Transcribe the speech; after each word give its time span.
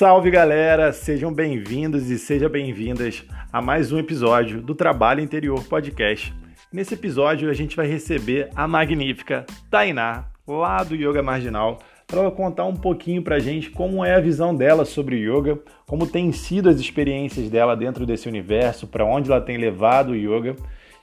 Salve 0.00 0.30
galera, 0.30 0.94
sejam 0.94 1.30
bem-vindos 1.30 2.08
e 2.08 2.18
sejam 2.18 2.48
bem-vindas 2.48 3.22
a 3.52 3.60
mais 3.60 3.92
um 3.92 3.98
episódio 3.98 4.62
do 4.62 4.74
Trabalho 4.74 5.20
Interior 5.20 5.62
Podcast. 5.64 6.32
Nesse 6.72 6.94
episódio 6.94 7.50
a 7.50 7.52
gente 7.52 7.76
vai 7.76 7.86
receber 7.86 8.48
a 8.56 8.66
magnífica 8.66 9.44
Tainá, 9.70 10.24
lá 10.48 10.82
do 10.82 10.94
Yoga 10.94 11.22
Marginal, 11.22 11.80
para 12.06 12.20
ela 12.20 12.30
contar 12.30 12.64
um 12.64 12.74
pouquinho 12.74 13.20
para 13.20 13.36
a 13.36 13.40
gente 13.40 13.68
como 13.68 14.02
é 14.02 14.14
a 14.14 14.20
visão 14.20 14.54
dela 14.54 14.86
sobre 14.86 15.16
o 15.16 15.18
yoga, 15.18 15.58
como 15.86 16.06
tem 16.06 16.32
sido 16.32 16.70
as 16.70 16.80
experiências 16.80 17.50
dela 17.50 17.76
dentro 17.76 18.06
desse 18.06 18.26
universo, 18.26 18.86
para 18.86 19.04
onde 19.04 19.30
ela 19.30 19.42
tem 19.42 19.58
levado 19.58 20.12
o 20.12 20.16
yoga 20.16 20.56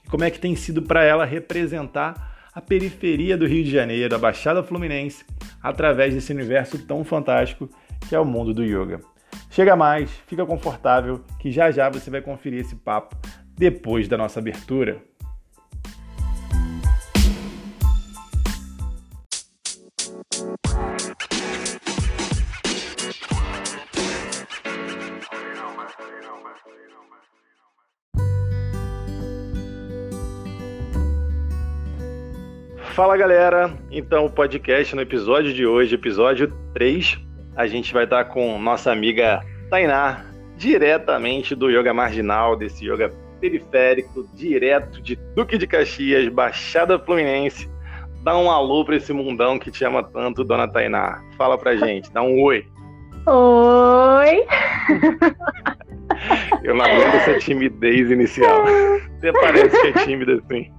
e 0.03 0.09
como 0.09 0.23
é 0.23 0.31
que 0.31 0.39
tem 0.39 0.55
sido 0.55 0.81
para 0.81 1.03
ela 1.03 1.23
representar 1.23 2.49
a 2.51 2.59
periferia 2.59 3.37
do 3.37 3.45
Rio 3.45 3.63
de 3.63 3.69
Janeiro, 3.69 4.15
a 4.15 4.17
Baixada 4.17 4.63
Fluminense, 4.63 5.23
através 5.61 6.15
desse 6.15 6.33
universo 6.33 6.79
tão 6.79 7.03
fantástico 7.03 7.69
que 8.07 8.15
é 8.15 8.19
o 8.19 8.25
mundo 8.25 8.53
do 8.53 8.63
yoga. 8.63 8.99
Chega 9.49 9.75
mais, 9.75 10.09
fica 10.27 10.45
confortável, 10.45 11.21
que 11.39 11.51
já 11.51 11.71
já 11.71 11.89
você 11.89 12.09
vai 12.09 12.21
conferir 12.21 12.61
esse 12.61 12.75
papo 12.75 13.15
depois 13.55 14.07
da 14.07 14.17
nossa 14.17 14.39
abertura. 14.39 15.01
Fala 32.93 33.15
galera, 33.15 33.77
então 33.91 34.25
o 34.25 34.29
podcast 34.29 34.95
no 34.95 35.03
episódio 35.03 35.53
de 35.53 35.67
hoje, 35.67 35.93
episódio 35.93 36.51
3, 36.73 37.26
a 37.57 37.65
gente 37.65 37.91
vai 37.91 38.03
estar 38.03 38.23
com 38.25 38.59
nossa 38.59 38.91
amiga 38.91 39.43
Tainá, 39.67 40.23
diretamente 40.55 41.55
do 41.55 41.71
Yoga 41.71 41.91
Marginal, 41.91 42.55
desse 42.55 42.85
yoga 42.85 43.11
periférico, 43.41 44.27
direto 44.33 45.01
de 45.01 45.15
Duque 45.35 45.57
de 45.57 45.65
Caxias, 45.65 46.27
Baixada 46.29 46.99
Fluminense. 46.99 47.67
Dá 48.23 48.37
um 48.37 48.51
alô 48.51 48.85
para 48.85 48.95
esse 48.95 49.11
mundão 49.11 49.57
que 49.57 49.71
te 49.71 49.83
ama 49.83 50.03
tanto, 50.03 50.43
dona 50.43 50.67
Tainá. 50.67 51.23
Fala 51.35 51.57
pra 51.57 51.75
gente, 51.75 52.11
dá 52.13 52.21
um 52.21 52.39
oi. 52.43 52.63
Oi! 53.25 54.45
Eu 56.63 56.75
não 56.75 56.85
aguento 56.85 57.15
essa 57.15 57.39
timidez 57.39 58.11
inicial. 58.11 58.65
Você 59.19 59.31
parece 59.33 59.81
que 59.81 59.87
é 59.87 60.05
tímida 60.05 60.35
assim. 60.35 60.71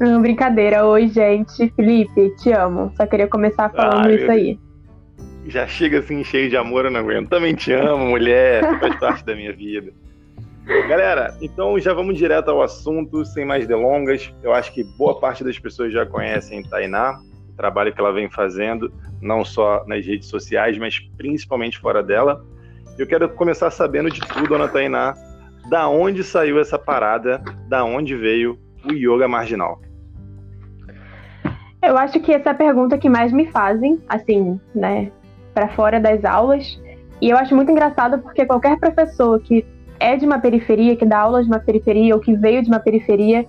Não, 0.00 0.20
brincadeira. 0.20 0.86
Oi, 0.86 1.08
gente. 1.08 1.70
Felipe, 1.74 2.34
te 2.36 2.52
amo. 2.52 2.92
Só 2.96 3.06
queria 3.06 3.28
começar 3.28 3.70
falando 3.70 4.06
Ai, 4.06 4.14
isso 4.16 4.30
aí. 4.30 4.65
Já 5.46 5.66
chega 5.66 6.00
assim 6.00 6.24
cheio 6.24 6.50
de 6.50 6.56
amor, 6.56 6.84
eu 6.84 6.90
não 6.90 7.00
aguento. 7.00 7.28
Também 7.28 7.54
te 7.54 7.72
amo, 7.72 8.06
mulher. 8.06 8.62
Você 8.64 8.78
faz 8.78 8.96
parte 9.00 9.24
da 9.24 9.34
minha 9.34 9.52
vida. 9.52 9.92
Galera, 10.88 11.36
então 11.40 11.78
já 11.78 11.94
vamos 11.94 12.18
direto 12.18 12.50
ao 12.50 12.60
assunto, 12.60 13.24
sem 13.24 13.44
mais 13.44 13.68
delongas. 13.68 14.34
Eu 14.42 14.52
acho 14.52 14.72
que 14.72 14.82
boa 14.82 15.20
parte 15.20 15.44
das 15.44 15.56
pessoas 15.56 15.92
já 15.92 16.04
conhecem 16.04 16.64
Tainá, 16.64 17.20
o 17.50 17.56
trabalho 17.56 17.92
que 17.92 18.00
ela 18.00 18.12
vem 18.12 18.28
fazendo, 18.28 18.92
não 19.22 19.44
só 19.44 19.84
nas 19.86 20.04
redes 20.04 20.28
sociais, 20.28 20.76
mas 20.76 20.98
principalmente 21.16 21.78
fora 21.78 22.02
dela. 22.02 22.44
Eu 22.98 23.06
quero 23.06 23.28
começar 23.28 23.70
sabendo 23.70 24.10
de 24.10 24.20
tudo, 24.20 24.48
Dona 24.48 24.66
Tainá. 24.66 25.14
Da 25.70 25.88
onde 25.88 26.24
saiu 26.24 26.58
essa 26.58 26.78
parada? 26.78 27.40
Da 27.68 27.84
onde 27.84 28.16
veio 28.16 28.58
o 28.84 28.92
yoga 28.92 29.28
marginal? 29.28 29.80
Eu 31.80 31.96
acho 31.96 32.18
que 32.18 32.32
essa 32.32 32.48
é 32.48 32.52
a 32.52 32.56
pergunta 32.56 32.98
que 32.98 33.08
mais 33.08 33.32
me 33.32 33.46
fazem, 33.46 34.02
assim, 34.08 34.60
né, 34.74 35.12
para 35.56 35.68
fora 35.68 35.98
das 35.98 36.22
aulas. 36.22 36.78
E 37.18 37.30
eu 37.30 37.38
acho 37.38 37.56
muito 37.56 37.72
engraçado 37.72 38.18
porque 38.18 38.44
qualquer 38.44 38.78
professor 38.78 39.40
que 39.40 39.64
é 39.98 40.14
de 40.14 40.26
uma 40.26 40.38
periferia, 40.38 40.94
que 40.94 41.06
dá 41.06 41.18
aulas 41.18 41.46
de 41.46 41.50
uma 41.50 41.58
periferia 41.58 42.14
ou 42.14 42.20
que 42.20 42.36
veio 42.36 42.62
de 42.62 42.68
uma 42.68 42.78
periferia, 42.78 43.46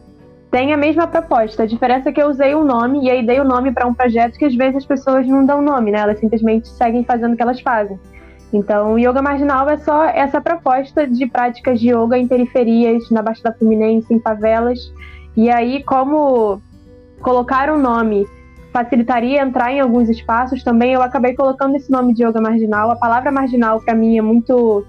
tem 0.50 0.72
a 0.72 0.78
mesma 0.78 1.06
proposta. 1.06 1.63
A 1.63 1.66
diferença 1.66 2.07
é 2.07 2.13
que 2.13 2.22
eu 2.22 2.29
usei 2.29 2.56
um 2.56 2.63
nome 2.63 3.03
e 3.03 3.12
aí 3.12 3.25
dei 3.25 3.41
o 3.41 3.44
um 3.44 3.47
nome 3.47 3.73
para 3.73 3.85
um 3.85 3.94
projeto 3.94 4.38
que 4.38 4.45
às 4.45 4.56
vezes 4.56 4.78
as 4.78 4.85
pessoas 4.85 5.28
não 5.28 5.45
dão 5.45 5.62
nome, 5.62 5.91
né? 5.91 6.00
Elas 6.00 6.19
simplesmente 6.19 6.69
seguem 6.69 7.03
fazendo 7.03 7.34
o 7.34 7.35
que 7.35 7.44
elas 7.44 7.59
fazem. 7.59 8.00
Então, 8.53 8.94
o 8.94 8.97
yoga 8.97 9.22
marginal 9.22 9.69
é 9.69 9.75
só 9.75 10.06
essa 10.06 10.39
proposta 10.39 11.06
de 11.06 11.28
práticas 11.28 11.81
de 11.81 11.89
yoga 11.89 12.18
em 12.18 12.25
periferias, 12.25 13.12
na 13.12 13.22
Baixada 13.22 13.53
Fluminense, 13.59 14.13
em 14.13 14.22
favelas. 14.22 14.79
E 15.35 15.50
aí, 15.50 15.84
como 15.84 16.62
colocar 17.19 17.69
um 17.69 17.78
nome 17.78 18.25
facilitaria 18.72 19.41
entrar 19.41 19.72
em 19.72 19.79
alguns 19.79 20.09
espaços 20.09 20.63
também, 20.63 20.94
eu 20.94 21.01
acabei 21.01 21.33
colocando 21.33 21.75
esse 21.75 21.91
nome 21.91 22.13
de 22.13 22.23
yoga 22.23 22.41
marginal. 22.41 22.91
A 22.91 22.95
palavra 22.95 23.31
marginal, 23.31 23.81
para 23.81 23.95
mim, 23.95 24.17
é 24.17 24.22
muito. 24.22 24.85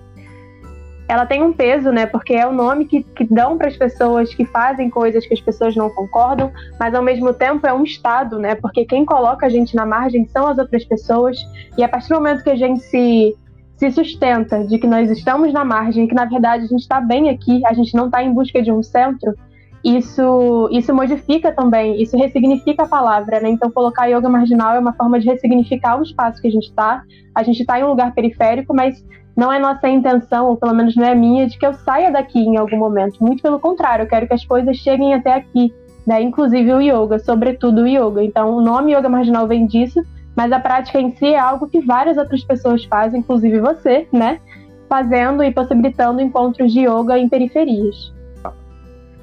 Ela 1.09 1.25
tem 1.25 1.43
um 1.43 1.55
peso, 1.55 1.91
né? 1.91 2.05
Porque 2.05 2.35
é 2.35 2.47
o 2.47 2.53
nome 2.53 2.85
que, 2.85 3.03
que 3.03 3.25
dão 3.25 3.57
para 3.57 3.69
as 3.69 3.77
pessoas 3.77 4.35
que 4.35 4.45
fazem 4.45 4.91
coisas 4.91 5.27
que 5.27 5.33
as 5.33 5.41
pessoas 5.41 5.75
não 5.75 5.89
concordam, 5.89 6.53
mas 6.79 6.95
ao 6.95 7.03
mesmo 7.03 7.33
tempo 7.33 7.67
é 7.67 7.73
um 7.73 7.83
estado, 7.83 8.39
né? 8.39 8.55
Porque 8.55 8.85
quem 8.85 9.07
coloca 9.07 9.47
a 9.47 9.49
gente 9.49 9.75
na 9.75 9.87
margem 9.87 10.27
são 10.27 10.47
as 10.47 10.59
outras 10.59 10.85
pessoas, 10.85 11.39
e 11.79 11.83
a 11.83 11.89
partir 11.89 12.11
do 12.11 12.17
momento 12.17 12.45
que 12.45 12.51
a 12.51 12.57
gente 12.57 12.81
se, 12.81 13.35
se 13.77 13.91
sustenta 13.91 14.65
de 14.65 14.79
que 14.79 14.87
nós 14.87 15.11
estamos 15.11 15.51
na 15.51 15.65
margem, 15.65 16.07
que 16.07 16.15
na 16.15 16.27
verdade 16.27 16.65
a 16.65 16.69
gente 16.69 16.83
está 16.83 17.01
bem 17.01 17.31
aqui, 17.31 17.65
a 17.65 17.73
gente 17.73 17.95
não 17.95 18.05
está 18.05 18.23
em 18.23 18.35
busca 18.35 18.61
de 18.61 18.71
um 18.71 18.83
centro, 18.83 19.35
isso, 19.85 20.69
isso 20.73 20.93
modifica 20.93 21.53
também, 21.53 22.03
isso 22.03 22.17
ressignifica 22.17 22.83
a 22.83 22.89
palavra, 22.89 23.41
né? 23.41 23.49
Então, 23.49 23.71
colocar 23.71 24.07
yoga 24.07 24.29
marginal 24.29 24.75
é 24.75 24.79
uma 24.79 24.93
forma 24.93 25.21
de 25.21 25.27
ressignificar 25.27 25.99
o 25.99 26.03
espaço 26.03 26.41
que 26.41 26.49
a 26.49 26.51
gente 26.51 26.69
está. 26.69 27.03
A 27.35 27.43
gente 27.43 27.61
está 27.61 27.79
em 27.79 27.85
um 27.85 27.89
lugar 27.89 28.13
periférico, 28.13 28.75
mas 28.75 29.05
não 29.37 29.53
é 29.53 29.59
nossa 29.59 29.89
intenção, 29.89 30.49
ou 30.49 30.57
pelo 30.57 30.75
menos 30.75 30.97
não 30.97 31.05
é 31.05 31.15
minha, 31.15 31.47
de 31.47 31.57
que 31.57 31.65
eu 31.65 31.73
saia 31.73 32.11
daqui 32.11 32.41
em 32.41 32.57
algum 32.57 32.77
momento. 32.77 33.23
Muito 33.23 33.41
pelo 33.41 33.61
contrário, 33.61 34.03
eu 34.03 34.09
quero 34.09 34.27
que 34.27 34.35
as 34.35 34.45
coisas 34.45 34.77
cheguem 34.77 35.15
até 35.15 35.33
aqui, 35.33 35.73
né? 36.05 36.21
Inclusive 36.21 36.73
o 36.75 36.81
yoga, 36.81 37.21
sobretudo 37.21 37.83
o 37.83 37.87
yoga. 37.87 38.23
Então, 38.23 38.57
o 38.57 38.61
nome 38.61 38.97
yoga 38.97 39.09
marginal 39.09 39.47
vem 39.47 39.65
disso, 39.65 40.03
mas 40.37 40.51
a 40.51 40.59
prática 40.59 41.01
em 41.01 41.13
si 41.13 41.27
é 41.27 41.39
algo 41.39 41.69
que 41.69 41.81
várias 41.81 42.17
outras 42.17 42.43
pessoas 42.43 42.85
fazem, 42.85 43.21
inclusive 43.21 43.61
você, 43.61 44.09
né? 44.13 44.41
Fazendo 44.89 45.45
e 45.45 45.53
possibilitando 45.53 46.21
encontros 46.21 46.73
de 46.73 46.81
yoga 46.81 47.17
em 47.17 47.29
periferias. 47.29 48.18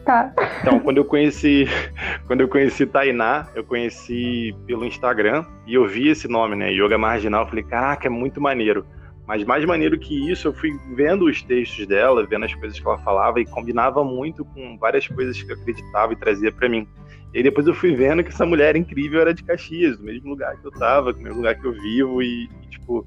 Tá. 0.06 0.32
Então, 0.62 0.80
quando 0.80 0.98
eu 0.98 1.06
conheci, 1.06 1.68
quando 2.28 2.42
eu 2.42 2.48
conheci 2.48 2.86
Tainá, 2.86 3.48
eu 3.56 3.64
conheci 3.64 4.56
pelo 4.68 4.86
Instagram 4.86 5.44
e 5.66 5.74
eu 5.74 5.88
vi 5.88 6.10
esse 6.10 6.28
nome, 6.28 6.56
né, 6.56 6.72
Yoga 6.72 6.98
Marginal, 6.98 7.48
falei, 7.48 7.64
caraca, 7.64 8.08
é 8.08 8.10
muito 8.10 8.40
maneiro. 8.40 8.86
Mas 9.28 9.44
mais 9.44 9.66
maneiro 9.66 9.98
que 9.98 10.30
isso, 10.30 10.50
eu 10.50 10.54
fui 10.54 10.70
vendo 10.94 11.26
os 11.26 11.42
textos 11.42 11.88
dela, 11.88 12.24
vendo 12.28 12.46
as 12.46 12.54
coisas 12.54 12.80
que 12.80 12.88
ela 12.88 13.00
falava 13.00 13.42
e 13.42 13.46
combinava 13.46 14.04
muito 14.04 14.46
com 14.46 14.78
várias 14.78 15.08
coisas 15.08 15.42
que 15.42 15.52
eu 15.52 15.56
acreditava 15.56 16.14
e 16.14 16.16
trazia 16.16 16.52
para 16.52 16.70
mim. 16.70 16.88
E 17.34 17.42
depois 17.42 17.66
eu 17.66 17.74
fui 17.74 17.96
vendo 17.96 18.24
que 18.24 18.30
essa 18.30 18.46
mulher 18.46 18.76
incrível 18.76 19.22
era 19.22 19.34
de 19.34 19.44
Caxias, 19.44 19.98
do 19.98 20.04
mesmo 20.04 20.30
lugar 20.30 20.56
que 20.58 20.66
eu 20.66 20.72
tava, 20.72 21.12
do 21.12 21.20
mesmo 21.20 21.38
lugar 21.38 21.56
que 21.56 21.66
eu 21.66 21.74
vivo 21.74 22.22
e, 22.22 22.44
e 22.44 22.68
tipo, 22.70 23.06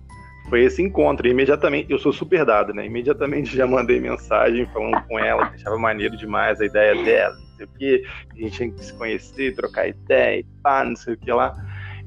foi 0.49 0.65
esse 0.65 0.83
encontro. 0.83 1.27
E 1.27 1.31
imediatamente, 1.31 1.91
eu 1.91 1.99
sou 1.99 2.13
super 2.13 2.45
dado, 2.45 2.73
né? 2.73 2.87
Imediatamente 2.87 3.55
já 3.57 3.67
mandei 3.67 4.01
mensagem 4.01 4.67
falando 4.67 5.01
com 5.07 5.19
ela, 5.19 5.49
que 5.49 5.57
achava 5.57 5.79
maneiro 5.79 6.17
demais 6.17 6.61
a 6.61 6.67
ideia 6.67 6.95
dela, 7.05 7.35
não 7.35 7.57
sei 7.57 7.67
o 7.67 7.69
quê, 7.79 8.05
a 8.33 8.41
gente 8.41 8.51
tinha 8.53 8.71
que 8.71 8.85
se 8.85 8.93
conhecer, 8.95 9.55
trocar 9.55 9.89
ideia 9.89 10.45
pá, 10.63 10.85
não 10.85 10.97
sei 10.97 11.15
o 11.15 11.19
que 11.19 11.31
lá. 11.31 11.55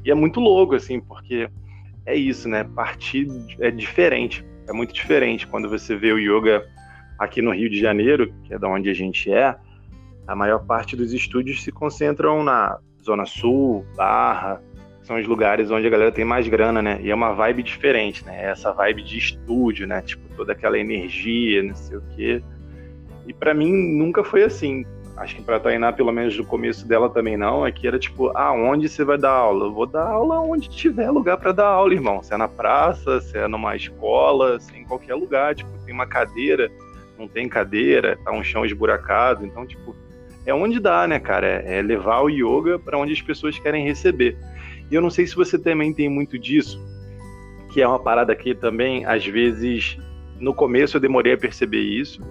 E 0.04 0.12
é 0.12 0.16
muito 0.16 0.40
louco, 0.40 0.76
assim, 0.76 1.00
porque 1.00 1.50
é 2.06 2.16
isso, 2.16 2.50
né? 2.50 2.64
Partir 2.64 3.28
é 3.60 3.70
diferente, 3.70 4.46
é 4.68 4.74
muito 4.74 4.94
diferente 4.94 5.48
quando 5.48 5.70
você 5.70 5.96
vê 5.96 6.12
o 6.12 6.18
yoga 6.18 6.66
aqui 7.20 7.42
no 7.42 7.52
Rio 7.52 7.70
de 7.70 7.80
Janeiro, 7.80 8.34
que 8.44 8.54
é 8.54 8.58
da 8.58 8.68
onde 8.68 8.90
a 8.90 8.94
gente 8.94 9.32
é, 9.32 9.56
a 10.28 10.36
maior 10.36 10.66
parte 10.66 10.96
dos 10.96 11.14
estúdios 11.14 11.64
se 11.64 11.72
concentram 11.72 12.44
na 12.44 12.80
Zona 13.04 13.26
Sul, 13.26 13.86
Barra, 13.96 14.62
são 15.12 15.20
os 15.20 15.28
lugares 15.28 15.70
onde 15.70 15.86
a 15.86 15.90
galera 15.90 16.10
tem 16.10 16.24
mais 16.24 16.48
grana, 16.48 16.82
né? 16.82 16.98
E 17.02 17.12
é 17.12 17.16
uma 17.16 17.34
vibe 17.34 17.64
diferente, 17.64 18.26
né? 18.26 18.46
Essa 18.46 18.72
vibe 18.72 19.04
de 19.04 19.18
estúdio, 19.18 19.86
né? 19.86 20.02
Tipo, 20.02 20.24
toda 20.38 20.54
aquela 20.54 20.80
energia, 20.80 21.62
não 21.62 21.76
sei 21.76 21.98
o 21.98 22.04
quê. 22.16 22.42
E 23.28 23.34
para 23.34 23.54
mim 23.54 23.74
nunca 23.74 24.24
foi 24.24 24.44
assim. 24.44 24.86
Acho 25.18 25.36
que 25.36 25.42
para 25.42 25.60
Tainá, 25.60 25.92
pelo 25.92 26.14
menos 26.14 26.38
no 26.38 26.46
começo 26.46 26.88
dela 26.88 27.10
também 27.10 27.36
não, 27.36 27.68
é 27.68 27.74
que 27.74 27.86
era 27.86 28.00
tipo, 28.00 28.32
ah, 28.34 28.54
onde 28.54 28.88
você 28.88 29.04
vai 29.04 29.18
dar 29.18 29.32
aula? 29.32 29.66
Eu 29.66 29.74
vou 29.74 29.86
dar 29.86 30.08
aula 30.08 30.40
onde 30.40 30.70
tiver 30.70 31.12
lugar 31.12 31.36
para 31.36 31.52
dar 31.52 31.68
aula, 31.68 31.94
irmão. 31.94 32.24
Se 32.24 32.34
é 32.34 32.38
na 32.38 32.48
praça, 32.48 33.20
se 33.20 33.38
é 33.38 33.50
numa 33.50 33.76
escola, 33.76 34.62
se 34.62 34.74
é 34.74 34.80
em 34.80 34.86
qualquer 34.86 35.16
lugar, 35.16 35.54
tipo, 35.54 35.70
tem 35.86 35.94
uma 35.94 36.08
cadeira, 36.08 36.72
não 37.20 37.28
tem 37.28 37.50
cadeira, 37.50 38.18
tá 38.24 38.32
um 38.32 38.42
chão 38.42 38.66
esburacado, 38.66 39.46
então 39.46 39.68
tipo, 39.68 39.94
é 40.46 40.54
onde 40.54 40.80
dá, 40.80 41.06
né, 41.06 41.20
cara? 41.20 41.48
É, 41.48 41.80
é 41.80 41.82
levar 41.82 42.22
o 42.22 42.30
yoga 42.30 42.80
para 42.80 42.98
onde 42.98 43.12
as 43.12 43.22
pessoas 43.22 43.60
querem 43.60 43.86
receber. 43.86 44.38
E 44.92 44.96
eu 44.96 45.02
não 45.02 45.10
sei 45.10 45.26
se 45.26 45.36
você 45.36 45.58
também 45.58 45.94
tem 45.94 46.10
muito 46.10 46.38
disso, 46.38 46.80
que 47.72 47.82
é 47.82 47.88
uma 47.88 48.00
parada 48.00 48.36
que 48.36 48.54
também, 48.54 49.06
às 49.06 49.26
vezes, 49.26 49.98
no 50.38 50.54
começo 50.54 50.98
eu 50.98 51.02
demorei 51.02 51.34
a 51.34 51.38
perceber 51.38 51.80
isso, 51.80 52.22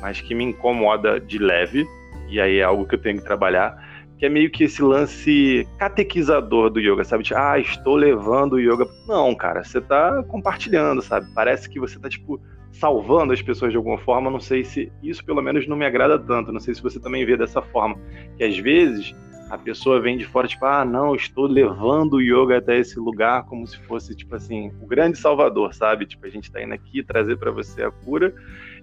mas 0.00 0.20
que 0.20 0.34
me 0.34 0.44
incomoda 0.44 1.18
de 1.18 1.38
leve, 1.38 1.84
e 2.28 2.40
aí 2.40 2.58
é 2.58 2.62
algo 2.62 2.86
que 2.86 2.94
eu 2.94 3.00
tenho 3.00 3.18
que 3.18 3.24
trabalhar, 3.24 3.76
que 4.18 4.24
é 4.24 4.28
meio 4.28 4.50
que 4.50 4.64
esse 4.64 4.80
lance 4.82 5.66
catequizador 5.78 6.70
do 6.70 6.80
yoga, 6.80 7.04
sabe? 7.04 7.24
Tipo, 7.24 7.38
ah, 7.38 7.58
estou 7.58 7.96
levando 7.96 8.54
o 8.54 8.60
yoga. 8.60 8.86
Não, 9.06 9.34
cara, 9.34 9.62
você 9.62 9.80
tá 9.80 10.22
compartilhando, 10.28 11.02
sabe? 11.02 11.26
Parece 11.34 11.68
que 11.68 11.78
você 11.78 11.98
tá, 11.98 12.08
tipo, 12.08 12.40
salvando 12.72 13.32
as 13.32 13.42
pessoas 13.42 13.72
de 13.72 13.76
alguma 13.76 13.98
forma. 13.98 14.30
Não 14.30 14.40
sei 14.40 14.64
se 14.64 14.90
isso, 15.02 15.22
pelo 15.22 15.42
menos, 15.42 15.66
não 15.66 15.76
me 15.76 15.84
agrada 15.84 16.18
tanto. 16.18 16.50
Não 16.50 16.60
sei 16.60 16.74
se 16.74 16.82
você 16.82 16.98
também 16.98 17.26
vê 17.26 17.36
dessa 17.36 17.60
forma. 17.60 17.98
Que 18.38 18.44
às 18.44 18.56
vezes 18.56 19.14
a 19.48 19.56
pessoa 19.56 20.00
vem 20.00 20.18
de 20.18 20.24
fora, 20.24 20.48
tipo, 20.48 20.64
ah, 20.64 20.84
não, 20.84 21.14
estou 21.14 21.46
levando 21.46 22.14
o 22.14 22.20
yoga 22.20 22.58
até 22.58 22.78
esse 22.78 22.98
lugar 22.98 23.44
como 23.44 23.66
se 23.66 23.78
fosse, 23.80 24.14
tipo 24.14 24.34
assim, 24.34 24.72
o 24.80 24.86
grande 24.86 25.18
salvador, 25.18 25.72
sabe? 25.72 26.04
Tipo, 26.04 26.26
a 26.26 26.30
gente 26.30 26.50
tá 26.50 26.60
indo 26.62 26.74
aqui 26.74 27.02
trazer 27.02 27.36
para 27.36 27.52
você 27.52 27.82
a 27.82 27.90
cura. 27.90 28.34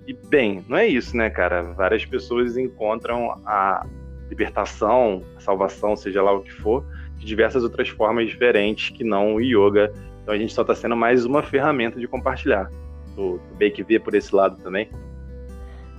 E, 0.08 0.14
bem, 0.14 0.64
não 0.68 0.78
é 0.78 0.88
isso, 0.88 1.16
né, 1.18 1.30
cara? 1.30 1.64
Várias 1.74 2.06
pessoas 2.06 2.58
encontram 2.58 3.42
a 3.46 3.86
libertação, 4.30 5.22
a 5.36 5.40
salvação, 5.42 5.96
seja 5.96 6.22
lá 6.22 6.32
o 6.32 6.42
que 6.42 6.52
for, 6.52 6.86
de 7.18 7.26
diversas 7.26 7.64
outras 7.64 7.90
formas 7.90 8.28
diferentes 8.28 8.90
que 8.90 9.04
não 9.04 9.36
o 9.36 9.42
yoga. 9.42 9.94
Então 10.22 10.34
a 10.34 10.38
gente 10.38 10.54
só 10.54 10.62
está 10.62 10.74
sendo 10.74 10.96
mais 10.96 11.26
uma 11.26 11.44
ferramenta 11.44 12.00
de 12.00 12.08
compartilhar. 12.08 12.72
Tu, 13.16 13.40
tu 13.48 13.56
bem 13.56 13.70
que 13.70 13.84
vê 13.84 14.00
por 14.00 14.16
esse 14.16 14.34
lado 14.34 14.58
também? 14.64 14.90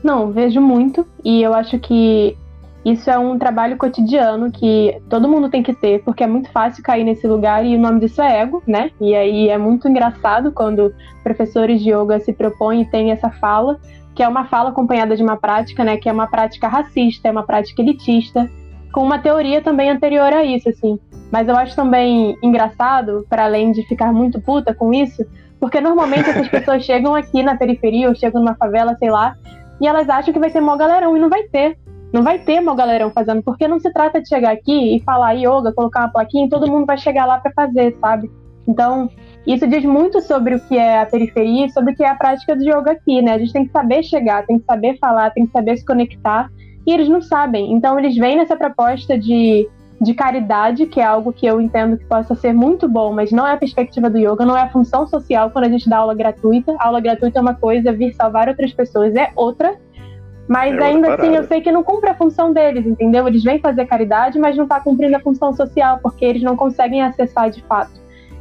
Não, 0.03 0.33
vejo 0.33 0.61
muito. 0.61 1.07
E 1.23 1.43
eu 1.43 1.55
acho 1.55 1.79
que 1.79 2.37
isso 2.85 3.11
é 3.11 3.19
um 3.19 3.39
trabalho 3.39 3.79
cotidiano 3.79 4.51
que 4.53 5.01
todo 5.09 5.29
mundo 5.29 5.49
tem 5.49 5.63
que 5.63 5.73
ter, 5.73 6.03
porque 6.05 6.23
é 6.23 6.27
muito 6.27 6.51
fácil 6.51 6.83
cair 6.83 7.03
nesse 7.03 7.27
lugar 7.27 7.65
e 7.65 7.75
o 7.75 7.81
nome 7.81 8.01
disso 8.01 8.21
é 8.21 8.41
ego, 8.41 8.63
né? 8.67 8.91
E 9.01 9.15
aí 9.15 9.49
é 9.49 9.57
muito 9.57 9.89
engraçado 9.89 10.53
quando 10.53 10.95
professores 11.23 11.83
de 11.83 11.91
yoga 11.91 12.21
se 12.21 12.33
propõem 12.33 12.83
e 12.83 12.85
têm 12.85 13.11
essa 13.11 13.31
fala, 13.31 13.81
que 14.15 14.23
é 14.23 14.29
uma 14.29 14.45
fala 14.45 14.69
acompanhada 14.69 15.17
de 15.17 15.23
uma 15.23 15.37
prática, 15.37 15.83
né? 15.83 15.97
Que 15.97 16.11
é 16.11 16.13
uma 16.13 16.27
prática 16.27 16.69
racista, 16.69 17.27
é 17.27 17.31
uma 17.31 17.45
prática 17.45 17.81
elitista, 17.81 18.51
com 18.93 19.03
uma 19.03 19.19
teoria 19.19 19.63
também 19.63 19.91
anterior 19.91 20.33
a 20.33 20.45
isso, 20.45 20.69
assim. 20.69 20.99
Mas 21.33 21.49
eu 21.49 21.57
acho 21.57 21.75
também 21.75 22.37
engraçado, 22.43 23.27
para 23.31 23.45
além 23.45 23.73
de 23.73 23.83
ficar 23.89 24.13
muito 24.13 24.41
puta 24.43 24.75
com 24.75 24.93
isso, 24.93 25.25
porque 25.59 25.81
normalmente 25.81 26.29
essas 26.29 26.49
pessoas 26.53 26.85
chegam 26.85 27.15
aqui 27.15 27.43
na 27.43 27.57
periferia 27.57 28.09
ou 28.09 28.15
chegam 28.15 28.43
numa 28.43 28.55
favela, 28.55 28.95
sei 28.97 29.11
lá, 29.11 29.37
e 29.81 29.87
elas 29.87 30.09
acham 30.09 30.33
que 30.33 30.39
vai 30.39 30.51
ter 30.51 30.61
mó 30.61 30.77
galerão 30.77 31.17
e 31.17 31.21
não 31.21 31.31
vai 31.31 31.45
ter. 31.45 31.79
Não 32.15 32.23
vai 32.23 32.39
ter 32.39 32.61
meu 32.61 32.77
galerão 32.77 33.11
fazendo, 33.11 33.43
porque 33.43 33.67
não 33.67 33.81
se 33.81 33.93
trata 33.93 34.23
de 34.23 34.29
chegar 34.29 34.53
aqui 34.53 34.95
e 34.95 35.03
falar 35.03 35.33
yoga, 35.33 35.73
colocar 35.73 36.03
uma 36.03 36.13
plaquinha 36.13 36.47
e 36.47 36.49
todo 36.49 36.71
mundo 36.71 36.87
vai 36.87 36.97
chegar 36.97 37.27
lá 37.27 37.41
para 37.41 37.51
fazer, 37.51 37.97
sabe? 38.01 38.31
Então, 38.69 39.11
isso 39.45 39.67
diz 39.67 39.85
muito 39.85 40.21
sobre 40.23 40.55
o 40.55 40.61
que 40.61 40.79
é 40.79 41.01
a 41.01 41.07
periferia 41.07 41.67
e 41.67 41.71
sobre 41.71 41.93
o 41.93 41.97
que 41.97 42.05
é 42.05 42.09
a 42.09 42.15
prática 42.15 42.55
do 42.55 42.63
yoga 42.63 42.93
aqui, 42.93 43.21
né? 43.21 43.33
A 43.33 43.39
gente 43.39 43.53
tem 43.53 43.67
que 43.67 43.73
saber 43.73 44.05
chegar, 44.05 44.47
tem 44.47 44.61
que 44.61 44.65
saber 44.65 44.97
falar, 45.01 45.31
tem 45.31 45.45
que 45.45 45.51
saber 45.51 45.77
se 45.77 45.85
conectar, 45.85 46.49
e 46.87 46.93
eles 46.93 47.09
não 47.09 47.21
sabem. 47.21 47.73
Então, 47.73 47.99
eles 47.99 48.17
vêm 48.17 48.37
nessa 48.37 48.55
proposta 48.55 49.19
de, 49.19 49.69
de 50.01 50.15
caridade, 50.15 50.87
que 50.87 51.01
é 51.01 51.05
algo 51.05 51.33
que 51.33 51.45
eu 51.45 51.61
entendo 51.61 51.99
que 51.99 52.05
possa 52.05 52.37
ser 52.37 52.53
muito 52.53 52.89
bom, 52.89 53.13
mas 53.13 53.33
não 53.33 53.45
é 53.45 53.55
a 53.55 53.57
perspectiva 53.57 54.09
do 54.09 54.19
yoga, 54.19 54.47
não 54.47 54.57
é 54.57 54.61
a 54.61 54.71
função 54.71 55.05
social 55.05 55.51
quando 55.51 55.65
a 55.65 55.69
gente 55.69 55.91
dá 55.91 55.97
aula 55.97 56.15
gratuita. 56.15 56.77
A 56.79 56.87
aula 56.87 57.01
gratuita 57.01 57.41
é 57.41 57.43
uma 57.43 57.55
coisa, 57.55 57.93
vir 57.93 58.15
salvar 58.15 58.49
outras 58.49 58.73
pessoas 58.73 59.17
é 59.17 59.33
outra. 59.35 59.77
Mas 60.49 60.77
é 60.77 60.85
ainda 60.85 61.15
assim, 61.15 61.35
eu 61.35 61.45
sei 61.45 61.61
que 61.61 61.73
não 61.73 61.83
cumpre 61.83 62.11
a 62.11 62.15
função 62.15 62.53
deles, 62.53 62.87
entendeu? 62.87 63.27
Eles 63.27 63.43
vêm 63.43 63.59
fazer 63.59 63.87
caridade, 63.87 64.39
mas 64.39 64.57
não 64.57 64.65
está 64.65 64.79
cumprindo 64.79 65.17
a 65.17 65.21
função 65.21 65.53
social, 65.55 65.99
porque 66.03 66.25
eles 66.25 66.43
não 66.43 66.57
conseguem 66.57 67.03
acessar 67.03 67.51
de 67.51 67.63
fato. 67.63 67.93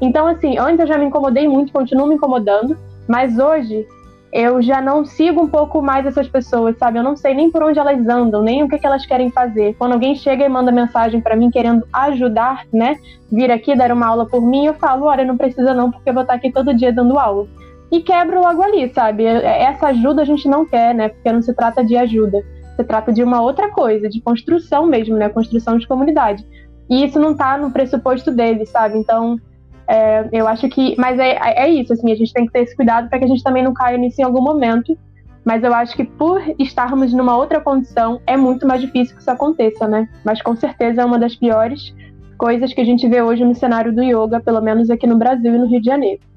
Então, 0.02 0.28
assim, 0.28 0.58
antes 0.58 0.80
eu 0.80 0.88
já 0.88 0.98
me 0.98 1.06
incomodei 1.06 1.48
muito, 1.48 1.72
continuo 1.72 2.08
me 2.08 2.16
incomodando, 2.16 2.78
mas 3.08 3.40
hoje 3.40 3.88
eu 4.34 4.62
já 4.62 4.82
não 4.82 5.06
sigo 5.06 5.44
um 5.44 5.48
pouco 5.48 5.82
mais 5.82 6.06
essas 6.06 6.28
pessoas, 6.28 6.76
sabe? 6.78 6.98
Eu 6.98 7.04
não 7.04 7.16
sei 7.16 7.34
nem 7.34 7.52
por 7.52 7.64
onde 7.64 7.80
elas 7.80 8.06
andam, 8.08 8.42
nem 8.42 8.64
o 8.64 8.68
que, 8.68 8.80
que 8.80 8.86
elas 8.86 9.06
querem 9.06 9.30
fazer. 9.30 9.76
Quando 9.76 9.94
alguém 9.94 10.16
chega 10.16 10.44
e 10.44 10.50
manda 10.50 10.72
mensagem 10.72 11.22
para 11.22 11.36
mim 11.36 11.52
querendo 11.52 11.88
ajudar, 11.94 12.66
né? 12.74 12.98
Vir 13.32 13.52
aqui 13.52 13.76
dar 13.76 13.92
uma 13.92 14.08
aula 14.08 14.26
por 14.26 14.42
mim, 14.42 14.66
eu 14.66 14.74
falo: 14.74 15.06
olha, 15.06 15.24
não 15.24 15.38
precisa 15.38 15.74
não, 15.74 15.92
porque 15.92 16.10
eu 16.10 16.14
vou 16.14 16.24
estar 16.24 16.34
aqui 16.34 16.52
todo 16.52 16.74
dia 16.74 16.92
dando 16.92 17.18
aula 17.18 17.48
e 17.94 18.02
quebra 18.02 18.40
logo 18.40 18.64
ali, 18.64 18.92
sabe? 18.92 19.24
Essa 19.24 19.90
ajuda 19.90 20.24
a 20.24 20.26
gente 20.26 20.50
não 20.50 20.66
quer, 20.66 20.96
né? 20.96 21.10
Porque 21.10 21.32
não 21.32 21.44
se 21.44 21.54
trata 21.54 21.86
de 21.86 21.96
ajuda, 21.96 22.44
se 22.76 22.84
trata 22.84 23.14
de 23.14 23.24
uma 23.24 23.40
outra 23.40 23.70
coisa, 23.70 24.10
de 24.10 24.20
construção 24.20 24.88
mesmo, 24.88 25.16
né? 25.16 25.30
Construção 25.30 25.78
de 25.78 25.88
comunidade. 25.88 26.44
E 26.90 27.06
isso 27.06 27.20
não 27.20 27.36
tá 27.36 27.56
no 27.56 27.70
pressuposto 27.70 28.32
deles, 28.32 28.70
sabe? 28.70 28.98
Então, 28.98 29.40
é, 29.88 30.28
eu 30.32 30.48
acho 30.48 30.68
que. 30.70 30.96
Mas 30.98 31.20
é, 31.20 31.38
é 31.56 31.70
isso, 31.70 31.94
assim, 31.94 32.12
a 32.12 32.16
gente 32.16 32.34
tem 32.34 32.48
que 32.48 32.52
ter 32.52 32.62
esse 32.62 32.76
cuidado 32.76 33.08
para 33.10 33.20
que 33.20 33.26
a 33.26 33.28
gente 33.28 33.44
também 33.44 33.64
não 33.64 33.76
caia 33.76 33.96
nisso 33.96 34.20
em 34.20 34.24
algum 34.24 34.42
momento. 34.42 34.98
Mas 35.46 35.64
eu 35.64 35.72
acho 35.72 35.96
que 35.96 36.04
por 36.04 36.42
estarmos 36.58 37.14
numa 37.14 37.38
outra 37.38 37.62
condição, 37.62 38.20
é 38.26 38.36
muito 38.36 38.66
mais 38.66 38.82
difícil 38.82 39.16
que 39.16 39.22
isso 39.22 39.30
aconteça, 39.30 39.88
né? 39.88 40.10
Mas 40.26 40.42
com 40.42 40.56
certeza 40.56 41.04
é 41.04 41.06
uma 41.06 41.20
das 41.20 41.36
piores 41.36 41.94
coisas 42.40 42.74
que 42.74 42.82
a 42.82 42.86
gente 42.86 43.08
vê 43.08 43.22
hoje 43.22 43.46
no 43.46 43.54
cenário 43.54 43.94
do 43.94 44.02
yoga, 44.02 44.40
pelo 44.40 44.62
menos 44.62 44.90
aqui 44.90 45.06
no 45.06 45.18
Brasil 45.18 45.54
e 45.54 45.58
no 45.60 45.68
Rio 45.68 45.80
de 45.80 45.86
Janeiro. 45.86 46.33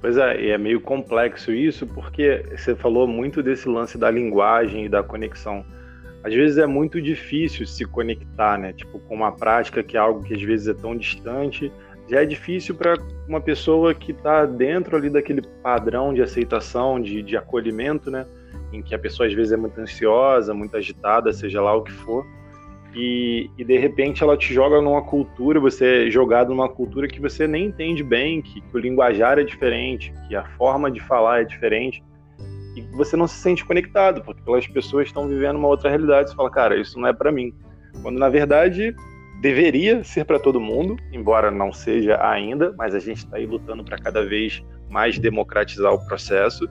Pois 0.00 0.16
é, 0.16 0.40
e 0.40 0.50
é 0.50 0.58
meio 0.58 0.80
complexo 0.80 1.52
isso, 1.52 1.86
porque 1.86 2.44
você 2.56 2.74
falou 2.74 3.06
muito 3.06 3.42
desse 3.42 3.68
lance 3.68 3.98
da 3.98 4.10
linguagem 4.10 4.84
e 4.84 4.88
da 4.88 5.02
conexão. 5.02 5.64
Às 6.22 6.32
vezes 6.32 6.58
é 6.58 6.66
muito 6.66 7.02
difícil 7.02 7.66
se 7.66 7.84
conectar, 7.84 8.58
né? 8.58 8.72
Tipo, 8.72 9.00
com 9.00 9.14
uma 9.14 9.32
prática 9.32 9.82
que 9.82 9.96
é 9.96 10.00
algo 10.00 10.22
que 10.22 10.34
às 10.34 10.42
vezes 10.42 10.68
é 10.68 10.74
tão 10.74 10.96
distante. 10.96 11.72
Já 12.08 12.22
é 12.22 12.24
difícil 12.24 12.74
para 12.74 12.94
uma 13.26 13.40
pessoa 13.40 13.92
que 13.92 14.12
está 14.12 14.46
dentro 14.46 14.96
ali 14.96 15.10
daquele 15.10 15.42
padrão 15.62 16.14
de 16.14 16.22
aceitação, 16.22 17.00
de, 17.00 17.22
de 17.22 17.36
acolhimento, 17.36 18.10
né? 18.10 18.24
Em 18.72 18.82
que 18.82 18.94
a 18.94 18.98
pessoa 18.98 19.26
às 19.26 19.34
vezes 19.34 19.52
é 19.52 19.56
muito 19.56 19.80
ansiosa, 19.80 20.54
muito 20.54 20.76
agitada, 20.76 21.32
seja 21.32 21.60
lá 21.60 21.74
o 21.74 21.82
que 21.82 21.92
for 21.92 22.24
e, 22.94 23.50
e, 23.58 23.64
de 23.64 23.78
repente 23.78 24.22
ela 24.22 24.36
te 24.36 24.52
joga 24.52 24.80
numa 24.80 25.02
cultura, 25.02 25.60
você 25.60 26.06
é 26.06 26.10
jogado 26.10 26.48
numa 26.50 26.68
cultura 26.68 27.06
que 27.06 27.20
você 27.20 27.46
nem 27.46 27.66
entende 27.66 28.02
bem, 28.02 28.40
que, 28.40 28.60
que 28.60 28.76
o 28.76 28.78
linguajar 28.78 29.38
é 29.38 29.44
diferente, 29.44 30.12
que 30.26 30.34
a 30.34 30.44
forma 30.56 30.90
de 30.90 31.00
falar 31.00 31.42
é 31.42 31.44
diferente, 31.44 32.02
e 32.74 32.80
você 32.96 33.16
não 33.16 33.26
se 33.26 33.36
sente 33.36 33.64
conectado, 33.64 34.22
porque 34.22 34.40
aquelas 34.40 34.66
pessoas 34.66 35.08
estão 35.08 35.26
vivendo 35.28 35.56
uma 35.56 35.68
outra 35.68 35.90
realidade. 35.90 36.30
Você 36.30 36.36
fala, 36.36 36.50
cara, 36.50 36.80
isso 36.80 36.98
não 36.98 37.08
é 37.08 37.12
para 37.12 37.32
mim. 37.32 37.52
Quando 38.02 38.18
na 38.18 38.28
verdade 38.28 38.94
deveria 39.40 40.02
ser 40.04 40.24
para 40.24 40.38
todo 40.38 40.60
mundo, 40.60 40.96
embora 41.12 41.50
não 41.50 41.72
seja 41.72 42.18
ainda, 42.24 42.74
mas 42.76 42.94
a 42.94 43.00
gente 43.00 43.18
está 43.18 43.36
aí 43.36 43.46
lutando 43.46 43.84
para 43.84 43.98
cada 43.98 44.24
vez 44.24 44.62
mais 44.88 45.18
democratizar 45.18 45.92
o 45.92 46.06
processo. 46.06 46.68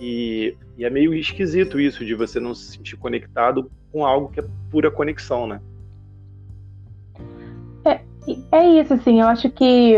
E, 0.00 0.56
e, 0.76 0.84
é 0.84 0.90
meio 0.90 1.14
esquisito 1.14 1.80
isso 1.80 2.04
de 2.04 2.14
você 2.14 2.38
não 2.38 2.54
se 2.54 2.72
sentir 2.72 2.96
conectado 2.96 3.70
com 3.92 4.04
algo 4.04 4.28
que 4.28 4.40
é 4.40 4.44
pura 4.70 4.90
conexão, 4.90 5.46
né? 5.46 5.60
É, 7.84 8.00
é 8.52 8.80
isso, 8.80 8.94
assim, 8.94 9.20
eu 9.20 9.26
acho 9.26 9.50
que 9.50 9.96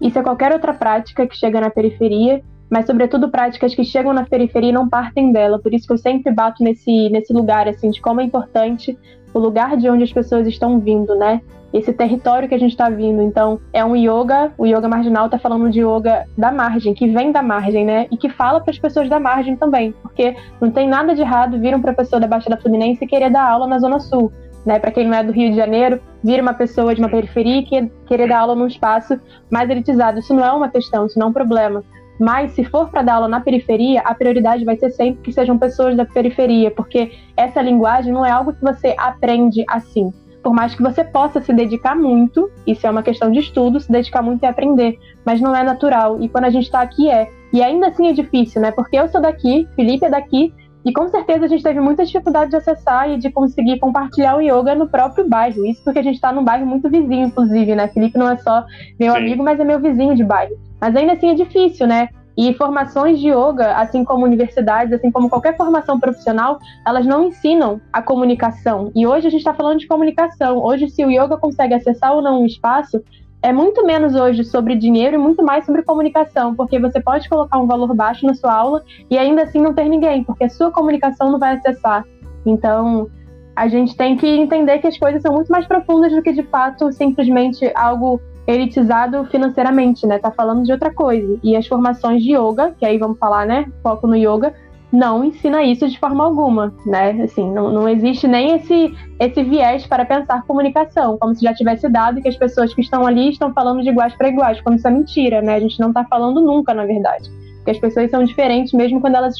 isso 0.00 0.18
é 0.18 0.22
qualquer 0.22 0.52
outra 0.52 0.74
prática 0.74 1.26
que 1.26 1.36
chega 1.36 1.60
na 1.60 1.70
periferia, 1.70 2.42
mas 2.70 2.86
sobretudo 2.86 3.30
práticas 3.30 3.74
que 3.74 3.84
chegam 3.84 4.12
na 4.12 4.24
periferia 4.24 4.70
e 4.70 4.72
não 4.72 4.88
partem 4.88 5.32
dela. 5.32 5.58
Por 5.58 5.74
isso 5.74 5.86
que 5.86 5.92
eu 5.92 5.98
sempre 5.98 6.32
bato 6.32 6.62
nesse, 6.62 7.08
nesse 7.10 7.32
lugar, 7.32 7.68
assim, 7.68 7.90
de 7.90 8.00
como 8.00 8.20
é 8.20 8.24
importante 8.24 8.96
o 9.34 9.38
lugar 9.38 9.76
de 9.76 9.88
onde 9.88 10.04
as 10.04 10.12
pessoas 10.12 10.46
estão 10.46 10.80
vindo, 10.80 11.14
né? 11.16 11.42
Esse 11.72 11.92
território 11.92 12.48
que 12.48 12.54
a 12.54 12.58
gente 12.58 12.72
está 12.72 12.88
vindo. 12.88 13.22
Então, 13.22 13.60
é 13.72 13.84
um 13.84 13.94
yoga, 13.96 14.52
o 14.58 14.66
yoga 14.66 14.88
marginal 14.88 15.26
está 15.26 15.38
falando 15.38 15.70
de 15.70 15.80
yoga 15.80 16.26
da 16.36 16.50
margem, 16.50 16.94
que 16.94 17.06
vem 17.06 17.32
da 17.32 17.42
margem, 17.42 17.84
né? 17.84 18.06
E 18.10 18.16
que 18.16 18.28
fala 18.28 18.60
para 18.60 18.70
as 18.70 18.78
pessoas 18.78 19.08
da 19.08 19.20
margem 19.20 19.56
também, 19.56 19.92
porque 20.02 20.34
não 20.60 20.70
tem 20.70 20.88
nada 20.88 21.14
de 21.14 21.20
errado 21.20 21.58
vir 21.58 21.74
um 21.74 21.80
professor 21.80 22.20
da 22.20 22.26
Baixada 22.26 22.56
Fluminense 22.56 23.04
e 23.04 23.08
querer 23.08 23.30
dar 23.30 23.48
aula 23.48 23.66
na 23.66 23.78
Zona 23.78 24.00
Sul. 24.00 24.32
Né, 24.66 24.78
para 24.78 24.90
quem 24.90 25.06
não 25.06 25.16
é 25.16 25.24
do 25.24 25.32
Rio 25.32 25.48
de 25.48 25.56
Janeiro, 25.56 25.98
vir 26.22 26.38
uma 26.38 26.52
pessoa 26.52 26.94
de 26.94 27.00
uma 27.00 27.08
periferia 27.08 27.60
e 27.60 27.90
querer 28.06 28.28
dar 28.28 28.40
aula 28.40 28.54
num 28.54 28.66
espaço 28.66 29.18
mais 29.50 29.70
elitizado. 29.70 30.18
Isso 30.18 30.34
não 30.34 30.44
é 30.44 30.52
uma 30.52 30.68
questão, 30.68 31.06
isso 31.06 31.18
não 31.18 31.28
é 31.28 31.30
um 31.30 31.32
problema. 31.32 31.82
Mas 32.20 32.52
se 32.52 32.62
for 32.64 32.90
para 32.90 33.00
dar 33.00 33.14
aula 33.14 33.28
na 33.28 33.40
periferia, 33.40 34.02
a 34.02 34.14
prioridade 34.14 34.62
vai 34.62 34.76
ser 34.76 34.90
sempre 34.90 35.22
que 35.22 35.32
sejam 35.32 35.56
pessoas 35.56 35.96
da 35.96 36.04
periferia, 36.04 36.70
porque 36.70 37.10
essa 37.34 37.62
linguagem 37.62 38.12
não 38.12 38.26
é 38.26 38.30
algo 38.30 38.52
que 38.52 38.60
você 38.60 38.94
aprende 38.98 39.64
assim 39.66 40.12
por 40.42 40.52
mais 40.54 40.74
que 40.74 40.82
você 40.82 41.04
possa 41.04 41.40
se 41.40 41.52
dedicar 41.52 41.94
muito, 41.94 42.50
isso 42.66 42.86
é 42.86 42.90
uma 42.90 43.02
questão 43.02 43.30
de 43.30 43.40
estudo, 43.40 43.80
se 43.80 43.90
dedicar 43.90 44.22
muito 44.22 44.42
e 44.42 44.46
aprender, 44.46 44.98
mas 45.24 45.40
não 45.40 45.54
é 45.54 45.62
natural. 45.62 46.20
E 46.20 46.28
quando 46.28 46.44
a 46.44 46.50
gente 46.50 46.64
está 46.64 46.80
aqui 46.80 47.10
é. 47.10 47.30
E 47.52 47.62
ainda 47.62 47.88
assim 47.88 48.08
é 48.08 48.12
difícil, 48.12 48.60
né? 48.60 48.70
Porque 48.70 48.96
eu 48.96 49.08
sou 49.08 49.20
daqui, 49.20 49.68
Felipe 49.74 50.04
é 50.06 50.10
daqui, 50.10 50.54
e 50.84 50.92
com 50.92 51.08
certeza 51.08 51.44
a 51.44 51.48
gente 51.48 51.62
teve 51.62 51.78
muita 51.80 52.04
dificuldade 52.06 52.50
de 52.50 52.56
acessar 52.56 53.10
e 53.10 53.18
de 53.18 53.30
conseguir 53.30 53.78
compartilhar 53.78 54.36
o 54.36 54.40
yoga 54.40 54.74
no 54.74 54.88
próprio 54.88 55.28
bairro. 55.28 55.66
Isso 55.66 55.82
porque 55.84 55.98
a 55.98 56.02
gente 56.02 56.14
está 56.14 56.32
num 56.32 56.42
bairro 56.42 56.66
muito 56.66 56.88
vizinho, 56.88 57.26
inclusive, 57.26 57.74
né? 57.74 57.88
Felipe 57.88 58.18
não 58.18 58.30
é 58.30 58.36
só 58.38 58.64
meu 58.98 59.12
Sim. 59.12 59.18
amigo, 59.18 59.42
mas 59.42 59.60
é 59.60 59.64
meu 59.64 59.78
vizinho 59.78 60.14
de 60.14 60.24
bairro. 60.24 60.56
Mas 60.80 60.96
ainda 60.96 61.12
assim 61.12 61.30
é 61.30 61.34
difícil, 61.34 61.86
né? 61.86 62.08
E 62.40 62.54
formações 62.54 63.20
de 63.20 63.28
yoga, 63.28 63.76
assim 63.76 64.02
como 64.02 64.24
universidades, 64.24 64.94
assim 64.94 65.10
como 65.10 65.28
qualquer 65.28 65.58
formação 65.58 66.00
profissional, 66.00 66.58
elas 66.86 67.04
não 67.04 67.24
ensinam 67.24 67.78
a 67.92 68.00
comunicação. 68.00 68.90
E 68.96 69.06
hoje 69.06 69.26
a 69.26 69.30
gente 69.30 69.40
está 69.40 69.52
falando 69.52 69.78
de 69.78 69.86
comunicação. 69.86 70.56
Hoje, 70.56 70.88
se 70.88 71.04
o 71.04 71.10
yoga 71.10 71.36
consegue 71.36 71.74
acessar 71.74 72.14
ou 72.14 72.22
não 72.22 72.40
um 72.40 72.46
espaço, 72.46 73.04
é 73.42 73.52
muito 73.52 73.84
menos 73.84 74.14
hoje 74.14 74.42
sobre 74.42 74.74
dinheiro 74.74 75.16
e 75.16 75.18
muito 75.18 75.44
mais 75.44 75.66
sobre 75.66 75.82
comunicação, 75.82 76.54
porque 76.54 76.78
você 76.78 76.98
pode 76.98 77.28
colocar 77.28 77.58
um 77.58 77.66
valor 77.66 77.94
baixo 77.94 78.24
na 78.24 78.32
sua 78.32 78.54
aula 78.54 78.82
e 79.10 79.18
ainda 79.18 79.42
assim 79.42 79.60
não 79.60 79.74
ter 79.74 79.84
ninguém, 79.84 80.24
porque 80.24 80.44
a 80.44 80.48
sua 80.48 80.70
comunicação 80.70 81.30
não 81.30 81.38
vai 81.38 81.56
acessar. 81.56 82.06
Então, 82.46 83.10
a 83.54 83.68
gente 83.68 83.94
tem 83.94 84.16
que 84.16 84.26
entender 84.26 84.78
que 84.78 84.86
as 84.86 84.96
coisas 84.96 85.20
são 85.20 85.34
muito 85.34 85.52
mais 85.52 85.66
profundas 85.66 86.10
do 86.10 86.22
que 86.22 86.32
de 86.32 86.42
fato 86.44 86.90
simplesmente 86.90 87.70
algo 87.74 88.18
elitizado 88.46 89.24
financeiramente, 89.26 90.06
né? 90.06 90.18
Tá 90.18 90.30
falando 90.30 90.64
de 90.64 90.72
outra 90.72 90.92
coisa. 90.92 91.38
E 91.42 91.56
as 91.56 91.66
formações 91.66 92.22
de 92.22 92.32
yoga, 92.34 92.74
que 92.78 92.84
aí 92.84 92.98
vamos 92.98 93.18
falar, 93.18 93.46
né? 93.46 93.66
Foco 93.82 94.06
no 94.06 94.16
yoga, 94.16 94.54
não 94.92 95.24
ensina 95.24 95.62
isso 95.62 95.88
de 95.88 95.98
forma 95.98 96.24
alguma, 96.24 96.74
né? 96.84 97.10
Assim, 97.22 97.50
não, 97.52 97.70
não 97.70 97.88
existe 97.88 98.26
nem 98.26 98.56
esse, 98.56 98.92
esse 99.20 99.42
viés 99.42 99.86
para 99.86 100.04
pensar 100.04 100.42
comunicação, 100.42 101.16
como 101.18 101.34
se 101.34 101.44
já 101.44 101.54
tivesse 101.54 101.88
dado 101.88 102.20
que 102.20 102.28
as 102.28 102.36
pessoas 102.36 102.74
que 102.74 102.80
estão 102.80 103.06
ali 103.06 103.30
estão 103.30 103.52
falando 103.52 103.82
de 103.82 103.88
iguais 103.88 104.14
para 104.14 104.28
iguais, 104.28 104.60
quando 104.60 104.78
isso 104.78 104.88
é 104.88 104.90
mentira, 104.90 105.40
né? 105.40 105.54
A 105.54 105.60
gente 105.60 105.78
não 105.78 105.88
está 105.88 106.04
falando 106.04 106.40
nunca, 106.40 106.74
na 106.74 106.84
verdade. 106.84 107.30
Porque 107.56 107.70
as 107.70 107.78
pessoas 107.78 108.10
são 108.10 108.24
diferentes 108.24 108.72
mesmo 108.72 109.00
quando 109.00 109.14
elas 109.14 109.34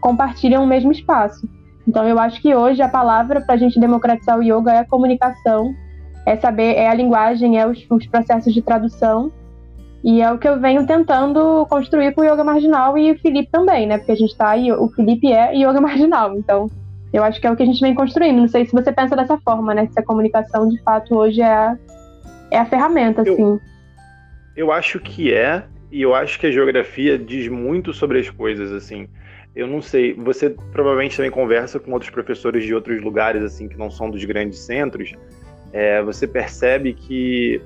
compartilham 0.00 0.64
o 0.64 0.66
mesmo 0.66 0.90
espaço. 0.90 1.48
Então, 1.86 2.06
eu 2.06 2.18
acho 2.18 2.42
que 2.42 2.54
hoje 2.54 2.82
a 2.82 2.88
palavra 2.88 3.40
para 3.40 3.54
a 3.54 3.58
gente 3.58 3.78
democratizar 3.80 4.38
o 4.38 4.42
yoga 4.42 4.72
é 4.72 4.78
a 4.78 4.86
comunicação, 4.86 5.72
é 6.28 6.36
saber, 6.36 6.74
é 6.74 6.88
a 6.88 6.94
linguagem, 6.94 7.58
é 7.58 7.66
os, 7.66 7.84
os 7.88 8.06
processos 8.06 8.52
de 8.52 8.60
tradução 8.60 9.32
e 10.04 10.20
é 10.20 10.30
o 10.30 10.38
que 10.38 10.46
eu 10.46 10.60
venho 10.60 10.86
tentando 10.86 11.66
construir 11.66 12.12
com 12.14 12.20
o 12.20 12.24
yoga 12.24 12.44
marginal 12.44 12.96
e 12.96 13.12
o 13.12 13.18
Felipe 13.18 13.50
também, 13.50 13.86
né? 13.86 13.98
Porque 13.98 14.12
a 14.12 14.16
gente 14.16 14.36
tá 14.36 14.50
aí, 14.50 14.70
o 14.70 14.88
Felipe 14.90 15.32
é 15.32 15.54
yoga 15.54 15.80
marginal, 15.80 16.36
então 16.36 16.70
eu 17.12 17.24
acho 17.24 17.40
que 17.40 17.46
é 17.46 17.50
o 17.50 17.56
que 17.56 17.62
a 17.62 17.66
gente 17.66 17.80
vem 17.80 17.94
construindo. 17.94 18.36
Não 18.36 18.48
sei 18.48 18.66
se 18.66 18.72
você 18.72 18.92
pensa 18.92 19.16
dessa 19.16 19.38
forma, 19.38 19.74
né? 19.74 19.88
Se 19.90 19.98
a 19.98 20.02
comunicação 20.02 20.68
de 20.68 20.80
fato 20.82 21.16
hoje 21.16 21.40
é 21.40 21.52
a, 21.52 21.78
é 22.50 22.58
a 22.58 22.66
ferramenta, 22.66 23.22
eu, 23.24 23.32
assim. 23.32 23.60
Eu 24.54 24.70
acho 24.70 25.00
que 25.00 25.32
é, 25.32 25.64
e 25.90 26.02
eu 26.02 26.14
acho 26.14 26.38
que 26.38 26.46
a 26.46 26.50
geografia 26.50 27.18
diz 27.18 27.48
muito 27.48 27.94
sobre 27.94 28.20
as 28.20 28.28
coisas, 28.28 28.70
assim. 28.70 29.08
Eu 29.56 29.66
não 29.66 29.80
sei, 29.80 30.12
você 30.12 30.50
provavelmente 30.72 31.16
também 31.16 31.30
conversa 31.30 31.80
com 31.80 31.90
outros 31.92 32.10
professores 32.10 32.64
de 32.64 32.74
outros 32.74 33.02
lugares, 33.02 33.42
assim, 33.42 33.66
que 33.66 33.78
não 33.78 33.90
são 33.90 34.10
dos 34.10 34.22
grandes 34.24 34.58
centros. 34.58 35.14
É, 35.72 36.02
você 36.02 36.26
percebe 36.26 36.94
que 36.94 37.60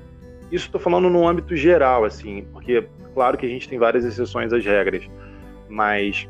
isso 0.51 0.65
estou 0.65 0.79
falando 0.79 1.09
no 1.09 1.27
âmbito 1.27 1.55
geral, 1.55 2.05
assim, 2.05 2.45
porque 2.51 2.85
claro 3.13 3.37
que 3.37 3.45
a 3.45 3.49
gente 3.49 3.67
tem 3.67 3.79
várias 3.79 4.05
exceções 4.05 4.51
às 4.51 4.63
regras, 4.63 5.03
mas 5.69 6.27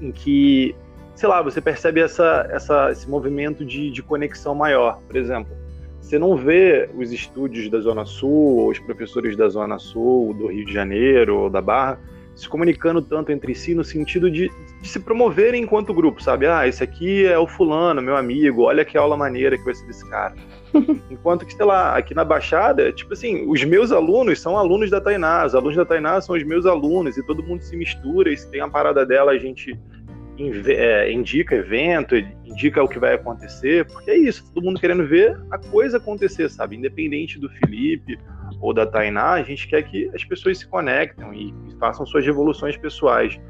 em 0.00 0.10
que, 0.10 0.74
sei 1.14 1.28
lá, 1.28 1.42
você 1.42 1.60
percebe 1.60 2.00
essa, 2.00 2.48
essa, 2.50 2.90
esse 2.90 3.08
movimento 3.08 3.64
de, 3.64 3.90
de 3.90 4.02
conexão 4.02 4.54
maior. 4.54 4.98
Por 5.06 5.16
exemplo, 5.16 5.54
você 6.00 6.18
não 6.18 6.36
vê 6.36 6.88
os 6.96 7.12
estúdios 7.12 7.68
da 7.70 7.78
Zona 7.78 8.04
Sul, 8.04 8.58
ou 8.58 8.70
os 8.70 8.78
professores 8.78 9.36
da 9.36 9.48
Zona 9.48 9.78
Sul, 9.78 10.34
do 10.34 10.48
Rio 10.48 10.64
de 10.64 10.72
Janeiro 10.72 11.38
ou 11.38 11.50
da 11.50 11.60
Barra, 11.60 12.00
se 12.34 12.48
comunicando 12.48 13.02
tanto 13.02 13.30
entre 13.30 13.54
si 13.54 13.74
no 13.74 13.84
sentido 13.84 14.30
de, 14.30 14.50
de, 14.80 14.88
se 14.88 14.98
promoverem 14.98 15.62
enquanto 15.62 15.92
grupo, 15.92 16.22
sabe? 16.22 16.46
Ah, 16.46 16.66
esse 16.66 16.82
aqui 16.82 17.26
é 17.26 17.38
o 17.38 17.46
fulano, 17.46 18.00
meu 18.00 18.16
amigo, 18.16 18.62
olha 18.62 18.84
que 18.84 18.96
aula 18.96 19.16
maneira 19.16 19.58
que 19.58 19.64
vai 19.64 19.74
ser 19.74 19.86
desse 19.86 20.08
cara. 20.08 20.34
Enquanto 21.10 21.44
que, 21.44 21.54
sei 21.54 21.64
lá, 21.64 21.96
aqui 21.96 22.14
na 22.14 22.24
Baixada, 22.24 22.92
tipo 22.92 23.12
assim, 23.12 23.48
os 23.48 23.62
meus 23.64 23.92
alunos 23.92 24.40
são 24.40 24.56
alunos 24.56 24.90
da 24.90 25.00
Tainá, 25.00 25.46
os 25.46 25.54
alunos 25.54 25.76
da 25.76 25.84
Tainá 25.84 26.20
são 26.20 26.36
os 26.36 26.44
meus 26.44 26.66
alunos, 26.66 27.16
e 27.16 27.26
todo 27.26 27.42
mundo 27.42 27.62
se 27.62 27.76
mistura, 27.76 28.32
e 28.32 28.36
se 28.36 28.50
tem 28.50 28.60
a 28.60 28.68
parada 28.68 29.04
dela, 29.04 29.32
a 29.32 29.38
gente 29.38 29.78
é, 30.66 31.12
indica 31.12 31.54
evento, 31.54 32.14
indica 32.44 32.82
o 32.82 32.88
que 32.88 32.98
vai 32.98 33.14
acontecer, 33.14 33.86
porque 33.86 34.10
é 34.10 34.16
isso, 34.16 34.52
todo 34.52 34.64
mundo 34.64 34.80
querendo 34.80 35.06
ver 35.06 35.38
a 35.50 35.58
coisa 35.58 35.98
acontecer, 35.98 36.48
sabe? 36.48 36.76
Independente 36.76 37.38
do 37.38 37.48
Felipe 37.48 38.18
ou 38.60 38.72
da 38.72 38.86
Tainá, 38.86 39.32
a 39.32 39.42
gente 39.42 39.68
quer 39.68 39.82
que 39.82 40.10
as 40.14 40.24
pessoas 40.24 40.58
se 40.58 40.66
conectem 40.66 41.54
e, 41.68 41.78
façam 41.78 42.04
suas 42.04 42.24
revoluções 42.24 42.76
pessoais. 42.76 43.40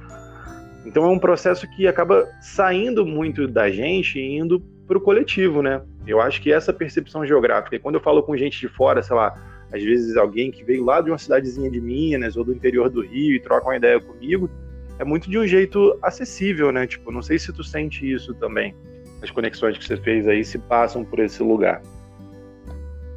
Então 0.87 1.05
é 1.05 1.09
um 1.09 1.19
processo 1.19 1.69
que 1.71 1.87
acaba 1.87 2.29
saindo 2.41 3.05
muito 3.05 3.49
da 3.49 3.71
gente 3.71 4.19
e 4.19 4.39
indo 4.39 4.61
para 4.87 4.97
o 4.97 5.01
coletivo, 5.01 5.63
né? 5.63 5.83
Eu 6.07 6.21
acho 6.21 6.41
que 6.41 6.53
essa 6.53 6.73
percepção 6.73 7.27
geográfica, 7.27 7.77
e 7.77 7.79
quando 7.79 7.97
eu 7.97 8.01
falo 8.01 8.23
com 8.23 8.37
gente 8.37 8.59
de 8.59 8.69
fora, 8.69 9.03
sei 9.03 9.15
lá, 9.15 9.35
às 9.73 9.83
vezes 9.83 10.17
alguém 10.17 10.51
que 10.51 10.65
veio 10.65 10.85
lá 10.85 11.01
de 11.01 11.11
uma 11.11 11.19
cidadezinha 11.19 11.71
de 11.71 11.81
Minas 11.81 12.37
ou 12.37 12.45
do 12.45 12.53
interior 12.53 12.89
do 12.89 13.03
Rio 13.03 13.37
e 13.37 13.41
troca 13.41 13.67
uma 13.67 13.77
ideia 13.77 14.01
comigo, 14.01 14.51
é 14.99 15.05
muito 15.05 15.31
de 15.31 15.39
um 15.39 15.47
jeito 15.47 15.99
acessível, 16.03 16.73
né? 16.73 16.87
Tipo, 16.87 17.11
não 17.13 17.23
sei 17.23 17.39
se 17.39 17.53
tu 17.53 17.63
sente 17.63 18.11
isso 18.11 18.35
também. 18.35 18.75
As 19.23 19.31
conexões 19.31 19.79
que 19.79 19.85
você 19.85 19.97
fez 19.97 20.27
aí 20.27 20.45
se 20.45 20.59
passam 20.59 21.05
por 21.05 21.21
esse 21.21 21.43
lugar. 21.43 21.81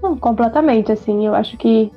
Não, 0.02 0.18
completamente, 0.18 0.92
assim, 0.92 1.26
eu 1.26 1.34
acho 1.34 1.58
que 1.58 1.92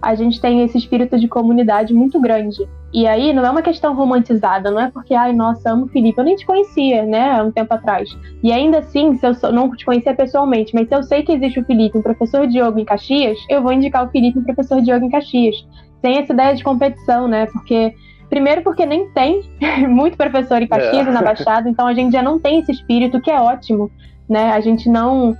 a 0.00 0.14
gente 0.14 0.40
tem 0.40 0.62
esse 0.62 0.78
espírito 0.78 1.18
de 1.18 1.28
comunidade 1.28 1.92
muito 1.94 2.20
grande. 2.20 2.66
E 2.92 3.06
aí 3.06 3.32
não 3.32 3.44
é 3.44 3.50
uma 3.50 3.62
questão 3.62 3.94
romantizada, 3.94 4.70
não 4.70 4.80
é 4.80 4.90
porque, 4.90 5.14
ai, 5.14 5.32
nossa, 5.32 5.70
amo 5.70 5.84
o 5.86 5.88
Felipe, 5.88 6.18
eu 6.18 6.24
nem 6.24 6.36
te 6.36 6.46
conhecia, 6.46 7.04
né, 7.04 7.38
há 7.38 7.42
um 7.42 7.50
tempo 7.50 7.74
atrás. 7.74 8.16
E 8.42 8.52
ainda 8.52 8.78
assim, 8.78 9.14
se 9.14 9.26
eu 9.26 9.52
não 9.52 9.70
te 9.74 9.84
conhecia 9.84 10.14
pessoalmente, 10.14 10.74
mas 10.74 10.88
se 10.88 10.94
eu 10.94 11.02
sei 11.02 11.22
que 11.22 11.32
existe 11.32 11.60
o 11.60 11.64
Felipe, 11.64 11.98
um 11.98 12.02
professor 12.02 12.46
de 12.46 12.58
yoga 12.58 12.80
em 12.80 12.84
Caxias, 12.84 13.38
eu 13.50 13.62
vou 13.62 13.72
indicar 13.72 14.06
o 14.06 14.10
Felipe, 14.10 14.38
um 14.38 14.44
professor 14.44 14.80
de 14.80 14.90
yoga 14.90 15.04
em 15.04 15.10
Caxias. 15.10 15.56
Sem 16.00 16.18
essa 16.18 16.32
ideia 16.32 16.54
de 16.54 16.64
competição, 16.64 17.26
né, 17.28 17.46
porque 17.46 17.94
Primeiro 18.28 18.62
porque 18.62 18.84
nem 18.84 19.08
tem 19.10 19.42
muito 19.88 20.16
professor 20.16 20.60
em 20.60 20.66
Caxias 20.66 21.06
é. 21.06 21.10
na 21.10 21.22
Baixada, 21.22 21.68
então 21.68 21.86
a 21.86 21.94
gente 21.94 22.12
já 22.12 22.22
não 22.22 22.38
tem 22.38 22.60
esse 22.60 22.72
espírito 22.72 23.20
que 23.20 23.30
é 23.30 23.40
ótimo, 23.40 23.90
né? 24.28 24.50
A 24.50 24.60
gente 24.60 24.88
não 24.88 25.36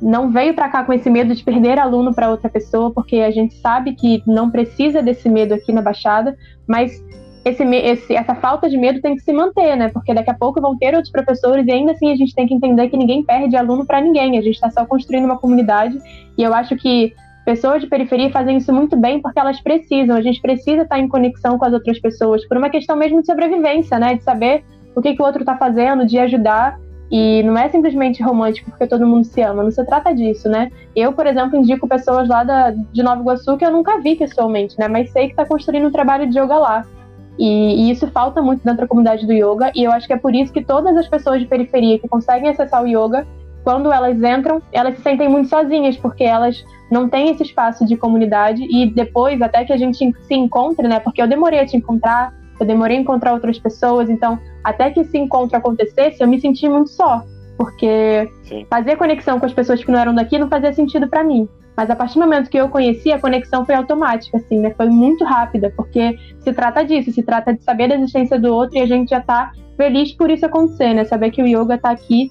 não 0.00 0.30
veio 0.30 0.54
para 0.54 0.68
cá 0.68 0.84
com 0.84 0.92
esse 0.92 1.10
medo 1.10 1.34
de 1.34 1.44
perder 1.44 1.78
aluno 1.78 2.14
para 2.14 2.30
outra 2.30 2.48
pessoa, 2.48 2.90
porque 2.90 3.16
a 3.16 3.30
gente 3.30 3.54
sabe 3.54 3.94
que 3.94 4.22
não 4.26 4.50
precisa 4.50 5.02
desse 5.02 5.28
medo 5.28 5.54
aqui 5.54 5.72
na 5.72 5.82
Baixada, 5.82 6.36
mas 6.66 7.02
esse, 7.44 7.62
esse, 7.64 8.14
essa 8.14 8.34
falta 8.34 8.68
de 8.68 8.76
medo 8.76 9.00
tem 9.00 9.16
que 9.16 9.22
se 9.22 9.32
manter, 9.32 9.76
né? 9.76 9.88
Porque 9.88 10.12
daqui 10.12 10.30
a 10.30 10.34
pouco 10.34 10.60
vão 10.60 10.76
ter 10.76 10.94
outros 10.94 11.10
professores 11.10 11.66
e 11.66 11.72
ainda 11.72 11.92
assim 11.92 12.12
a 12.12 12.16
gente 12.16 12.34
tem 12.34 12.46
que 12.46 12.54
entender 12.54 12.88
que 12.88 12.96
ninguém 12.96 13.22
perde 13.22 13.56
aluno 13.56 13.86
para 13.86 14.00
ninguém. 14.00 14.38
A 14.38 14.42
gente 14.42 14.54
está 14.54 14.70
só 14.70 14.84
construindo 14.84 15.24
uma 15.24 15.38
comunidade 15.38 15.98
e 16.36 16.42
eu 16.42 16.52
acho 16.52 16.76
que 16.76 17.14
pessoas 17.44 17.80
de 17.80 17.88
periferia 17.88 18.30
fazem 18.30 18.58
isso 18.58 18.72
muito 18.72 18.96
bem 18.96 19.20
porque 19.20 19.38
elas 19.38 19.60
precisam. 19.60 20.16
A 20.16 20.22
gente 20.22 20.40
precisa 20.40 20.82
estar 20.82 20.98
em 20.98 21.08
conexão 21.08 21.58
com 21.58 21.64
as 21.64 21.72
outras 21.72 21.98
pessoas 21.98 22.46
por 22.46 22.58
uma 22.58 22.68
questão 22.68 22.96
mesmo 22.96 23.20
de 23.20 23.26
sobrevivência, 23.26 23.98
né? 23.98 24.14
De 24.14 24.22
saber 24.22 24.62
o 24.94 25.00
que, 25.00 25.14
que 25.14 25.22
o 25.22 25.24
outro 25.24 25.40
está 25.40 25.56
fazendo, 25.56 26.06
de 26.06 26.18
ajudar. 26.18 26.78
E 27.10 27.42
não 27.42 27.58
é 27.58 27.68
simplesmente 27.68 28.22
romântico 28.22 28.70
porque 28.70 28.86
todo 28.86 29.06
mundo 29.06 29.24
se 29.24 29.42
ama, 29.42 29.64
não 29.64 29.70
se 29.70 29.84
trata 29.84 30.14
disso, 30.14 30.48
né? 30.48 30.70
Eu, 30.94 31.12
por 31.12 31.26
exemplo, 31.26 31.58
indico 31.58 31.88
pessoas 31.88 32.28
lá 32.28 32.44
da, 32.44 32.70
de 32.70 33.02
Nova 33.02 33.20
Iguaçu 33.20 33.56
que 33.56 33.64
eu 33.64 33.72
nunca 33.72 33.98
vi 34.00 34.14
pessoalmente, 34.14 34.78
né? 34.78 34.86
Mas 34.86 35.10
sei 35.10 35.26
que 35.26 35.32
está 35.32 35.44
construindo 35.44 35.88
um 35.88 35.90
trabalho 35.90 36.30
de 36.30 36.38
yoga 36.38 36.56
lá. 36.56 36.84
E, 37.36 37.88
e, 37.88 37.90
isso 37.90 38.06
falta 38.08 38.42
muito 38.42 38.62
dentro 38.62 38.82
da 38.82 38.86
comunidade 38.86 39.26
do 39.26 39.32
yoga, 39.32 39.72
e 39.74 39.82
eu 39.82 39.90
acho 39.90 40.06
que 40.06 40.12
é 40.12 40.16
por 40.16 40.34
isso 40.34 40.52
que 40.52 40.62
todas 40.62 40.94
as 40.96 41.08
pessoas 41.08 41.40
de 41.40 41.46
periferia 41.46 41.98
que 41.98 42.06
conseguem 42.06 42.50
acessar 42.50 42.82
o 42.82 42.86
yoga, 42.86 43.26
quando 43.64 43.90
elas 43.90 44.22
entram, 44.22 44.60
elas 44.72 44.96
se 44.96 45.02
sentem 45.02 45.28
muito 45.28 45.48
sozinhas, 45.48 45.96
porque 45.96 46.24
elas 46.24 46.64
não 46.90 47.08
têm 47.08 47.30
esse 47.30 47.42
espaço 47.42 47.86
de 47.86 47.96
comunidade, 47.96 48.62
e 48.70 48.90
depois, 48.90 49.40
até 49.40 49.64
que 49.64 49.72
a 49.72 49.76
gente 49.76 49.96
se 49.96 50.34
encontre, 50.34 50.86
né? 50.86 51.00
Porque 51.00 51.22
eu 51.22 51.26
demorei 51.26 51.60
a 51.60 51.66
te 51.66 51.76
encontrar, 51.76 52.34
eu 52.62 52.66
demorei 52.66 52.96
a 52.96 53.00
encontrar 53.00 53.32
outras 53.32 53.58
pessoas, 53.58 54.08
então 54.08 54.38
até 54.62 54.90
que 54.90 55.00
esse 55.00 55.16
encontro 55.18 55.56
acontecesse, 55.56 56.22
eu 56.22 56.28
me 56.28 56.40
senti 56.40 56.68
muito 56.68 56.90
só, 56.90 57.22
porque 57.56 58.30
Sim. 58.44 58.66
fazer 58.68 58.96
conexão 58.96 59.38
com 59.38 59.46
as 59.46 59.52
pessoas 59.52 59.82
que 59.82 59.90
não 59.90 59.98
eram 59.98 60.14
daqui 60.14 60.38
não 60.38 60.48
fazia 60.48 60.72
sentido 60.72 61.08
para 61.08 61.24
mim. 61.24 61.48
Mas 61.76 61.88
a 61.88 61.96
partir 61.96 62.14
do 62.14 62.20
momento 62.20 62.50
que 62.50 62.58
eu 62.58 62.68
conheci, 62.68 63.10
a 63.10 63.18
conexão 63.18 63.64
foi 63.64 63.74
automática, 63.74 64.36
assim, 64.36 64.58
né? 64.58 64.74
Foi 64.76 64.88
muito 64.88 65.24
rápida, 65.24 65.72
porque 65.74 66.18
se 66.40 66.52
trata 66.52 66.84
disso, 66.84 67.10
se 67.10 67.22
trata 67.22 67.54
de 67.54 67.62
saber 67.62 67.88
da 67.88 67.94
existência 67.94 68.38
do 68.38 68.52
outro 68.52 68.76
e 68.76 68.82
a 68.82 68.86
gente 68.86 69.10
já 69.10 69.20
tá 69.20 69.52
feliz 69.78 70.12
por 70.12 70.30
isso 70.30 70.44
acontecer, 70.44 70.92
né? 70.92 71.04
Saber 71.04 71.30
que 71.30 71.42
o 71.42 71.46
yoga 71.46 71.78
tá 71.78 71.90
aqui 71.90 72.30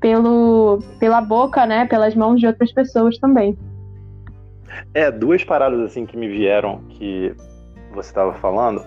pelo, 0.00 0.80
pela 0.98 1.20
boca, 1.20 1.66
né? 1.66 1.86
Pelas 1.86 2.16
mãos 2.16 2.40
de 2.40 2.46
outras 2.46 2.72
pessoas 2.72 3.16
também. 3.18 3.56
É, 4.94 5.10
duas 5.10 5.44
paradas 5.44 5.80
assim 5.80 6.04
que 6.04 6.16
me 6.16 6.28
vieram 6.28 6.80
que 6.88 7.32
você 7.92 8.08
estava 8.08 8.32
falando. 8.34 8.82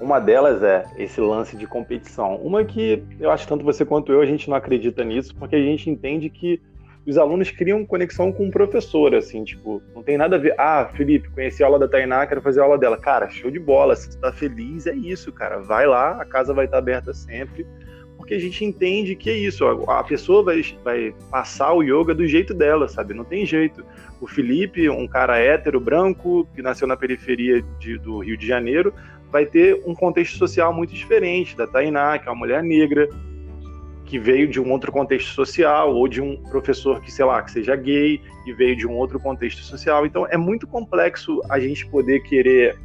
Uma 0.00 0.20
delas 0.20 0.62
é 0.62 0.84
esse 0.96 1.20
lance 1.20 1.56
de 1.56 1.66
competição. 1.66 2.36
Uma 2.36 2.64
que 2.64 3.02
eu 3.18 3.30
acho 3.30 3.46
tanto 3.48 3.64
você 3.64 3.84
quanto 3.84 4.12
eu, 4.12 4.20
a 4.20 4.26
gente 4.26 4.48
não 4.48 4.56
acredita 4.56 5.04
nisso, 5.04 5.34
porque 5.36 5.56
a 5.56 5.60
gente 5.60 5.90
entende 5.90 6.30
que 6.30 6.60
os 7.08 7.16
alunos 7.16 7.50
criam 7.50 7.86
conexão 7.86 8.30
com 8.30 8.48
o 8.48 8.50
professor, 8.50 9.14
assim, 9.14 9.42
tipo, 9.42 9.82
não 9.94 10.02
tem 10.02 10.18
nada 10.18 10.36
a 10.36 10.38
ver. 10.38 10.54
Ah, 10.58 10.90
Felipe, 10.92 11.30
conheci 11.30 11.62
a 11.62 11.66
aula 11.66 11.78
da 11.78 11.88
Tainá, 11.88 12.26
quero 12.26 12.42
fazer 12.42 12.60
a 12.60 12.64
aula 12.64 12.76
dela. 12.76 12.98
Cara, 12.98 13.30
show 13.30 13.50
de 13.50 13.58
bola, 13.58 13.96
se 13.96 14.10
tu 14.10 14.18
tá 14.18 14.30
feliz, 14.30 14.86
é 14.86 14.94
isso, 14.94 15.32
cara. 15.32 15.58
Vai 15.58 15.86
lá, 15.86 16.20
a 16.20 16.24
casa 16.26 16.52
vai 16.52 16.66
estar 16.66 16.76
tá 16.76 16.78
aberta 16.80 17.14
sempre, 17.14 17.66
porque 18.18 18.34
a 18.34 18.38
gente 18.38 18.62
entende 18.62 19.16
que 19.16 19.30
é 19.30 19.32
isso. 19.32 19.64
A 19.66 20.04
pessoa 20.04 20.42
vai, 20.42 20.62
vai 20.84 21.14
passar 21.30 21.72
o 21.72 21.82
yoga 21.82 22.14
do 22.14 22.26
jeito 22.26 22.52
dela, 22.52 22.86
sabe? 22.88 23.14
Não 23.14 23.24
tem 23.24 23.46
jeito. 23.46 23.82
O 24.20 24.26
Felipe, 24.26 24.90
um 24.90 25.08
cara 25.08 25.38
hétero, 25.38 25.80
branco, 25.80 26.46
que 26.54 26.60
nasceu 26.60 26.86
na 26.86 26.96
periferia 26.96 27.62
de, 27.78 27.96
do 27.96 28.18
Rio 28.18 28.36
de 28.36 28.46
Janeiro, 28.46 28.92
vai 29.30 29.46
ter 29.46 29.82
um 29.86 29.94
contexto 29.94 30.36
social 30.36 30.72
muito 30.72 30.94
diferente 30.94 31.56
da 31.56 31.66
Tainá, 31.66 32.18
que 32.18 32.28
é 32.28 32.32
uma 32.32 32.38
mulher 32.38 32.62
negra, 32.62 33.08
que 34.04 34.18
veio 34.18 34.48
de 34.48 34.58
um 34.58 34.70
outro 34.72 34.90
contexto 34.90 35.28
social, 35.34 35.94
ou 35.94 36.08
de 36.08 36.20
um 36.20 36.42
professor 36.44 37.00
que, 37.00 37.12
sei 37.12 37.26
lá, 37.26 37.42
que 37.42 37.50
seja 37.50 37.76
gay, 37.76 38.20
e 38.46 38.52
veio 38.54 38.74
de 38.74 38.86
um 38.86 38.96
outro 38.96 39.20
contexto 39.20 39.60
social. 39.62 40.06
Então 40.06 40.26
é 40.26 40.36
muito 40.36 40.66
complexo 40.66 41.42
a 41.50 41.60
gente 41.60 41.86
poder 41.86 42.20
querer 42.20 42.78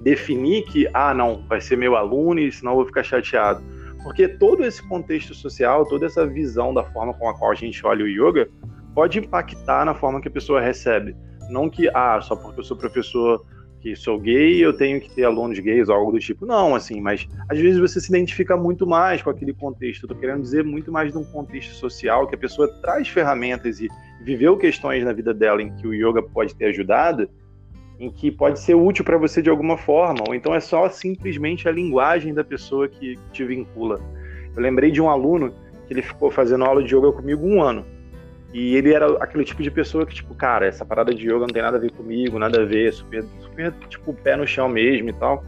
definir 0.00 0.64
que, 0.66 0.88
ah, 0.94 1.12
não, 1.12 1.44
vai 1.48 1.60
ser 1.60 1.76
meu 1.76 1.96
aluno 1.96 2.38
e 2.38 2.52
senão 2.52 2.72
eu 2.72 2.76
vou 2.76 2.86
ficar 2.86 3.02
chateado. 3.02 3.62
Porque 4.04 4.28
todo 4.28 4.64
esse 4.64 4.86
contexto 4.86 5.34
social, 5.34 5.86
toda 5.86 6.06
essa 6.06 6.26
visão 6.26 6.72
da 6.72 6.84
forma 6.84 7.14
com 7.14 7.28
a 7.28 7.36
qual 7.36 7.50
a 7.50 7.54
gente 7.54 7.84
olha 7.84 8.04
o 8.04 8.08
yoga, 8.08 8.48
pode 8.94 9.18
impactar 9.18 9.84
na 9.84 9.94
forma 9.94 10.20
que 10.20 10.28
a 10.28 10.30
pessoa 10.30 10.60
recebe. 10.60 11.16
Não 11.48 11.68
que, 11.68 11.88
ah, 11.88 12.20
só 12.20 12.36
porque 12.36 12.60
eu 12.60 12.64
sou 12.64 12.76
professor 12.76 13.44
que 13.84 13.94
sou 13.94 14.18
gay, 14.18 14.64
eu 14.64 14.72
tenho 14.72 14.98
que 14.98 15.10
ter 15.10 15.24
alunos 15.24 15.58
gays 15.58 15.90
ou 15.90 15.94
algo 15.94 16.10
do 16.10 16.18
tipo. 16.18 16.46
Não, 16.46 16.74
assim, 16.74 17.02
mas 17.02 17.28
às 17.50 17.58
vezes 17.58 17.78
você 17.78 18.00
se 18.00 18.08
identifica 18.08 18.56
muito 18.56 18.86
mais 18.86 19.20
com 19.20 19.28
aquele 19.28 19.52
contexto. 19.52 20.04
Eu 20.04 20.08
tô 20.08 20.14
querendo 20.14 20.40
dizer 20.40 20.64
muito 20.64 20.90
mais 20.90 21.12
de 21.12 21.18
um 21.18 21.24
contexto 21.24 21.74
social, 21.74 22.26
que 22.26 22.34
a 22.34 22.38
pessoa 22.38 22.66
traz 22.80 23.08
ferramentas 23.08 23.80
e 23.80 23.88
viveu 24.22 24.56
questões 24.56 25.04
na 25.04 25.12
vida 25.12 25.34
dela 25.34 25.62
em 25.62 25.70
que 25.76 25.86
o 25.86 25.92
yoga 25.92 26.22
pode 26.22 26.54
ter 26.54 26.64
ajudado, 26.64 27.28
em 28.00 28.10
que 28.10 28.30
pode 28.30 28.58
ser 28.58 28.74
útil 28.74 29.04
para 29.04 29.18
você 29.18 29.42
de 29.42 29.50
alguma 29.50 29.76
forma, 29.76 30.24
ou 30.26 30.34
então 30.34 30.54
é 30.54 30.60
só 30.60 30.88
simplesmente 30.88 31.68
a 31.68 31.70
linguagem 31.70 32.32
da 32.32 32.42
pessoa 32.42 32.88
que 32.88 33.18
te 33.32 33.44
vincula. 33.44 34.00
Eu 34.56 34.62
lembrei 34.62 34.90
de 34.90 35.02
um 35.02 35.10
aluno 35.10 35.52
que 35.86 35.92
ele 35.92 36.00
ficou 36.00 36.30
fazendo 36.30 36.64
aula 36.64 36.82
de 36.82 36.96
yoga 36.96 37.12
comigo 37.12 37.46
um 37.46 37.60
ano. 37.60 37.84
E 38.54 38.76
ele 38.76 38.94
era 38.94 39.08
aquele 39.20 39.44
tipo 39.44 39.64
de 39.64 39.70
pessoa 39.70 40.06
que, 40.06 40.14
tipo, 40.14 40.32
cara, 40.32 40.64
essa 40.64 40.84
parada 40.84 41.12
de 41.12 41.26
yoga 41.26 41.40
não 41.40 41.48
tem 41.48 41.60
nada 41.60 41.76
a 41.76 41.80
ver 41.80 41.90
comigo, 41.90 42.38
nada 42.38 42.62
a 42.62 42.64
ver, 42.64 42.92
super, 42.92 43.24
super, 43.40 43.72
tipo, 43.88 44.14
pé 44.14 44.36
no 44.36 44.46
chão 44.46 44.68
mesmo 44.68 45.10
e 45.10 45.12
tal. 45.12 45.44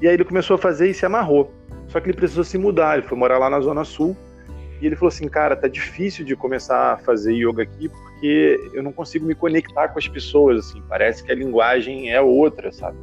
E 0.00 0.08
aí 0.08 0.14
ele 0.14 0.24
começou 0.24 0.54
a 0.54 0.58
fazer 0.58 0.88
e 0.88 0.94
se 0.94 1.04
amarrou. 1.04 1.52
Só 1.88 2.00
que 2.00 2.08
ele 2.08 2.16
precisou 2.16 2.42
se 2.42 2.56
mudar, 2.56 2.96
ele 2.96 3.06
foi 3.06 3.18
morar 3.18 3.36
lá 3.36 3.50
na 3.50 3.60
Zona 3.60 3.84
Sul. 3.84 4.16
E 4.80 4.86
ele 4.86 4.96
falou 4.96 5.08
assim, 5.08 5.28
cara, 5.28 5.54
tá 5.54 5.68
difícil 5.68 6.24
de 6.24 6.34
começar 6.34 6.94
a 6.94 6.96
fazer 6.96 7.34
yoga 7.34 7.62
aqui 7.62 7.90
porque 7.90 8.70
eu 8.72 8.82
não 8.82 8.92
consigo 8.92 9.26
me 9.26 9.34
conectar 9.34 9.88
com 9.88 9.98
as 9.98 10.08
pessoas, 10.08 10.60
assim, 10.60 10.82
parece 10.88 11.22
que 11.22 11.30
a 11.30 11.34
linguagem 11.34 12.10
é 12.10 12.22
outra, 12.22 12.72
sabe? 12.72 12.96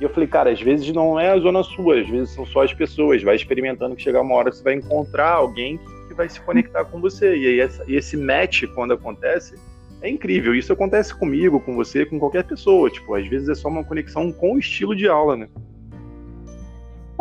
E 0.00 0.04
eu 0.04 0.08
falei, 0.08 0.26
cara, 0.26 0.50
às 0.50 0.62
vezes 0.62 0.90
não 0.94 1.20
é 1.20 1.30
a 1.30 1.38
Zona 1.38 1.62
Sul, 1.62 1.92
às 1.92 2.08
vezes 2.08 2.30
são 2.30 2.46
só 2.46 2.62
as 2.62 2.72
pessoas, 2.72 3.22
vai 3.22 3.36
experimentando 3.36 3.94
que 3.94 4.00
chegar 4.00 4.22
uma 4.22 4.34
hora 4.34 4.50
que 4.50 4.56
você 4.56 4.64
vai 4.64 4.74
encontrar 4.74 5.32
alguém 5.32 5.76
que 5.76 5.97
vai 6.18 6.28
se 6.28 6.40
conectar 6.40 6.84
com 6.84 7.00
você. 7.00 7.34
E 7.34 7.46
aí 7.46 7.60
essa, 7.60 7.82
esse 7.88 8.16
match, 8.16 8.64
quando 8.74 8.92
acontece, 8.92 9.54
é 10.02 10.10
incrível. 10.10 10.54
Isso 10.54 10.72
acontece 10.72 11.14
comigo, 11.14 11.60
com 11.60 11.74
você, 11.74 12.04
com 12.04 12.18
qualquer 12.18 12.44
pessoa. 12.44 12.90
Tipo, 12.90 13.14
às 13.14 13.26
vezes 13.26 13.48
é 13.48 13.54
só 13.54 13.68
uma 13.68 13.84
conexão 13.84 14.30
com 14.32 14.54
o 14.54 14.58
estilo 14.58 14.94
de 14.94 15.08
aula, 15.08 15.36
né? 15.36 15.48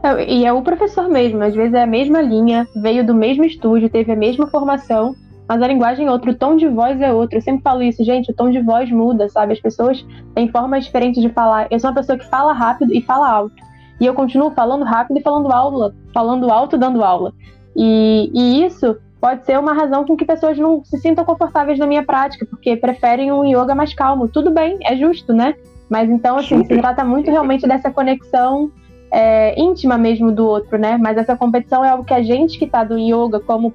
É, 0.03 0.31
e 0.31 0.45
é 0.45 0.51
o 0.51 0.61
professor 0.61 1.09
mesmo, 1.09 1.41
às 1.41 1.55
vezes 1.55 1.73
é 1.73 1.81
a 1.81 1.87
mesma 1.87 2.21
linha, 2.21 2.67
veio 2.75 3.03
do 3.03 3.15
mesmo 3.15 3.43
estúdio, 3.43 3.89
teve 3.89 4.11
a 4.11 4.15
mesma 4.15 4.45
formação, 4.45 5.15
mas 5.49 5.59
a 5.59 5.67
linguagem 5.67 6.05
é 6.05 6.11
outra, 6.11 6.29
o 6.29 6.35
tom 6.35 6.55
de 6.55 6.67
voz 6.67 7.01
é 7.01 7.11
outro. 7.11 7.37
Eu 7.37 7.41
sempre 7.41 7.63
falo 7.63 7.81
isso, 7.81 8.03
gente, 8.03 8.31
o 8.31 8.35
tom 8.35 8.51
de 8.51 8.61
voz 8.61 8.91
muda, 8.91 9.27
sabe? 9.29 9.53
As 9.53 9.59
pessoas 9.59 10.05
têm 10.35 10.51
formas 10.51 10.85
diferentes 10.85 11.21
de 11.21 11.29
falar. 11.29 11.67
Eu 11.71 11.79
sou 11.79 11.89
uma 11.89 11.95
pessoa 11.95 12.17
que 12.17 12.29
fala 12.29 12.53
rápido 12.53 12.93
e 12.93 13.01
fala 13.01 13.27
alto. 13.27 13.55
E 13.99 14.05
eu 14.05 14.13
continuo 14.13 14.51
falando 14.51 14.85
rápido 14.85 15.17
e 15.17 15.23
falando 15.23 15.51
aula, 15.51 15.95
falando 16.13 16.51
alto 16.51 16.77
dando 16.77 17.03
aula. 17.03 17.33
E, 17.77 18.31
e 18.33 18.65
isso 18.65 18.97
pode 19.21 19.45
ser 19.45 19.59
uma 19.59 19.73
razão 19.73 20.03
com 20.03 20.17
que 20.17 20.25
pessoas 20.25 20.57
não 20.57 20.83
se 20.83 20.97
sintam 20.97 21.23
confortáveis 21.23 21.77
na 21.77 21.85
minha 21.85 22.03
prática, 22.03 22.45
porque 22.45 22.75
preferem 22.75 23.31
um 23.31 23.45
yoga 23.45 23.75
mais 23.75 23.93
calmo. 23.93 24.27
Tudo 24.27 24.49
bem, 24.51 24.79
é 24.83 24.95
justo, 24.95 25.31
né? 25.31 25.55
Mas 25.87 26.09
então, 26.09 26.37
assim, 26.37 26.65
se 26.65 26.77
trata 26.77 27.03
muito 27.03 27.29
realmente 27.29 27.67
dessa 27.67 27.91
conexão 27.91 28.71
é, 29.11 29.59
íntima 29.59 29.97
mesmo 29.97 30.31
do 30.31 30.45
outro, 30.45 30.77
né? 30.77 30.97
Mas 30.97 31.17
essa 31.17 31.35
competição 31.35 31.85
é 31.85 31.89
algo 31.89 32.03
que 32.03 32.13
a 32.13 32.23
gente 32.23 32.57
que 32.57 32.65
está 32.65 32.83
do 32.83 32.97
yoga 32.97 33.39
como, 33.39 33.71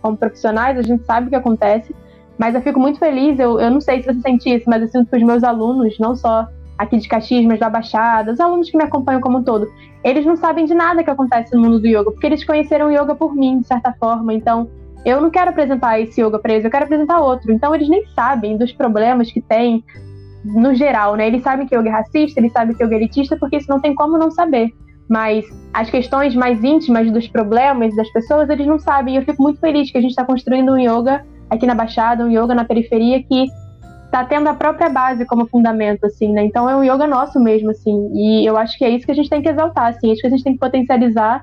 como 0.00 0.16
profissionais, 0.16 0.78
a 0.78 0.82
gente 0.82 1.04
sabe 1.04 1.26
o 1.26 1.30
que 1.30 1.36
acontece. 1.36 1.94
Mas 2.38 2.54
eu 2.54 2.62
fico 2.62 2.80
muito 2.80 2.98
feliz, 2.98 3.38
eu, 3.38 3.60
eu 3.60 3.70
não 3.70 3.80
sei 3.80 4.02
se 4.02 4.06
você 4.06 4.20
sente 4.20 4.52
isso, 4.52 4.68
mas 4.68 4.82
eu 4.82 4.88
sinto 4.88 5.10
que 5.10 5.16
os 5.16 5.22
meus 5.22 5.44
alunos, 5.44 5.98
não 5.98 6.16
só 6.16 6.48
aqui 6.82 6.98
de 6.98 7.08
Caxias, 7.08 7.44
mas 7.44 7.60
da 7.60 7.70
Baixada, 7.70 8.32
os 8.32 8.40
alunos 8.40 8.70
que 8.70 8.76
me 8.76 8.84
acompanham 8.84 9.20
como 9.20 9.38
um 9.38 9.42
todo, 9.42 9.70
eles 10.04 10.26
não 10.26 10.36
sabem 10.36 10.64
de 10.64 10.74
nada 10.74 11.02
que 11.02 11.10
acontece 11.10 11.54
no 11.54 11.62
mundo 11.62 11.80
do 11.80 11.86
yoga, 11.86 12.10
porque 12.10 12.26
eles 12.26 12.44
conheceram 12.44 12.88
o 12.88 12.90
yoga 12.90 13.14
por 13.14 13.34
mim, 13.34 13.60
de 13.60 13.66
certa 13.66 13.92
forma. 13.98 14.34
Então, 14.34 14.68
eu 15.04 15.20
não 15.20 15.30
quero 15.30 15.50
apresentar 15.50 16.00
esse 16.00 16.20
yoga 16.20 16.38
para 16.38 16.52
eles, 16.52 16.64
eu 16.64 16.70
quero 16.70 16.84
apresentar 16.84 17.20
outro. 17.20 17.52
Então, 17.52 17.74
eles 17.74 17.88
nem 17.88 18.04
sabem 18.14 18.56
dos 18.56 18.72
problemas 18.72 19.30
que 19.30 19.40
tem 19.40 19.84
no 20.44 20.74
geral, 20.74 21.14
né? 21.14 21.26
Eles 21.26 21.42
sabem 21.42 21.66
que 21.66 21.76
yoga 21.76 21.88
é 21.88 21.92
racista, 21.92 22.40
eles 22.40 22.52
sabem 22.52 22.74
que 22.74 22.82
yoga 22.82 22.94
é 22.94 22.98
elitista, 22.98 23.36
porque 23.36 23.56
isso 23.56 23.70
não 23.70 23.80
tem 23.80 23.94
como 23.94 24.18
não 24.18 24.30
saber. 24.30 24.72
Mas 25.08 25.44
as 25.72 25.90
questões 25.90 26.34
mais 26.34 26.62
íntimas 26.64 27.10
dos 27.10 27.28
problemas 27.28 27.94
das 27.94 28.10
pessoas, 28.12 28.48
eles 28.48 28.66
não 28.66 28.78
sabem. 28.78 29.16
Eu 29.16 29.22
fico 29.22 29.42
muito 29.42 29.60
feliz 29.60 29.90
que 29.90 29.98
a 29.98 30.00
gente 30.00 30.10
está 30.10 30.24
construindo 30.24 30.72
um 30.72 30.78
yoga 30.78 31.24
aqui 31.50 31.66
na 31.66 31.74
Baixada, 31.74 32.24
um 32.24 32.30
yoga 32.30 32.54
na 32.54 32.64
periferia 32.64 33.22
que 33.22 33.46
tá 34.12 34.22
tendo 34.26 34.46
a 34.46 34.54
própria 34.54 34.90
base 34.90 35.24
como 35.24 35.46
fundamento, 35.46 36.04
assim, 36.04 36.34
né? 36.34 36.44
Então 36.44 36.68
é 36.68 36.76
um 36.76 36.84
yoga 36.84 37.06
nosso 37.06 37.40
mesmo, 37.40 37.70
assim. 37.70 38.10
E 38.14 38.46
eu 38.46 38.58
acho 38.58 38.76
que 38.76 38.84
é 38.84 38.90
isso 38.90 39.06
que 39.06 39.10
a 39.10 39.14
gente 39.14 39.30
tem 39.30 39.40
que 39.40 39.48
exaltar, 39.48 39.86
assim, 39.86 40.10
é 40.10 40.12
isso 40.12 40.20
que 40.20 40.26
a 40.26 40.30
gente 40.30 40.44
tem 40.44 40.52
que 40.52 40.58
potencializar. 40.58 41.42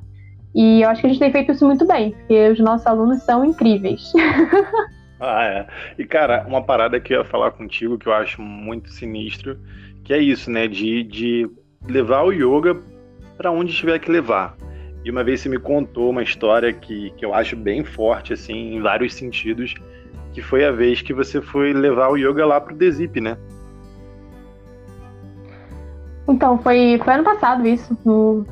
E 0.54 0.84
eu 0.84 0.90
acho 0.90 1.02
que 1.02 1.08
a 1.08 1.10
gente 1.10 1.20
tem 1.20 1.32
feito 1.32 1.52
isso 1.52 1.66
muito 1.66 1.86
bem, 1.88 2.12
porque 2.12 2.50
os 2.50 2.60
nossos 2.60 2.86
alunos 2.86 3.24
são 3.24 3.44
incríveis. 3.44 4.14
ah, 5.20 5.44
é. 5.44 5.68
E, 5.98 6.06
cara, 6.06 6.46
uma 6.48 6.62
parada 6.62 7.00
que 7.00 7.12
eu 7.12 7.20
ia 7.20 7.26
falar 7.26 7.52
contigo 7.52 7.98
que 7.98 8.08
eu 8.08 8.14
acho 8.14 8.40
muito 8.40 8.92
sinistro, 8.92 9.60
que 10.04 10.14
é 10.14 10.20
isso, 10.20 10.52
né? 10.52 10.68
De, 10.68 11.04
de 11.04 11.50
levar 11.88 12.24
o 12.24 12.32
yoga 12.32 12.80
para 13.36 13.52
onde 13.52 13.74
tiver 13.74 13.98
que 13.98 14.12
levar. 14.12 14.56
E 15.04 15.10
uma 15.10 15.24
vez 15.24 15.42
você 15.42 15.50
me 15.50 15.58
contou 15.58 16.12
uma 16.12 16.22
história 16.22 16.72
que, 16.72 17.10
que 17.18 17.26
eu 17.26 17.34
acho 17.34 17.56
bem 17.56 17.84
forte, 17.84 18.34
assim, 18.34 18.76
em 18.76 18.82
vários 18.82 19.16
sentidos, 19.16 19.74
que 20.34 20.42
foi 20.42 20.66
a 20.66 20.72
vez 20.72 21.02
que 21.02 21.14
você 21.14 21.42
foi 21.42 21.74
levar 21.74 22.10
o 22.10 22.18
yoga 22.18 22.46
lá 22.46 22.60
pro 22.62 22.76
Desip, 22.76 23.20
né? 23.20 23.38
Então, 26.28 26.60
foi, 26.60 27.00
foi 27.04 27.14
ano 27.14 27.24
passado 27.24 27.68
isso. 27.68 27.98
No, 28.06 28.46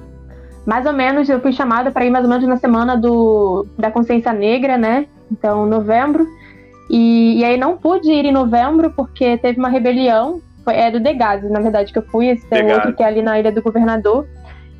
mais 0.65 0.85
ou 0.85 0.93
menos, 0.93 1.29
eu 1.29 1.39
fui 1.39 1.51
chamada 1.51 1.91
para 1.91 2.05
ir 2.05 2.09
mais 2.09 2.25
ou 2.25 2.29
menos 2.29 2.47
na 2.47 2.57
semana 2.57 2.97
do, 2.97 3.65
da 3.77 3.91
consciência 3.91 4.33
negra, 4.33 4.77
né? 4.77 5.05
Então, 5.31 5.65
novembro. 5.65 6.27
E, 6.89 7.39
e 7.39 7.45
aí 7.45 7.57
não 7.57 7.77
pude 7.77 8.11
ir 8.11 8.25
em 8.25 8.31
novembro 8.31 8.91
porque 8.91 9.37
teve 9.37 9.59
uma 9.59 9.69
rebelião. 9.69 10.41
Foi, 10.63 10.75
é 10.75 10.89
do 10.89 10.99
Degase, 10.99 11.47
na 11.49 11.59
verdade, 11.59 11.93
que 11.93 11.99
eu 11.99 12.03
fui. 12.03 12.27
Esse 12.27 12.45
tem 12.47 12.71
outro 12.73 12.93
que 12.93 13.03
é 13.03 13.05
ali 13.05 13.21
na 13.21 13.39
Ilha 13.39 13.51
do 13.51 13.61
Governador. 13.61 14.27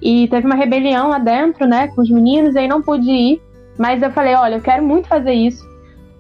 E 0.02 0.28
teve 0.28 0.46
uma 0.46 0.56
rebelião 0.56 1.10
lá 1.10 1.20
dentro, 1.20 1.68
né? 1.68 1.88
Com 1.90 2.02
os 2.02 2.10
meninos, 2.10 2.56
e 2.56 2.60
aí 2.60 2.68
não 2.68 2.82
pude 2.82 3.10
ir. 3.10 3.42
Mas 3.78 4.02
eu 4.02 4.10
falei, 4.12 4.34
olha, 4.34 4.56
eu 4.56 4.62
quero 4.62 4.84
muito 4.84 5.08
fazer 5.08 5.34
isso. 5.34 5.67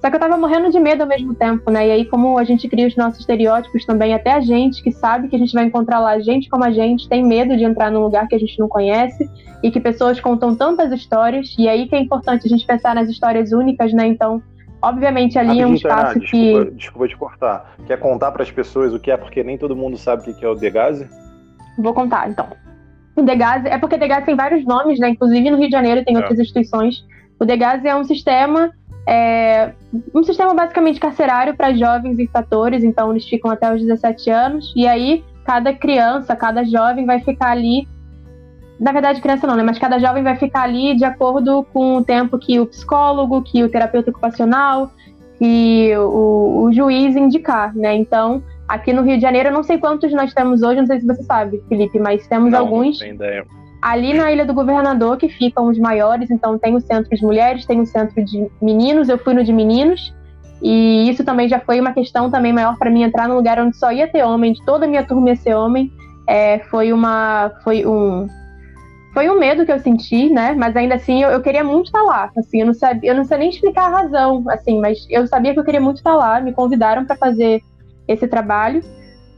Só 0.08 0.12
que 0.12 0.15
eu 0.15 0.22
tava 0.22 0.38
morrendo 0.38 0.72
de 0.72 0.80
medo 0.80 1.02
ao 1.02 1.08
mesmo 1.10 1.36
tempo, 1.36 1.70
né? 1.70 1.86
E 1.86 1.91
aí, 1.91 2.06
como 2.06 2.38
a 2.38 2.43
gente 2.46 2.70
cria 2.70 2.88
os 2.88 2.96
nossos 2.96 3.20
estereótipos 3.20 3.86
também, 3.86 4.13
até 4.13 4.32
a 4.32 4.39
gente 4.39 4.82
que 4.82 4.89
sabe 4.89 5.28
que 5.28 5.36
a 5.36 5.39
gente 5.39 5.54
vai 5.54 5.65
encontrar 5.65 6.00
lá 6.00 6.17
gente 6.17 6.50
como 6.50 6.63
a 6.63 6.72
gente, 6.72 7.10
tem 7.10 7.26
medo 7.26 7.58
de 7.58 7.65
entrar 7.65 7.91
num 7.91 8.00
lugar 8.00 8.26
que 8.26 8.34
a 8.34 8.39
gente 8.39 8.58
não 8.58 8.70
conhece 8.70 9.30
e 9.62 9.70
que 9.70 9.82
pessoas 9.82 10.17
contam 10.22 10.56
tantas 10.56 10.93
histórias. 10.93 11.54
E 11.60 11.67
aí 11.67 11.89
que 11.89 11.96
é 11.96 12.00
importante 12.00 12.46
a 12.46 12.50
gente 12.50 12.65
pensar 12.65 12.96
nas 12.96 13.10
histórias 13.10 13.52
únicas, 13.52 13.91
né? 13.91 14.08
Então, 14.08 14.41
obviamente 14.82 15.38
ali 15.38 15.60
é 15.60 15.67
um 15.67 15.74
espaço 15.74 16.22
que. 16.22 16.54
Desculpa, 16.54 16.72
desculpa 16.72 17.08
te 17.10 17.17
cortar. 17.17 17.76
Quer 17.86 18.00
contar 18.00 18.32
para 18.32 18.43
as 18.43 18.52
pessoas 18.52 18.93
o 18.93 19.00
que 19.02 19.12
é, 19.12 19.17
porque 19.17 19.43
nem 19.43 19.58
todo 19.58 19.76
mundo 19.76 19.98
sabe 19.98 20.32
o 20.32 20.34
que 20.34 20.46
é 20.46 20.48
o 20.48 20.56
Degase? 20.56 21.06
Vou 21.78 21.93
contar, 21.93 22.30
então. 22.30 22.48
O 23.13 23.24
Degase 23.24 23.67
é 23.67 23.78
porque 23.78 23.98
Degase 23.98 24.26
tem 24.26 24.38
vários 24.38 24.63
nomes, 24.63 25.00
né? 25.00 25.10
Inclusive 25.10 25.52
no 25.52 25.58
Rio 25.58 25.67
de 25.67 25.74
Janeiro 25.74 26.06
tem 26.06 26.15
é. 26.15 26.20
outras 26.20 26.39
instituições. 26.39 27.06
O 27.38 27.43
Degase 27.43 27.86
é 27.86 27.93
um 27.93 28.06
sistema 28.06 28.72
é 29.08 29.72
um 30.13 30.22
sistema 30.22 30.54
basicamente 30.54 31.00
carcerário 31.00 31.56
para 31.56 31.74
jovens 31.74 32.20
infratores, 32.20 32.84
então 32.84 33.12
eles 33.12 33.24
ficam 33.24 33.50
até 33.50 33.74
os 33.74 33.82
17 33.82 34.30
anos, 34.30 34.74
e 34.76 34.86
aí 34.86 35.24
cada 35.46 35.74
criança, 35.74 36.36
cada 36.36 36.63
jovem 36.65 37.06
vai 37.06 37.22
ficar 37.22 37.52
ali. 37.52 37.88
Na 38.78 38.91
verdade, 38.91 39.22
criança 39.22 39.48
não, 39.48 39.56
né? 39.56 39.63
Mas 39.63 39.80
cada 39.80 39.98
jovem 39.98 40.22
vai 40.22 40.36
ficar 40.36 40.63
ali 40.63 40.93
de 40.96 41.06
acordo 41.06 41.65
com 41.74 41.96
o 41.96 42.04
tempo 42.04 42.38
que 42.38 42.60
o 42.60 42.65
psicólogo, 42.65 43.41
que 43.41 43.63
o 43.63 43.70
terapeuta 43.70 44.12
ocupacional, 44.12 44.91
que 45.39 45.96
o, 45.98 46.65
o 46.65 46.74
juiz 46.74 47.15
indicar, 47.15 47.74
né? 47.74 47.96
Então, 47.96 48.43
aqui 48.67 48.91
no 48.91 49.04
Rio 49.04 49.15
de 49.15 49.22
Janeiro, 49.22 49.50
eu 49.50 49.54
não 49.54 49.63
sei 49.63 49.78
quantos 49.78 50.12
nós 50.12 50.34
temos 50.34 50.62
hoje, 50.62 50.82
não 50.82 50.86
sei 50.86 51.00
se 51.00 51.08
você 51.08 51.24
sabe, 51.24 51.63
Felipe, 51.70 51.98
mas 51.98 52.28
temos 52.28 52.52
não, 52.52 52.60
alguns. 52.60 53.00
Não 53.00 53.08
ideia 53.08 53.46
ali 53.82 54.13
na 54.13 54.32
Ilha 54.32 54.46
do 54.46 54.54
Governador, 54.54 55.18
que 55.18 55.30
ficam 55.30 55.68
os 55.68 55.78
maiores, 55.78 56.30
então 56.32 56.58
tem 56.58 56.76
o 56.76 56.82
centro 56.82 57.16
de 57.16 57.24
mulheres, 57.24 57.66
tem 57.66 57.80
o 57.80 57.86
centro 57.86 58.24
de 58.24 58.50
meninos, 58.62 59.10
eu 59.10 59.18
fui 59.18 59.34
no 59.34 59.44
de 59.44 59.54
meninos, 59.54 60.13
e 60.62 61.10
isso 61.10 61.24
também 61.24 61.48
já 61.48 61.60
foi 61.60 61.80
uma 61.80 61.94
questão 61.94 62.30
também 62.32 62.52
maior 62.52 62.78
para 62.78 62.90
mim 62.90 63.04
entrar 63.04 63.28
num 63.28 63.36
lugar 63.36 63.60
onde 63.60 63.78
só 63.78 63.92
ia 63.92 64.08
ter 64.08 64.24
homem, 64.24 64.54
de 64.54 64.66
toda 64.66 64.86
a 64.86 64.88
minha 64.88 65.06
turma 65.06 65.30
ia 65.30 65.36
ser 65.36 65.56
homem, 65.56 65.92
é, 66.28 66.60
foi 66.70 66.92
uma 66.92 67.52
foi 67.63 67.86
um 67.86 68.28
foi 69.13 69.30
um 69.30 69.40
medo 69.40 69.66
que 69.66 69.72
eu 69.72 69.80
senti, 69.80 70.30
né? 70.30 70.54
Mas 70.56 70.76
ainda 70.76 70.94
assim 70.94 71.24
eu, 71.24 71.30
eu 71.30 71.42
queria 71.42 71.63
muito 71.63 71.88
estar 71.88 72.04
lá. 72.04 72.30
Assim, 72.38 72.60
eu 72.60 72.68
não 72.68 72.74
sabia, 72.74 73.10
eu 73.10 73.16
não 73.16 73.24
sei 73.24 73.40
nem 73.40 73.50
explicar 73.50 73.86
a 73.86 74.02
razão, 74.02 74.44
assim, 74.48 74.80
mas 74.80 75.08
eu 75.10 75.26
sabia 75.26 75.54
que 75.54 75.60
eu 75.60 75.63
queria 75.63 75.82
muito 75.82 75.98
estar 75.98 76.16
lá. 76.16 76.40
Me 76.40 76.54
convidaram 76.54 77.04
para 77.04 77.16
fazer 77.16 77.63
esse 78.08 78.28
trabalho 78.28 78.84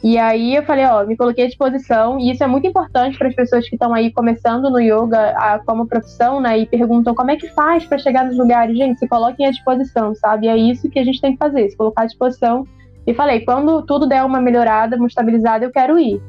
e 0.02 0.18
aí 0.18 0.56
eu 0.56 0.64
falei, 0.64 0.86
ó, 0.86 1.06
me 1.06 1.18
coloquei 1.18 1.44
à 1.44 1.48
disposição, 1.48 2.18
e 2.18 2.32
isso 2.32 2.42
é 2.42 2.48
muito 2.48 2.66
importante 2.66 3.18
para 3.18 3.28
as 3.28 3.36
pessoas 3.36 3.68
que 3.68 3.76
estão 3.76 3.94
aí 3.94 4.12
começando 4.12 4.70
no 4.70 4.80
yoga 4.80 5.32
a, 5.32 5.60
como 5.60 5.86
profissão, 5.86 6.40
né? 6.40 6.58
E 6.58 6.66
perguntam 6.66 7.14
como 7.14 7.32
é 7.32 7.36
que 7.36 7.50
faz 7.50 7.86
para 7.86 7.98
chegar 7.98 8.26
nos 8.26 8.38
lugares. 8.38 8.78
Gente, 8.78 8.98
se 8.98 9.08
coloquem 9.08 9.46
à 9.46 9.52
disposição, 9.52 10.16
sabe? 10.16 10.48
É 10.48 10.56
isso 10.56 10.90
que 10.90 11.00
a 11.00 11.04
gente 11.04 11.20
tem 11.20 11.34
que 11.34 11.38
fazer, 11.38 11.70
se 11.70 11.76
colocar 11.76 12.04
à 12.04 12.06
disposição. 12.06 12.66
E 13.06 13.14
falei, 13.14 13.42
quando 13.42 13.82
tudo 13.82 14.08
der 14.08 14.24
uma 14.24 14.40
melhorada, 14.40 14.96
uma 14.96 15.08
estabilizada, 15.08 15.66
eu 15.66 15.72
quero 15.72 16.00
ir. 16.00 16.22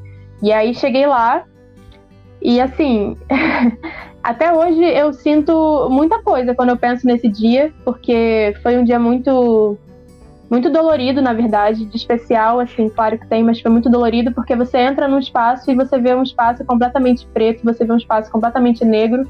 E 0.43 0.53
aí 0.53 0.75
cheguei 0.75 1.07
lá, 1.07 1.45
e 2.43 2.61
assim, 2.61 3.17
até 4.21 4.53
hoje 4.53 4.83
eu 4.83 5.13
sinto 5.13 5.89
muita 5.91 6.21
coisa 6.23 6.55
quando 6.57 6.71
eu 6.71 6.77
penso 6.77 7.07
nesse 7.07 7.29
dia, 7.29 7.73
porque 7.85 8.53
foi 8.63 8.77
um 8.79 8.85
dia 8.85 8.99
muito 8.99 9.79
muito 10.51 10.69
dolorido, 10.69 11.23
na 11.23 11.33
verdade, 11.33 11.85
de 11.85 11.97
especial, 11.97 12.59
assim, 12.59 12.89
claro 12.89 13.17
que 13.17 13.27
tem, 13.27 13.45
mas 13.45 13.61
foi 13.61 13.71
muito 13.71 13.89
dolorido 13.89 14.33
porque 14.33 14.57
você 14.57 14.79
entra 14.79 15.07
num 15.07 15.21
espaço 15.21 15.71
e 15.71 15.75
você 15.77 15.97
vê 15.99 16.13
um 16.13 16.25
espaço 16.25 16.65
completamente 16.65 17.25
preto, 17.33 17.63
você 17.65 17.85
vê 17.85 17.93
um 17.93 17.97
espaço 17.97 18.31
completamente 18.33 18.85
negro 18.85 19.23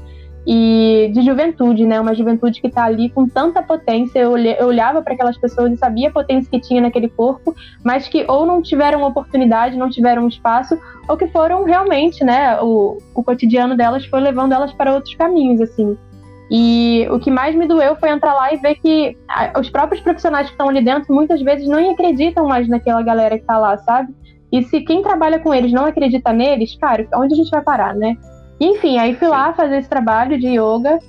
e 0.45 1.11
de 1.13 1.21
juventude, 1.21 1.85
né? 1.85 1.99
Uma 1.99 2.15
juventude 2.15 2.59
que 2.59 2.67
está 2.67 2.85
ali 2.85 3.09
com 3.09 3.27
tanta 3.27 3.61
potência. 3.61 4.17
Eu, 4.19 4.35
eu 4.37 4.67
olhava 4.67 5.01
para 5.01 5.13
aquelas 5.13 5.37
pessoas 5.37 5.71
e 5.71 5.77
sabia 5.77 6.09
a 6.09 6.11
potência 6.11 6.49
que 6.49 6.59
tinha 6.59 6.81
naquele 6.81 7.09
corpo, 7.09 7.55
mas 7.83 8.07
que 8.07 8.25
ou 8.27 8.45
não 8.45 8.61
tiveram 8.61 9.03
oportunidade, 9.03 9.77
não 9.77 9.89
tiveram 9.89 10.27
espaço, 10.27 10.77
ou 11.07 11.15
que 11.15 11.27
foram 11.27 11.63
realmente, 11.63 12.23
né? 12.23 12.59
O, 12.61 12.97
o 13.13 13.23
cotidiano 13.23 13.77
delas 13.77 14.05
foi 14.05 14.19
levando 14.19 14.53
elas 14.53 14.73
para 14.73 14.93
outros 14.93 15.13
caminhos, 15.13 15.61
assim. 15.61 15.95
E 16.53 17.07
o 17.09 17.17
que 17.17 17.31
mais 17.31 17.55
me 17.55 17.65
doeu 17.65 17.95
foi 17.95 18.09
entrar 18.09 18.33
lá 18.33 18.53
e 18.53 18.57
ver 18.57 18.75
que 18.75 19.17
os 19.57 19.69
próprios 19.69 20.01
profissionais 20.01 20.47
que 20.47 20.51
estão 20.51 20.67
ali 20.67 20.83
dentro 20.83 21.15
muitas 21.15 21.41
vezes 21.41 21.65
não 21.65 21.91
acreditam 21.91 22.45
mais 22.45 22.67
naquela 22.67 23.01
galera 23.01 23.37
que 23.37 23.43
está 23.43 23.57
lá, 23.57 23.77
sabe? 23.77 24.13
E 24.51 24.61
se 24.63 24.81
quem 24.81 25.01
trabalha 25.01 25.39
com 25.39 25.53
eles 25.53 25.71
não 25.71 25.85
acredita 25.85 26.33
neles, 26.33 26.75
cara, 26.75 27.07
onde 27.15 27.35
a 27.35 27.37
gente 27.37 27.49
vai 27.49 27.61
parar, 27.61 27.95
né? 27.95 28.17
Enfim, 28.59 28.97
aí 28.97 29.15
fui 29.15 29.29
lá 29.29 29.53
fazer 29.53 29.77
esse 29.77 29.87
trabalho 29.87 30.37
de 30.37 30.47
yoga 30.49 30.99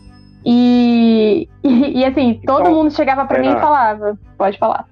e, 0.47 1.49
e, 1.65 1.99
e 1.99 2.05
assim, 2.05 2.41
todo 2.47 2.61
então, 2.61 2.75
mundo 2.75 2.93
chegava 2.93 3.27
para 3.27 3.41
mim 3.41 3.49
e 3.49 3.61
falava, 3.61 4.17
pode 4.39 4.57
falar. 4.59 4.87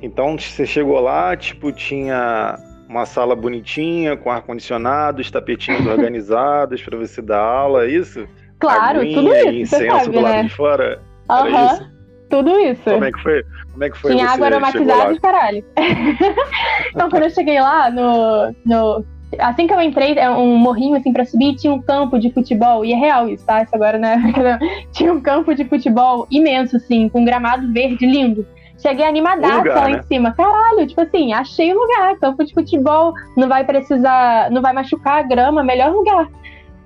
Então 0.00 0.38
você 0.38 0.64
chegou 0.64 1.00
lá, 1.00 1.36
tipo, 1.36 1.72
tinha 1.72 2.56
uma 2.88 3.06
sala 3.06 3.34
bonitinha, 3.34 4.16
com 4.16 4.30
ar-condicionado, 4.30 5.20
os 5.20 5.32
tapetinhos 5.32 5.84
organizados 5.90 6.80
para 6.80 6.96
você 6.96 7.20
dar 7.20 7.40
aula, 7.40 7.86
é 7.86 7.90
isso? 7.90 8.24
Claro, 8.58 9.00
Aguinha, 9.00 9.14
tudo 9.16 9.34
isso. 9.34 9.74
Incenso 9.76 10.10
do 10.10 10.20
lado 10.20 10.36
né? 10.36 10.42
de 10.44 10.48
fora. 10.50 11.02
Aham. 11.28 11.94
Tudo 12.30 12.58
isso. 12.58 12.82
Como 12.84 13.04
é 13.04 13.12
que 13.12 13.22
foi? 13.22 13.44
Como 13.72 13.84
é 13.84 13.90
que 13.90 13.98
foi 13.98 14.12
Tinha 14.12 14.28
água 14.28 14.46
aromatizada 14.46 15.12
e 15.12 15.20
caralho. 15.20 15.64
então, 16.90 17.10
quando 17.10 17.24
eu 17.24 17.30
cheguei 17.30 17.60
lá 17.60 17.90
no, 17.90 18.54
no 18.64 19.04
assim 19.38 19.66
que 19.66 19.74
eu 19.74 19.80
entrei, 19.80 20.18
é 20.18 20.30
um 20.30 20.56
morrinho 20.56 20.96
assim 20.96 21.12
para 21.12 21.24
subir, 21.24 21.56
tinha 21.56 21.72
um 21.72 21.82
campo 21.82 22.18
de 22.18 22.30
futebol, 22.30 22.84
e 22.84 22.92
é 22.92 22.96
real 22.96 23.28
isso, 23.28 23.44
tá? 23.44 23.62
Isso 23.62 23.74
agora, 23.74 23.98
né? 23.98 24.16
tinha 24.92 25.12
um 25.12 25.20
campo 25.20 25.54
de 25.54 25.64
futebol 25.64 26.26
imenso, 26.30 26.76
assim, 26.76 27.08
com 27.08 27.20
um 27.20 27.24
gramado 27.24 27.72
verde 27.72 28.06
lindo. 28.06 28.46
Cheguei 28.78 29.06
animadaça 29.06 29.58
lugar, 29.58 29.76
lá 29.76 29.88
né? 29.88 29.98
em 29.98 30.02
cima. 30.02 30.32
Caralho, 30.32 30.86
tipo 30.86 31.00
assim, 31.00 31.32
achei 31.32 31.72
o 31.72 31.78
lugar. 31.78 32.16
Campo 32.18 32.44
de 32.44 32.52
futebol, 32.52 33.14
não 33.36 33.48
vai 33.48 33.64
precisar, 33.64 34.50
não 34.50 34.60
vai 34.60 34.72
machucar 34.72 35.20
a 35.20 35.22
grama, 35.22 35.62
melhor 35.62 35.92
lugar. 35.92 36.28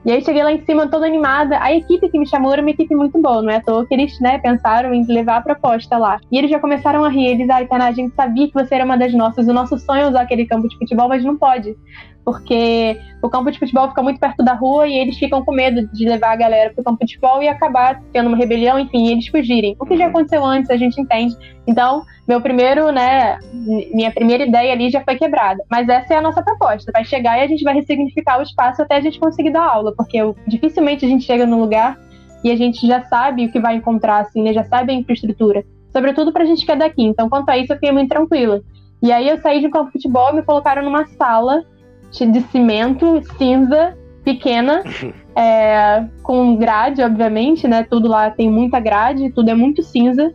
E 0.09 0.11
aí 0.11 0.25
cheguei 0.25 0.43
lá 0.43 0.51
em 0.51 0.65
cima 0.65 0.89
toda 0.89 1.05
animada. 1.05 1.63
A 1.63 1.71
equipe 1.71 2.09
que 2.09 2.19
me 2.19 2.27
chamou 2.27 2.51
era 2.51 2.63
uma 2.63 2.71
equipe 2.71 2.95
muito 2.97 3.21
boa, 3.21 3.43
não 3.43 3.51
é 3.51 3.57
à 3.57 3.61
toa 3.61 3.85
que 3.85 3.93
eles, 3.93 4.19
né, 4.21 4.39
pensaram 4.39 4.95
em 4.95 5.05
levar 5.05 5.37
a 5.37 5.43
proposta 5.43 5.99
lá. 5.99 6.19
E 6.33 6.39
eles 6.39 6.51
já 6.51 6.59
começaram 6.59 7.05
a 7.05 7.11
rir. 7.11 7.27
Eles, 7.27 7.51
ah, 7.51 7.63
Tana, 7.67 7.89
a 7.89 7.93
gente 7.93 8.15
sabia 8.15 8.47
que 8.49 8.55
você 8.55 8.77
era 8.77 8.87
uma 8.87 8.97
das 8.97 9.13
nossas. 9.13 9.47
O 9.47 9.53
nosso 9.53 9.79
sonho 9.79 10.05
é 10.05 10.09
usar 10.09 10.23
aquele 10.23 10.47
campo 10.47 10.67
de 10.67 10.79
futebol, 10.79 11.11
mas 11.11 11.23
não 11.23 11.37
pode 11.37 11.77
porque 12.29 13.01
o 13.23 13.31
campo 13.31 13.51
de 13.51 13.59
futebol 13.59 13.89
fica 13.89 14.03
muito 14.03 14.21
perto 14.21 14.45
da 14.45 14.53
rua 14.53 14.87
e 14.87 14.99
eles 14.99 15.17
ficam 15.17 15.43
com 15.43 15.51
medo 15.51 15.89
de 15.89 16.07
levar 16.07 16.33
a 16.33 16.37
galera 16.37 16.75
pro 16.75 16.85
campo 16.85 17.03
de 17.03 17.15
futebol 17.15 17.43
e 17.43 17.49
acabar 17.49 18.03
tendo 18.13 18.27
uma 18.27 18.37
rebelião, 18.37 18.79
enfim, 18.79 19.09
eles 19.09 19.27
fugirem. 19.29 19.75
O 19.81 19.87
que 19.87 19.97
já 19.97 20.05
uhum. 20.05 20.11
aconteceu 20.11 20.45
antes, 20.45 20.71
a 20.71 20.77
gente 20.77 21.01
entende. 21.01 21.35
Então, 21.67 22.03
meu 22.29 22.39
primeiro, 22.39 22.93
né, 22.93 23.39
minha 23.95 24.11
primeira 24.11 24.45
ideia 24.45 24.75
ali 24.75 24.91
já 24.91 25.03
foi 25.03 25.17
quebrada. 25.17 25.65
Mas 25.71 25.89
essa 25.89 26.13
é 26.13 26.19
a 26.19 26.21
nossa 26.21 26.43
proposta. 26.43 26.93
Vai 26.93 27.03
chegar 27.03 27.39
e 27.39 27.45
a 27.45 27.47
gente 27.47 27.65
vai 27.65 27.73
ressignificar 27.73 28.41
o 28.41 28.43
espaço 28.43 28.83
até 28.83 28.97
a 28.97 29.01
gente 29.01 29.19
conseguir 29.19 29.51
dar 29.51 29.65
aula, 29.65 29.95
porque 29.97 30.19
dificilmente 30.47 31.07
a 31.07 31.09
gente 31.09 31.25
chega 31.25 31.47
no 31.47 31.59
lugar 31.59 31.99
e 32.45 32.51
a 32.51 32.57
gente 32.57 32.87
já 32.87 33.03
sabe 33.05 33.47
o 33.47 33.51
que 33.51 33.59
vai 33.59 33.77
encontrar, 33.77 34.19
assim, 34.19 34.43
né, 34.43 34.53
já 34.53 34.65
sabe 34.65 34.93
a 34.93 34.95
infraestrutura. 34.95 35.65
Sobretudo 35.91 36.31
pra 36.31 36.45
gente 36.45 36.67
que 36.67 36.73
é 36.73 36.77
daqui. 36.77 37.05
Então, 37.05 37.31
quanto 37.31 37.49
a 37.49 37.57
isso, 37.57 37.73
eu 37.73 37.77
fiquei 37.77 37.91
muito 37.91 38.11
tranquila. 38.11 38.61
E 39.03 39.11
aí 39.13 39.31
eu 39.31 39.39
saí 39.39 39.61
de 39.61 39.67
um 39.67 39.71
campo 39.71 39.87
de 39.87 39.93
futebol 39.93 40.31
e 40.31 40.37
me 40.37 40.43
colocaram 40.43 40.83
numa 40.83 41.07
sala 41.07 41.65
de 42.11 42.41
cimento 42.51 43.23
cinza, 43.37 43.97
pequena, 44.25 44.83
é, 45.35 46.05
com 46.23 46.57
grade, 46.57 47.03
obviamente, 47.03 47.67
né? 47.67 47.87
Tudo 47.89 48.09
lá 48.09 48.31
tem 48.31 48.51
muita 48.51 48.81
grade, 48.81 49.31
tudo 49.33 49.51
é 49.51 49.55
muito 49.55 49.83
cinza. 49.83 50.33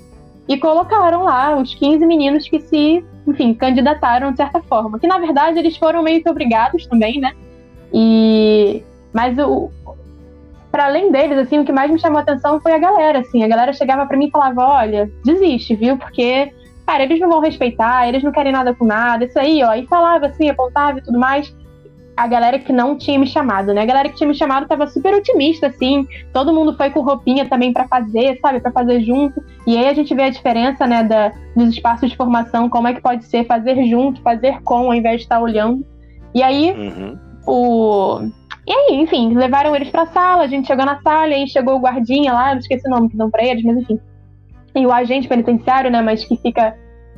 E 0.47 0.57
colocaram 0.57 1.23
lá 1.23 1.55
os 1.55 1.73
15 1.73 2.05
meninos 2.05 2.47
que 2.49 2.59
se, 2.59 3.03
enfim, 3.25 3.53
candidataram 3.53 4.31
de 4.31 4.37
certa 4.37 4.61
forma. 4.61 4.99
Que 4.99 5.07
na 5.07 5.17
verdade 5.17 5.57
eles 5.57 5.77
foram 5.77 6.03
meio 6.03 6.21
que 6.21 6.29
obrigados 6.29 6.85
também, 6.85 7.19
né? 7.19 7.33
E. 7.93 8.83
Mas 9.13 9.37
o. 9.37 9.69
Para 10.69 10.85
além 10.85 11.11
deles, 11.11 11.37
assim, 11.37 11.59
o 11.59 11.65
que 11.65 11.71
mais 11.71 11.91
me 11.91 11.99
chamou 11.99 12.17
a 12.17 12.21
atenção 12.21 12.59
foi 12.59 12.73
a 12.73 12.79
galera, 12.79 13.19
assim. 13.19 13.43
A 13.43 13.47
galera 13.47 13.71
chegava 13.71 14.05
para 14.05 14.17
mim 14.17 14.27
e 14.27 14.31
falava: 14.31 14.61
olha, 14.65 15.09
desiste, 15.23 15.75
viu? 15.75 15.97
Porque 15.97 16.51
cara, 16.85 17.03
eles 17.03 17.19
não 17.19 17.29
vão 17.29 17.39
respeitar, 17.39 18.07
eles 18.07 18.23
não 18.23 18.31
querem 18.31 18.51
nada 18.51 18.73
com 18.73 18.85
nada, 18.85 19.25
isso 19.25 19.39
aí, 19.39 19.63
ó. 19.63 19.73
E 19.73 19.87
falava 19.87 20.27
assim, 20.27 20.49
apontava 20.49 20.99
e 20.99 21.01
tudo 21.01 21.17
mais 21.17 21.55
a 22.15 22.27
galera 22.27 22.59
que 22.59 22.71
não 22.71 22.95
tinha 22.95 23.17
me 23.17 23.25
chamado, 23.25 23.73
né? 23.73 23.81
A 23.81 23.85
galera 23.85 24.09
que 24.09 24.15
tinha 24.15 24.27
me 24.27 24.35
chamado 24.35 24.67
tava 24.67 24.87
super 24.87 25.13
otimista, 25.15 25.67
assim. 25.67 26.07
Todo 26.31 26.53
mundo 26.53 26.75
foi 26.75 26.89
com 26.91 27.01
roupinha 27.01 27.47
também 27.47 27.73
para 27.73 27.87
fazer, 27.87 28.39
sabe? 28.39 28.59
para 28.59 28.71
fazer 28.71 29.01
junto. 29.01 29.43
E 29.65 29.77
aí 29.77 29.87
a 29.87 29.93
gente 29.93 30.13
vê 30.13 30.23
a 30.23 30.29
diferença, 30.29 30.85
né, 30.85 31.03
da, 31.03 31.31
dos 31.55 31.69
espaços 31.69 32.09
de 32.09 32.15
formação, 32.15 32.69
como 32.69 32.87
é 32.87 32.93
que 32.93 33.01
pode 33.01 33.25
ser 33.25 33.45
fazer 33.45 33.83
junto, 33.85 34.21
fazer 34.21 34.61
com, 34.61 34.87
ao 34.87 34.93
invés 34.93 35.17
de 35.17 35.23
estar 35.23 35.39
olhando. 35.39 35.85
E 36.33 36.43
aí, 36.43 36.71
uhum. 36.71 37.19
o. 37.47 38.19
E 38.65 38.71
aí, 38.71 39.01
enfim, 39.01 39.33
levaram 39.33 39.75
eles 39.75 39.89
pra 39.89 40.05
sala, 40.05 40.43
a 40.43 40.47
gente 40.47 40.67
chegou 40.67 40.85
na 40.85 41.01
sala, 41.01 41.29
e 41.29 41.33
aí 41.33 41.47
chegou 41.49 41.75
o 41.75 41.81
guardinha 41.81 42.31
lá, 42.31 42.53
eu 42.53 42.59
esqueci 42.59 42.87
o 42.87 42.91
nome 42.91 43.09
que 43.09 43.17
dão 43.17 43.29
pra 43.29 43.43
eles, 43.43 43.63
mas 43.63 43.77
enfim. 43.77 43.99
E 44.75 44.85
o 44.85 44.91
agente 44.91 45.27
penitenciário, 45.27 45.91
né, 45.91 46.01
mas 46.01 46.23
que 46.23 46.37
fica 46.37 46.75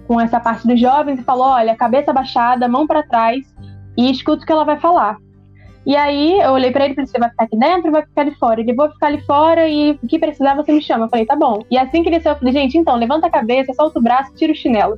com 0.08 0.20
essa 0.20 0.40
parte 0.40 0.68
dos 0.68 0.80
jovens, 0.80 1.20
e 1.20 1.24
falou: 1.24 1.48
olha, 1.48 1.76
cabeça 1.76 2.12
baixada, 2.12 2.68
mão 2.68 2.88
para 2.88 3.04
trás 3.04 3.46
e 3.98 4.12
escuto 4.12 4.44
o 4.44 4.46
que 4.46 4.52
ela 4.52 4.64
vai 4.64 4.80
falar. 4.80 5.18
E 5.86 5.96
aí 5.96 6.40
eu 6.40 6.52
olhei 6.52 6.72
para 6.72 6.86
ele 6.86 6.94
e 6.94 6.96
falei: 6.96 7.08
você 7.08 7.20
vai 7.20 7.30
ficar 7.30 7.44
aqui 7.44 7.58
dentro 7.58 7.86
ou 7.88 7.92
vai 7.92 8.02
ficar 8.02 8.22
ali 8.22 8.32
fora? 8.36 8.60
Ele 8.60 8.74
vou 8.74 8.90
ficar 8.90 9.08
ali 9.08 9.22
fora 9.22 9.68
e 9.68 9.92
o 9.92 10.08
que 10.08 10.18
precisar 10.18 10.56
você 10.56 10.72
me 10.72 10.82
chama. 10.82 11.06
Eu 11.06 11.10
falei: 11.10 11.26
tá 11.26 11.36
bom. 11.36 11.62
E 11.70 11.78
assim 11.78 12.02
que 12.02 12.10
ele 12.10 12.20
saiu, 12.20 12.34
eu 12.34 12.40
falei: 12.40 12.54
gente, 12.54 12.78
então, 12.78 12.96
levanta 12.96 13.28
a 13.28 13.30
cabeça, 13.30 13.74
solta 13.74 14.00
o 14.00 14.02
braço, 14.02 14.34
tira 14.34 14.52
o 14.52 14.56
chinelo. 14.56 14.98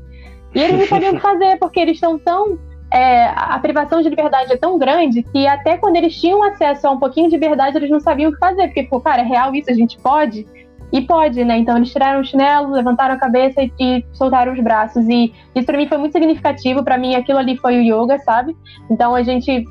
E 0.55 0.59
eles 0.59 0.79
não 0.79 0.87
sabiam 0.87 1.11
o 1.11 1.15
que 1.15 1.21
fazer, 1.21 1.57
porque 1.59 1.79
eles 1.79 1.95
estão 1.95 2.17
tão. 2.17 2.57
É, 2.89 3.25
a 3.35 3.59
privação 3.59 4.01
de 4.01 4.07
liberdade 4.07 4.53
é 4.53 4.55
tão 4.55 4.77
grande 4.79 5.21
que 5.21 5.45
até 5.45 5.77
quando 5.77 5.97
eles 5.97 6.17
tinham 6.17 6.41
acesso 6.41 6.87
a 6.87 6.91
um 6.91 6.97
pouquinho 6.97 7.29
de 7.29 7.35
liberdade, 7.35 7.75
eles 7.75 7.89
não 7.89 7.99
sabiam 7.99 8.29
o 8.29 8.33
que 8.33 8.39
fazer. 8.39 8.67
Porque, 8.67 8.83
pô, 8.83 9.01
cara, 9.01 9.23
é 9.23 9.25
real 9.25 9.53
isso? 9.53 9.69
A 9.69 9.73
gente 9.73 9.97
pode? 9.97 10.47
E 10.91 11.01
pode, 11.01 11.43
né? 11.43 11.57
Então 11.57 11.75
eles 11.75 11.91
tiraram 11.91 12.21
o 12.21 12.23
chinelo, 12.23 12.71
levantaram 12.71 13.15
a 13.15 13.17
cabeça 13.17 13.61
e, 13.61 13.71
e 13.79 14.05
soltaram 14.13 14.53
os 14.53 14.59
braços. 14.59 15.07
E 15.09 15.33
isso 15.53 15.65
para 15.65 15.77
mim 15.77 15.87
foi 15.87 15.97
muito 15.97 16.13
significativo. 16.13 16.83
Para 16.83 16.97
mim 16.97 17.15
aquilo 17.15 17.39
ali 17.39 17.57
foi 17.57 17.77
o 17.77 17.81
yoga, 17.81 18.17
sabe? 18.19 18.55
Então 18.89 19.13
a 19.13 19.21
gente 19.21 19.65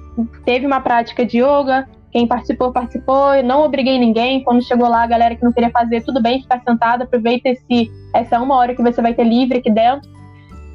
teve 0.45 0.67
uma 0.67 0.81
prática 0.81 1.25
de 1.25 1.39
yoga. 1.39 1.89
Quem 2.13 2.27
participou, 2.27 2.73
participou. 2.73 3.35
Eu 3.35 3.45
não 3.45 3.63
obriguei 3.63 3.99
ninguém. 3.99 4.45
Quando 4.45 4.63
chegou 4.63 4.89
lá, 4.89 5.03
a 5.03 5.07
galera 5.07 5.35
que 5.35 5.45
não 5.45 5.53
queria 5.53 5.71
fazer, 5.71 6.03
tudo 6.03 6.23
bem, 6.23 6.43
ficar 6.43 6.61
sentada, 6.63 7.05
aproveita 7.05 7.49
esse, 7.49 7.91
essa 8.15 8.41
uma 8.41 8.57
hora 8.57 8.75
que 8.75 8.83
você 8.83 9.01
vai 9.01 9.15
ter 9.15 9.25
livre 9.25 9.59
aqui 9.59 9.71
dentro. 9.71 10.09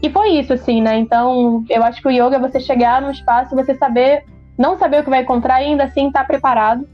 E 0.04 0.10
foi 0.10 0.30
isso, 0.30 0.54
assim, 0.54 0.82
né? 0.82 0.98
Então, 0.98 1.64
eu 1.70 1.84
acho 1.84 2.02
que 2.02 2.08
o 2.08 2.12
yoga 2.12 2.38
é 2.38 2.40
você 2.40 2.60
chegar 2.60 3.02
num 3.02 3.12
espaço, 3.12 3.56
você 3.56 3.76
saber, 3.76 4.24
não 4.58 4.78
saber 4.78 5.02
o 5.02 5.04
que 5.04 5.10
vai 5.12 5.22
encontrar 5.22 5.62
e 5.62 5.66
ainda 5.66 5.84
assim 5.84 6.08
estar 6.08 6.22
tá 6.22 6.26
preparado 6.26 6.88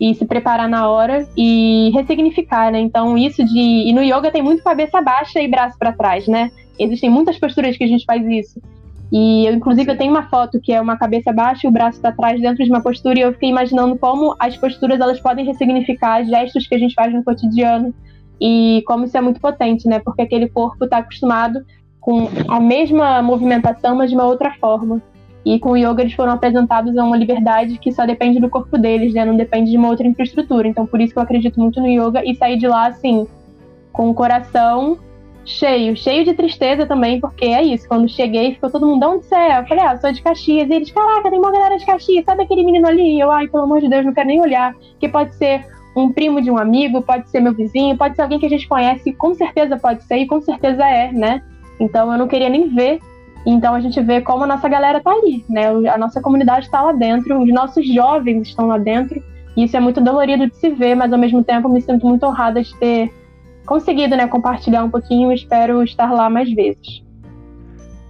e 0.00 0.14
se 0.14 0.24
preparar 0.24 0.68
na 0.68 0.88
hora 0.88 1.26
e 1.36 1.90
ressignificar, 1.94 2.70
né? 2.70 2.80
Então, 2.80 3.18
isso 3.18 3.44
de. 3.44 3.88
E 3.88 3.92
no 3.92 4.02
yoga 4.02 4.30
tem 4.30 4.42
muito 4.42 4.62
cabeça 4.62 5.00
baixa 5.00 5.40
e 5.40 5.48
braço 5.48 5.76
para 5.78 5.92
trás, 5.92 6.26
né? 6.26 6.50
Existem 6.78 7.10
muitas 7.10 7.38
posturas 7.38 7.76
que 7.76 7.84
a 7.84 7.88
gente 7.88 8.04
faz 8.04 8.24
isso. 8.26 8.60
E 9.10 9.46
eu, 9.46 9.54
inclusive, 9.54 9.90
eu 9.90 9.96
tenho 9.96 10.10
uma 10.10 10.28
foto 10.28 10.60
que 10.60 10.72
é 10.72 10.80
uma 10.80 10.96
cabeça 10.96 11.32
baixa 11.32 11.66
e 11.66 11.68
o 11.68 11.72
braço 11.72 12.00
para 12.00 12.12
trás 12.12 12.40
dentro 12.40 12.62
de 12.62 12.70
uma 12.70 12.82
postura, 12.82 13.18
e 13.18 13.22
eu 13.22 13.32
fiquei 13.32 13.48
imaginando 13.48 13.96
como 13.96 14.36
as 14.38 14.56
posturas 14.56 15.00
elas 15.00 15.18
podem 15.18 15.46
ressignificar 15.46 16.22
gestos 16.24 16.66
que 16.66 16.74
a 16.74 16.78
gente 16.78 16.94
faz 16.94 17.12
no 17.12 17.24
cotidiano 17.24 17.94
e 18.40 18.84
como 18.86 19.04
isso 19.04 19.16
é 19.16 19.20
muito 19.20 19.40
potente, 19.40 19.88
né? 19.88 19.98
Porque 19.98 20.22
aquele 20.22 20.48
corpo 20.48 20.84
está 20.84 20.98
acostumado 20.98 21.60
com 22.00 22.28
a 22.48 22.60
mesma 22.60 23.20
movimentação, 23.22 23.96
mas 23.96 24.10
de 24.10 24.16
uma 24.16 24.26
outra 24.26 24.54
forma. 24.60 25.02
E 25.44 25.58
com 25.58 25.70
o 25.70 25.76
yoga 25.76 26.02
eles 26.02 26.12
foram 26.12 26.32
apresentados 26.32 26.96
a 26.98 27.04
uma 27.04 27.16
liberdade 27.16 27.78
que 27.78 27.92
só 27.92 28.04
depende 28.04 28.40
do 28.40 28.50
corpo 28.50 28.76
deles, 28.76 29.14
né? 29.14 29.24
Não 29.24 29.36
depende 29.36 29.70
de 29.70 29.76
uma 29.76 29.88
outra 29.88 30.06
infraestrutura. 30.06 30.68
Então 30.68 30.86
por 30.86 31.00
isso 31.00 31.12
que 31.12 31.18
eu 31.18 31.22
acredito 31.22 31.60
muito 31.60 31.80
no 31.80 31.88
yoga 31.88 32.22
e 32.24 32.34
saí 32.34 32.56
de 32.56 32.66
lá 32.66 32.88
assim, 32.88 33.26
com 33.92 34.10
o 34.10 34.14
coração 34.14 34.98
cheio, 35.48 35.96
cheio 35.96 36.24
de 36.24 36.34
tristeza 36.34 36.86
também, 36.86 37.20
porque 37.20 37.46
é 37.46 37.62
isso. 37.62 37.88
Quando 37.88 38.08
cheguei, 38.08 38.54
ficou 38.54 38.70
todo 38.70 38.86
mundo, 38.86 39.06
onde 39.06 39.24
você 39.24 39.34
é? 39.34 39.58
Eu 39.58 39.66
falei, 39.66 39.84
ah, 39.84 39.96
sou 39.96 40.12
de 40.12 40.22
Caxias. 40.22 40.68
E 40.68 40.74
eles, 40.74 40.90
caraca, 40.90 41.30
tem 41.30 41.38
uma 41.38 41.50
galera 41.50 41.78
de 41.78 41.86
Caxias, 41.86 42.24
sabe 42.24 42.42
aquele 42.42 42.64
menino 42.64 42.86
ali? 42.86 43.18
Eu, 43.18 43.30
ai, 43.30 43.48
pelo 43.48 43.64
amor 43.64 43.80
de 43.80 43.88
Deus, 43.88 44.04
não 44.04 44.12
quero 44.12 44.28
nem 44.28 44.40
olhar. 44.40 44.74
Que 45.00 45.08
pode 45.08 45.34
ser 45.36 45.64
um 45.96 46.12
primo 46.12 46.40
de 46.40 46.50
um 46.50 46.58
amigo, 46.58 47.02
pode 47.02 47.28
ser 47.30 47.40
meu 47.40 47.54
vizinho, 47.54 47.96
pode 47.96 48.14
ser 48.14 48.22
alguém 48.22 48.38
que 48.38 48.46
a 48.46 48.50
gente 48.50 48.68
conhece, 48.68 49.12
com 49.12 49.34
certeza 49.34 49.76
pode 49.76 50.04
ser, 50.04 50.18
e 50.18 50.26
com 50.26 50.40
certeza 50.40 50.84
é, 50.84 51.10
né? 51.10 51.42
Então 51.80 52.12
eu 52.12 52.18
não 52.18 52.28
queria 52.28 52.48
nem 52.48 52.68
ver 52.68 53.00
então 53.46 53.74
a 53.74 53.80
gente 53.80 54.00
vê 54.02 54.20
como 54.20 54.44
a 54.44 54.46
nossa 54.46 54.68
galera 54.68 55.00
tá 55.00 55.10
ali, 55.10 55.44
né? 55.48 55.68
A 55.88 55.96
nossa 55.96 56.20
comunidade 56.20 56.66
está 56.66 56.82
lá 56.82 56.92
dentro, 56.92 57.40
os 57.40 57.52
nossos 57.52 57.86
jovens 57.86 58.48
estão 58.48 58.66
lá 58.66 58.78
dentro 58.78 59.22
E 59.56 59.64
isso 59.64 59.76
é 59.76 59.80
muito 59.80 60.00
dolorido 60.00 60.46
de 60.48 60.56
se 60.56 60.70
ver, 60.70 60.94
mas 60.94 61.12
ao 61.12 61.18
mesmo 61.18 61.42
tempo 61.42 61.68
me 61.68 61.80
sinto 61.80 62.06
muito 62.06 62.24
honrada 62.26 62.62
de 62.62 62.74
ter 62.78 63.12
conseguido 63.66 64.16
né, 64.16 64.26
compartilhar 64.26 64.82
um 64.84 64.90
pouquinho 64.90 65.30
e 65.30 65.34
espero 65.34 65.82
estar 65.82 66.12
lá 66.12 66.30
mais 66.30 66.50
vezes. 66.52 67.04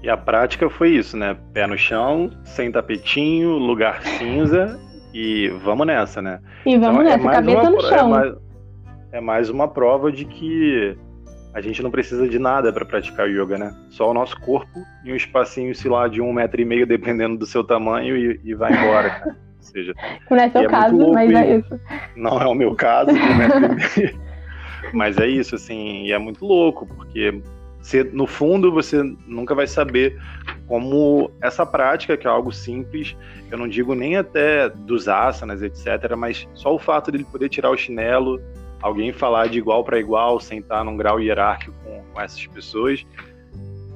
E 0.03 0.09
a 0.09 0.17
prática 0.17 0.71
foi 0.71 0.91
isso, 0.91 1.17
né? 1.17 1.37
Pé 1.53 1.67
no 1.67 1.77
chão, 1.77 2.31
sem 2.45 2.71
tapetinho, 2.71 3.51
lugar 3.59 4.03
cinza 4.19 4.79
e 5.13 5.49
vamos 5.65 5.87
nessa, 5.87 6.23
né? 6.23 6.41
E 6.65 6.77
vamos 6.77 7.01
então, 7.01 7.13
é 7.13 7.17
nessa, 7.17 7.29
é 7.29 7.33
cabeça 7.33 7.63
uma, 7.63 7.71
no 7.71 7.81
chão. 7.81 7.99
É 7.99 8.03
mais, 8.11 8.35
é 9.13 9.21
mais 9.21 9.51
uma 9.51 9.69
prova 9.69 10.13
de 10.13 10.25
que 10.25 10.97
a 11.55 11.61
gente 11.61 11.83
não 11.83 11.91
precisa 11.91 12.29
de 12.29 12.39
nada 12.39 12.73
para 12.73 12.85
praticar 12.85 13.29
yoga, 13.29 13.59
né? 13.59 13.75
Só 13.91 14.11
o 14.11 14.15
nosso 14.15 14.39
corpo 14.41 14.81
e 15.05 15.13
um 15.13 15.17
espacinho, 15.17 15.75
sei 15.75 15.91
lá, 15.91 16.07
de 16.07 16.21
um 16.21 16.33
metro 16.33 16.61
e 16.61 16.65
meio, 16.65 16.87
dependendo 16.87 17.37
do 17.37 17.47
seu 17.47 17.65
tamanho, 17.65 18.17
e, 18.17 18.41
e 18.45 18.55
vai 18.55 18.73
embora. 18.73 19.23
Né? 19.25 19.37
Ou 19.57 19.63
seja, 19.63 19.95
não 20.31 20.37
é 20.37 20.51
seu 20.51 20.63
é 20.63 20.67
caso, 20.67 21.13
mas 21.13 21.33
é 21.33 21.57
isso. 21.57 21.81
Não 22.17 22.41
é 22.41 22.47
o 22.47 22.55
meu 22.55 22.75
caso, 22.75 23.11
um 23.11 23.37
metro 23.37 23.65
e 23.65 24.01
meio. 24.01 24.21
mas 24.93 25.19
é 25.19 25.27
isso, 25.27 25.55
assim, 25.55 26.05
e 26.05 26.13
é 26.13 26.19
muito 26.19 26.45
louco, 26.45 26.87
porque 26.87 27.43
você, 27.81 28.05
no 28.05 28.27
fundo 28.27 28.71
você 28.71 29.03
nunca 29.27 29.55
vai 29.55 29.67
saber 29.67 30.19
como 30.67 31.31
essa 31.41 31.65
prática, 31.65 32.17
que 32.17 32.27
é 32.27 32.31
algo 32.31 32.53
simples, 32.53 33.17
eu 33.51 33.57
não 33.57 33.67
digo 33.67 33.95
nem 33.95 34.17
até 34.17 34.69
dos 34.69 35.09
asanas, 35.09 35.63
etc., 35.63 36.15
mas 36.17 36.47
só 36.55 36.75
o 36.75 36.79
fato 36.79 37.11
dele 37.11 37.25
poder 37.25 37.49
tirar 37.49 37.71
o 37.71 37.77
chinelo, 37.77 38.41
alguém 38.83 39.13
falar 39.13 39.49
de 39.49 39.59
igual 39.59 39.85
para 39.85 39.99
igual, 39.99 40.41
sentar 40.41 40.85
num 40.85 40.97
grau 40.97 41.21
hierárquico 41.21 41.75
com, 41.85 42.03
com 42.13 42.21
essas 42.21 42.47
pessoas, 42.47 43.07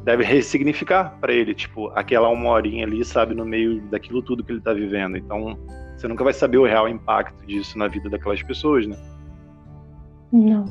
deve 0.05 0.25
ressignificar 0.25 1.17
para 1.21 1.33
ele, 1.33 1.55
tipo, 1.55 1.89
aquela 1.95 2.29
uma 2.29 2.51
horinha 2.51 2.85
ali, 2.85 3.05
sabe, 3.05 3.35
no 3.35 3.45
meio 3.45 3.81
daquilo 3.83 4.23
tudo 4.23 4.43
que 4.43 4.51
ele 4.51 4.59
está 4.59 4.73
vivendo. 4.73 5.17
Então, 5.17 5.57
você 5.97 6.09
nunca 6.09 6.25
vai 6.25 6.33
saber 6.33 6.59
o 6.59 6.65
real 6.65 6.89
impacto 6.89 7.47
disso 7.47 7.79
na 7.79 7.87
vida 7.89 8.11
daquelas 8.11 8.43
pessoas, 8.43 8.87
né? 8.87 8.97
Não. 10.33 10.65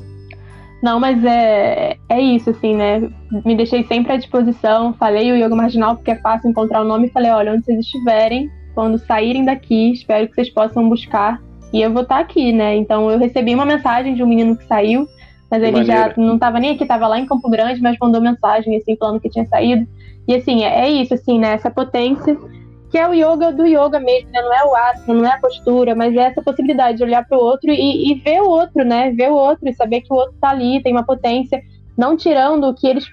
Não, 0.82 0.98
mas 0.98 1.24
é, 1.24 1.96
é 2.08 2.20
isso, 2.20 2.50
assim, 2.50 2.74
né? 2.74 3.08
Me 3.44 3.56
deixei 3.56 3.84
sempre 3.84 4.12
à 4.12 4.16
disposição, 4.16 4.92
falei 4.94 5.30
o 5.30 5.36
Yoga 5.36 5.54
Marginal 5.54 5.94
porque 5.94 6.10
é 6.10 6.16
fácil 6.16 6.50
encontrar 6.50 6.82
o 6.82 6.84
nome 6.84 7.06
e 7.06 7.10
falei, 7.10 7.30
olha, 7.30 7.52
onde 7.52 7.64
vocês 7.64 7.78
estiverem, 7.78 8.50
quando 8.74 8.98
saírem 8.98 9.44
daqui, 9.44 9.92
espero 9.92 10.26
que 10.26 10.34
vocês 10.34 10.50
possam 10.50 10.88
buscar 10.88 11.40
e 11.72 11.80
eu 11.80 11.92
vou 11.92 12.02
estar 12.02 12.16
tá 12.16 12.20
aqui, 12.20 12.52
né? 12.52 12.76
Então 12.76 13.10
eu 13.10 13.18
recebi 13.18 13.54
uma 13.54 13.64
mensagem 13.64 14.14
de 14.14 14.22
um 14.22 14.26
menino 14.26 14.56
que 14.56 14.64
saiu, 14.66 15.08
mas 15.50 15.62
ele 15.62 15.84
já 15.84 16.12
não 16.16 16.34
estava 16.34 16.60
nem 16.60 16.72
aqui, 16.72 16.82
estava 16.82 17.06
lá 17.06 17.18
em 17.18 17.26
Campo 17.26 17.48
Grande, 17.48 17.80
mas 17.80 17.96
mandou 18.00 18.20
mensagem, 18.20 18.76
assim, 18.76 18.96
falando 18.96 19.20
que 19.20 19.30
tinha 19.30 19.46
saído. 19.46 19.86
E 20.28 20.34
assim, 20.34 20.64
é, 20.64 20.86
é 20.86 20.90
isso, 20.90 21.14
assim, 21.14 21.38
né? 21.38 21.54
Essa 21.54 21.70
potência, 21.70 22.36
que 22.90 22.98
é 22.98 23.08
o 23.08 23.14
yoga 23.14 23.52
do 23.52 23.66
yoga 23.66 23.98
mesmo, 23.98 24.30
né? 24.30 24.42
Não 24.42 24.52
é 24.52 24.64
o 24.64 24.74
asana, 24.74 25.14
não 25.14 25.26
é 25.26 25.32
a 25.32 25.40
postura, 25.40 25.94
mas 25.94 26.14
é 26.14 26.20
essa 26.20 26.42
possibilidade 26.42 26.98
de 26.98 27.04
olhar 27.04 27.26
para 27.26 27.38
o 27.38 27.40
outro 27.40 27.70
e, 27.70 28.12
e, 28.12 28.14
ver 28.16 28.42
o 28.42 28.48
outro, 28.48 28.84
né? 28.84 29.10
Ver 29.10 29.30
o 29.30 29.34
outro 29.34 29.66
e 29.66 29.74
saber 29.74 30.02
que 30.02 30.12
o 30.12 30.16
outro 30.16 30.34
está 30.34 30.50
ali, 30.50 30.82
tem 30.82 30.92
uma 30.92 31.04
potência, 31.04 31.60
não 31.96 32.16
tirando 32.16 32.64
o 32.64 32.74
que 32.74 32.86
eles 32.86 33.06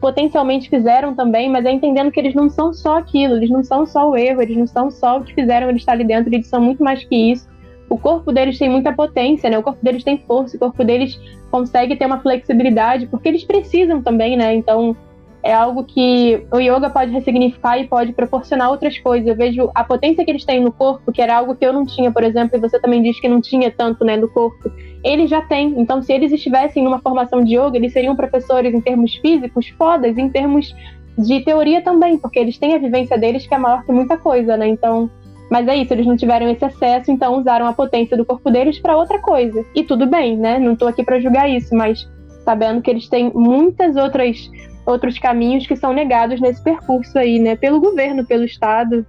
potencialmente 0.00 0.68
fizeram 0.68 1.14
também, 1.14 1.48
mas 1.48 1.64
é 1.64 1.70
entendendo 1.70 2.10
que 2.10 2.20
eles 2.20 2.34
não 2.34 2.50
são 2.50 2.72
só 2.74 2.98
aquilo, 2.98 3.36
eles 3.36 3.48
não 3.48 3.64
são 3.64 3.86
só 3.86 4.10
o 4.10 4.16
erro, 4.16 4.42
eles 4.42 4.56
não 4.56 4.66
são 4.66 4.90
só 4.90 5.18
o 5.18 5.24
que 5.24 5.34
fizeram 5.34 5.70
eles 5.70 5.80
estar 5.80 5.92
ali 5.92 6.04
dentro, 6.04 6.32
eles 6.32 6.48
são 6.48 6.60
muito 6.60 6.84
mais 6.84 7.02
que 7.02 7.16
isso 7.16 7.48
o 7.90 7.98
corpo 7.98 8.32
deles 8.32 8.56
tem 8.56 8.70
muita 8.70 8.92
potência, 8.92 9.50
né? 9.50 9.58
O 9.58 9.62
corpo 9.62 9.84
deles 9.84 10.04
tem 10.04 10.16
força, 10.16 10.56
o 10.56 10.60
corpo 10.60 10.84
deles 10.84 11.20
consegue 11.50 11.96
ter 11.96 12.06
uma 12.06 12.20
flexibilidade, 12.20 13.08
porque 13.08 13.28
eles 13.28 13.42
precisam 13.42 14.00
também, 14.00 14.36
né? 14.36 14.54
Então, 14.54 14.96
é 15.42 15.52
algo 15.52 15.84
que 15.84 16.46
o 16.52 16.58
yoga 16.58 16.88
pode 16.88 17.10
ressignificar 17.10 17.78
e 17.78 17.88
pode 17.88 18.12
proporcionar 18.12 18.70
outras 18.70 18.96
coisas. 18.98 19.26
Eu 19.26 19.34
vejo 19.34 19.70
a 19.74 19.82
potência 19.82 20.24
que 20.24 20.30
eles 20.30 20.44
têm 20.44 20.60
no 20.60 20.70
corpo, 20.70 21.10
que 21.10 21.20
era 21.20 21.36
algo 21.36 21.56
que 21.56 21.66
eu 21.66 21.72
não 21.72 21.84
tinha, 21.84 22.12
por 22.12 22.22
exemplo, 22.22 22.56
e 22.56 22.60
você 22.60 22.78
também 22.78 23.02
diz 23.02 23.18
que 23.18 23.28
não 23.28 23.40
tinha 23.40 23.70
tanto, 23.70 24.04
né, 24.04 24.16
no 24.16 24.28
corpo. 24.28 24.70
Eles 25.02 25.28
já 25.28 25.40
têm. 25.42 25.74
Então, 25.78 26.00
se 26.00 26.12
eles 26.12 26.30
estivessem 26.30 26.84
numa 26.84 27.00
formação 27.00 27.42
de 27.42 27.56
yoga, 27.56 27.76
eles 27.76 27.92
seriam 27.92 28.14
professores 28.14 28.72
em 28.72 28.80
termos 28.80 29.16
físicos 29.16 29.68
fodas, 29.70 30.16
em 30.16 30.28
termos 30.28 30.74
de 31.18 31.40
teoria 31.40 31.82
também, 31.82 32.18
porque 32.18 32.38
eles 32.38 32.56
têm 32.56 32.74
a 32.74 32.78
vivência 32.78 33.18
deles 33.18 33.46
que 33.46 33.54
é 33.54 33.58
maior 33.58 33.84
que 33.84 33.92
muita 33.92 34.16
coisa, 34.16 34.56
né? 34.56 34.68
Então, 34.68 35.10
mas 35.50 35.66
é 35.66 35.74
isso, 35.74 35.92
eles 35.92 36.06
não 36.06 36.16
tiveram 36.16 36.48
esse 36.48 36.64
acesso, 36.64 37.10
então 37.10 37.38
usaram 37.38 37.66
a 37.66 37.72
potência 37.72 38.16
do 38.16 38.24
corpo 38.24 38.50
deles 38.50 38.78
para 38.78 38.96
outra 38.96 39.18
coisa. 39.18 39.64
E 39.74 39.82
tudo 39.82 40.06
bem, 40.06 40.36
né? 40.36 40.60
Não 40.60 40.74
estou 40.74 40.86
aqui 40.86 41.02
para 41.02 41.18
julgar 41.18 41.50
isso, 41.50 41.74
mas 41.74 42.08
sabendo 42.44 42.80
que 42.80 42.88
eles 42.88 43.08
têm 43.08 43.32
muitas 43.34 43.96
outras 43.96 44.48
outros 44.86 45.18
caminhos 45.18 45.66
que 45.66 45.76
são 45.76 45.92
negados 45.92 46.40
nesse 46.40 46.62
percurso 46.62 47.18
aí, 47.18 47.38
né? 47.38 47.56
Pelo 47.56 47.80
governo, 47.80 48.24
pelo 48.24 48.44
Estado, 48.44 49.04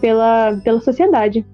pela, 0.00 0.60
pela 0.62 0.80
sociedade. 0.80 1.46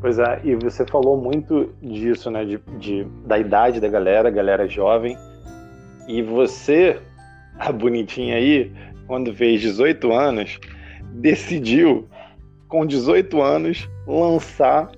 Pois 0.00 0.18
é, 0.18 0.40
e 0.42 0.54
você 0.54 0.84
falou 0.86 1.16
muito 1.16 1.72
disso, 1.82 2.30
né? 2.30 2.44
De, 2.44 2.60
de, 2.78 3.06
da 3.26 3.38
idade 3.38 3.80
da 3.80 3.88
galera, 3.88 4.30
galera 4.30 4.66
jovem. 4.66 5.16
E 6.08 6.22
você, 6.22 6.98
a 7.58 7.70
bonitinha 7.70 8.36
aí, 8.36 8.72
quando 9.06 9.34
fez 9.34 9.60
18 9.60 10.12
anos, 10.12 10.58
decidiu 11.12 12.08
com 12.74 12.84
18 12.84 13.40
anos, 13.40 13.88
lançar 14.04 14.90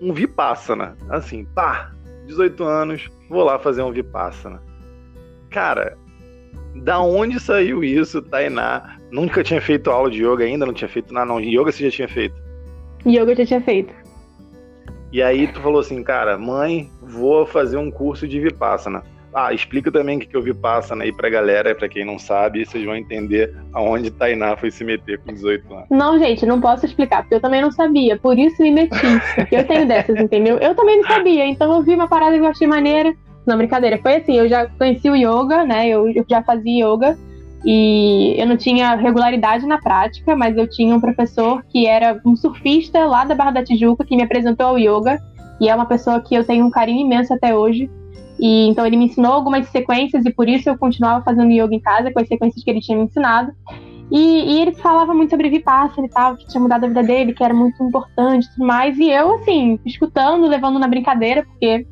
um 0.00 0.12
Vipassana. 0.12 0.96
Assim, 1.10 1.44
pá, 1.46 1.90
18 2.28 2.62
anos, 2.62 3.10
vou 3.28 3.42
lá 3.42 3.58
fazer 3.58 3.82
um 3.82 3.90
Vipassana. 3.90 4.62
Cara, 5.50 5.98
da 6.76 7.00
onde 7.00 7.40
saiu 7.40 7.82
isso, 7.82 8.22
Tainá? 8.22 9.00
Nunca 9.10 9.42
tinha 9.42 9.60
feito 9.60 9.90
aula 9.90 10.08
de 10.08 10.24
yoga 10.24 10.44
ainda, 10.44 10.64
não 10.64 10.72
tinha 10.72 10.88
feito 10.88 11.12
nada, 11.12 11.26
não. 11.26 11.40
Yoga 11.40 11.72
você 11.72 11.86
já 11.86 11.90
tinha 11.90 12.08
feito? 12.08 12.36
Yoga 13.04 13.32
eu 13.32 13.36
já 13.38 13.46
tinha 13.46 13.60
feito. 13.62 13.92
E 15.10 15.20
aí 15.20 15.48
tu 15.48 15.60
falou 15.60 15.80
assim, 15.80 16.00
cara, 16.04 16.38
mãe, 16.38 16.88
vou 17.02 17.44
fazer 17.44 17.78
um 17.78 17.90
curso 17.90 18.28
de 18.28 18.38
Vipassana. 18.38 19.02
Ah, 19.34 19.52
explica 19.52 19.92
também 19.92 20.16
o 20.16 20.20
que, 20.20 20.34
eu 20.34 20.42
vi 20.42 20.54
passando 20.54 21.02
aí 21.02 21.12
pra 21.12 21.28
galera, 21.28 21.74
pra 21.74 21.88
quem 21.88 22.04
não 22.04 22.18
sabe, 22.18 22.64
vocês 22.64 22.84
vão 22.84 22.96
entender 22.96 23.54
aonde 23.72 24.10
Tainá 24.10 24.56
foi 24.56 24.70
se 24.70 24.82
meter 24.84 25.18
com 25.18 25.32
18 25.32 25.74
anos. 25.74 25.86
Não, 25.90 26.18
gente, 26.18 26.46
não 26.46 26.60
posso 26.60 26.86
explicar, 26.86 27.22
porque 27.22 27.34
eu 27.34 27.40
também 27.40 27.60
não 27.60 27.70
sabia, 27.70 28.16
por 28.16 28.38
isso 28.38 28.62
me 28.62 28.70
meti. 28.70 28.96
Eu 29.52 29.64
tenho 29.66 29.86
dessas, 29.86 30.18
entendeu? 30.18 30.58
Eu 30.58 30.74
também 30.74 31.00
não 31.00 31.06
sabia, 31.06 31.46
então 31.46 31.72
eu 31.72 31.82
vi 31.82 31.94
uma 31.94 32.08
parada 32.08 32.36
que 32.36 32.42
eu 32.42 32.48
achei 32.48 32.66
maneira. 32.66 33.14
Não, 33.46 33.56
brincadeira, 33.56 33.98
foi 33.98 34.16
assim, 34.16 34.36
eu 34.36 34.48
já 34.48 34.66
conheci 34.66 35.08
o 35.08 35.16
yoga, 35.16 35.64
né? 35.64 35.88
Eu, 35.88 36.08
eu 36.08 36.24
já 36.28 36.42
fazia 36.42 36.86
yoga 36.86 37.16
e 37.64 38.34
eu 38.38 38.46
não 38.46 38.56
tinha 38.56 38.94
regularidade 38.94 39.66
na 39.66 39.78
prática, 39.78 40.36
mas 40.36 40.56
eu 40.56 40.68
tinha 40.68 40.94
um 40.94 41.00
professor 41.00 41.62
que 41.68 41.86
era 41.86 42.20
um 42.24 42.36
surfista 42.36 43.04
lá 43.04 43.24
da 43.24 43.34
Barra 43.34 43.52
da 43.52 43.64
Tijuca 43.64 44.04
que 44.04 44.16
me 44.16 44.22
apresentou 44.22 44.66
ao 44.66 44.78
yoga 44.78 45.18
e 45.60 45.68
é 45.68 45.74
uma 45.74 45.86
pessoa 45.86 46.20
que 46.20 46.34
eu 46.34 46.44
tenho 46.44 46.64
um 46.64 46.70
carinho 46.70 47.04
imenso 47.04 47.34
até 47.34 47.54
hoje. 47.54 47.90
E 48.38 48.68
então 48.68 48.86
ele 48.86 48.96
me 48.96 49.06
ensinou 49.06 49.32
algumas 49.32 49.66
sequências 49.68 50.24
e 50.24 50.32
por 50.32 50.48
isso 50.48 50.68
eu 50.68 50.78
continuava 50.78 51.24
fazendo 51.24 51.50
yoga 51.50 51.74
em 51.74 51.80
casa 51.80 52.12
com 52.12 52.20
as 52.20 52.28
sequências 52.28 52.62
que 52.62 52.70
ele 52.70 52.80
tinha 52.80 52.96
me 52.96 53.04
ensinado. 53.04 53.52
E, 54.10 54.18
e 54.18 54.62
ele 54.62 54.72
falava 54.72 55.12
muito 55.12 55.30
sobre 55.30 55.50
Vipassana 55.50 56.06
e 56.06 56.10
tal, 56.10 56.36
que 56.36 56.46
tinha 56.48 56.60
mudado 56.60 56.84
a 56.84 56.88
vida 56.88 57.02
dele, 57.02 57.34
que 57.34 57.44
era 57.44 57.52
muito 57.52 57.82
importante 57.82 58.46
e 58.46 58.50
tudo 58.52 58.66
mais. 58.66 58.98
E 58.98 59.10
eu, 59.10 59.34
assim, 59.34 59.78
escutando, 59.84 60.46
levando 60.46 60.78
na 60.78 60.88
brincadeira, 60.88 61.44
porque 61.44 61.86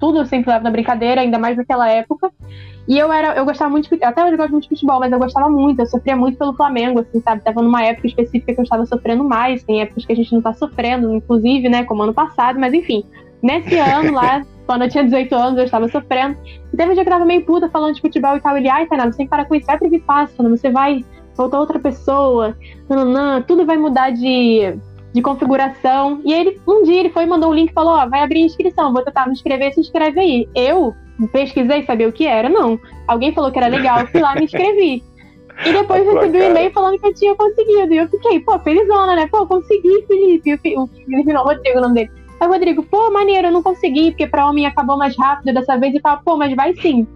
tudo 0.00 0.18
eu 0.18 0.26
sempre 0.26 0.50
levo 0.50 0.64
na 0.64 0.70
brincadeira, 0.70 1.20
ainda 1.20 1.38
mais 1.38 1.56
naquela 1.56 1.88
época. 1.88 2.32
E 2.88 2.98
eu 2.98 3.12
era, 3.12 3.34
eu 3.36 3.44
gostava 3.44 3.70
muito, 3.70 3.94
de, 3.94 4.02
até 4.02 4.24
hoje 4.24 4.32
eu 4.32 4.38
gosto 4.38 4.52
muito 4.52 4.62
de 4.62 4.70
futebol, 4.70 4.98
mas 4.98 5.12
eu 5.12 5.18
gostava 5.18 5.50
muito, 5.50 5.78
eu 5.78 5.86
sofria 5.86 6.16
muito 6.16 6.38
pelo 6.38 6.54
Flamengo, 6.54 7.00
assim, 7.00 7.20
sabe? 7.20 7.44
Tava 7.44 7.60
numa 7.60 7.84
época 7.84 8.06
específica 8.06 8.54
que 8.54 8.60
eu 8.60 8.64
estava 8.64 8.86
sofrendo 8.86 9.22
mais, 9.22 9.62
tem 9.62 9.82
épocas 9.82 10.06
que 10.06 10.12
a 10.12 10.16
gente 10.16 10.32
não 10.32 10.40
tá 10.40 10.54
sofrendo, 10.54 11.14
inclusive, 11.14 11.68
né, 11.68 11.84
como 11.84 12.02
ano 12.02 12.14
passado, 12.14 12.58
mas 12.58 12.72
enfim. 12.72 13.04
Nesse 13.42 13.76
ano 13.76 14.12
lá, 14.12 14.44
quando 14.66 14.82
eu 14.82 14.88
tinha 14.88 15.04
18 15.04 15.34
anos, 15.34 15.58
eu 15.58 15.64
estava 15.64 15.88
sofrendo. 15.88 16.36
E 16.72 16.76
teve 16.76 16.90
um 16.90 16.94
dia 16.94 17.02
que 17.02 17.08
eu 17.08 17.14
tava 17.14 17.24
meio 17.24 17.44
puta 17.44 17.68
falando 17.68 17.94
de 17.94 18.00
futebol 18.00 18.36
e 18.36 18.40
tal. 18.40 18.56
Ele, 18.56 18.68
ai, 18.68 18.86
Tainá, 18.86 19.06
você 19.06 19.18
tem 19.18 19.26
que 19.26 19.30
parar 19.30 19.46
com 19.46 19.54
isso, 19.54 19.66
vai 19.66 19.78
pro 19.78 19.88
Vipassana, 19.88 20.48
você 20.48 20.70
vai 20.70 21.04
voltar 21.36 21.60
outra 21.60 21.78
pessoa, 21.78 22.56
nananã, 22.88 23.40
tudo 23.42 23.64
vai 23.64 23.78
mudar 23.78 24.10
de, 24.10 24.74
de 25.12 25.22
configuração. 25.22 26.20
E 26.24 26.32
ele, 26.32 26.60
um 26.66 26.82
dia, 26.82 27.00
ele 27.00 27.10
foi 27.10 27.24
e 27.24 27.26
mandou 27.26 27.50
um 27.50 27.54
link 27.54 27.70
e 27.70 27.74
falou: 27.74 27.94
Ó, 27.94 28.08
vai 28.08 28.20
abrir 28.20 28.40
inscrição, 28.40 28.92
vou 28.92 29.02
tentar 29.02 29.26
me 29.26 29.32
inscrever, 29.32 29.72
se 29.72 29.80
inscreve 29.80 30.20
aí. 30.20 30.48
Eu 30.54 30.94
pesquisei 31.32 31.84
saber 31.84 32.06
o 32.06 32.12
que 32.12 32.26
era, 32.26 32.48
não. 32.48 32.78
Alguém 33.06 33.32
falou 33.32 33.50
que 33.50 33.58
era 33.58 33.68
legal, 33.68 34.06
fui 34.08 34.20
lá 34.20 34.34
me 34.34 34.44
inscrevi. 34.44 35.02
E 35.64 35.72
depois 35.72 36.06
recebi 36.06 36.38
um 36.38 36.50
e-mail 36.50 36.70
falando 36.72 36.98
que 37.00 37.06
eu 37.06 37.14
tinha 37.14 37.34
conseguido. 37.34 37.92
E 37.92 37.96
eu 37.96 38.08
fiquei, 38.08 38.38
pô, 38.40 38.58
felizona, 38.60 39.16
né? 39.16 39.26
Pô, 39.26 39.44
consegui, 39.46 40.04
Felipe. 40.06 40.54
O 40.76 40.86
Felipe 40.86 41.32
não, 41.32 41.42
Rodrigo, 41.42 41.78
o 41.78 41.80
nome 41.80 41.94
dele. 41.94 42.10
Aí 42.40 42.46
o 42.46 42.50
Rodrigo, 42.50 42.82
pô, 42.84 43.10
maneiro, 43.10 43.48
eu 43.48 43.52
não 43.52 43.62
consegui, 43.62 44.10
porque 44.10 44.26
pra 44.26 44.48
homem 44.48 44.66
acabou 44.66 44.96
mais 44.96 45.16
rápido 45.16 45.52
dessa 45.54 45.76
vez 45.76 45.94
e 45.94 46.00
tal. 46.00 46.20
Pô, 46.24 46.36
mas 46.36 46.54
vai 46.54 46.74
sim. 46.74 47.06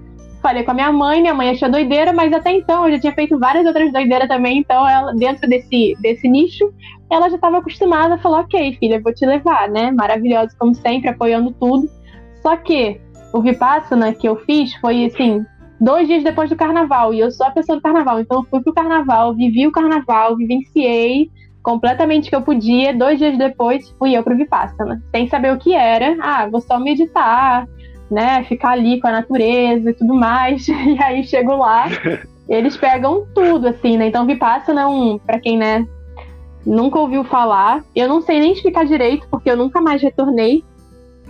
Falei 0.42 0.64
com 0.64 0.72
a 0.72 0.74
minha 0.74 0.90
mãe, 0.90 1.20
minha 1.20 1.34
mãe 1.34 1.50
achou 1.50 1.70
doideira, 1.70 2.12
mas 2.12 2.32
até 2.32 2.52
então 2.52 2.84
eu 2.84 2.94
já 2.94 3.00
tinha 3.00 3.12
feito 3.12 3.38
várias 3.38 3.64
outras 3.64 3.92
doideiras 3.92 4.26
também, 4.26 4.58
então 4.58 4.88
ela, 4.88 5.14
dentro 5.14 5.48
desse, 5.48 5.96
desse 6.00 6.28
nicho, 6.28 6.72
ela 7.08 7.28
já 7.28 7.36
estava 7.36 7.58
acostumada 7.58 8.16
a 8.16 8.18
falar, 8.18 8.40
ok, 8.40 8.76
filha, 8.80 9.00
vou 9.00 9.14
te 9.14 9.24
levar, 9.24 9.68
né? 9.68 9.92
Maravilhosa, 9.92 10.56
como 10.58 10.74
sempre, 10.74 11.10
apoiando 11.10 11.54
tudo. 11.60 11.88
Só 12.42 12.56
que 12.56 13.00
o 13.32 13.40
Vipassana 13.40 14.12
que 14.12 14.28
eu 14.28 14.34
fiz 14.34 14.74
foi, 14.80 15.04
assim, 15.04 15.46
dois 15.80 16.08
dias 16.08 16.24
depois 16.24 16.50
do 16.50 16.56
carnaval, 16.56 17.14
e 17.14 17.20
eu 17.20 17.30
sou 17.30 17.46
a 17.46 17.50
pessoa 17.50 17.76
do 17.76 17.82
carnaval, 17.82 18.18
então 18.18 18.40
eu 18.40 18.46
fui 18.50 18.60
pro 18.62 18.72
carnaval, 18.72 19.34
vivi 19.34 19.68
o 19.68 19.72
carnaval, 19.72 20.36
vivenciei, 20.36 21.30
completamente 21.62 22.28
que 22.28 22.36
eu 22.36 22.42
podia. 22.42 22.94
Dois 22.94 23.18
dias 23.18 23.38
depois, 23.38 23.94
fui 23.98 24.16
eu 24.16 24.22
pro 24.22 24.36
Vipassana, 24.36 25.02
sem 25.10 25.28
saber 25.28 25.52
o 25.52 25.58
que 25.58 25.74
era. 25.74 26.16
Ah, 26.20 26.46
vou 26.48 26.60
só 26.60 26.78
meditar, 26.78 27.66
né? 28.10 28.44
Ficar 28.44 28.70
ali 28.70 29.00
com 29.00 29.08
a 29.08 29.12
natureza 29.12 29.90
e 29.90 29.94
tudo 29.94 30.14
mais. 30.14 30.66
E 30.68 31.02
aí 31.02 31.24
chego 31.24 31.56
lá, 31.56 31.86
eles 32.48 32.76
pegam 32.76 33.26
tudo, 33.34 33.68
assim, 33.68 33.96
né? 33.96 34.08
Então, 34.08 34.26
Vipassana 34.26 34.82
é 34.82 34.86
um, 34.86 35.18
pra 35.18 35.38
quem, 35.38 35.56
né, 35.56 35.86
nunca 36.66 36.98
ouviu 36.98 37.24
falar, 37.24 37.84
eu 37.94 38.08
não 38.08 38.20
sei 38.20 38.40
nem 38.40 38.52
explicar 38.52 38.84
direito, 38.84 39.26
porque 39.30 39.50
eu 39.50 39.56
nunca 39.56 39.80
mais 39.80 40.00
retornei. 40.02 40.64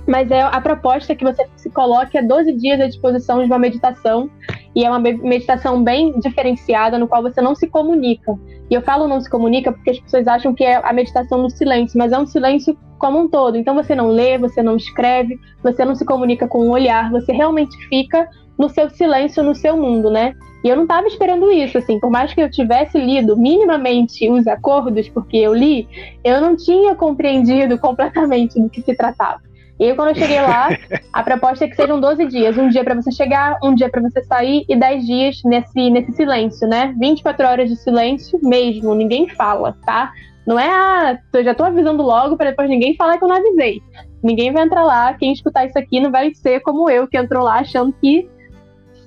Mas 0.07 0.31
é 0.31 0.43
a 0.43 0.61
proposta 0.61 1.15
que 1.15 1.25
você 1.25 1.47
se 1.57 1.71
coloque 1.71 2.19
a 2.19 2.23
12 2.23 2.53
dias 2.55 2.81
à 2.81 2.87
disposição 2.87 3.39
de 3.39 3.47
uma 3.47 3.59
meditação 3.59 4.29
e 4.75 4.85
é 4.85 4.91
uma 4.91 4.99
meditação 4.99 5.83
bem 5.83 6.19
diferenciada, 6.19 6.99
no 6.99 7.07
qual 7.07 7.23
você 7.23 7.41
não 7.41 7.55
se 7.55 7.69
comunica. 7.69 8.37
E 8.71 8.75
eu 8.75 8.83
falo 8.83 9.07
não 9.07 9.21
se 9.21 9.31
comunica 9.31 9.71
porque 9.71 9.91
as 9.91 10.01
pessoas 10.01 10.27
acham 10.27 10.55
que 10.55 10.65
é 10.65 10.81
a 10.83 10.93
meditação 10.93 11.43
do 11.43 11.51
silêncio, 11.51 11.99
mas 11.99 12.11
é 12.11 12.19
um 12.19 12.27
silêncio 12.27 12.77
como 12.99 13.19
um 13.19 13.29
todo. 13.29 13.57
Então 13.57 13.75
você 13.75 13.95
não 13.95 14.09
lê, 14.09 14.39
você 14.39 14.63
não 14.63 14.77
escreve, 14.77 15.39
você 15.63 15.85
não 15.85 15.95
se 15.95 16.05
comunica 16.05 16.49
com 16.49 16.61
o 16.61 16.71
olhar, 16.71 17.11
você 17.11 17.33
realmente 17.33 17.77
fica 17.89 18.29
no 18.59 18.69
seu 18.69 18.89
silêncio, 18.91 19.43
no 19.43 19.55
seu 19.55 19.77
mundo, 19.77 20.11
né? 20.11 20.35
E 20.65 20.69
eu 20.69 20.77
não 20.77 20.85
estava 20.85 21.09
esperando 21.09 21.51
isso, 21.51 21.77
assim, 21.77 21.99
por 21.99 22.11
mais 22.11 22.33
que 22.33 22.41
eu 22.41 22.51
tivesse 22.51 22.97
lido 22.97 23.37
minimamente 23.37 24.31
os 24.31 24.47
acordos, 24.47 25.09
porque 25.09 25.37
eu 25.37 25.53
li, 25.53 25.89
eu 26.23 26.41
não 26.41 26.57
tinha 26.57 26.95
compreendido 26.95 27.77
completamente 27.79 28.61
do 28.61 28.71
que 28.71 28.81
se 28.81 28.95
tratava. 28.95 29.41
E 29.83 29.93
quando 29.97 30.11
eu 30.11 30.15
cheguei 30.15 30.41
lá, 30.41 30.69
a 31.13 31.23
proposta 31.25 31.65
é 31.65 31.69
que 31.69 31.75
sejam 31.75 32.01
12 32.01 32.27
dias. 32.27 32.57
Um 32.57 32.69
dia 32.69 32.85
para 32.85 32.95
você 32.95 33.11
chegar, 33.11 33.59
um 33.61 33.75
dia 33.75 33.91
para 33.91 34.01
você 34.01 34.23
sair 34.23 34.65
e 34.69 34.77
10 34.77 35.05
dias 35.05 35.43
nesse, 35.45 35.91
nesse 35.91 36.13
silêncio, 36.13 36.69
né? 36.69 36.95
24 37.01 37.45
horas 37.49 37.69
de 37.69 37.75
silêncio 37.75 38.39
mesmo, 38.41 38.95
ninguém 38.95 39.29
fala, 39.31 39.77
tá? 39.85 40.13
Não 40.47 40.57
é, 40.57 40.69
ah, 40.69 41.19
eu 41.33 41.43
já 41.43 41.53
tô 41.53 41.65
avisando 41.65 42.01
logo 42.01 42.37
para 42.37 42.51
depois 42.51 42.71
ninguém 42.71 42.95
falar 42.95 43.19
que 43.19 43.25
eu 43.25 43.29
não 43.29 43.35
avisei. 43.35 43.83
Ninguém 44.23 44.53
vai 44.53 44.63
entrar 44.63 44.85
lá, 44.85 45.15
quem 45.15 45.33
escutar 45.33 45.67
isso 45.67 45.77
aqui 45.77 45.99
não 45.99 46.13
vai 46.13 46.33
ser 46.33 46.61
como 46.61 46.89
eu, 46.89 47.09
que 47.09 47.19
entrou 47.19 47.43
lá 47.43 47.59
achando 47.59 47.93
que. 48.01 48.31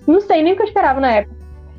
Não 0.06 0.20
sei 0.20 0.44
nem 0.44 0.54
o 0.54 0.56
que 0.58 0.62
eu 0.64 0.68
esperava 0.68 1.00
na 1.00 1.10
época. 1.10 1.38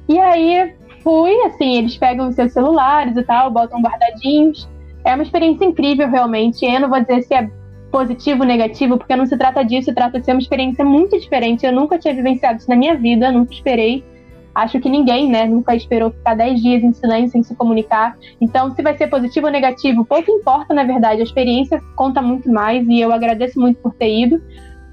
E 0.08 0.18
aí 0.18 0.74
fui, 1.02 1.34
assim, 1.42 1.76
eles 1.76 1.98
pegam 1.98 2.28
os 2.28 2.34
seus 2.34 2.50
celulares 2.50 3.14
e 3.14 3.22
tal, 3.22 3.50
botam 3.50 3.82
guardadinhos. 3.82 4.66
É 5.04 5.12
uma 5.12 5.22
experiência 5.22 5.66
incrível, 5.66 6.08
realmente. 6.08 6.64
Eu 6.64 6.80
não 6.80 6.88
vou 6.88 7.00
dizer 7.00 7.22
se 7.22 7.34
é 7.34 7.50
positivo, 7.90 8.44
negativo, 8.44 8.98
porque 8.98 9.16
não 9.16 9.26
se 9.26 9.36
trata 9.36 9.64
disso, 9.64 9.86
se 9.86 9.94
trata 9.94 10.18
de 10.18 10.24
ser 10.24 10.32
uma 10.32 10.40
experiência 10.40 10.84
muito 10.84 11.18
diferente. 11.18 11.64
Eu 11.64 11.72
nunca 11.72 11.98
tinha 11.98 12.14
vivenciado 12.14 12.58
isso 12.58 12.68
na 12.68 12.76
minha 12.76 12.94
vida, 12.96 13.32
nunca 13.32 13.52
esperei. 13.52 14.04
Acho 14.54 14.80
que 14.80 14.88
ninguém, 14.88 15.28
né, 15.28 15.44
nunca 15.44 15.76
esperou 15.76 16.10
ficar 16.10 16.34
10 16.34 16.62
dias 16.62 16.82
em 16.82 16.92
silêncio, 16.92 17.32
sem 17.32 17.42
se 17.42 17.54
comunicar. 17.54 18.16
Então, 18.40 18.74
se 18.74 18.82
vai 18.82 18.96
ser 18.96 19.08
positivo 19.08 19.46
ou 19.46 19.52
negativo, 19.52 20.04
pouco 20.04 20.30
importa, 20.30 20.72
na 20.72 20.82
verdade. 20.82 21.20
A 21.20 21.24
experiência 21.24 21.78
conta 21.94 22.22
muito 22.22 22.50
mais 22.50 22.86
e 22.88 22.98
eu 22.98 23.12
agradeço 23.12 23.60
muito 23.60 23.78
por 23.80 23.92
ter 23.94 24.22
ido. 24.22 24.40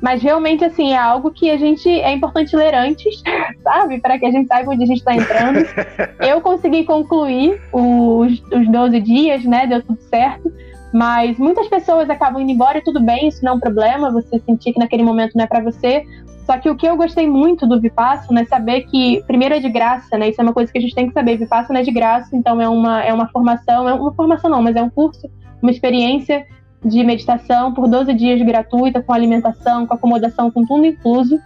Mas 0.01 0.21
realmente, 0.21 0.65
assim, 0.65 0.91
é 0.91 0.97
algo 0.97 1.31
que 1.31 1.49
a 1.49 1.55
gente 1.55 1.87
é 1.87 2.11
importante 2.11 2.53
ler 2.57 2.75
antes, 2.75 3.23
sabe? 3.63 4.01
Para 4.01 4.19
que 4.19 4.25
a 4.25 4.31
gente 4.31 4.47
saiba 4.47 4.73
onde 4.73 4.83
a 4.83 4.85
gente 4.85 4.97
está 4.97 5.15
entrando. 5.15 5.59
eu 6.19 6.41
consegui 6.41 6.83
concluir 6.83 7.57
os, 7.71 8.33
os 8.51 8.69
12 8.69 8.99
dias, 8.99 9.45
né? 9.45 9.65
Deu 9.65 9.81
tudo 9.81 10.01
certo. 10.01 10.51
Mas 10.93 11.39
muitas 11.39 11.67
pessoas 11.67 12.07
acabam 12.07 12.39
indo 12.39 12.51
embora 12.51 12.77
e 12.77 12.83
tudo 12.83 13.01
bem, 13.01 13.27
isso 13.27 13.43
não 13.43 13.53
é 13.53 13.55
um 13.55 13.59
problema, 13.59 14.11
você 14.11 14.39
sentir 14.39 14.73
que 14.73 14.79
naquele 14.79 15.01
momento 15.01 15.33
não 15.35 15.43
é 15.43 15.47
para 15.47 15.63
você. 15.63 16.05
Só 16.45 16.57
que 16.57 16.69
o 16.69 16.75
que 16.75 16.87
eu 16.87 16.95
gostei 16.95 17.27
muito 17.27 17.65
do 17.65 17.81
Vipassana 17.81 18.41
é 18.41 18.45
saber 18.45 18.81
que, 18.81 19.23
primeiro, 19.25 19.55
é 19.55 19.59
de 19.59 19.69
graça, 19.69 20.17
né? 20.17 20.29
Isso 20.29 20.39
é 20.39 20.43
uma 20.43 20.53
coisa 20.53 20.71
que 20.71 20.77
a 20.77 20.81
gente 20.81 20.93
tem 20.93 21.07
que 21.07 21.13
saber. 21.13 21.37
Vipassana 21.37 21.79
é 21.79 21.83
de 21.83 21.91
graça, 21.91 22.35
então 22.35 22.61
é 22.61 22.69
uma, 22.69 23.01
é 23.03 23.11
uma 23.13 23.27
formação, 23.29 23.89
é 23.89 23.93
uma 23.93 24.13
formação 24.13 24.51
não, 24.51 24.61
mas 24.61 24.75
é 24.75 24.83
um 24.83 24.89
curso, 24.89 25.27
uma 25.61 25.71
experiência 25.71 26.45
de 26.85 27.03
meditação 27.03 27.73
por 27.73 27.87
12 27.87 28.13
dias 28.13 28.41
gratuita, 28.41 29.01
com 29.01 29.13
alimentação, 29.13 29.87
com 29.87 29.93
acomodação, 29.93 30.51
com 30.51 30.65
tudo 30.65 30.85
incluso. 30.85 31.39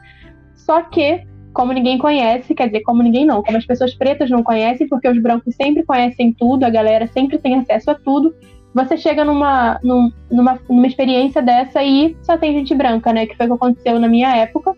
Só 0.55 0.81
que, 0.81 1.23
como 1.53 1.71
ninguém 1.71 1.97
conhece, 1.97 2.53
quer 2.53 2.65
dizer, 2.65 2.81
como 2.81 3.03
ninguém 3.03 3.25
não, 3.25 3.43
como 3.43 3.57
as 3.57 3.65
pessoas 3.65 3.93
pretas 3.93 4.29
não 4.29 4.43
conhecem, 4.43 4.89
porque 4.89 5.07
os 5.07 5.21
brancos 5.21 5.55
sempre 5.55 5.83
conhecem 5.83 6.33
tudo, 6.33 6.65
a 6.65 6.69
galera 6.69 7.07
sempre 7.07 7.37
tem 7.37 7.55
acesso 7.55 7.91
a 7.91 7.95
tudo, 7.95 8.33
você 8.77 8.95
chega 8.95 9.25
numa, 9.25 9.79
numa, 9.83 10.59
numa 10.69 10.87
experiência 10.87 11.41
dessa 11.41 11.83
e 11.83 12.15
só 12.21 12.37
tem 12.37 12.53
gente 12.53 12.75
branca, 12.75 13.11
né? 13.11 13.25
Que 13.25 13.35
foi 13.35 13.47
o 13.47 13.49
que 13.49 13.55
aconteceu 13.55 13.99
na 13.99 14.07
minha 14.07 14.35
época. 14.35 14.75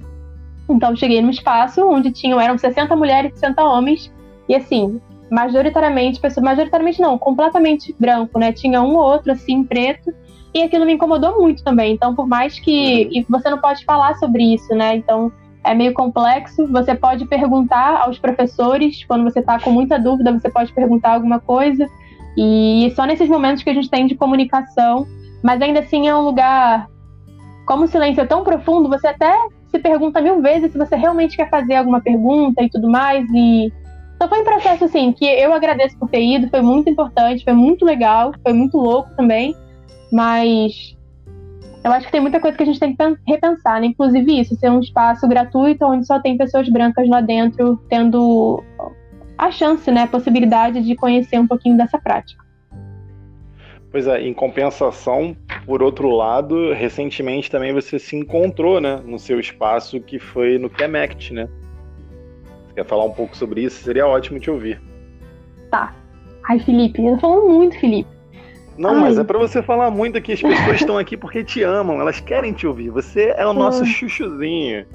Então, 0.70 0.96
cheguei 0.96 1.22
num 1.22 1.30
espaço 1.30 1.86
onde 1.86 2.12
tinham, 2.12 2.40
eram 2.40 2.58
60 2.58 2.96
mulheres 2.96 3.34
e 3.34 3.40
60 3.40 3.62
homens, 3.64 4.12
e 4.48 4.56
assim, 4.56 5.02
majoritariamente, 5.30 6.20
pessoas, 6.20 6.44
majoritariamente 6.44 7.02
não, 7.02 7.18
completamente 7.18 7.94
branco, 8.00 8.40
né? 8.40 8.54
Tinha 8.54 8.82
um 8.82 8.96
ou 8.96 9.04
outro, 9.04 9.32
assim, 9.32 9.64
preto, 9.64 10.14
e 10.54 10.62
aquilo 10.62 10.86
me 10.86 10.94
incomodou 10.94 11.40
muito 11.40 11.64
também. 11.64 11.94
Então, 11.94 12.16
por 12.16 12.28
mais 12.28 12.60
que. 12.60 13.10
Uhum. 13.14 13.26
Você 13.30 13.50
não 13.50 13.60
pode 13.60 13.84
falar 13.84 14.16
sobre 14.16 14.54
isso, 14.54 14.74
né? 14.74 14.96
Então, 14.96 15.32
é 15.64 15.74
meio 15.74 15.94
complexo. 15.94 16.68
Você 16.68 16.96
pode 16.96 17.26
perguntar 17.26 18.02
aos 18.02 18.18
professores, 18.18 19.04
quando 19.06 19.24
você 19.24 19.40
está 19.40 19.60
com 19.60 19.72
muita 19.72 20.00
dúvida, 20.00 20.32
você 20.32 20.50
pode 20.50 20.72
perguntar 20.72 21.16
alguma 21.16 21.40
coisa. 21.40 21.88
E 22.38 22.92
só 22.96 23.06
nesses 23.06 23.30
momentos 23.30 23.64
que 23.64 23.70
a 23.70 23.74
gente 23.74 23.90
tem 23.90 24.08
de 24.08 24.16
comunicação, 24.16 25.06
mas 25.44 25.62
ainda 25.62 25.80
assim 25.80 26.08
é 26.08 26.16
um 26.16 26.22
lugar. 26.22 26.88
Como 27.66 27.84
o 27.86 27.88
silêncio 27.88 28.22
é 28.22 28.26
tão 28.26 28.44
profundo, 28.44 28.90
você 28.90 29.08
até 29.08 29.34
se 29.68 29.80
pergunta 29.80 30.22
mil 30.22 30.42
vezes 30.42 30.72
se 30.72 30.78
você 30.78 30.96
realmente 30.96 31.38
quer 31.38 31.50
fazer 31.50 31.76
alguma 31.76 32.02
pergunta 32.02 32.64
e 32.64 32.70
tudo 32.70 32.90
mais. 32.90 33.26
E 33.32 33.72
então 34.16 34.28
foi 34.28 34.42
um 34.42 34.44
processo 34.44 34.84
assim 34.84 35.14
que 35.14 35.26
eu 35.26 35.54
agradeço 35.54 35.98
por 35.98 36.10
ter 36.10 36.22
ido, 36.22 36.50
foi 36.50 36.62
muito 36.62 36.90
importante, 36.90 37.44
foi 37.44 37.54
muito 37.54 37.86
legal, 37.86 38.34
foi 38.44 38.52
muito 38.52 38.78
louco 38.78 39.10
também, 39.16 39.56
mas 40.12 40.94
eu 41.86 41.92
acho 41.94 42.06
que 42.06 42.12
tem 42.12 42.20
muita 42.20 42.40
coisa 42.40 42.58
que 42.58 42.64
a 42.64 42.66
gente 42.66 42.80
tem 42.80 42.94
que 42.94 43.04
repensar, 43.26 43.80
né? 43.80 43.88
Inclusive 43.88 44.42
isso, 44.42 44.56
ser 44.58 44.70
um 44.70 44.82
espaço 44.82 45.26
gratuito 45.26 45.86
onde 45.86 46.06
só 46.06 46.20
tem 46.20 46.38
pessoas 46.38 46.68
brancas 46.68 47.08
lá 47.08 47.22
dentro, 47.22 47.78
tendo 47.90 48.62
a 49.40 49.52
chance, 49.52 49.90
né, 49.90 50.02
a 50.02 50.08
possibilidade 50.08 50.82
de 50.82 50.96
conhecer 50.96 51.40
um 51.40 51.48
pouquinho 51.48 51.78
dessa 51.78 51.98
prática. 51.98 52.44
Pois 53.90 54.06
é, 54.06 54.22
em 54.22 54.34
compensação, 54.34 55.36
por 55.66 55.82
outro 55.82 56.10
lado, 56.10 56.74
recentemente 56.74 57.50
também 57.50 57.74
você 57.74 57.98
se 57.98 58.16
encontrou, 58.16 58.82
né, 58.82 59.02
no 59.06 59.18
seu 59.18 59.40
espaço 59.40 60.02
que 60.02 60.20
foi 60.20 60.58
no 60.58 60.70
Connect, 60.70 61.34
né? 61.34 61.48
Você 62.68 62.76
quer 62.76 62.86
falar 62.86 63.06
um 63.06 63.14
pouco 63.14 63.36
sobre 63.36 63.62
isso? 63.64 63.82
Seria 63.82 64.06
ótimo 64.06 64.40
te 64.40 64.52
ouvir. 64.52 64.80
Tá. 65.72 65.96
Ai, 66.50 66.60
Felipe, 66.60 67.04
eu 67.04 67.16
tô 67.16 67.22
falando 67.22 67.50
muito, 67.50 67.80
Felipe. 67.80 68.10
Não, 68.78 68.92
Ai. 68.92 69.02
mas 69.02 69.18
é 69.18 69.24
para 69.24 69.40
você 69.40 69.64
falar 69.64 69.90
muito 69.90 70.18
aqui. 70.18 70.34
As 70.34 70.42
pessoas 70.42 70.82
estão 70.82 70.98
aqui 70.98 71.16
porque 71.16 71.44
te 71.44 71.64
amam, 71.64 72.00
elas 72.00 72.20
querem 72.20 72.52
te 72.52 72.68
ouvir. 72.68 72.90
Você 72.90 73.34
é 73.38 73.46
o 73.46 73.54
nosso 73.54 73.86
chuchuzinho. 73.86 74.86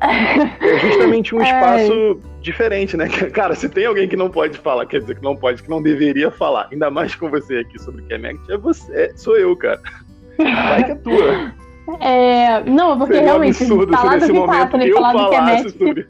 É 0.00 0.78
justamente 0.78 1.34
um 1.34 1.40
é. 1.42 1.44
espaço 1.44 2.20
diferente, 2.40 2.96
né? 2.96 3.08
Cara, 3.32 3.54
se 3.54 3.68
tem 3.68 3.86
alguém 3.86 4.08
que 4.08 4.16
não 4.16 4.30
pode 4.30 4.58
falar, 4.58 4.86
quer 4.86 5.00
dizer 5.00 5.16
que 5.16 5.22
não 5.22 5.36
pode, 5.36 5.62
que 5.62 5.70
não 5.70 5.82
deveria 5.82 6.30
falar, 6.30 6.68
ainda 6.70 6.90
mais 6.90 7.14
com 7.14 7.30
você 7.30 7.58
aqui 7.58 7.78
sobre 7.80 8.02
Connect, 8.02 8.50
é 8.50 8.56
você, 8.56 8.92
é, 8.92 9.12
sou 9.16 9.36
eu, 9.36 9.56
cara. 9.56 9.80
Vai 10.38 10.84
que 10.84 10.90
é 10.92 10.94
tua. 10.96 11.52
É, 12.00 12.62
não, 12.62 12.96
porque 12.96 13.14
Seria 13.14 13.30
realmente, 13.30 13.60
um 13.64 13.66
absurdo 13.66 13.92
falar 13.92 14.12
se 14.12 14.18
nesse 14.20 14.32
momento 14.32 14.76
né, 14.76 14.88
eu 14.88 14.96
falasse 14.96 15.70
sobre... 15.70 16.06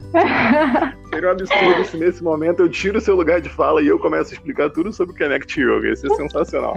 Seria 1.11 1.27
um 1.27 1.31
absurdo 1.31 1.85
se 1.85 1.97
nesse 1.97 2.23
momento 2.23 2.59
eu 2.59 2.69
tiro 2.69 2.99
o 2.99 3.01
seu 3.01 3.15
lugar 3.15 3.41
de 3.41 3.49
fala 3.49 3.81
e 3.81 3.87
eu 3.87 3.97
começo 3.97 4.31
a 4.31 4.33
explicar 4.35 4.69
tudo 4.69 4.93
sobre 4.93 5.15
o 5.15 5.17
Connect 5.17 5.59
Yoga. 5.59 5.91
Isso 5.91 6.05
é 6.05 6.15
sensacional. 6.15 6.75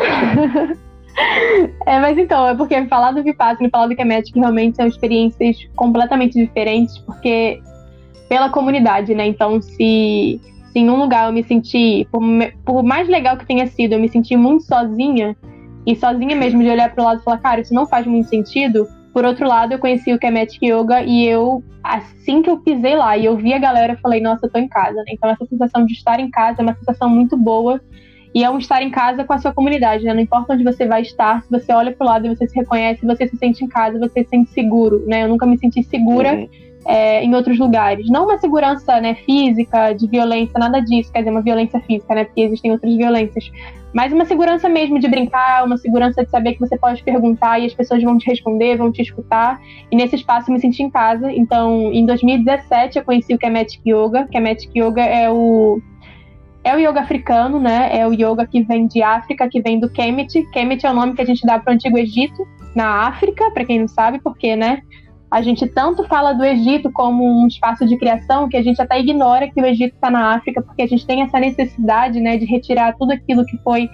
É, 1.87 1.99
mas 1.99 2.19
então, 2.19 2.47
é 2.47 2.55
porque 2.55 2.85
falar 2.87 3.13
do 3.13 3.23
Vipassana 3.23 3.69
e 3.69 3.71
falar 3.71 3.87
do 3.87 3.97
Kemet 3.97 4.31
realmente 4.35 4.77
são 4.77 4.87
experiências 4.87 5.57
completamente 5.75 6.35
diferentes, 6.35 6.99
porque 6.99 7.61
pela 8.29 8.51
comunidade, 8.51 9.15
né? 9.15 9.27
Então, 9.27 9.63
se, 9.63 10.41
se 10.73 10.79
em 10.79 10.91
um 10.91 10.97
lugar 10.97 11.27
eu 11.27 11.33
me 11.33 11.43
senti, 11.43 12.07
por, 12.11 12.21
por 12.65 12.83
mais 12.83 13.09
legal 13.09 13.37
que 13.37 13.47
tenha 13.47 13.67
sido, 13.67 13.95
eu 13.95 14.01
me 14.01 14.09
senti 14.09 14.37
muito 14.37 14.65
sozinha, 14.65 15.37
e 15.87 15.95
sozinha 15.95 16.35
mesmo 16.35 16.63
de 16.63 16.69
olhar 16.69 16.93
para 16.93 17.03
o 17.03 17.07
lado 17.07 17.21
e 17.21 17.25
falar, 17.25 17.39
cara, 17.39 17.61
isso 17.61 17.73
não 17.73 17.87
faz 17.87 18.05
muito 18.07 18.29
sentido. 18.29 18.89
Por 19.15 19.25
outro 19.25 19.47
lado, 19.47 19.73
eu 19.73 19.79
conheci 19.79 20.13
o 20.13 20.19
Kemetic 20.19 20.61
Yoga 20.63 21.03
e 21.03 21.25
eu, 21.25 21.63
assim 21.83 22.43
que 22.43 22.51
eu 22.51 22.59
pisei 22.59 22.97
lá 22.97 23.17
e 23.17 23.25
eu 23.25 23.37
vi 23.37 23.55
a 23.55 23.59
galera, 23.59 23.93
eu 23.93 23.99
falei, 23.99 24.21
nossa, 24.21 24.47
eu 24.47 24.51
tô 24.51 24.59
em 24.59 24.69
casa. 24.69 24.97
Né? 24.97 25.13
Então, 25.13 25.31
essa 25.31 25.47
sensação 25.47 25.87
de 25.87 25.93
estar 25.93 26.19
em 26.19 26.29
casa 26.29 26.61
é 26.61 26.63
uma 26.63 26.75
sensação 26.75 27.09
muito 27.09 27.37
boa 27.37 27.81
e 28.37 28.45
é 28.45 28.51
um 28.51 28.59
estar 28.59 28.83
em 28.83 28.91
casa 28.91 29.25
com 29.25 29.33
a 29.33 29.39
sua 29.39 29.51
comunidade, 29.51 30.05
né? 30.05 30.13
Não 30.13 30.21
importa 30.21 30.53
onde 30.53 30.63
você 30.63 30.87
vai 30.87 31.01
estar, 31.01 31.43
se 31.43 31.51
você 31.51 31.73
olha 31.73 31.91
pro 31.91 32.07
lado 32.07 32.27
e 32.27 32.29
você 32.29 32.47
se 32.47 32.55
reconhece, 32.55 33.07
você 33.07 33.27
se 33.27 33.35
sente 33.39 33.65
em 33.65 33.67
casa, 33.67 33.99
você 33.99 34.23
se 34.25 34.29
sente 34.29 34.51
seguro, 34.51 35.03
né? 35.07 35.25
Eu 35.25 35.29
nunca 35.29 35.47
me 35.47 35.57
senti 35.57 35.83
segura 35.83 36.35
uhum. 36.35 36.49
é, 36.85 37.25
em 37.25 37.35
outros 37.35 37.59
lugares. 37.59 38.11
Não 38.11 38.25
uma 38.25 38.37
segurança, 38.37 39.01
né, 39.01 39.15
física, 39.25 39.95
de 39.95 40.07
violência, 40.07 40.53
nada 40.59 40.81
disso, 40.81 41.11
quer 41.11 41.21
dizer, 41.21 41.31
uma 41.31 41.41
violência 41.41 41.81
física, 41.81 42.15
né? 42.15 42.25
Porque 42.25 42.43
existem 42.43 42.73
outras 42.73 42.95
violências. 42.95 43.51
Mas 43.95 44.13
uma 44.13 44.27
segurança 44.27 44.69
mesmo 44.69 44.99
de 44.99 45.09
brincar, 45.09 45.65
uma 45.65 45.79
segurança 45.79 46.23
de 46.23 46.31
saber 46.31 46.53
que 46.53 46.61
você 46.61 46.77
pode 46.77 47.03
perguntar 47.03 47.59
e 47.59 47.65
as 47.65 47.73
pessoas 47.73 48.03
vão 48.03 48.19
te 48.19 48.27
responder, 48.27 48.77
vão 48.77 48.93
te 48.93 49.01
escutar. 49.01 49.59
E 49.91 49.97
nesse 49.97 50.17
espaço 50.17 50.51
eu 50.51 50.55
me 50.55 50.61
senti 50.61 50.83
em 50.83 50.91
casa. 50.91 51.33
Então, 51.33 51.91
em 51.91 52.05
2017 52.05 52.99
eu 52.99 53.05
conheci 53.07 53.33
o 53.33 53.39
Kemetic 53.39 53.81
Yoga. 53.87 54.29
Kemetic 54.31 54.71
Yoga 54.77 55.01
é 55.03 55.31
o 55.31 55.81
é 56.67 56.75
o 56.75 56.81
yoga 56.81 57.01
africano, 57.01 57.61
né? 57.61 57.97
É 57.97 58.05
o 58.07 58.13
yoga 58.13 58.45
que 58.45 58.61
vem 58.61 58.89
de 58.89 59.01
África, 59.01 59.49
que 59.49 59.61
vem 59.61 59.79
do 59.79 59.89
Kemet. 59.89 60.43
Kemet 60.51 60.85
é 60.85 60.91
o 60.91 60.95
nome 60.95 61.15
que 61.15 61.23
a 61.23 61.25
gente 61.25 61.47
dá 61.47 61.61
para 61.61 61.71
o 61.71 61.75
Antigo 61.75 61.97
Egito, 61.97 62.45
na 62.75 63.07
África, 63.07 63.49
para 63.53 63.65
quem 63.65 63.79
não 63.79 63.87
sabe, 63.87 64.19
porque, 64.19 64.57
né? 64.57 64.83
A 65.31 65.41
gente 65.43 65.65
tanto 65.69 66.03
fala 66.09 66.33
do 66.33 66.45
Egito 66.45 66.91
como 66.91 67.25
um 67.25 67.47
espaço 67.47 67.87
de 67.87 67.97
criação 67.97 68.49
que 68.49 68.57
a 68.57 68.63
gente 68.63 68.83
até 68.83 68.99
ignora 68.99 69.49
que 69.49 69.61
o 69.61 69.65
Egito 69.65 69.95
está 69.95 70.11
na 70.11 70.35
África, 70.35 70.61
porque 70.61 70.83
a 70.83 70.89
gente 70.89 71.07
tem 71.07 71.23
essa 71.23 71.39
necessidade 71.39 72.21
né, 72.21 72.37
de 72.37 72.45
retirar 72.45 72.97
tudo 72.97 73.13
aquilo 73.13 73.45
que 73.45 73.57
foi 73.59 73.89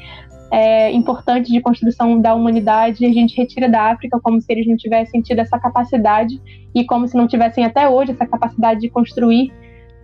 é, 0.51 0.91
importante 0.93 1.53
de 1.53 1.61
construção 1.61 2.21
da 2.21 2.35
humanidade, 2.35 3.05
a 3.05 3.13
gente 3.13 3.37
retira 3.37 3.69
da 3.69 3.91
África 3.91 4.19
como 4.21 4.41
se 4.41 4.51
eles 4.53 4.67
não 4.67 4.77
tivessem 4.77 5.21
tido 5.21 5.39
essa 5.39 5.59
capacidade 5.59 6.41
e 6.75 6.85
como 6.85 7.07
se 7.09 7.17
não 7.17 7.27
tivessem 7.27 7.65
até 7.65 7.89
hoje 7.89 8.13
essa 8.13 8.27
capacidade 8.27 8.81
de 8.81 8.91
construir 8.91 9.53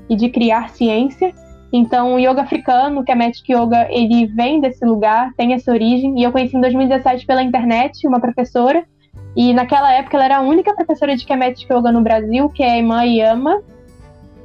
e 0.08 0.16
de 0.16 0.28
criar 0.30 0.70
ciência. 0.70 1.34
Então, 1.72 2.14
o 2.14 2.18
yoga 2.18 2.42
africano, 2.42 3.04
que 3.04 3.12
é 3.12 3.14
Magic 3.14 3.52
Yoga, 3.52 3.88
ele 3.90 4.26
vem 4.26 4.60
desse 4.60 4.84
lugar, 4.84 5.32
tem 5.36 5.52
essa 5.52 5.70
origem, 5.70 6.18
e 6.18 6.22
eu 6.22 6.32
conheci 6.32 6.56
em 6.56 6.60
2017 6.60 7.26
pela 7.26 7.42
internet 7.42 8.06
uma 8.06 8.20
professora 8.20 8.84
e 9.36 9.52
naquela 9.54 9.92
época 9.92 10.16
ela 10.16 10.24
era 10.24 10.36
a 10.38 10.40
única 10.40 10.74
professora 10.74 11.16
de 11.16 11.24
Kemetic 11.24 11.70
Yoga 11.70 11.92
no 11.92 12.00
Brasil, 12.00 12.48
que 12.48 12.62
é 12.62 12.72
a 12.72 12.76
irmã 12.78 13.04
Yama. 13.04 13.62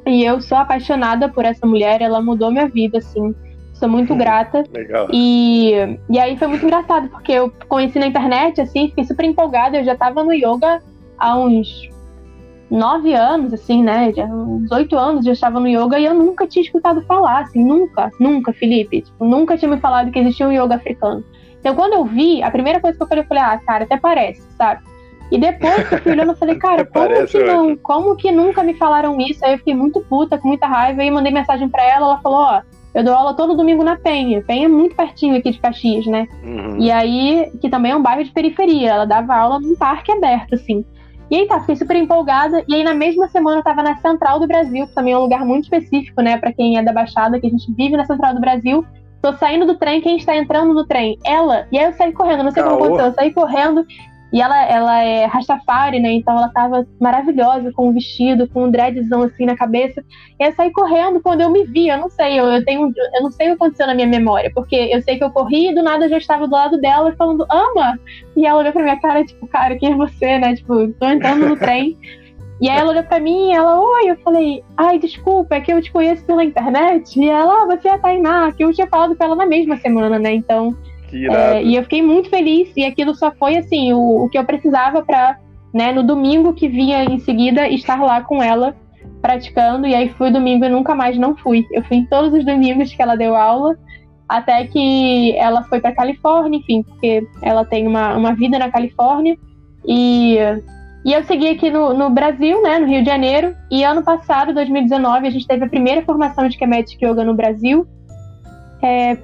E 0.06 0.24
eu 0.24 0.42
sou 0.42 0.58
apaixonada 0.58 1.30
por 1.30 1.46
essa 1.46 1.66
mulher, 1.66 2.00
ela 2.00 2.22
mudou 2.22 2.52
minha 2.52 2.68
vida, 2.68 3.00
assim. 3.00 3.34
Sou 3.74 3.90
muito 3.90 4.16
grata. 4.16 4.64
Legal. 4.72 5.08
E, 5.12 5.98
e 6.10 6.20
aí 6.20 6.38
foi 6.38 6.48
muito 6.48 6.64
engraçado, 6.64 7.10
porque 7.10 7.32
eu 7.32 7.52
conheci 7.68 7.98
na 7.98 8.06
internet, 8.06 8.62
assim, 8.62 8.90
fiquei 8.90 9.04
super 9.04 9.26
empolgada. 9.26 9.78
Eu 9.78 9.84
já 9.84 9.96
tava 9.96 10.24
no 10.24 10.32
yoga 10.32 10.80
há 11.18 11.38
uns 11.38 11.90
nove 12.70 13.14
anos, 13.14 13.54
assim, 13.54 13.84
né? 13.84 14.12
Já, 14.14 14.26
uns 14.26 14.72
oito 14.72 14.98
anos 14.98 15.26
já 15.26 15.32
estava 15.32 15.60
no 15.60 15.68
yoga 15.68 16.00
e 16.00 16.06
eu 16.06 16.14
nunca 16.14 16.48
tinha 16.48 16.64
escutado 16.64 17.02
falar, 17.04 17.42
assim, 17.42 17.64
nunca, 17.64 18.10
nunca, 18.20 18.54
Felipe. 18.54 19.02
Tipo, 19.02 19.26
nunca 19.26 19.58
tinha 19.58 19.70
me 19.70 19.80
falado 19.80 20.12
que 20.12 20.20
existia 20.20 20.48
um 20.48 20.52
yoga 20.52 20.76
africano. 20.76 21.24
Então, 21.60 21.76
quando 21.76 21.94
eu 21.94 22.06
vi, 22.06 22.44
a 22.44 22.52
primeira 22.52 22.80
coisa 22.80 22.98
que 22.98 23.04
eu 23.04 23.08
falei, 23.08 23.24
eu 23.24 23.28
falei, 23.28 23.44
ah, 23.44 23.58
cara, 23.66 23.84
até 23.86 23.98
parece, 23.98 24.42
sabe? 24.58 24.82
E 25.32 25.38
depois 25.38 25.88
que 25.88 25.96
eu 25.96 26.02
fui 26.02 26.12
olhando, 26.12 26.32
eu 26.32 26.38
falei, 26.38 26.56
cara, 26.60 26.86
como 26.86 27.26
que 27.26 27.44
não? 27.44 27.76
Como 27.78 28.16
que 28.16 28.32
nunca 28.32 28.64
me 28.64 28.74
falaram 28.74 29.20
isso? 29.20 29.44
Aí 29.46 29.54
eu 29.54 29.58
fiquei 29.58 29.74
muito 29.74 30.02
puta, 30.02 30.38
com 30.38 30.48
muita 30.48 30.68
raiva, 30.68 31.04
e 31.04 31.10
mandei 31.10 31.32
mensagem 31.32 31.70
para 31.70 31.84
ela, 31.84 32.06
ela 32.06 32.20
falou, 32.20 32.40
ó, 32.40 32.62
eu 32.94 33.04
dou 33.04 33.14
aula 33.14 33.34
todo 33.34 33.56
domingo 33.56 33.84
na 33.84 33.96
Penha. 33.96 34.44
Penha 34.44 34.66
é 34.66 34.70
muito 34.70 34.96
pertinho 34.96 35.36
aqui 35.36 35.52
de 35.52 35.60
Caxias, 35.60 36.06
né? 36.06 36.28
Uhum. 36.44 36.78
E 36.80 36.92
aí, 36.92 37.52
que 37.60 37.70
também 37.70 37.92
é 37.92 37.96
um 37.96 38.02
bairro 38.02 38.24
de 38.24 38.32
periferia, 38.32 38.92
ela 38.92 39.06
dava 39.06 39.36
aula 39.36 39.60
num 39.60 39.76
parque 39.76 40.12
aberto, 40.12 40.54
assim. 40.54 40.86
E 41.34 41.36
aí 41.36 41.48
tá, 41.48 41.60
fiquei 41.62 41.76
super 41.76 41.96
empolgada. 41.96 42.64
E 42.68 42.76
aí 42.76 42.84
na 42.84 42.94
mesma 42.94 43.28
semana 43.28 43.58
eu 43.58 43.64
tava 43.64 43.82
na 43.82 43.98
Central 43.98 44.40
do 44.40 44.46
Brasil, 44.46 44.86
que 44.86 44.94
também 44.94 45.14
é 45.14 45.18
um 45.18 45.22
lugar 45.22 45.44
muito 45.44 45.64
específico, 45.64 46.22
né, 46.22 46.38
para 46.38 46.54
quem 46.54 46.78
é 46.78 46.84
da 46.84 46.94
Baixada, 46.94 47.40
que 47.40 47.48
a 47.48 47.50
gente 47.50 47.74
vive 47.74 47.98
na 47.98 48.06
Central 48.06 48.36
do 48.36 48.40
Brasil. 48.40 48.86
Tô 49.20 49.34
saindo 49.34 49.66
do 49.66 49.76
trem, 49.76 50.00
quem 50.00 50.18
está 50.18 50.36
entrando 50.36 50.76
no 50.76 50.86
trem? 50.86 51.18
Ela. 51.26 51.68
E 51.72 51.80
aí 51.80 51.86
eu 51.86 51.94
saí 51.94 52.14
correndo, 52.14 52.44
não 52.44 52.52
sei 52.52 52.62
Caô. 52.62 52.74
como 52.74 52.84
aconteceu. 52.84 53.08
Eu 53.08 53.14
saí 53.16 53.34
correndo. 53.34 53.84
E 54.34 54.42
ela, 54.42 54.66
ela 54.66 55.04
é 55.04 55.26
Rastafari, 55.26 56.00
né? 56.00 56.12
Então 56.12 56.36
ela 56.36 56.50
tava 56.50 56.88
maravilhosa 57.00 57.72
com 57.72 57.90
o 57.90 57.94
vestido, 57.94 58.50
com 58.50 58.64
um 58.64 58.72
dreadzão 58.72 59.22
assim 59.22 59.46
na 59.46 59.56
cabeça. 59.56 60.04
E 60.40 60.44
eu 60.44 60.52
saí 60.54 60.72
correndo 60.72 61.22
quando 61.22 61.42
eu 61.42 61.52
me 61.52 61.64
vi. 61.66 61.90
Eu 61.90 62.00
não 62.00 62.10
sei, 62.10 62.40
eu, 62.40 62.46
eu, 62.46 62.66
tenho, 62.66 62.92
eu 63.14 63.22
não 63.22 63.32
sei 63.32 63.46
o 63.46 63.50
que 63.52 63.56
aconteceu 63.64 63.86
na 63.86 63.94
minha 63.94 64.08
memória. 64.08 64.52
Porque 64.56 64.76
eu 64.76 65.04
sei 65.04 65.20
que 65.20 65.24
eu 65.24 65.30
corri 65.30 65.70
e 65.70 65.76
do 65.76 65.84
nada 65.84 66.06
eu 66.06 66.10
já 66.10 66.18
estava 66.18 66.48
do 66.48 66.52
lado 66.52 66.82
dela 66.82 67.14
falando, 67.16 67.46
ama! 67.48 68.00
E 68.36 68.44
ela 68.44 68.60
olhou 68.60 68.74
pra 68.74 68.82
minha 68.82 69.00
cara, 69.00 69.24
tipo, 69.24 69.46
cara, 69.46 69.78
quem 69.78 69.94
é 69.94 69.96
você, 69.96 70.40
né? 70.40 70.56
Tipo, 70.56 70.92
tô 70.94 71.08
entrando 71.08 71.48
no 71.50 71.56
trem. 71.56 71.96
E 72.60 72.68
aí 72.68 72.80
ela 72.80 72.90
olhou 72.90 73.04
pra 73.04 73.20
mim 73.20 73.52
e 73.52 73.54
ela, 73.54 73.80
oi, 73.80 74.10
eu 74.10 74.16
falei, 74.24 74.64
ai, 74.78 74.98
desculpa, 74.98 75.56
é 75.56 75.62
que 75.62 75.72
eu 75.72 75.80
te 75.80 75.92
conheço 75.92 76.26
pela 76.26 76.44
internet. 76.44 77.20
E 77.20 77.30
ela, 77.30 77.62
ah, 77.62 77.66
você 77.68 77.88
é 77.88 77.94
a 77.94 78.00
Tainá, 78.00 78.52
que 78.52 78.64
eu 78.64 78.74
tinha 78.74 78.88
falado 78.88 79.16
com 79.16 79.24
ela 79.24 79.36
na 79.36 79.46
mesma 79.46 79.78
semana, 79.78 80.18
né? 80.18 80.34
Então. 80.34 80.76
É, 81.14 81.64
e 81.64 81.76
eu 81.76 81.84
fiquei 81.84 82.02
muito 82.02 82.30
feliz, 82.30 82.72
e 82.76 82.84
aquilo 82.84 83.14
só 83.14 83.32
foi 83.32 83.58
assim, 83.58 83.94
o, 83.94 84.26
o 84.26 84.30
que 84.30 84.38
eu 84.38 84.44
precisava 84.44 85.04
para, 85.04 85.38
né, 85.74 85.92
no 85.92 86.04
domingo 86.04 86.54
que 86.54 86.68
vinha 86.68 87.04
em 87.04 87.20
seguida, 87.20 87.68
estar 87.68 88.02
lá 88.02 88.22
com 88.22 88.42
ela 88.42 88.76
praticando, 89.22 89.88
e 89.88 89.96
aí 89.96 90.10
fui 90.10 90.32
domingo 90.32 90.66
e 90.66 90.70
nunca 90.70 90.96
mais 90.96 91.18
não 91.18 91.36
fui. 91.36 91.66
Eu 91.72 91.84
fui 91.84 91.98
em 91.98 92.06
todos 92.06 92.34
os 92.34 92.46
domingos 92.46 92.94
que 92.94 93.02
ela 93.02 93.16
deu 93.16 93.36
aula, 93.36 93.78
até 94.28 94.66
que 94.66 95.36
ela 95.38 95.64
foi 95.64 95.80
para 95.80 95.94
Califórnia, 95.94 96.60
enfim, 96.60 96.84
porque 96.84 97.26
ela 97.42 97.64
tem 97.64 97.88
uma, 97.88 98.16
uma 98.16 98.34
vida 98.34 98.58
na 98.58 98.72
Califórnia, 98.72 99.38
e 99.86 100.38
e 101.06 101.12
eu 101.12 101.22
segui 101.26 101.50
aqui 101.50 101.70
no, 101.70 101.94
no, 101.94 102.10
Brasil, 102.10 102.62
né, 102.62 102.80
no 102.80 102.88
Rio 102.88 103.02
de 103.02 103.10
Janeiro, 103.10 103.54
e 103.70 103.84
ano 103.84 104.02
passado, 104.04 104.54
2019, 104.54 105.28
a 105.28 105.30
gente 105.30 105.46
teve 105.46 105.66
a 105.66 105.70
primeira 105.70 106.02
formação 106.02 106.48
de 106.48 106.58
Kemetic 106.58 107.04
Yoga 107.04 107.26
no 107.26 107.34
Brasil. 107.34 107.86
É, 108.82 109.18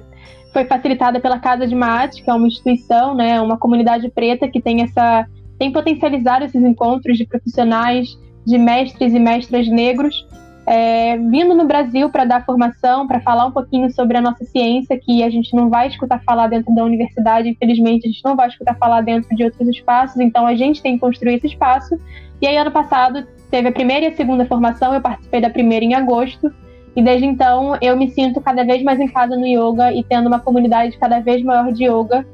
foi 0.52 0.64
facilitada 0.64 1.20
pela 1.20 1.38
Casa 1.38 1.66
de 1.66 1.74
Maat, 1.74 2.22
que 2.22 2.30
é 2.30 2.34
uma 2.34 2.46
instituição, 2.46 3.14
né, 3.14 3.40
uma 3.40 3.56
comunidade 3.56 4.08
preta 4.10 4.48
que 4.48 4.60
tem 4.60 4.82
essa 4.82 5.26
tem 5.58 5.70
potencializado 5.70 6.46
esses 6.46 6.62
encontros 6.62 7.18
de 7.18 7.26
profissionais, 7.26 8.18
de 8.46 8.56
mestres 8.56 9.12
e 9.12 9.18
mestras 9.18 9.68
negros 9.68 10.26
é, 10.70 11.16
vindo 11.16 11.52
no 11.52 11.66
Brasil 11.66 12.10
para 12.10 12.24
dar 12.24 12.44
formação, 12.44 13.04
para 13.06 13.20
falar 13.20 13.46
um 13.46 13.50
pouquinho 13.50 13.90
sobre 13.92 14.16
a 14.16 14.20
nossa 14.20 14.44
ciência, 14.44 14.96
que 14.96 15.22
a 15.22 15.28
gente 15.28 15.52
não 15.54 15.68
vai 15.68 15.88
escutar 15.88 16.22
falar 16.22 16.46
dentro 16.46 16.72
da 16.72 16.84
universidade, 16.84 17.48
infelizmente, 17.48 18.06
a 18.06 18.10
gente 18.10 18.24
não 18.24 18.36
vai 18.36 18.46
escutar 18.46 18.76
falar 18.76 19.00
dentro 19.00 19.34
de 19.34 19.42
outros 19.42 19.68
espaços, 19.68 20.20
então 20.20 20.46
a 20.46 20.54
gente 20.54 20.80
tem 20.80 20.94
que 20.94 21.00
construir 21.00 21.34
esse 21.34 21.48
espaço. 21.48 21.98
E 22.40 22.46
aí, 22.46 22.56
ano 22.56 22.70
passado, 22.70 23.26
teve 23.50 23.66
a 23.66 23.72
primeira 23.72 24.06
e 24.06 24.08
a 24.10 24.14
segunda 24.14 24.46
formação, 24.46 24.94
eu 24.94 25.00
participei 25.00 25.40
da 25.40 25.50
primeira 25.50 25.84
em 25.84 25.94
agosto, 25.94 26.52
e 26.94 27.02
desde 27.02 27.26
então 27.26 27.76
eu 27.80 27.96
me 27.96 28.10
sinto 28.10 28.40
cada 28.40 28.64
vez 28.64 28.82
mais 28.82 28.98
em 28.98 29.08
casa 29.08 29.36
no 29.36 29.46
yoga 29.46 29.92
e 29.92 30.02
tendo 30.02 30.26
uma 30.26 30.40
comunidade 30.40 30.98
cada 30.98 31.20
vez 31.20 31.42
maior 31.42 31.72
de 31.72 31.84
yoga 31.84 32.26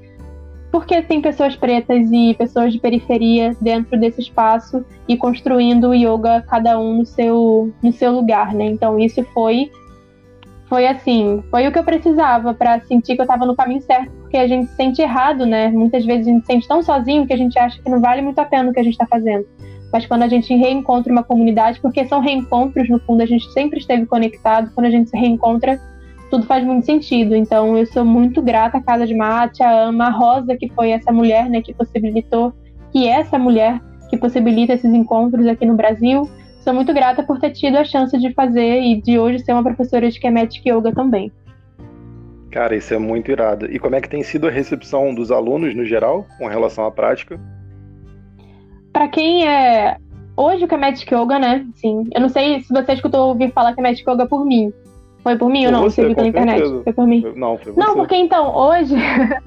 porque 0.71 1.01
tem 1.01 1.23
pessoas 1.23 1.57
pretas 1.57 2.11
e 2.13 2.35
pessoas 2.35 2.73
de 2.73 2.79
periferia 2.79 3.57
dentro 3.61 3.99
desse 3.99 4.21
espaço 4.21 4.85
e 5.09 5.17
construindo 5.17 5.89
o 5.89 5.95
yoga 5.95 6.43
cada 6.43 6.79
um 6.79 6.99
no 6.99 7.07
seu, 7.07 7.73
no 7.83 7.93
seu 7.93 8.13
lugar, 8.13 8.53
né? 8.53 8.67
Então 8.67 8.99
isso 8.99 9.25
foi 9.33 9.71
foi 10.69 10.87
assim, 10.87 11.45
foi 11.49 11.67
o 11.67 11.73
que 11.73 11.79
eu 11.79 11.85
precisava 11.85 12.53
para 12.53 12.81
sentir 12.81 13.15
que 13.15 13.21
eu 13.21 13.25
estava 13.25 13.47
no 13.47 13.55
caminho 13.55 13.81
certo, 13.81 14.11
porque 14.21 14.37
a 14.37 14.49
gente 14.49 14.69
se 14.69 14.75
sente 14.75 15.01
errado, 15.01 15.47
né? 15.47 15.69
Muitas 15.69 16.05
vezes 16.05 16.27
a 16.27 16.31
gente 16.31 16.41
se 16.41 16.53
sente 16.53 16.69
tão 16.69 16.83
sozinho 16.83 17.27
que 17.27 17.33
a 17.33 17.37
gente 17.37 17.57
acha 17.57 17.81
que 17.81 17.89
não 17.89 18.01
vale 18.01 18.21
muito 18.21 18.39
a 18.41 18.45
pena 18.45 18.69
o 18.69 18.73
que 18.73 18.81
a 18.81 18.83
gente 18.83 18.95
está 18.95 19.07
fazendo. 19.07 19.47
Mas 19.97 20.05
quando 20.05 20.25
a 20.25 20.29
gente 20.29 20.55
reencontra 20.55 21.11
uma 21.11 21.23
comunidade, 21.23 21.81
porque 21.81 22.05
são 22.05 22.21
reencontros, 22.21 22.87
no 22.87 22.99
fundo, 22.99 23.23
a 23.23 23.27
gente 23.27 23.51
sempre 23.51 23.79
esteve 23.79 24.05
conectado, 24.05 24.71
quando 24.75 24.85
a 24.85 24.91
gente 24.91 25.09
se 25.09 25.17
reencontra, 25.17 25.81
tudo 26.31 26.45
faz 26.45 26.63
muito 26.63 26.85
sentido. 26.85 27.35
Então 27.35 27.79
eu 27.79 27.87
sou 27.87 28.05
muito 28.05 28.43
grata 28.43 28.77
à 28.77 28.83
Casa 28.83 29.07
de 29.07 29.15
Mate, 29.15 29.63
a 29.63 29.85
Ama, 29.85 30.09
a 30.09 30.11
Rosa, 30.11 30.55
que 30.55 30.69
foi 30.69 30.91
essa 30.91 31.11
mulher 31.11 31.49
né, 31.49 31.63
que 31.63 31.73
possibilitou, 31.73 32.53
que 32.93 33.09
é 33.09 33.13
essa 33.13 33.39
mulher 33.39 33.81
que 34.11 34.19
possibilita 34.19 34.75
esses 34.75 34.93
encontros 34.93 35.47
aqui 35.47 35.65
no 35.65 35.75
Brasil. 35.75 36.29
Sou 36.61 36.75
muito 36.75 36.93
grata 36.93 37.23
por 37.23 37.41
ter 37.41 37.53
tido 37.53 37.79
a 37.79 37.85
chance 37.85 38.19
de 38.19 38.35
fazer 38.35 38.83
e 38.83 39.01
de 39.01 39.19
hoje 39.19 39.39
ser 39.39 39.55
uma 39.55 39.63
professora 39.63 40.11
de 40.11 40.21
Kemetic 40.21 40.69
Yoga 40.69 40.93
também. 40.93 41.33
Cara, 42.51 42.77
isso 42.77 42.93
é 42.93 42.99
muito 42.99 43.31
irado. 43.31 43.65
E 43.73 43.79
como 43.79 43.95
é 43.95 44.01
que 44.03 44.11
tem 44.11 44.23
sido 44.23 44.47
a 44.47 44.51
recepção 44.51 45.15
dos 45.15 45.31
alunos 45.31 45.75
no 45.75 45.87
geral 45.87 46.27
com 46.37 46.47
relação 46.47 46.85
à 46.85 46.91
prática? 46.91 47.41
Para 48.97 49.09
quem 49.09 49.47
é 49.47 49.99
hoje 50.35 50.65
o 50.65 50.69
Kemetic 50.69 51.13
Yoga, 51.13 51.39
né? 51.39 51.67
Sim. 51.75 52.05
Eu 52.15 52.21
não 52.23 52.31
sei 52.31 52.63
se 52.63 52.73
você 52.73 52.95
escutou 52.95 53.29
ouvir 53.29 53.53
falar 53.53 53.75
Kemetic 53.75 54.09
Yoga 54.09 54.25
por 54.25 54.43
mim, 54.43 54.73
foi 55.23 55.37
por 55.37 55.51
mim 55.51 55.65
foi 55.65 55.67
ou 55.67 55.73
não? 55.73 55.83
Você, 55.83 55.97
você 55.97 56.07
viu 56.07 56.17
pela 56.17 56.29
internet? 56.29 56.61
Certeza. 56.61 56.83
Foi 56.83 56.93
por 56.95 57.07
mim? 57.07 57.33
Não, 57.37 57.59
foi 57.59 57.73
você. 57.73 57.79
Não, 57.81 57.95
porque 57.95 58.17
então, 58.17 58.57
hoje 58.57 58.95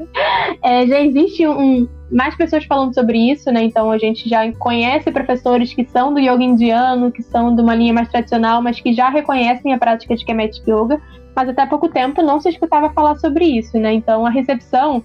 é, 0.61 0.85
já 0.85 1.01
existe 1.01 1.47
um, 1.47 1.87
mais 2.11 2.37
pessoas 2.37 2.63
falando 2.65 2.93
sobre 2.93 3.17
isso, 3.17 3.51
né? 3.51 3.63
Então 3.63 3.89
a 3.89 3.97
gente 3.97 4.29
já 4.29 4.51
conhece 4.53 5.11
professores 5.11 5.73
que 5.73 5.83
são 5.83 6.13
do 6.13 6.19
yoga 6.19 6.43
indiano, 6.43 7.11
que 7.11 7.23
são 7.23 7.55
de 7.55 7.59
uma 7.63 7.73
linha 7.73 7.91
mais 7.91 8.07
tradicional, 8.07 8.61
mas 8.61 8.79
que 8.79 8.93
já 8.93 9.09
reconhecem 9.09 9.73
a 9.73 9.79
prática 9.79 10.15
de 10.15 10.23
Kemetic 10.23 10.61
Yoga. 10.67 11.01
Mas 11.35 11.49
até 11.49 11.65
pouco 11.65 11.89
tempo 11.89 12.21
não 12.21 12.39
se 12.39 12.49
escutava 12.49 12.91
falar 12.91 13.15
sobre 13.15 13.45
isso, 13.45 13.79
né? 13.79 13.93
Então 13.93 14.27
a 14.27 14.29
recepção 14.29 15.03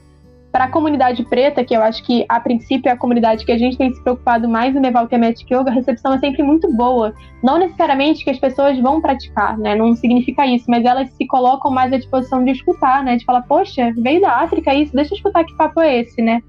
para 0.55 0.67
a 0.67 0.71
comunidade 0.71 1.25
preta, 1.25 1.65
que 1.65 1.75
eu 1.75 1.83
acho 1.83 2.05
que 2.05 2.25
a 2.29 2.39
princípio 2.39 2.89
é 2.89 2.93
a 2.93 2.97
comunidade 2.97 3.45
que 3.45 3.51
a 3.51 3.59
gente 3.59 3.77
tem 3.77 3.93
se 3.93 4.01
preocupado 4.01 4.49
mais 4.49 4.77
em 4.77 4.79
levar 4.79 5.05
o 5.05 5.09
Yoga, 5.13 5.69
a 5.69 5.73
recepção 5.73 6.15
é 6.15 6.19
sempre 6.21 6.45
muito 6.45 6.73
boa. 6.73 7.13
Não 7.43 7.59
necessariamente 7.59 8.23
que 8.23 8.31
as 8.31 8.39
pessoas 8.39 8.79
vão 8.79 9.01
praticar, 9.01 9.59
né? 9.59 9.75
Não 9.75 9.97
significa 9.97 10.47
isso, 10.47 10.67
mas 10.69 10.85
elas 10.85 11.11
se 11.11 11.27
colocam 11.27 11.73
mais 11.73 11.93
à 11.93 11.97
disposição 11.97 12.45
de 12.45 12.53
escutar, 12.53 13.03
né? 13.03 13.17
De 13.17 13.25
falar, 13.25 13.43
poxa, 13.43 13.93
veio 13.97 14.21
da 14.21 14.31
África 14.31 14.73
isso, 14.73 14.95
deixa 14.95 15.15
eu 15.15 15.17
escutar 15.17 15.43
que 15.43 15.57
papo 15.57 15.81
é 15.81 15.99
esse, 15.99 16.23
né? 16.23 16.41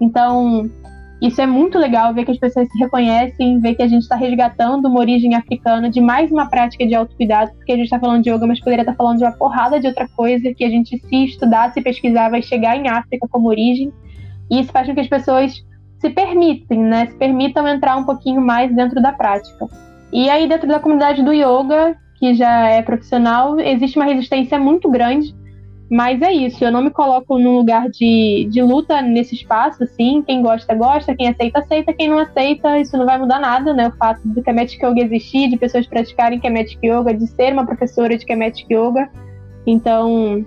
Então, 0.00 0.68
isso 1.22 1.40
é 1.40 1.46
muito 1.46 1.78
legal 1.78 2.12
ver 2.12 2.24
que 2.24 2.32
as 2.32 2.38
pessoas 2.38 2.68
se 2.68 2.76
reconhecem, 2.80 3.60
ver 3.60 3.76
que 3.76 3.82
a 3.82 3.86
gente 3.86 4.02
está 4.02 4.16
resgatando 4.16 4.88
uma 4.88 4.98
origem 4.98 5.36
africana 5.36 5.88
de 5.88 6.00
mais 6.00 6.32
uma 6.32 6.50
prática 6.50 6.84
de 6.84 6.96
autocuidado, 6.96 7.52
porque 7.52 7.70
a 7.70 7.76
gente 7.76 7.84
está 7.84 8.00
falando 8.00 8.24
de 8.24 8.30
yoga, 8.30 8.44
mas 8.44 8.58
poderia 8.58 8.82
estar 8.82 8.90
tá 8.90 8.96
falando 8.96 9.18
de 9.18 9.24
uma 9.24 9.30
porrada 9.30 9.78
de 9.78 9.86
outra 9.86 10.08
coisa 10.16 10.52
que 10.52 10.64
a 10.64 10.68
gente, 10.68 10.98
se 10.98 11.24
estudar, 11.24 11.72
se 11.72 11.80
pesquisar, 11.80 12.28
vai 12.28 12.42
chegar 12.42 12.76
em 12.76 12.88
África 12.88 13.28
como 13.30 13.48
origem. 13.48 13.92
E 14.50 14.58
isso 14.58 14.72
faz 14.72 14.88
com 14.88 14.94
que 14.94 15.00
as 15.00 15.06
pessoas 15.06 15.64
se 16.00 16.10
permitem, 16.10 16.80
né? 16.80 17.06
Se 17.06 17.14
permitam 17.14 17.68
entrar 17.68 17.96
um 17.96 18.04
pouquinho 18.04 18.40
mais 18.40 18.74
dentro 18.74 19.00
da 19.00 19.12
prática. 19.12 19.68
E 20.12 20.28
aí, 20.28 20.48
dentro 20.48 20.66
da 20.66 20.80
comunidade 20.80 21.22
do 21.22 21.32
yoga, 21.32 21.96
que 22.18 22.34
já 22.34 22.68
é 22.68 22.82
profissional, 22.82 23.60
existe 23.60 23.96
uma 23.96 24.06
resistência 24.06 24.58
muito 24.58 24.90
grande. 24.90 25.32
Mas 25.92 26.22
é 26.22 26.32
isso, 26.32 26.64
eu 26.64 26.72
não 26.72 26.80
me 26.80 26.88
coloco 26.88 27.38
num 27.38 27.54
lugar 27.54 27.86
de, 27.90 28.48
de 28.50 28.62
luta 28.62 29.02
nesse 29.02 29.34
espaço, 29.34 29.84
assim. 29.84 30.22
Quem 30.22 30.40
gosta, 30.40 30.74
gosta, 30.74 31.14
quem 31.14 31.28
aceita, 31.28 31.58
aceita, 31.58 31.92
quem 31.92 32.08
não 32.08 32.18
aceita, 32.18 32.78
isso 32.78 32.96
não 32.96 33.04
vai 33.04 33.18
mudar 33.18 33.38
nada, 33.38 33.74
né? 33.74 33.88
O 33.88 33.92
fato 33.98 34.26
do 34.26 34.42
Kemetic 34.42 34.82
Yoga 34.82 35.02
existir, 35.02 35.50
de 35.50 35.58
pessoas 35.58 35.86
praticarem 35.86 36.40
Kemetic 36.40 36.78
Yoga, 36.82 37.12
de 37.12 37.26
ser 37.26 37.52
uma 37.52 37.66
professora 37.66 38.16
de 38.16 38.24
Kemetic 38.24 38.70
Yoga. 38.70 39.10
Então, 39.66 40.46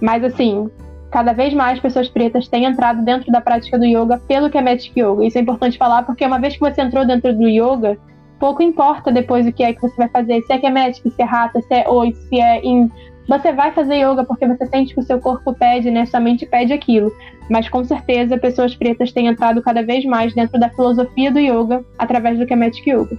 mas 0.00 0.22
assim, 0.22 0.70
cada 1.10 1.32
vez 1.32 1.52
mais 1.52 1.80
pessoas 1.80 2.08
pretas 2.08 2.46
têm 2.46 2.64
entrado 2.64 3.04
dentro 3.04 3.32
da 3.32 3.40
prática 3.40 3.76
do 3.76 3.84
yoga 3.84 4.22
pelo 4.28 4.48
Kemetic 4.48 4.96
Yoga. 4.96 5.24
Isso 5.24 5.38
é 5.38 5.40
importante 5.40 5.76
falar 5.76 6.04
porque 6.04 6.24
uma 6.24 6.38
vez 6.38 6.54
que 6.54 6.60
você 6.60 6.80
entrou 6.80 7.04
dentro 7.04 7.36
do 7.36 7.48
yoga, 7.48 7.98
pouco 8.38 8.62
importa 8.62 9.10
depois 9.10 9.44
o 9.44 9.52
que 9.52 9.64
é 9.64 9.72
que 9.72 9.82
você 9.82 9.96
vai 9.96 10.08
fazer, 10.08 10.40
se 10.42 10.52
é 10.52 10.58
Kemetic, 10.58 11.02
se 11.02 11.20
é 11.20 11.24
Hatha, 11.24 11.60
se 11.62 11.74
é 11.74 11.88
Oi, 11.88 12.12
se 12.12 12.40
é 12.40 12.60
em 12.60 12.88
você 13.28 13.52
vai 13.52 13.70
fazer 13.72 13.96
yoga 13.96 14.24
porque 14.24 14.48
você 14.48 14.66
sente 14.66 14.94
que 14.94 15.00
o 15.00 15.02
seu 15.02 15.20
corpo 15.20 15.52
pede, 15.52 15.90
né? 15.90 16.06
Sua 16.06 16.18
mente 16.18 16.46
pede 16.46 16.72
aquilo. 16.72 17.12
Mas 17.50 17.68
com 17.68 17.84
certeza 17.84 18.38
pessoas 18.38 18.74
pretas 18.74 19.12
têm 19.12 19.26
entrado 19.26 19.62
cada 19.62 19.82
vez 19.82 20.04
mais 20.06 20.34
dentro 20.34 20.58
da 20.58 20.70
filosofia 20.70 21.30
do 21.30 21.38
yoga 21.38 21.84
através 21.98 22.38
do 22.38 22.46
Kemetic 22.46 22.86
Yoga. 22.88 23.18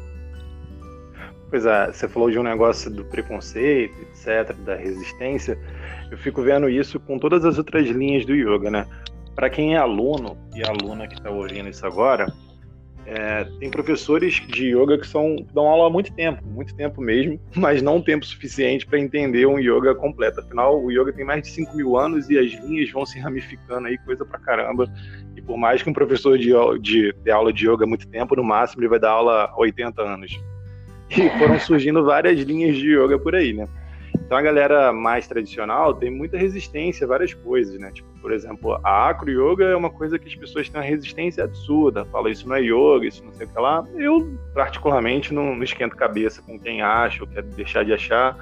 Pois 1.50 1.66
é, 1.66 1.92
você 1.92 2.08
falou 2.08 2.30
de 2.30 2.40
um 2.40 2.44
negócio 2.44 2.92
do 2.92 3.06
preconceito, 3.06 3.96
etc., 4.02 4.56
da 4.66 4.76
resistência. 4.76 5.58
Eu 6.12 6.18
fico 6.18 6.42
vendo 6.42 6.68
isso 6.70 7.00
com 7.00 7.20
todas 7.20 7.46
as 7.46 7.58
outras 7.58 7.88
linhas 7.88 8.26
do 8.26 8.36
yoga, 8.36 8.72
né? 8.72 8.86
Para 9.36 9.50
quem 9.50 9.76
é 9.76 9.78
aluno 9.78 10.38
e 10.56 10.64
aluna 10.64 11.08
que 11.08 11.16
está 11.16 11.30
ouvindo 11.30 11.70
isso 11.70 11.86
agora, 11.86 12.32
é, 13.06 13.44
tem 13.60 13.70
professores 13.72 14.36
de 14.48 14.76
yoga 14.76 14.98
que 14.98 15.08
são, 15.08 15.38
dão 15.54 15.68
aula 15.68 15.88
há 15.88 15.90
muito 15.90 16.14
tempo, 16.14 16.44
muito 16.46 16.76
tempo 16.76 17.02
mesmo, 17.02 17.40
mas 17.56 17.82
não 17.82 18.02
tempo 18.02 18.26
suficiente 18.26 18.86
para 18.86 19.00
entender 19.00 19.46
um 19.46 19.60
yoga 19.60 19.96
completo. 19.96 20.40
Afinal, 20.42 20.84
o 20.84 20.92
yoga 20.92 21.12
tem 21.12 21.26
mais 21.26 21.42
de 21.44 21.50
5 21.50 21.76
mil 21.76 21.98
anos 21.98 22.30
e 22.30 22.38
as 22.38 22.52
linhas 22.64 22.92
vão 22.92 23.06
se 23.06 23.20
ramificando 23.20 23.88
aí, 23.88 23.98
coisa 24.00 24.26
pra 24.26 24.40
caramba. 24.40 24.88
E 25.36 25.42
por 25.42 25.58
mais 25.58 25.82
que 25.82 25.90
um 25.90 25.94
professor 25.94 26.38
de, 26.38 26.52
de, 26.82 27.14
de 27.14 27.32
aula 27.32 27.52
de 27.52 27.68
yoga 27.68 27.86
há 27.86 27.88
muito 27.88 28.08
tempo, 28.08 28.36
no 28.36 28.44
máximo 28.44 28.82
ele 28.82 28.90
vai 28.90 29.00
dar 29.00 29.12
aula 29.12 29.46
há 29.46 29.60
80 29.60 30.02
anos. 30.02 30.40
E 31.10 31.30
foram 31.40 31.60
surgindo 31.60 32.04
várias 32.04 32.40
linhas 32.42 32.78
de 32.78 32.96
yoga 32.96 33.18
por 33.18 33.34
aí, 33.34 33.54
né? 33.54 33.68
Então 34.30 34.38
a 34.38 34.44
galera 34.44 34.94
mais 34.94 35.28
tradicional 35.28 35.92
tem 35.92 36.12
muita 36.12 36.38
resistência 36.38 37.04
a 37.04 37.08
várias 37.08 37.34
coisas, 37.34 37.80
né? 37.80 37.90
Tipo, 37.92 38.08
por 38.22 38.32
exemplo, 38.32 38.80
a 38.84 39.10
acro 39.10 39.28
yoga 39.32 39.66
é 39.66 39.76
uma 39.76 39.90
coisa 39.90 40.20
que 40.20 40.28
as 40.28 40.36
pessoas 40.36 40.70
têm 40.70 40.80
uma 40.80 40.86
resistência 40.86 41.44
absurda. 41.44 42.06
Fala 42.06 42.30
isso 42.30 42.48
não 42.48 42.56
é 42.56 42.62
yoga, 42.62 43.08
isso 43.08 43.26
não 43.26 43.34
sei 43.34 43.48
o 43.48 43.50
que 43.50 43.60
lá. 43.60 43.84
Eu, 43.96 44.38
particularmente, 44.54 45.34
não, 45.34 45.56
não 45.56 45.64
esquento 45.64 45.96
cabeça 45.96 46.44
com 46.44 46.60
quem 46.60 46.80
acha 46.80 47.24
ou 47.24 47.28
quer 47.28 47.42
deixar 47.42 47.84
de 47.84 47.92
achar. 47.92 48.38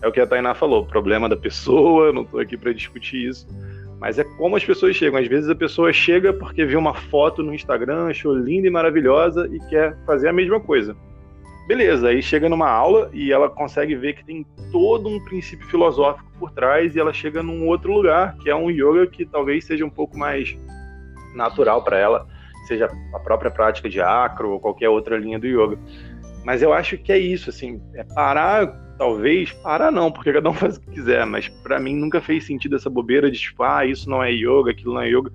É 0.00 0.08
o 0.08 0.12
que 0.12 0.18
a 0.18 0.26
Tainá 0.26 0.54
falou, 0.54 0.86
problema 0.86 1.28
da 1.28 1.36
pessoa, 1.36 2.10
não 2.10 2.22
estou 2.22 2.40
aqui 2.40 2.56
para 2.56 2.72
discutir 2.72 3.28
isso. 3.28 3.46
Mas 4.00 4.18
é 4.18 4.24
como 4.24 4.56
as 4.56 4.64
pessoas 4.64 4.96
chegam. 4.96 5.20
Às 5.20 5.28
vezes 5.28 5.50
a 5.50 5.54
pessoa 5.54 5.92
chega 5.92 6.32
porque 6.32 6.64
viu 6.64 6.78
uma 6.78 6.94
foto 6.94 7.42
no 7.42 7.52
Instagram, 7.52 8.06
achou 8.06 8.32
linda 8.32 8.66
e 8.66 8.70
maravilhosa 8.70 9.46
e 9.52 9.60
quer 9.68 9.94
fazer 10.06 10.28
a 10.28 10.32
mesma 10.32 10.58
coisa. 10.58 10.96
Beleza, 11.68 12.08
aí 12.08 12.22
chega 12.22 12.48
numa 12.48 12.66
aula 12.66 13.10
e 13.12 13.30
ela 13.30 13.50
consegue 13.50 13.94
ver 13.94 14.14
que 14.14 14.24
tem 14.24 14.42
todo 14.72 15.06
um 15.06 15.22
princípio 15.22 15.66
filosófico 15.68 16.32
por 16.38 16.50
trás 16.50 16.96
e 16.96 16.98
ela 16.98 17.12
chega 17.12 17.42
num 17.42 17.66
outro 17.66 17.92
lugar, 17.92 18.34
que 18.38 18.48
é 18.48 18.56
um 18.56 18.70
yoga 18.70 19.06
que 19.06 19.26
talvez 19.26 19.66
seja 19.66 19.84
um 19.84 19.90
pouco 19.90 20.16
mais 20.16 20.58
natural 21.34 21.84
para 21.84 21.98
ela, 21.98 22.26
seja 22.66 22.88
a 23.12 23.18
própria 23.18 23.50
prática 23.50 23.86
de 23.86 24.00
acro 24.00 24.52
ou 24.52 24.58
qualquer 24.58 24.88
outra 24.88 25.18
linha 25.18 25.38
do 25.38 25.46
yoga. 25.46 25.78
Mas 26.42 26.62
eu 26.62 26.72
acho 26.72 26.96
que 26.96 27.12
é 27.12 27.18
isso, 27.18 27.50
assim, 27.50 27.82
é 27.92 28.02
parar, 28.02 28.66
talvez, 28.96 29.52
parar 29.52 29.92
não, 29.92 30.10
porque 30.10 30.32
cada 30.32 30.48
um 30.48 30.54
faz 30.54 30.78
o 30.78 30.80
que 30.80 30.92
quiser, 30.92 31.26
mas 31.26 31.48
para 31.48 31.78
mim 31.78 31.94
nunca 31.94 32.18
fez 32.18 32.46
sentido 32.46 32.76
essa 32.76 32.88
bobeira 32.88 33.30
de 33.30 33.38
tipo, 33.38 33.62
ah, 33.62 33.84
isso 33.84 34.08
não 34.08 34.24
é 34.24 34.32
yoga, 34.32 34.70
aquilo 34.70 34.94
não 34.94 35.02
é 35.02 35.08
yoga 35.10 35.30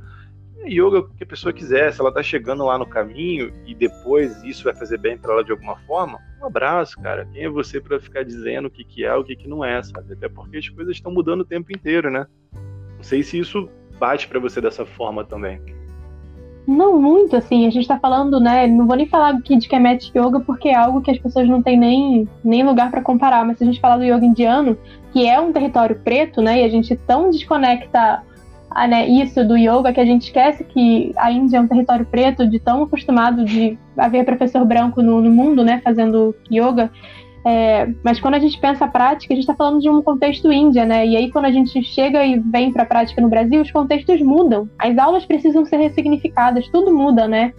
yoga 0.67 1.03
que 1.17 1.23
a 1.23 1.27
pessoa 1.27 1.53
quiser, 1.53 1.91
se 1.93 2.01
ela 2.01 2.13
tá 2.13 2.23
chegando 2.23 2.65
lá 2.65 2.77
no 2.77 2.85
caminho 2.85 3.53
e 3.65 3.73
depois 3.73 4.43
isso 4.43 4.63
vai 4.63 4.75
fazer 4.75 4.97
bem 4.97 5.17
para 5.17 5.33
ela 5.33 5.43
de 5.43 5.51
alguma 5.51 5.75
forma, 5.87 6.19
um 6.41 6.45
abraço, 6.45 6.99
cara. 6.99 7.27
Quem 7.31 7.43
é 7.43 7.49
você 7.49 7.79
para 7.79 7.99
ficar 7.99 8.23
dizendo 8.23 8.67
o 8.67 8.71
que, 8.71 8.83
que 8.83 9.03
é, 9.03 9.13
o 9.15 9.23
que, 9.23 9.35
que 9.35 9.47
não 9.47 9.63
é, 9.63 9.81
sabe? 9.81 10.13
Até 10.13 10.27
porque 10.27 10.57
as 10.57 10.69
coisas 10.69 10.95
estão 10.95 11.11
mudando 11.11 11.41
o 11.41 11.45
tempo 11.45 11.71
inteiro, 11.71 12.09
né? 12.09 12.25
Não 12.95 13.03
sei 13.03 13.23
se 13.23 13.39
isso 13.39 13.69
bate 13.99 14.27
para 14.27 14.39
você 14.39 14.59
dessa 14.59 14.85
forma 14.85 15.23
também. 15.23 15.61
Não 16.65 16.99
muito, 16.99 17.35
assim, 17.35 17.67
a 17.67 17.69
gente 17.69 17.87
tá 17.87 17.99
falando, 17.99 18.39
né? 18.39 18.67
Não 18.67 18.87
vou 18.87 18.95
nem 18.95 19.05
falar 19.05 19.31
aqui 19.31 19.57
de 19.57 19.67
Kemet 19.67 20.11
Yoga, 20.17 20.39
porque 20.39 20.69
é 20.69 20.75
algo 20.75 21.01
que 21.01 21.11
as 21.11 21.19
pessoas 21.19 21.47
não 21.47 21.61
têm 21.61 21.77
nem, 21.77 22.27
nem 22.43 22.63
lugar 22.63 22.89
para 22.89 23.01
comparar, 23.01 23.45
mas 23.45 23.57
se 23.57 23.63
a 23.63 23.67
gente 23.67 23.81
falar 23.81 23.97
do 23.97 24.03
yoga 24.05 24.25
indiano, 24.25 24.77
que 25.11 25.27
é 25.27 25.39
um 25.39 25.51
território 25.51 25.99
preto, 25.99 26.41
né? 26.41 26.61
E 26.61 26.63
a 26.63 26.69
gente 26.69 26.95
tão 26.95 27.29
desconecta 27.29 28.23
ah, 28.75 28.87
né, 28.87 29.07
isso 29.07 29.45
do 29.45 29.57
yoga, 29.57 29.93
que 29.93 29.99
a 29.99 30.05
gente 30.05 30.23
esquece 30.23 30.63
que 30.63 31.11
a 31.17 31.31
Índia 31.31 31.57
é 31.57 31.61
um 31.61 31.67
território 31.67 32.05
preto, 32.05 32.47
de 32.47 32.59
tão 32.59 32.83
acostumado 32.83 33.45
de 33.45 33.77
haver 33.97 34.25
professor 34.25 34.65
branco 34.65 35.01
no, 35.01 35.21
no 35.21 35.31
mundo, 35.31 35.63
né, 35.63 35.81
fazendo 35.83 36.35
yoga. 36.51 36.91
É, 37.45 37.89
mas 38.03 38.19
quando 38.19 38.35
a 38.35 38.39
gente 38.39 38.57
pensa 38.59 38.85
a 38.85 38.87
prática, 38.87 39.33
a 39.33 39.35
gente 39.35 39.43
está 39.43 39.53
falando 39.53 39.81
de 39.81 39.89
um 39.89 40.01
contexto 40.01 40.51
Índia, 40.51 40.85
né? 40.85 41.05
E 41.05 41.17
aí 41.17 41.29
quando 41.29 41.45
a 41.45 41.51
gente 41.51 41.83
chega 41.83 42.25
e 42.25 42.39
vem 42.39 42.71
para 42.71 42.83
a 42.83 42.85
prática 42.85 43.21
no 43.21 43.27
Brasil, 43.27 43.61
os 43.61 43.69
contextos 43.69 44.21
mudam. 44.21 44.69
As 44.79 44.97
aulas 44.97 45.25
precisam 45.25 45.65
ser 45.65 45.77
ressignificadas, 45.77 46.69
tudo 46.69 46.95
muda, 46.95 47.27
né? 47.27 47.51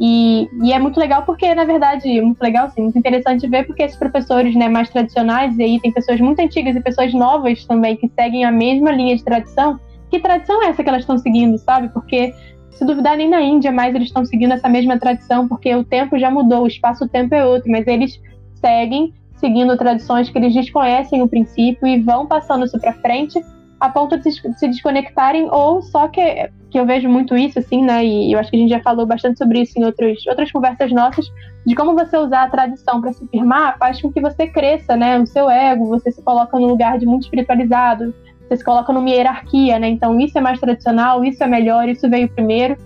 E, 0.00 0.48
e, 0.62 0.72
é 0.72 0.78
muito 0.78 0.98
legal 0.98 1.22
porque, 1.24 1.54
na 1.54 1.64
verdade, 1.64 2.20
muito 2.20 2.40
legal, 2.40 2.70
sim, 2.70 2.82
muito 2.82 2.98
interessante 2.98 3.46
ver 3.48 3.66
porque 3.66 3.82
esses 3.82 3.96
professores 3.96 4.54
né, 4.54 4.68
mais 4.68 4.90
tradicionais, 4.90 5.56
e 5.56 5.62
aí 5.62 5.80
tem 5.80 5.92
pessoas 5.92 6.20
muito 6.20 6.40
antigas 6.40 6.74
e 6.74 6.80
pessoas 6.80 7.12
novas 7.14 7.64
também 7.66 7.96
que 7.96 8.08
seguem 8.08 8.44
a 8.44 8.50
mesma 8.50 8.90
linha 8.90 9.14
de 9.16 9.22
tradição, 9.22 9.78
que 10.12 10.20
tradição 10.20 10.62
é 10.62 10.68
essa 10.68 10.82
que 10.82 10.88
elas 10.90 11.00
estão 11.00 11.16
seguindo, 11.16 11.56
sabe? 11.56 11.88
Porque, 11.88 12.34
se 12.70 12.84
duvidar, 12.84 13.16
nem 13.16 13.30
na 13.30 13.40
Índia 13.40 13.72
mais 13.72 13.94
eles 13.94 14.08
estão 14.08 14.26
seguindo 14.26 14.52
essa 14.52 14.68
mesma 14.68 14.98
tradição, 14.98 15.48
porque 15.48 15.74
o 15.74 15.82
tempo 15.82 16.18
já 16.18 16.30
mudou, 16.30 16.64
o 16.64 16.66
espaço-tempo 16.66 17.34
é 17.34 17.46
outro, 17.46 17.70
mas 17.70 17.86
eles 17.86 18.20
seguem 18.60 19.14
seguindo 19.36 19.74
tradições 19.74 20.28
que 20.28 20.36
eles 20.36 20.52
desconhecem 20.52 21.22
o 21.22 21.28
princípio 21.28 21.88
e 21.88 21.98
vão 21.98 22.26
passando 22.26 22.66
isso 22.66 22.78
para 22.78 22.92
frente 22.92 23.40
a 23.80 23.88
ponto 23.88 24.16
de 24.18 24.30
se 24.30 24.68
desconectarem 24.68 25.48
ou 25.50 25.82
só 25.82 26.06
que, 26.06 26.22
que 26.70 26.78
eu 26.78 26.86
vejo 26.86 27.08
muito 27.08 27.34
isso 27.34 27.58
assim, 27.58 27.82
né? 27.82 28.04
E 28.04 28.32
eu 28.32 28.38
acho 28.38 28.50
que 28.50 28.56
a 28.56 28.60
gente 28.60 28.70
já 28.70 28.80
falou 28.80 29.06
bastante 29.06 29.38
sobre 29.38 29.62
isso 29.62 29.76
em 29.76 29.84
outros, 29.84 30.24
outras 30.28 30.52
conversas 30.52 30.92
nossas, 30.92 31.26
de 31.66 31.74
como 31.74 31.94
você 31.94 32.16
usar 32.16 32.44
a 32.44 32.50
tradição 32.50 33.00
para 33.00 33.12
se 33.12 33.26
firmar 33.28 33.76
faz 33.78 34.00
com 34.00 34.12
que 34.12 34.20
você 34.20 34.46
cresça, 34.46 34.94
né? 34.94 35.18
O 35.18 35.26
seu 35.26 35.50
ego, 35.50 35.86
você 35.86 36.12
se 36.12 36.22
coloca 36.22 36.56
num 36.60 36.68
lugar 36.68 36.98
de 36.98 37.06
muito 37.06 37.22
espiritualizado, 37.22 38.14
se 38.56 38.64
coloca 38.64 38.92
numa 38.92 39.08
hierarquia, 39.08 39.78
né? 39.78 39.88
Então 39.88 40.18
isso 40.18 40.36
é 40.38 40.40
mais 40.40 40.60
tradicional, 40.60 41.24
isso 41.24 41.42
é 41.42 41.46
melhor, 41.46 41.88
isso 41.88 42.08
veio 42.08 42.28
primeiro. 42.28 42.76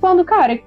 Quando, 0.00 0.24
cara, 0.24 0.58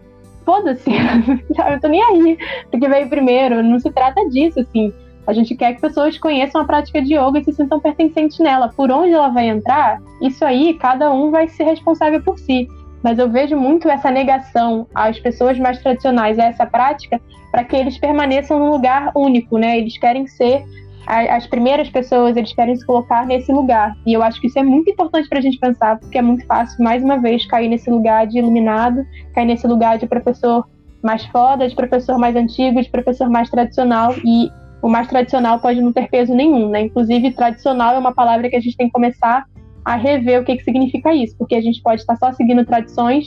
foda-se, 0.45 0.89
eu 0.91 1.79
tô 1.79 1.87
nem 1.87 2.01
aí 2.03 2.37
porque 2.71 2.87
veio 2.87 3.09
primeiro, 3.09 3.63
não 3.63 3.79
se 3.79 3.91
trata 3.91 4.27
disso, 4.29 4.59
assim. 4.59 4.93
A 5.27 5.33
gente 5.33 5.55
quer 5.55 5.73
que 5.75 5.81
pessoas 5.81 6.17
conheçam 6.17 6.59
a 6.59 6.65
prática 6.65 6.99
de 7.01 7.13
yoga 7.13 7.37
e 7.39 7.43
se 7.43 7.53
sintam 7.53 7.79
pertencentes 7.79 8.39
nela. 8.39 8.69
Por 8.69 8.91
onde 8.91 9.13
ela 9.13 9.29
vai 9.29 9.47
entrar, 9.47 10.01
isso 10.23 10.43
aí, 10.43 10.73
cada 10.73 11.11
um 11.11 11.29
vai 11.29 11.47
ser 11.47 11.65
responsável 11.65 12.19
por 12.23 12.39
si. 12.39 12.67
Mas 13.03 13.19
eu 13.19 13.29
vejo 13.29 13.55
muito 13.55 13.87
essa 13.87 14.09
negação 14.09 14.87
às 14.93 15.19
pessoas 15.19 15.59
mais 15.59 15.77
tradicionais 15.79 16.39
a 16.39 16.45
essa 16.45 16.65
prática 16.65 17.21
para 17.51 17.63
que 17.63 17.75
eles 17.75 17.97
permaneçam 17.99 18.57
num 18.57 18.71
lugar 18.71 19.11
único, 19.15 19.59
né? 19.59 19.77
Eles 19.77 19.97
querem 19.99 20.25
ser 20.25 20.63
as 21.09 21.47
primeiras 21.47 21.89
pessoas 21.89 22.37
eles 22.37 22.53
querem 22.53 22.75
se 22.75 22.85
colocar 22.85 23.25
nesse 23.25 23.51
lugar. 23.51 23.95
E 24.05 24.13
eu 24.13 24.21
acho 24.21 24.39
que 24.39 24.45
isso 24.45 24.59
é 24.59 24.63
muito 24.63 24.91
importante 24.91 25.27
para 25.27 25.39
a 25.39 25.41
gente 25.41 25.57
pensar, 25.57 25.99
porque 25.99 26.19
é 26.19 26.21
muito 26.21 26.45
fácil, 26.45 26.83
mais 26.83 27.03
uma 27.03 27.17
vez, 27.17 27.45
cair 27.47 27.67
nesse 27.67 27.89
lugar 27.89 28.27
de 28.27 28.37
iluminado, 28.37 29.03
cair 29.33 29.45
nesse 29.45 29.65
lugar 29.65 29.97
de 29.97 30.05
professor 30.05 30.67
mais 31.01 31.25
foda, 31.25 31.67
de 31.67 31.75
professor 31.75 32.19
mais 32.19 32.35
antigo, 32.35 32.79
de 32.79 32.89
professor 32.89 33.27
mais 33.27 33.49
tradicional. 33.49 34.13
E 34.23 34.51
o 34.83 34.87
mais 34.87 35.07
tradicional 35.07 35.59
pode 35.59 35.81
não 35.81 35.91
ter 35.91 36.07
peso 36.09 36.33
nenhum, 36.35 36.69
né? 36.69 36.81
Inclusive, 36.81 37.31
tradicional 37.31 37.95
é 37.95 37.97
uma 37.97 38.13
palavra 38.13 38.47
que 38.47 38.55
a 38.55 38.61
gente 38.61 38.77
tem 38.77 38.87
que 38.87 38.93
começar 38.93 39.45
a 39.83 39.95
rever 39.95 40.41
o 40.41 40.45
que, 40.45 40.57
que 40.57 40.63
significa 40.63 41.13
isso, 41.13 41.35
porque 41.37 41.55
a 41.55 41.61
gente 41.61 41.81
pode 41.81 42.01
estar 42.01 42.15
só 42.17 42.31
seguindo 42.33 42.63
tradições 42.63 43.25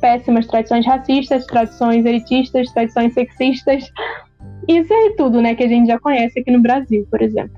péssimas, 0.00 0.46
tradições 0.46 0.86
racistas, 0.86 1.44
tradições 1.44 2.06
elitistas, 2.06 2.72
tradições 2.72 3.12
sexistas, 3.12 3.90
isso 4.68 4.92
é 4.92 5.10
tudo, 5.16 5.40
né, 5.40 5.54
que 5.54 5.64
a 5.64 5.68
gente 5.68 5.86
já 5.86 5.98
conhece 5.98 6.38
aqui 6.38 6.50
no 6.50 6.60
Brasil, 6.60 7.06
por 7.10 7.22
exemplo. 7.22 7.56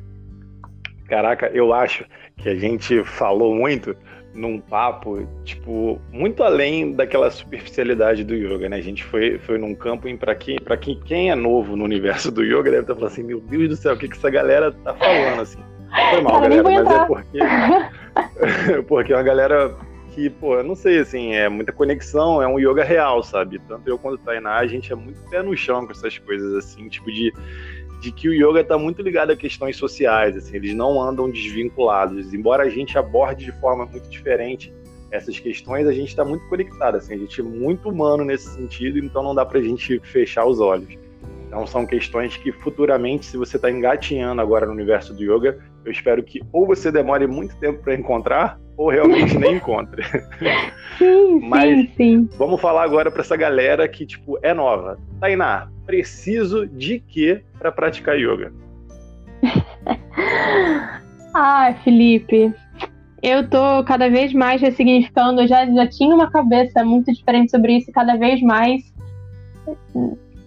Caraca, 1.09 1.51
eu 1.53 1.73
acho 1.73 2.05
que 2.37 2.49
a 2.49 2.55
gente 2.55 3.03
falou 3.03 3.55
muito 3.55 3.97
num 4.33 4.61
papo, 4.61 5.27
tipo, 5.45 6.01
muito 6.13 6.43
além 6.45 6.93
daquela 6.93 7.31
superficialidade 7.31 8.23
do 8.23 8.35
yoga, 8.35 8.69
né? 8.69 8.77
A 8.77 8.81
gente 8.81 9.03
foi, 9.03 9.39
foi 9.39 9.59
num 9.59 9.75
campo 9.75 10.07
em 10.07 10.17
para 10.17 10.37
quem, 10.37 10.57
para 10.61 10.77
quem, 10.77 11.01
quem 11.01 11.31
é 11.31 11.35
novo 11.35 11.77
no 11.77 11.85
universo 11.85 12.31
do 12.31 12.45
yoga 12.45 12.71
deve 12.71 12.83
estar 12.83 12.95
falando 12.95 13.11
assim, 13.13 13.25
meu 13.25 13.41
Deus 13.41 13.69
do 13.71 13.77
céu, 13.77 13.95
o 13.95 13.99
que, 13.99 14.09
que 14.09 14.17
essa 14.17 14.31
galera 14.31 14.71
tá 14.71 14.95
falando 14.95 15.43
assim? 15.43 15.59
Foi 16.11 16.21
mal, 16.23 16.41
Cara, 16.41 16.63
galera, 16.63 16.85
mas 16.85 16.95
é 16.95 17.07
porque 17.07 18.83
porque 18.87 19.13
é 19.13 19.17
uma 19.17 19.23
galera 19.25 19.77
que, 20.11 20.29
pô, 20.29 20.57
eu 20.57 20.65
não 20.65 20.75
sei, 20.75 20.99
assim, 20.99 21.35
é 21.35 21.49
muita 21.49 21.73
conexão, 21.73 22.43
é 22.43 22.47
um 22.47 22.59
yoga 22.59 22.85
real, 22.85 23.23
sabe? 23.23 23.59
Tanto 23.67 23.89
eu 23.89 23.99
quanto 23.99 24.15
o 24.21 24.25
Tainá, 24.25 24.57
a 24.57 24.67
gente 24.67 24.93
é 24.93 24.97
muito 24.97 25.19
pé 25.31 25.43
no 25.43 25.57
chão 25.57 25.87
com 25.87 25.93
essas 25.93 26.19
coisas, 26.19 26.55
assim, 26.55 26.89
tipo 26.89 27.11
de, 27.11 27.33
de 28.01 28.13
que 28.13 28.29
o 28.29 28.35
yoga 28.35 28.61
está 28.61 28.77
muito 28.77 29.01
ligado 29.03 29.31
a 29.31 29.37
questões 29.37 29.77
sociais, 29.77 30.37
assim, 30.37 30.57
eles 30.57 30.75
não 30.75 31.01
andam 31.01 31.31
desvinculados. 31.31 32.35
Embora 32.35 32.65
a 32.65 32.69
gente 32.69 32.99
aborde 32.99 33.45
de 33.45 33.53
forma 33.61 33.87
muito 33.87 34.09
diferente 34.09 34.73
essas 35.11 35.39
questões, 35.39 35.87
a 35.87 35.93
gente 35.93 36.09
está 36.09 36.25
muito 36.25 36.47
conectado, 36.49 36.97
assim, 36.97 37.15
a 37.15 37.19
gente 37.19 37.41
é 37.41 37.45
muito 37.45 37.89
humano 37.89 38.25
nesse 38.25 38.49
sentido, 38.51 38.99
então 38.99 39.23
não 39.23 39.35
dá 39.35 39.45
para 39.45 39.59
a 39.59 39.63
gente 39.63 39.99
fechar 40.01 40.45
os 40.45 40.61
olhos. 40.61 40.99
Então 41.51 41.67
são 41.67 41.85
questões 41.85 42.37
que 42.37 42.53
futuramente, 42.53 43.27
se 43.27 43.37
você 43.37 43.57
está 43.57 43.69
engatinhando 43.69 44.41
agora 44.41 44.67
no 44.67 44.73
universo 44.73 45.13
do 45.13 45.21
yoga, 45.21 45.59
eu 45.85 45.91
espero 45.91 46.23
que 46.23 46.41
ou 46.53 46.65
você 46.65 46.93
demore 46.93 47.27
muito 47.27 47.57
tempo 47.57 47.83
para 47.83 47.95
encontrar, 47.95 48.61
ou 48.81 48.89
realmente 48.89 49.37
nem 49.37 49.57
encontre. 49.57 50.03
Sim, 50.97 51.41
Mas 51.49 51.79
sim, 51.79 51.93
sim. 51.97 52.29
vamos 52.39 52.61
falar 52.61 52.83
agora 52.83 53.11
para 53.11 53.23
essa 53.23 53.37
galera 53.37 53.89
que 53.89 54.05
tipo 54.05 54.39
é 54.43 54.53
nova. 54.53 54.99
Tainá, 55.19 55.69
preciso 55.87 56.67
de 56.67 56.99
quê 56.99 57.43
para 57.59 57.73
praticar 57.73 58.19
yoga? 58.19 58.53
ah, 61.35 61.75
Felipe, 61.85 62.53
eu 63.23 63.49
tô 63.49 63.83
cada 63.85 64.11
vez 64.11 64.35
mais 64.35 64.61
ressignificando. 64.61 65.41
Eu 65.41 65.49
já, 65.49 65.65
já 65.67 65.87
tinha 65.87 66.15
uma 66.15 66.31
cabeça 66.31 66.85
muito 66.85 67.11
diferente 67.13 67.51
sobre 67.51 67.79
isso, 67.79 67.91
cada 67.93 68.17
vez 68.17 68.43
mais 68.43 68.83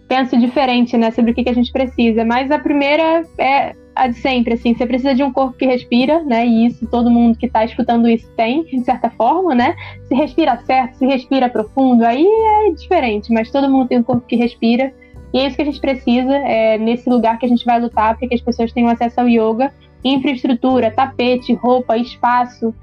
penso 0.07 0.37
diferente, 0.39 0.95
né, 0.97 1.09
sobre 1.09 1.31
o 1.31 1.33
que, 1.33 1.43
que 1.43 1.49
a 1.49 1.55
gente 1.55 1.71
precisa. 1.71 2.23
Mas 2.23 2.51
a 2.51 2.59
primeira 2.59 3.23
é 3.39 3.75
a 3.95 4.07
de 4.07 4.15
sempre, 4.15 4.53
assim, 4.53 4.73
você 4.73 4.85
precisa 4.85 5.13
de 5.13 5.23
um 5.23 5.31
corpo 5.31 5.57
que 5.57 5.65
respira, 5.65 6.23
né, 6.23 6.45
e 6.45 6.67
isso 6.67 6.87
todo 6.87 7.11
mundo 7.11 7.37
que 7.37 7.45
está 7.45 7.63
escutando 7.63 8.07
isso 8.07 8.27
tem, 8.35 8.63
de 8.63 8.83
certa 8.83 9.09
forma, 9.09 9.53
né. 9.53 9.75
Se 10.07 10.15
respira 10.15 10.57
certo, 10.65 10.95
se 10.95 11.05
respira 11.05 11.49
profundo, 11.49 12.03
aí 12.03 12.25
é 12.25 12.71
diferente, 12.71 13.31
mas 13.31 13.51
todo 13.51 13.69
mundo 13.69 13.87
tem 13.87 13.99
um 13.99 14.03
corpo 14.03 14.25
que 14.27 14.35
respira. 14.35 14.93
E 15.33 15.39
é 15.39 15.47
isso 15.47 15.55
que 15.55 15.61
a 15.63 15.65
gente 15.65 15.79
precisa, 15.79 16.35
é 16.35 16.77
nesse 16.77 17.09
lugar 17.09 17.39
que 17.39 17.45
a 17.45 17.49
gente 17.49 17.65
vai 17.65 17.79
lutar 17.79 18.15
para 18.17 18.27
que 18.27 18.35
as 18.35 18.41
pessoas 18.41 18.71
tenham 18.71 18.89
acesso 18.89 19.19
ao 19.19 19.27
yoga, 19.27 19.73
infraestrutura, 20.03 20.91
tapete, 20.91 21.53
roupa, 21.53 21.97
espaço, 21.97 22.73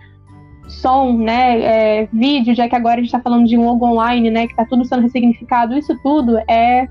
som, 0.69 1.13
né, 1.13 1.61
é, 1.61 2.09
vídeo, 2.13 2.55
já 2.55 2.69
que 2.69 2.77
agora 2.77 2.95
a 2.95 2.99
gente 2.99 3.07
está 3.07 3.21
falando 3.21 3.47
de 3.47 3.57
um 3.57 3.63
yoga 3.63 3.85
online, 3.85 4.31
né, 4.31 4.47
que 4.47 4.53
está 4.53 4.65
tudo 4.65 4.85
sendo 4.85 5.03
ressignificado, 5.03 5.77
isso 5.77 5.97
tudo 6.03 6.39
é 6.49 6.89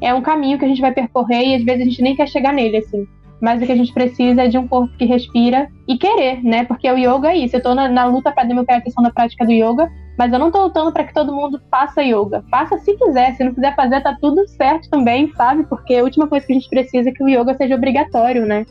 é 0.00 0.12
um 0.12 0.20
caminho 0.20 0.58
que 0.58 0.64
a 0.64 0.68
gente 0.68 0.80
vai 0.80 0.92
percorrer 0.92 1.46
e 1.46 1.54
às 1.54 1.62
vezes 1.62 1.82
a 1.82 1.84
gente 1.84 2.02
nem 2.02 2.16
quer 2.16 2.28
chegar 2.28 2.52
nele, 2.52 2.78
assim. 2.78 3.06
Mas 3.42 3.60
o 3.60 3.66
que 3.66 3.72
a 3.72 3.76
gente 3.76 3.92
precisa 3.92 4.44
é 4.44 4.48
de 4.48 4.56
um 4.56 4.68
corpo 4.68 4.96
que 4.96 5.04
respira 5.04 5.68
e 5.88 5.98
querer, 5.98 6.44
né? 6.44 6.64
Porque 6.64 6.88
o 6.88 6.96
yoga 6.96 7.32
é 7.32 7.38
isso. 7.38 7.56
Eu 7.56 7.62
tô 7.62 7.74
na, 7.74 7.88
na 7.88 8.04
luta 8.04 8.30
para 8.30 8.44
democratização 8.44 9.02
da 9.02 9.10
prática 9.10 9.44
do 9.44 9.50
yoga, 9.50 9.90
mas 10.16 10.32
eu 10.32 10.38
não 10.38 10.52
tô 10.52 10.62
lutando 10.62 10.92
para 10.92 11.02
que 11.02 11.12
todo 11.12 11.34
mundo 11.34 11.60
faça 11.68 12.04
yoga. 12.04 12.44
Faça 12.48 12.78
se 12.78 12.96
quiser, 12.96 13.34
se 13.34 13.42
não 13.42 13.52
quiser 13.52 13.74
fazer, 13.74 14.00
tá 14.00 14.16
tudo 14.20 14.46
certo 14.46 14.88
também, 14.88 15.32
sabe? 15.34 15.64
Porque 15.64 15.96
a 15.96 16.04
última 16.04 16.28
coisa 16.28 16.46
que 16.46 16.52
a 16.52 16.54
gente 16.54 16.68
precisa 16.68 17.10
é 17.10 17.12
que 17.12 17.24
o 17.24 17.28
yoga 17.28 17.56
seja 17.56 17.74
obrigatório, 17.74 18.46
né? 18.46 18.64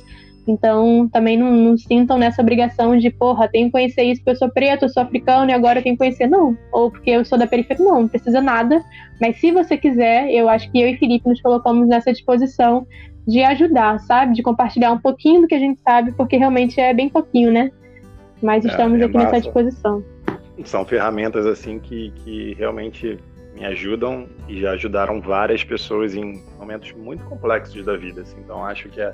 Então, 0.48 1.08
também 1.12 1.38
não, 1.38 1.52
não, 1.52 1.78
sintam 1.78 2.18
nessa 2.18 2.42
obrigação 2.42 2.98
de, 2.98 3.10
porra, 3.10 3.48
tenho 3.48 3.68
que 3.68 3.74
conhecer 3.74 4.04
isso 4.04 4.22
porque 4.22 4.32
eu 4.32 4.36
sou 4.38 4.50
preto, 4.50 4.86
eu 4.86 4.90
sou 4.90 5.04
africano 5.04 5.52
e 5.52 5.54
agora 5.54 5.80
eu 5.80 5.84
tenho 5.84 5.96
que 5.96 6.00
conhecer. 6.00 6.28
Não. 6.28 6.58
Ou 6.72 6.90
porque 6.90 7.12
eu 7.12 7.26
sou 7.26 7.38
da 7.38 7.46
periferia. 7.46 7.84
Não, 7.84 8.02
não 8.02 8.08
precisa 8.08 8.42
nada. 8.42 8.82
Mas 9.20 9.40
se 9.40 9.52
você 9.52 9.78
quiser, 9.78 10.32
eu 10.32 10.50
acho 10.50 10.72
que 10.72 10.82
eu 10.82 10.88
e 10.88 10.98
Felipe 10.98 11.28
nos 11.28 11.42
colocamos 11.42 11.88
nessa 11.88 12.12
disposição 12.12 12.88
de 13.28 13.44
ajudar, 13.44 14.00
sabe? 14.00 14.34
De 14.34 14.44
compartilhar 14.44 14.92
um 14.92 14.98
pouquinho 14.98 15.42
do 15.42 15.48
que 15.48 15.56
a 15.56 15.60
gente 15.60 15.80
sabe, 15.82 16.12
porque 16.14 16.38
realmente 16.38 16.80
é 16.80 16.94
bem 16.94 17.10
pouquinho, 17.10 17.52
né? 17.52 17.72
Mas 18.42 18.66
é, 18.66 18.70
estamos 18.70 19.00
é, 19.00 19.04
é 19.04 19.06
aqui 19.06 19.14
massa. 19.14 19.26
nessa 19.28 19.42
disposição. 19.42 20.04
São 20.66 20.86
ferramentas, 20.86 21.46
assim, 21.46 21.80
que, 21.80 22.12
que 22.18 22.54
realmente 22.54 23.20
me 23.54 23.66
ajudam 23.66 24.28
e 24.48 24.60
já 24.60 24.72
ajudaram 24.72 25.20
várias 25.20 25.64
pessoas 25.64 26.16
em 26.16 26.42
momentos 26.58 26.92
muito 26.94 27.24
complexos 27.26 27.84
da 27.86 27.98
vida. 27.98 28.22
Assim. 28.22 28.38
Então, 28.40 28.64
acho 28.64 28.90
que 28.90 29.02
é 29.02 29.12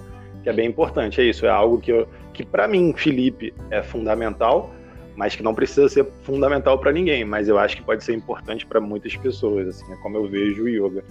que 0.48 0.50
é 0.50 0.54
bem 0.54 0.70
importante. 0.70 1.20
É 1.20 1.26
isso, 1.26 1.46
é 1.46 1.50
algo 1.50 1.78
que, 1.78 1.92
eu, 1.92 2.08
que 2.34 2.46
para 2.46 2.70
mim, 2.70 2.94
Felipe, 2.96 3.54
é 3.70 3.84
fundamental, 3.84 4.74
mas 5.14 5.36
que 5.36 5.44
não 5.44 5.54
precisa 5.54 5.90
ser 5.90 6.08
fundamental 6.24 6.80
para 6.80 6.92
ninguém. 6.94 7.26
Mas 7.26 7.50
eu 7.50 7.60
acho 7.60 7.76
que 7.76 7.84
pode 7.84 8.02
ser 8.02 8.14
importante 8.14 8.66
para 8.66 8.80
muitas 8.80 9.14
pessoas, 9.18 9.68
assim, 9.68 9.92
é 9.92 9.98
como 9.98 10.16
eu 10.16 10.26
vejo 10.26 10.64
o 10.64 10.70
yoga. 10.70 11.04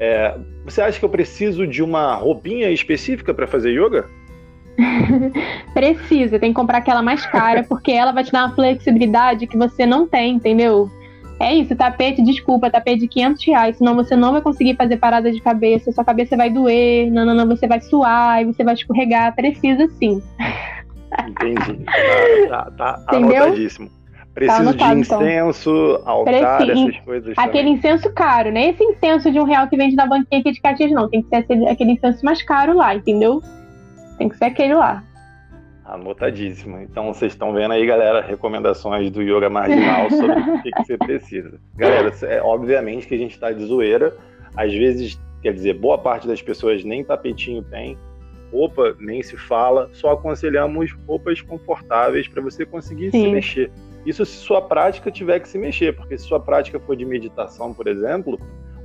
É, 0.00 0.34
você 0.64 0.80
acha 0.80 0.98
que 0.98 1.04
eu 1.04 1.10
preciso 1.10 1.66
de 1.66 1.82
uma 1.82 2.14
roupinha 2.14 2.70
específica 2.70 3.34
para 3.34 3.46
fazer 3.46 3.70
yoga? 3.70 4.06
Precisa, 5.74 6.38
tem 6.38 6.50
que 6.50 6.54
comprar 6.54 6.78
aquela 6.78 7.02
mais 7.02 7.26
cara, 7.26 7.62
porque 7.64 7.92
ela 7.92 8.10
vai 8.10 8.24
te 8.24 8.32
dar 8.32 8.46
uma 8.46 8.54
flexibilidade 8.54 9.46
que 9.46 9.58
você 9.58 9.84
não 9.84 10.08
tem, 10.08 10.36
entendeu? 10.36 10.90
É 11.38 11.54
isso, 11.54 11.76
tapete, 11.76 12.22
desculpa, 12.22 12.70
tapete 12.70 13.00
de 13.00 13.08
500 13.08 13.46
reais, 13.46 13.76
senão 13.76 13.94
você 13.94 14.16
não 14.16 14.32
vai 14.32 14.40
conseguir 14.40 14.74
fazer 14.76 14.96
parada 14.96 15.30
de 15.30 15.40
cabeça, 15.40 15.92
sua 15.92 16.04
cabeça 16.04 16.36
vai 16.36 16.50
doer, 16.50 17.10
não, 17.10 17.24
não, 17.24 17.34
não, 17.34 17.46
você 17.46 17.66
vai 17.66 17.80
suar, 17.80 18.42
e 18.42 18.46
você 18.46 18.64
vai 18.64 18.74
escorregar, 18.74 19.34
precisa 19.34 19.86
sim. 19.98 20.22
Entendi, 21.28 21.84
tá, 22.48 22.70
tá, 22.76 22.92
tá 22.98 23.16
anotadíssimo. 23.16 23.90
Preciso 24.34 24.76
tá 24.76 24.94
de 24.94 25.00
então. 25.00 25.22
incenso, 25.22 25.98
então. 26.00 26.08
altar, 26.08 26.58
Preciso. 26.58 26.88
essas 26.88 27.04
coisas. 27.04 27.38
Aquele 27.38 27.58
também. 27.58 27.72
incenso 27.74 28.12
caro, 28.12 28.50
né? 28.50 28.70
Esse 28.70 28.84
incenso 28.84 29.30
de 29.30 29.40
um 29.40 29.44
real 29.44 29.68
que 29.68 29.76
vende 29.76 29.96
na 29.96 30.06
banquinha 30.06 30.40
aqui 30.40 30.52
de 30.52 30.60
Caxias, 30.60 30.92
não. 30.92 31.08
Tem 31.08 31.22
que 31.22 31.28
ser 31.28 31.68
aquele 31.68 31.92
incenso 31.92 32.24
mais 32.24 32.42
caro 32.42 32.76
lá, 32.76 32.94
entendeu? 32.94 33.42
Tem 34.18 34.28
que 34.28 34.36
ser 34.36 34.44
aquele 34.46 34.74
lá. 34.74 35.02
Anotadíssimo. 35.84 36.78
Então 36.78 37.12
vocês 37.12 37.32
estão 37.32 37.52
vendo 37.52 37.72
aí, 37.72 37.84
galera, 37.84 38.20
recomendações 38.20 39.10
do 39.10 39.20
yoga 39.20 39.50
marginal 39.50 40.08
sobre 40.10 40.38
o 40.38 40.62
que, 40.62 40.70
que, 40.70 40.84
você 40.84 40.96
precisa. 40.96 41.60
Galera, 41.74 42.12
é, 42.22 42.40
obviamente 42.40 43.08
que 43.08 43.14
a 43.14 43.18
gente 43.18 43.32
está 43.32 43.50
de 43.50 43.64
zoeira. 43.64 44.16
Às 44.56 44.72
vezes, 44.72 45.20
quer 45.42 45.52
dizer, 45.52 45.74
boa 45.74 45.98
parte 45.98 46.28
das 46.28 46.40
pessoas 46.40 46.84
nem 46.84 47.02
tapetinho 47.04 47.62
tem, 47.64 47.98
roupa 48.52 48.94
nem 49.00 49.20
se 49.20 49.36
fala. 49.36 49.90
Só 49.92 50.12
aconselhamos 50.12 50.92
roupas 51.08 51.40
confortáveis 51.40 52.28
para 52.28 52.40
você 52.40 52.64
conseguir 52.64 53.10
Sim. 53.10 53.24
se 53.24 53.30
mexer. 53.32 53.70
Isso 54.04 54.24
se 54.24 54.36
sua 54.36 54.62
prática 54.62 55.10
tiver 55.10 55.40
que 55.40 55.48
se 55.48 55.58
mexer, 55.58 55.94
porque 55.94 56.16
se 56.16 56.24
sua 56.24 56.40
prática 56.40 56.80
for 56.80 56.96
de 56.96 57.04
meditação, 57.04 57.74
por 57.74 57.86
exemplo, 57.86 58.38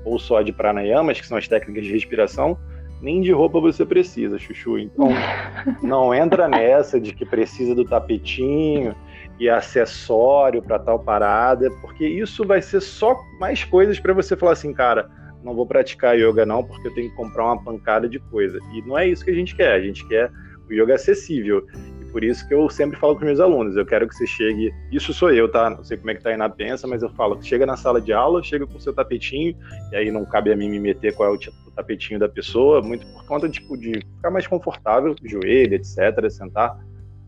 ou 0.03 0.19
só 0.19 0.41
de 0.41 0.51
pranayamas, 0.51 1.19
que 1.19 1.27
são 1.27 1.37
as 1.37 1.47
técnicas 1.47 1.85
de 1.85 1.91
respiração, 1.91 2.57
nem 3.01 3.21
de 3.21 3.31
roupa 3.31 3.59
você 3.59 3.85
precisa, 3.85 4.37
Chuchu. 4.37 4.77
Então, 4.77 5.09
não 5.81 6.13
entra 6.13 6.47
nessa 6.47 6.99
de 6.99 7.13
que 7.13 7.25
precisa 7.25 7.73
do 7.73 7.85
tapetinho 7.85 8.95
e 9.39 9.49
acessório 9.49 10.61
para 10.61 10.79
tal 10.79 10.99
parada, 10.99 11.69
porque 11.81 12.07
isso 12.07 12.45
vai 12.45 12.61
ser 12.61 12.81
só 12.81 13.17
mais 13.39 13.63
coisas 13.63 13.99
para 13.99 14.13
você 14.13 14.35
falar 14.35 14.53
assim, 14.53 14.73
cara, 14.73 15.09
não 15.43 15.53
vou 15.53 15.67
praticar 15.67 16.17
yoga 16.17 16.45
não, 16.45 16.63
porque 16.63 16.87
eu 16.87 16.93
tenho 16.93 17.09
que 17.09 17.15
comprar 17.15 17.45
uma 17.45 17.63
pancada 17.63 18.07
de 18.07 18.19
coisa. 18.19 18.57
E 18.73 18.81
não 18.81 18.97
é 18.97 19.07
isso 19.07 19.23
que 19.23 19.31
a 19.31 19.35
gente 19.35 19.55
quer, 19.55 19.73
a 19.73 19.81
gente 19.81 20.07
quer 20.07 20.31
o 20.67 20.73
yoga 20.73 20.95
acessível. 20.95 21.65
Por 22.15 22.23
isso 22.23 22.47
que 22.47 22.53
eu 22.53 22.69
sempre 22.69 22.97
falo 22.97 23.13
com 23.13 23.19
os 23.19 23.25
meus 23.25 23.39
alunos, 23.41 23.75
eu 23.75 23.85
quero 23.85 24.07
que 24.07 24.15
você 24.15 24.25
chegue, 24.25 24.73
isso 24.89 25.13
sou 25.13 25.33
eu, 25.33 25.51
tá? 25.51 25.69
Não 25.69 25.83
sei 25.83 25.97
como 25.97 26.11
é 26.11 26.15
que 26.15 26.23
tá 26.23 26.29
aí 26.29 26.37
na 26.37 26.47
pensa, 26.47 26.87
mas 26.87 27.03
eu 27.03 27.09
falo, 27.09 27.43
chega 27.43 27.65
na 27.65 27.75
sala 27.75 27.99
de 27.99 28.13
aula, 28.13 28.41
chega 28.41 28.65
com 28.65 28.77
o 28.77 28.79
seu 28.79 28.93
tapetinho, 28.93 29.53
e 29.91 29.95
aí 29.97 30.09
não 30.09 30.23
cabe 30.23 30.49
a 30.49 30.55
mim 30.55 30.69
me 30.69 30.79
meter 30.79 31.13
qual 31.13 31.27
é 31.27 31.31
o, 31.33 31.35
o 31.35 31.71
tapetinho 31.71 32.17
da 32.17 32.29
pessoa, 32.29 32.81
muito 32.81 33.05
por 33.07 33.25
conta 33.25 33.49
tipo, 33.49 33.75
de 33.75 33.99
ficar 34.15 34.31
mais 34.31 34.47
confortável, 34.47 35.13
joelho, 35.25 35.73
etc, 35.73 36.29
sentar 36.29 36.79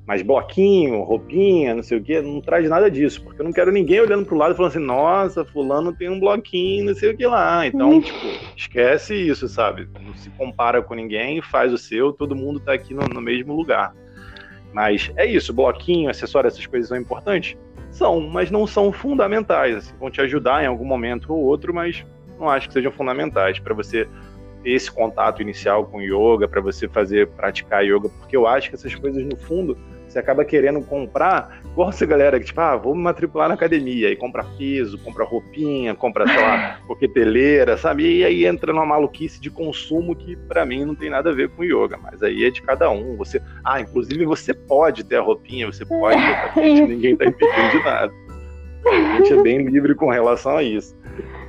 mais 0.07 0.21
bloquinho, 0.21 1.03
roupinha, 1.03 1.75
não 1.75 1.83
sei 1.83 1.97
o 1.97 2.01
que, 2.01 2.21
não 2.21 2.39
traz 2.39 2.69
nada 2.69 2.89
disso, 2.89 3.21
porque 3.21 3.41
eu 3.41 3.45
não 3.45 3.51
quero 3.51 3.73
ninguém 3.73 3.99
olhando 3.99 4.25
pro 4.25 4.38
lado 4.38 4.53
e 4.53 4.55
falando 4.55 4.71
assim, 4.71 4.79
nossa, 4.79 5.43
fulano 5.43 5.91
tem 5.91 6.07
um 6.09 6.17
bloquinho, 6.17 6.85
não 6.85 6.95
sei 6.95 7.11
o 7.11 7.17
que 7.17 7.27
lá. 7.27 7.67
Então, 7.67 7.91
uhum. 7.91 7.99
tipo, 7.99 8.25
esquece 8.55 9.13
isso, 9.13 9.49
sabe? 9.49 9.85
Não 10.01 10.15
se 10.15 10.29
compara 10.29 10.81
com 10.81 10.95
ninguém, 10.95 11.41
faz 11.41 11.73
o 11.73 11.77
seu, 11.77 12.13
todo 12.13 12.38
mundo 12.38 12.61
tá 12.61 12.71
aqui 12.71 12.93
no, 12.93 13.05
no 13.05 13.19
mesmo 13.19 13.53
lugar. 13.53 13.93
Mas 14.74 15.11
é 15.15 15.26
isso, 15.26 15.53
bloquinho, 15.53 16.09
acessório, 16.09 16.47
essas 16.47 16.65
coisas 16.65 16.89
são 16.89 16.97
importantes? 16.97 17.57
São, 17.91 18.22
mas 18.22 18.51
não 18.51 18.68
são 18.68 18.91
fundamentais. 18.91 19.76
Assim, 19.76 19.93
vão 19.99 20.11
te 20.11 20.22
ajudar 20.22 20.63
em 20.63 20.68
algum 20.68 20.86
momento 20.86 21.34
ou 21.34 21.43
outro, 21.43 21.74
mas 21.74 22.05
não 22.39 22.49
acho 22.49 22.68
que 22.68 22.74
sejam 22.74 22.91
fundamentais 22.91 23.59
para 23.59 23.74
você 23.74 24.07
ter 24.63 24.72
esse 24.72 24.91
contato 24.91 25.41
inicial 25.41 25.86
com 25.86 26.01
yoga, 26.01 26.47
para 26.47 26.61
você 26.61 26.88
fazer 26.88 27.28
praticar 27.30 27.84
yoga, 27.84 28.09
porque 28.09 28.36
eu 28.36 28.45
acho 28.45 28.70
que 28.70 28.76
essas 28.76 28.93
coisas 28.93 29.24
no 29.24 29.38
fundo 29.38 29.78
você 30.18 30.20
acaba 30.20 30.43
querendo 30.43 30.82
comprar, 30.82 31.61
igual 31.63 31.89
essa 31.89 32.05
galera 32.05 32.39
que, 32.39 32.45
tipo, 32.45 32.59
ah, 32.59 32.76
vou 32.76 32.95
me 32.95 33.01
matricular 33.03 33.47
na 33.47 33.53
academia, 33.53 34.09
e 34.09 34.15
compra 34.15 34.43
peso, 34.57 34.97
compra 34.97 35.24
roupinha, 35.24 35.93
compra, 35.93 36.28
sei 36.28 36.41
lá, 36.41 36.80
coqueteleira, 36.88 37.78
sabe? 37.78 38.20
E 38.20 38.26
aí 38.26 38.45
entra 38.45 38.74
numa 38.74 38.86
maluquice 38.86 39.39
de 39.39 39.49
consumo 39.51 40.15
que, 40.15 40.36
para 40.36 40.65
mim, 40.65 40.86
não 40.86 40.95
tem 40.95 41.09
nada 41.09 41.30
a 41.30 41.34
ver 41.34 41.49
com 41.49 41.63
yoga, 41.63 41.97
mas 41.97 42.24
aí 42.24 42.45
é 42.45 42.49
de 42.49 42.61
cada 42.61 42.89
um. 42.89 43.15
Você, 43.18 43.41
ah, 43.63 43.80
inclusive 43.80 44.26
você 44.26 44.53
pode 44.53 45.03
ter 45.03 45.18
a 45.18 45.22
roupinha, 45.22 45.68
você 45.68 45.86
pode 45.86 46.18
ter 46.18 46.59
a 46.59 46.86
ninguém 46.88 47.15
tá 47.15 47.26
impedindo 47.26 47.72
de 47.72 47.84
nada. 47.84 48.13
A 48.86 49.18
gente 49.18 49.34
é 49.34 49.41
bem 49.41 49.65
livre 49.68 49.93
com 49.93 50.09
relação 50.09 50.57
a 50.57 50.63
isso. 50.63 50.95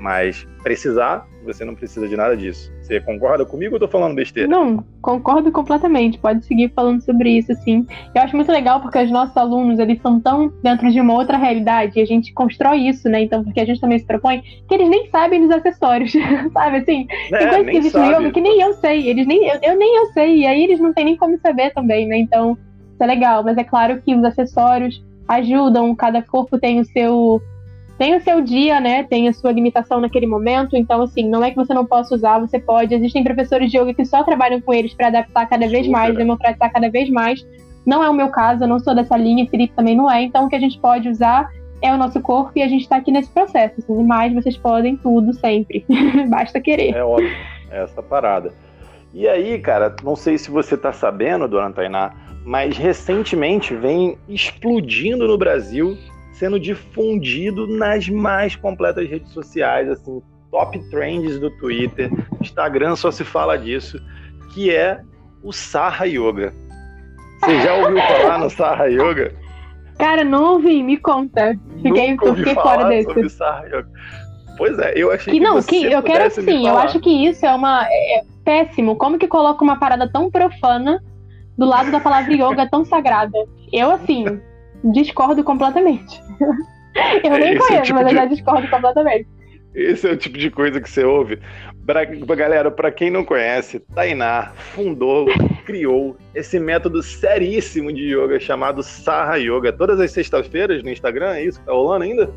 Mas 0.00 0.46
precisar, 0.62 1.26
você 1.44 1.64
não 1.64 1.74
precisa 1.74 2.08
de 2.08 2.16
nada 2.16 2.36
disso. 2.36 2.72
Você 2.82 3.00
concorda 3.00 3.44
comigo 3.44 3.74
ou 3.74 3.76
eu 3.76 3.80
tô 3.80 3.88
falando 3.88 4.14
besteira? 4.14 4.48
Não, 4.48 4.84
concordo 5.00 5.50
completamente. 5.50 6.18
Pode 6.18 6.44
seguir 6.44 6.72
falando 6.74 7.00
sobre 7.02 7.30
isso, 7.38 7.54
sim. 7.56 7.86
Eu 8.14 8.22
acho 8.22 8.36
muito 8.36 8.52
legal 8.52 8.80
porque 8.80 8.98
os 8.98 9.10
nossos 9.10 9.36
alunos, 9.36 9.78
eles 9.78 10.00
são 10.00 10.20
tão 10.20 10.52
dentro 10.62 10.90
de 10.90 11.00
uma 11.00 11.14
outra 11.14 11.36
realidade 11.36 11.98
e 11.98 12.02
a 12.02 12.06
gente 12.06 12.32
constrói 12.32 12.88
isso, 12.88 13.08
né? 13.08 13.22
Então, 13.22 13.42
porque 13.42 13.60
a 13.60 13.64
gente 13.64 13.80
também 13.80 13.98
se 13.98 14.06
propõe 14.06 14.42
que 14.68 14.74
eles 14.74 14.88
nem 14.88 15.08
sabem 15.10 15.40
dos 15.40 15.50
acessórios, 15.50 16.12
sabe? 16.52 16.78
Assim, 16.78 17.06
é, 17.32 17.38
tem 17.38 17.48
coisas 17.48 17.70
que 17.70 17.76
existem 17.76 18.02
no 18.02 18.10
yoga 18.10 18.30
que 18.30 18.40
nem 18.40 18.60
eu 18.60 18.72
sei, 18.74 19.08
eles 19.08 19.26
nem, 19.26 19.48
eu, 19.48 19.58
eu 19.62 19.76
nem 19.76 19.96
eu 19.96 20.06
sei, 20.12 20.38
e 20.38 20.46
aí 20.46 20.64
eles 20.64 20.80
não 20.80 20.92
têm 20.92 21.04
nem 21.04 21.16
como 21.16 21.38
saber 21.38 21.72
também, 21.72 22.06
né? 22.06 22.18
Então, 22.18 22.56
isso 22.92 23.02
é 23.02 23.06
legal. 23.06 23.42
Mas 23.42 23.56
é 23.56 23.64
claro 23.64 24.00
que 24.02 24.14
os 24.14 24.24
acessórios 24.24 25.02
ajudam, 25.28 25.94
cada 25.94 26.22
corpo 26.22 26.58
tem 26.58 26.80
o 26.80 26.84
seu 26.84 27.40
tem 27.98 28.14
o 28.14 28.20
seu 28.20 28.40
dia, 28.40 28.80
né? 28.80 29.02
Tem 29.02 29.28
a 29.28 29.32
sua 29.32 29.50
limitação 29.50 30.00
naquele 30.00 30.26
momento. 30.26 30.76
Então, 30.76 31.02
assim, 31.02 31.28
não 31.28 31.42
é 31.42 31.50
que 31.50 31.56
você 31.56 31.74
não 31.74 31.84
possa 31.84 32.14
usar, 32.14 32.38
você 32.38 32.58
pode. 32.58 32.94
Existem 32.94 33.24
professores 33.24 33.70
de 33.70 33.76
yoga 33.76 33.92
que 33.92 34.04
só 34.04 34.22
trabalham 34.22 34.60
com 34.60 34.72
eles 34.72 34.94
para 34.94 35.08
adaptar 35.08 35.46
cada 35.46 35.66
vez 35.66 35.84
Super. 35.84 35.98
mais, 35.98 36.16
democratizar 36.16 36.72
cada 36.72 36.88
vez 36.88 37.10
mais. 37.10 37.44
Não 37.84 38.02
é 38.02 38.08
o 38.08 38.14
meu 38.14 38.28
caso, 38.28 38.64
eu 38.64 38.68
não 38.68 38.78
sou 38.78 38.94
dessa 38.94 39.16
linha, 39.16 39.48
Felipe 39.48 39.74
também 39.74 39.96
não 39.96 40.08
é. 40.08 40.22
Então, 40.22 40.46
o 40.46 40.48
que 40.48 40.54
a 40.54 40.60
gente 40.60 40.78
pode 40.78 41.08
usar 41.08 41.50
é 41.82 41.92
o 41.92 41.96
nosso 41.96 42.20
corpo 42.20 42.52
e 42.54 42.62
a 42.62 42.68
gente 42.68 42.82
está 42.82 42.96
aqui 42.96 43.10
nesse 43.10 43.30
processo. 43.30 43.74
Assim, 43.78 44.04
mas 44.04 44.32
vocês 44.32 44.56
podem 44.56 44.96
tudo 44.96 45.32
sempre. 45.34 45.84
Basta 46.30 46.60
querer. 46.60 46.94
É 46.94 47.02
óbvio, 47.02 47.34
é 47.70 47.82
essa 47.82 48.02
parada. 48.02 48.52
E 49.12 49.26
aí, 49.26 49.58
cara, 49.58 49.96
não 50.04 50.14
sei 50.14 50.38
se 50.38 50.50
você 50.50 50.76
está 50.76 50.92
sabendo, 50.92 51.48
dona 51.48 51.72
Tainá, 51.72 52.12
mas 52.44 52.76
recentemente 52.76 53.74
vem 53.74 54.16
explodindo 54.28 55.26
no 55.26 55.36
Brasil 55.36 55.96
sendo 56.38 56.58
difundido 56.58 57.66
nas 57.66 58.08
mais 58.08 58.54
completas 58.54 59.08
redes 59.08 59.32
sociais, 59.32 59.90
assim, 59.90 60.22
top 60.52 60.78
trends 60.88 61.38
do 61.40 61.50
Twitter, 61.58 62.10
Instagram 62.40 62.94
só 62.94 63.10
se 63.10 63.24
fala 63.24 63.58
disso, 63.58 64.00
que 64.54 64.74
é 64.74 65.00
o 65.42 65.52
Sarra 65.52 66.06
Yoga. 66.06 66.54
Você 67.40 67.60
já 67.60 67.74
ouviu 67.74 67.98
falar 67.98 68.38
no 68.38 68.48
Sarra 68.48 68.86
Yoga? 68.86 69.34
Cara, 69.98 70.22
não 70.24 70.54
ouvi, 70.54 70.82
me 70.82 70.96
conta. 70.96 71.58
Fiquei, 71.82 72.12
Nunca 72.12 72.28
ouvi 72.28 72.44
fiquei 72.44 72.54
fora 72.54 72.84
desse. 72.84 73.08
Sobre 73.08 73.28
Sarra 73.28 73.66
Yoga. 73.66 73.88
Pois 74.56 74.78
é, 74.78 74.92
eu 74.96 75.10
achei 75.10 75.32
que, 75.32 75.38
que 75.38 75.44
não, 75.44 75.62
que 75.62 75.84
eu 75.84 76.02
quero 76.02 76.24
assim, 76.24 76.66
eu 76.66 76.76
acho 76.78 76.98
que 77.00 77.10
isso 77.10 77.44
é 77.44 77.54
uma 77.54 77.84
é, 77.88 78.18
é 78.18 78.22
péssimo. 78.44 78.96
Como 78.96 79.18
que 79.18 79.28
coloca 79.28 79.62
uma 79.62 79.78
parada 79.78 80.08
tão 80.10 80.30
profana 80.30 81.02
do 81.56 81.66
lado 81.66 81.90
da 81.90 82.00
palavra 82.00 82.32
yoga 82.32 82.68
tão 82.68 82.84
sagrada? 82.84 83.38
Eu 83.72 83.90
assim, 83.90 84.40
discordo 84.84 85.42
completamente. 85.44 86.20
eu 87.24 87.30
nem 87.30 87.54
Esse 87.54 87.58
conheço, 87.58 87.82
tipo 87.82 87.98
mas 87.98 88.06
de... 88.06 88.14
eu 88.14 88.18
já 88.18 88.24
discordo 88.26 88.68
completamente. 88.68 89.28
Esse 89.74 90.08
é 90.08 90.12
o 90.12 90.16
tipo 90.16 90.38
de 90.38 90.50
coisa 90.50 90.80
que 90.80 90.90
você 90.90 91.04
ouve. 91.04 91.38
Pra, 91.86 92.04
galera, 92.04 92.70
para 92.70 92.90
quem 92.90 93.10
não 93.10 93.24
conhece, 93.24 93.80
Tainá 93.94 94.52
fundou, 94.56 95.26
criou 95.64 96.16
esse 96.34 96.58
método 96.58 97.02
seríssimo 97.02 97.92
de 97.92 98.14
yoga 98.14 98.40
chamado 98.40 98.82
Sarra 98.82 99.36
Yoga. 99.36 99.72
Todas 99.72 100.00
as 100.00 100.10
sextas-feiras 100.10 100.82
no 100.82 100.90
Instagram, 100.90 101.34
é 101.34 101.44
isso 101.44 101.60
tá 101.64 101.72
rolando 101.72 102.04
ainda? 102.04 102.32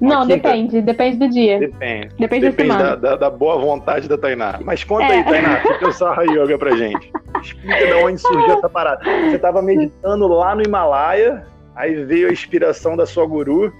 Não, 0.00 0.26
depende, 0.26 0.80
depende 0.80 1.18
do 1.18 1.28
dia. 1.28 1.58
Depende. 1.58 2.08
Depende, 2.18 2.46
depende 2.46 2.68
da, 2.70 2.94
da, 2.94 3.16
da, 3.16 3.30
boa 3.30 3.58
vontade 3.58 4.08
da 4.08 4.16
Tainá. 4.16 4.58
Mas 4.64 4.82
conta 4.82 5.04
é. 5.04 5.18
aí, 5.18 5.24
Tainá, 5.24 5.60
o 5.62 5.78
que 5.78 5.84
é 5.84 6.32
o 6.32 6.42
Yoga 6.42 6.58
pra 6.58 6.76
gente? 6.76 7.12
Explica 7.42 7.86
de 7.86 7.92
onde 7.92 8.18
surgiu 8.18 8.54
essa 8.54 8.68
parada. 8.68 9.02
Você 9.28 9.38
tava 9.38 9.60
meditando 9.60 10.26
lá 10.28 10.54
no 10.54 10.62
Himalaia, 10.62 11.44
aí 11.76 12.02
veio 12.04 12.28
a 12.28 12.32
inspiração 12.32 12.96
da 12.96 13.04
sua 13.04 13.26
guru. 13.26 13.72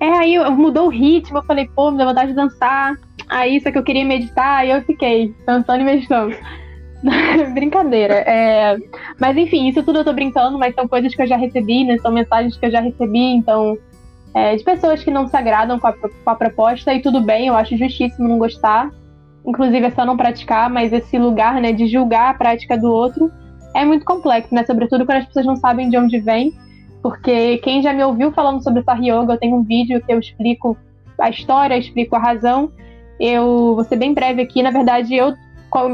É, 0.00 0.08
aí 0.10 0.38
mudou 0.50 0.86
o 0.86 0.90
ritmo, 0.90 1.38
eu 1.38 1.42
falei, 1.42 1.68
pô, 1.74 1.90
me 1.90 1.98
deu 1.98 2.06
vontade 2.06 2.30
de 2.30 2.36
dançar. 2.36 2.94
Aí 3.28 3.56
isso 3.56 3.70
que 3.70 3.78
eu 3.78 3.82
queria 3.82 4.04
meditar, 4.04 4.60
aí 4.60 4.70
eu 4.70 4.80
fiquei 4.82 5.34
dançando 5.46 5.82
e 5.82 5.84
meditando. 5.84 6.34
Brincadeira. 7.52 8.14
É... 8.14 8.76
Mas 9.20 9.36
enfim, 9.36 9.68
isso 9.68 9.82
tudo 9.82 10.00
eu 10.00 10.04
tô 10.04 10.12
brincando, 10.12 10.58
mas 10.58 10.74
são 10.74 10.88
coisas 10.88 11.14
que 11.14 11.20
eu 11.20 11.26
já 11.26 11.36
recebi, 11.36 11.84
né? 11.84 11.98
São 11.98 12.12
mensagens 12.12 12.56
que 12.56 12.66
eu 12.66 12.70
já 12.70 12.80
recebi, 12.80 13.18
então 13.18 13.76
é, 14.38 14.54
de 14.54 14.62
pessoas 14.62 15.02
que 15.02 15.10
não 15.10 15.26
se 15.26 15.36
agradam 15.36 15.80
com 15.80 15.88
a, 15.88 15.92
com 15.92 16.30
a 16.30 16.34
proposta, 16.36 16.94
e 16.94 17.02
tudo 17.02 17.20
bem, 17.20 17.48
eu 17.48 17.56
acho 17.56 17.76
justíssimo 17.76 18.28
não 18.28 18.38
gostar. 18.38 18.88
Inclusive 19.44 19.86
é 19.86 19.90
só 19.90 20.04
não 20.04 20.16
praticar, 20.16 20.70
mas 20.70 20.92
esse 20.92 21.18
lugar 21.18 21.60
né, 21.60 21.72
de 21.72 21.88
julgar 21.88 22.30
a 22.30 22.34
prática 22.34 22.78
do 22.78 22.88
outro 22.88 23.32
é 23.74 23.84
muito 23.84 24.04
complexo, 24.04 24.54
né? 24.54 24.64
Sobretudo 24.64 25.04
quando 25.04 25.18
as 25.18 25.26
pessoas 25.26 25.44
não 25.44 25.56
sabem 25.56 25.90
de 25.90 25.98
onde 25.98 26.20
vem. 26.20 26.52
Porque 27.02 27.58
quem 27.58 27.82
já 27.82 27.92
me 27.92 28.04
ouviu 28.04 28.30
falando 28.30 28.62
sobre 28.62 28.82
Sar 28.84 29.00
Yoga, 29.02 29.32
eu 29.32 29.38
tenho 29.38 29.56
um 29.56 29.62
vídeo 29.64 30.00
que 30.00 30.12
eu 30.12 30.20
explico 30.20 30.76
a 31.20 31.30
história, 31.30 31.76
explico 31.76 32.14
a 32.14 32.20
razão. 32.20 32.70
Eu 33.18 33.74
vou 33.74 33.82
ser 33.82 33.96
bem 33.96 34.14
breve 34.14 34.42
aqui. 34.42 34.62
Na 34.62 34.70
verdade, 34.70 35.16
eu 35.16 35.34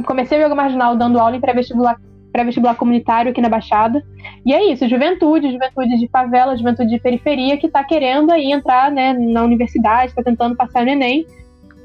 comecei 0.04 0.38
o 0.38 0.44
Yoga 0.44 0.54
Marginal 0.54 0.96
dando 0.96 1.18
aula 1.18 1.36
em 1.36 1.40
pré-vestibular 1.40 1.98
pré-vestibular 2.34 2.74
comunitário 2.74 3.30
aqui 3.30 3.40
na 3.40 3.48
Baixada. 3.48 4.04
E 4.44 4.52
é 4.52 4.72
isso, 4.72 4.88
juventude, 4.88 5.52
juventude 5.52 5.96
de 5.96 6.08
favela, 6.08 6.56
juventude 6.56 6.90
de 6.90 6.98
periferia 6.98 7.56
que 7.56 7.68
está 7.68 7.84
querendo 7.84 8.32
aí 8.32 8.50
entrar 8.50 8.90
né, 8.90 9.12
na 9.12 9.44
universidade, 9.44 10.06
está 10.06 10.22
tentando 10.22 10.56
passar 10.56 10.84
no 10.84 10.90
Enem. 10.90 11.24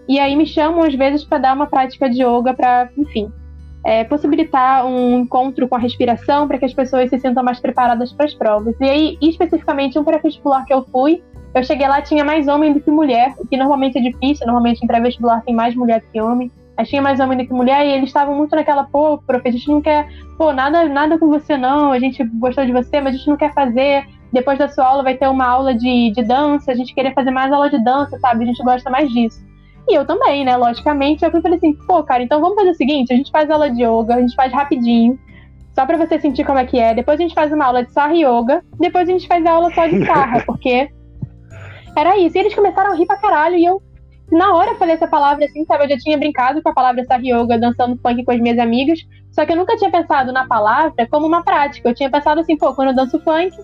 E 0.07 0.19
aí 0.19 0.35
me 0.35 0.47
chamam 0.47 0.81
às 0.81 0.95
vezes 0.95 1.23
para 1.23 1.37
dar 1.37 1.55
uma 1.55 1.67
prática 1.67 2.09
de 2.09 2.23
yoga 2.23 2.51
para, 2.51 2.89
enfim, 2.97 3.31
é, 3.85 4.03
possibilitar 4.03 4.87
um 4.87 5.19
encontro 5.19 5.67
com 5.67 5.75
a 5.75 5.79
respiração 5.79 6.47
para 6.47 6.57
que 6.57 6.65
as 6.65 6.73
pessoas 6.73 7.11
se 7.11 7.19
sintam 7.19 7.43
mais 7.43 7.59
preparadas 7.59 8.11
para 8.11 8.25
as 8.25 8.33
provas. 8.33 8.75
E 8.81 8.89
aí, 8.89 9.17
especificamente, 9.21 9.99
um 9.99 10.03
pré-vestibular 10.03 10.65
que 10.65 10.73
eu 10.73 10.83
fui, 10.91 11.21
eu 11.53 11.63
cheguei 11.63 11.87
lá, 11.87 12.01
tinha 12.01 12.25
mais 12.25 12.47
homem 12.47 12.73
do 12.73 12.81
que 12.81 12.89
mulher, 12.89 13.35
o 13.37 13.45
que 13.45 13.55
normalmente 13.55 13.99
é 13.99 14.01
difícil, 14.01 14.47
normalmente 14.47 14.83
em 14.83 14.87
pré-vestibular 14.87 15.43
tem 15.43 15.53
mais 15.53 15.75
mulher 15.75 16.01
do 16.01 16.07
que 16.11 16.19
homem. 16.19 16.51
Mas 16.79 16.87
tinha 16.87 17.01
mais 17.01 17.19
homem 17.19 17.37
do 17.37 17.45
que 17.45 17.51
mulher 17.51 17.85
e 17.85 17.91
eles 17.91 18.07
estavam 18.07 18.33
muito 18.33 18.55
naquela, 18.55 18.85
pô, 18.85 19.17
profe, 19.17 19.49
a 19.49 19.51
gente 19.51 19.67
não 19.67 19.81
quer, 19.81 20.07
pô, 20.37 20.53
nada, 20.53 20.87
nada 20.87 21.19
com 21.19 21.27
você 21.27 21.57
não, 21.57 21.91
a 21.91 21.99
gente 21.99 22.23
gostou 22.39 22.65
de 22.65 22.71
você, 22.71 23.01
mas 23.01 23.15
a 23.15 23.17
gente 23.17 23.27
não 23.27 23.35
quer 23.35 23.53
fazer. 23.53 24.07
Depois 24.31 24.57
da 24.57 24.69
sua 24.69 24.85
aula 24.85 25.03
vai 25.03 25.13
ter 25.17 25.27
uma 25.27 25.45
aula 25.45 25.75
de, 25.75 26.11
de 26.11 26.23
dança, 26.23 26.71
a 26.71 26.75
gente 26.75 26.95
queria 26.95 27.11
fazer 27.13 27.31
mais 27.31 27.51
aula 27.51 27.69
de 27.69 27.83
dança, 27.83 28.17
sabe? 28.19 28.45
A 28.45 28.47
gente 28.47 28.63
gosta 28.63 28.89
mais 28.89 29.11
disso. 29.11 29.45
E 29.89 29.93
eu 29.93 30.05
também, 30.05 30.45
né? 30.45 30.55
Logicamente. 30.55 31.25
Eu 31.25 31.31
falei 31.31 31.57
assim, 31.57 31.73
pô, 31.85 32.01
cara, 32.01 32.23
então 32.23 32.39
vamos 32.39 32.55
fazer 32.55 32.69
o 32.69 32.75
seguinte: 32.75 33.11
a 33.11 33.17
gente 33.17 33.29
faz 33.29 33.51
aula 33.51 33.69
de 33.69 33.83
yoga, 33.83 34.15
a 34.15 34.21
gente 34.21 34.35
faz 34.35 34.53
rapidinho, 34.53 35.19
só 35.75 35.85
para 35.85 35.97
você 35.97 36.17
sentir 36.17 36.45
como 36.45 36.59
é 36.59 36.65
que 36.65 36.79
é. 36.79 36.93
Depois 36.93 37.19
a 37.19 37.23
gente 37.23 37.35
faz 37.35 37.51
uma 37.51 37.65
aula 37.65 37.83
de 37.83 37.91
sarra 37.91 38.13
yoga, 38.13 38.63
depois 38.79 39.09
a 39.09 39.11
gente 39.11 39.27
faz 39.27 39.45
a 39.45 39.51
aula 39.51 39.69
só 39.73 39.85
de 39.85 40.05
sarra, 40.05 40.43
porque 40.47 40.89
era 41.93 42.17
isso. 42.17 42.37
E 42.37 42.39
eles 42.39 42.55
começaram 42.55 42.93
a 42.93 42.95
rir 42.95 43.05
pra 43.05 43.17
caralho 43.17 43.57
e 43.57 43.65
eu 43.65 43.81
na 44.31 44.55
hora 44.55 44.71
eu 44.71 44.75
falei 44.75 44.95
essa 44.95 45.07
palavra 45.07 45.45
assim, 45.45 45.65
sabe? 45.65 45.85
Eu 45.85 45.89
já 45.89 45.97
tinha 45.97 46.17
brincado 46.17 46.61
com 46.61 46.69
a 46.69 46.73
palavra 46.73 47.03
Sar 47.05 47.21
Yoga 47.23 47.57
dançando 47.57 47.97
funk 47.97 48.23
com 48.23 48.31
as 48.31 48.39
minhas 48.39 48.59
amigas, 48.59 48.99
só 49.31 49.45
que 49.45 49.51
eu 49.51 49.55
nunca 49.55 49.75
tinha 49.75 49.91
pensado 49.91 50.31
na 50.31 50.47
palavra 50.47 51.07
como 51.09 51.25
uma 51.27 51.43
prática. 51.43 51.89
Eu 51.89 51.95
tinha 51.95 52.09
pensado 52.09 52.41
assim, 52.41 52.57
pô, 52.57 52.73
quando 52.73 52.89
eu 52.89 52.95
danço 52.95 53.19
funk, 53.19 53.55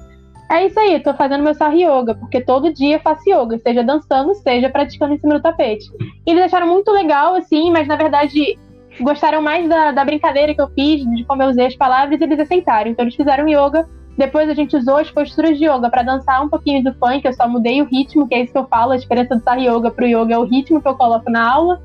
é 0.50 0.66
isso 0.66 0.80
aí, 0.80 1.00
tô 1.00 1.14
fazendo 1.14 1.44
meu 1.44 1.56
Sar 1.56 1.74
Yoga, 1.76 2.14
porque 2.16 2.40
todo 2.40 2.74
dia 2.74 3.00
faço 3.00 3.28
yoga, 3.28 3.58
seja 3.58 3.84
dançando, 3.84 4.34
seja 4.36 4.70
praticando 4.70 5.14
em 5.14 5.20
cima 5.20 5.36
do 5.36 5.42
tapete. 5.42 5.86
E 6.26 6.32
eles 6.32 6.44
acharam 6.44 6.68
muito 6.68 6.92
legal, 6.92 7.36
assim, 7.36 7.72
mas 7.72 7.88
na 7.88 7.96
verdade 7.96 8.58
gostaram 9.00 9.42
mais 9.42 9.68
da, 9.68 9.92
da 9.92 10.06
brincadeira 10.06 10.54
que 10.54 10.62
eu 10.62 10.70
fiz, 10.70 11.04
de 11.04 11.24
como 11.26 11.42
eu 11.42 11.50
usei 11.50 11.66
as 11.66 11.76
palavras, 11.76 12.20
e 12.20 12.24
eles 12.24 12.40
aceitaram. 12.40 12.92
Então 12.92 13.04
eles 13.04 13.16
fizeram 13.16 13.48
yoga 13.48 13.88
depois 14.18 14.50
a 14.50 14.54
gente 14.54 14.76
usou 14.76 14.98
as 14.98 15.12
posturas 15.12 15.58
de 15.58 15.66
yoga 15.66 15.90
para 15.90 16.02
dançar 16.02 16.42
um 16.44 16.48
pouquinho 16.48 16.84
do 16.84 16.94
funk, 16.94 17.26
eu 17.26 17.34
só 17.34 17.48
mudei 17.48 17.82
o 17.82 17.86
ritmo, 17.86 18.28
que 18.28 18.36
é 18.36 18.44
isso 18.44 18.54
que 18.54 18.58
eu 18.58 18.68
falo, 18.68 18.94
a 18.94 18.98
diferença 18.98 19.36
do 19.36 19.44
Sar 19.44 19.60
Yoga 19.60 19.92
pro 19.92 20.06
yoga 20.06 20.34
é 20.34 20.38
o 20.38 20.46
ritmo 20.46 20.82
que 20.82 20.88
eu 20.88 20.96
coloco 20.96 21.30
na 21.30 21.52
aula. 21.52 21.82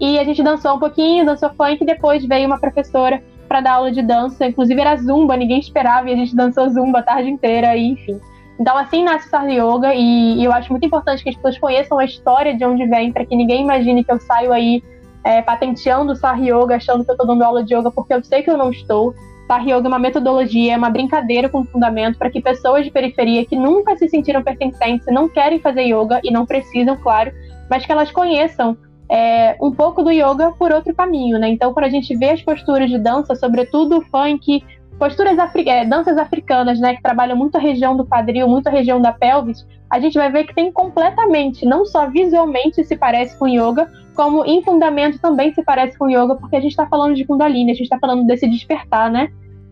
E 0.00 0.18
a 0.18 0.24
gente 0.24 0.42
dançou 0.42 0.74
um 0.74 0.78
pouquinho, 0.78 1.26
dançou 1.26 1.50
funk, 1.50 1.82
e 1.82 1.86
depois 1.86 2.24
veio 2.24 2.46
uma 2.46 2.58
professora 2.58 3.22
para 3.46 3.60
dar 3.60 3.74
aula 3.74 3.92
de 3.92 4.02
dança, 4.02 4.46
inclusive 4.46 4.80
era 4.80 4.96
zumba, 4.96 5.36
ninguém 5.36 5.60
esperava, 5.60 6.08
e 6.08 6.14
a 6.14 6.16
gente 6.16 6.34
dançou 6.34 6.68
zumba 6.70 7.00
a 7.00 7.02
tarde 7.02 7.28
inteira, 7.28 7.76
e 7.76 7.90
enfim. 7.90 8.18
Então 8.58 8.76
assim 8.78 9.04
nasce 9.04 9.26
o 9.26 9.30
Sar 9.30 9.46
Yoga, 9.48 9.94
e, 9.94 10.38
e, 10.38 10.44
eu 10.44 10.52
acho 10.52 10.70
muito 10.70 10.86
importante 10.86 11.22
que 11.22 11.28
as 11.28 11.36
pessoas 11.36 11.58
conheçam 11.58 11.98
a 11.98 12.04
história 12.04 12.56
de 12.56 12.64
onde 12.64 12.86
vem, 12.86 13.12
para 13.12 13.26
que 13.26 13.36
ninguém 13.36 13.62
imagine 13.62 14.02
que 14.02 14.10
eu 14.10 14.18
saio 14.20 14.52
aí 14.52 14.82
é, 15.22 15.42
patenteando 15.42 16.12
o 16.12 16.16
Sar 16.16 16.42
Yoga, 16.42 16.76
achando 16.76 17.04
que 17.04 17.10
eu 17.10 17.14
estou 17.14 17.26
dando 17.26 17.42
aula 17.42 17.62
de 17.62 17.74
yoga, 17.74 17.90
porque 17.90 18.14
eu 18.14 18.24
sei 18.24 18.42
que 18.42 18.50
eu 18.50 18.56
não 18.56 18.70
estou. 18.70 19.14
Tar 19.46 19.62
Yoga 19.62 19.86
é 19.86 19.88
uma 19.88 19.98
metodologia, 19.98 20.74
é 20.74 20.76
uma 20.76 20.90
brincadeira 20.90 21.48
com 21.48 21.64
fundamento 21.64 22.18
para 22.18 22.30
que 22.30 22.40
pessoas 22.40 22.84
de 22.84 22.90
periferia 22.90 23.44
que 23.44 23.56
nunca 23.56 23.96
se 23.96 24.08
sentiram 24.08 24.42
pertencentes, 24.42 25.06
não 25.08 25.28
querem 25.28 25.58
fazer 25.60 25.82
yoga 25.82 26.20
e 26.24 26.30
não 26.30 26.46
precisam, 26.46 26.96
claro, 26.96 27.32
mas 27.68 27.84
que 27.84 27.92
elas 27.92 28.10
conheçam 28.10 28.76
é, 29.10 29.56
um 29.60 29.70
pouco 29.70 30.02
do 30.02 30.10
yoga 30.10 30.52
por 30.58 30.72
outro 30.72 30.94
caminho, 30.94 31.38
né? 31.38 31.48
Então, 31.48 31.72
quando 31.72 31.86
a 31.86 31.90
gente 31.90 32.16
vê 32.16 32.30
as 32.30 32.42
posturas 32.42 32.88
de 32.88 32.98
dança, 32.98 33.34
sobretudo 33.34 34.00
funk, 34.10 34.64
posturas 34.98 35.38
afri 35.38 35.68
é, 35.68 35.84
danças 35.84 36.16
africanas, 36.16 36.80
né, 36.80 36.94
que 36.94 37.02
trabalham 37.02 37.36
muito 37.36 37.56
a 37.56 37.60
região 37.60 37.96
do 37.96 38.06
quadril, 38.06 38.48
muito 38.48 38.68
a 38.68 38.70
região 38.70 39.00
da 39.00 39.12
pelvis, 39.12 39.66
a 39.90 40.00
gente 40.00 40.14
vai 40.14 40.30
ver 40.30 40.44
que 40.44 40.54
tem 40.54 40.72
completamente, 40.72 41.66
não 41.66 41.84
só 41.84 42.08
visualmente 42.08 42.82
se 42.84 42.96
parece 42.96 43.36
com 43.38 43.46
yoga, 43.46 43.90
como 44.14 44.44
em 44.44 44.62
fundamento 44.62 45.18
também 45.18 45.52
se 45.52 45.62
parece 45.62 45.98
com 45.98 46.08
yoga, 46.08 46.36
porque 46.36 46.56
a 46.56 46.60
gente 46.60 46.70
está 46.70 46.86
falando 46.86 47.14
de 47.14 47.24
Kundalini, 47.24 47.70
a 47.70 47.74
gente 47.74 47.84
está 47.84 47.98
falando 47.98 48.24
desse 48.26 48.48
despertar, 48.48 49.10
né? 49.10 49.30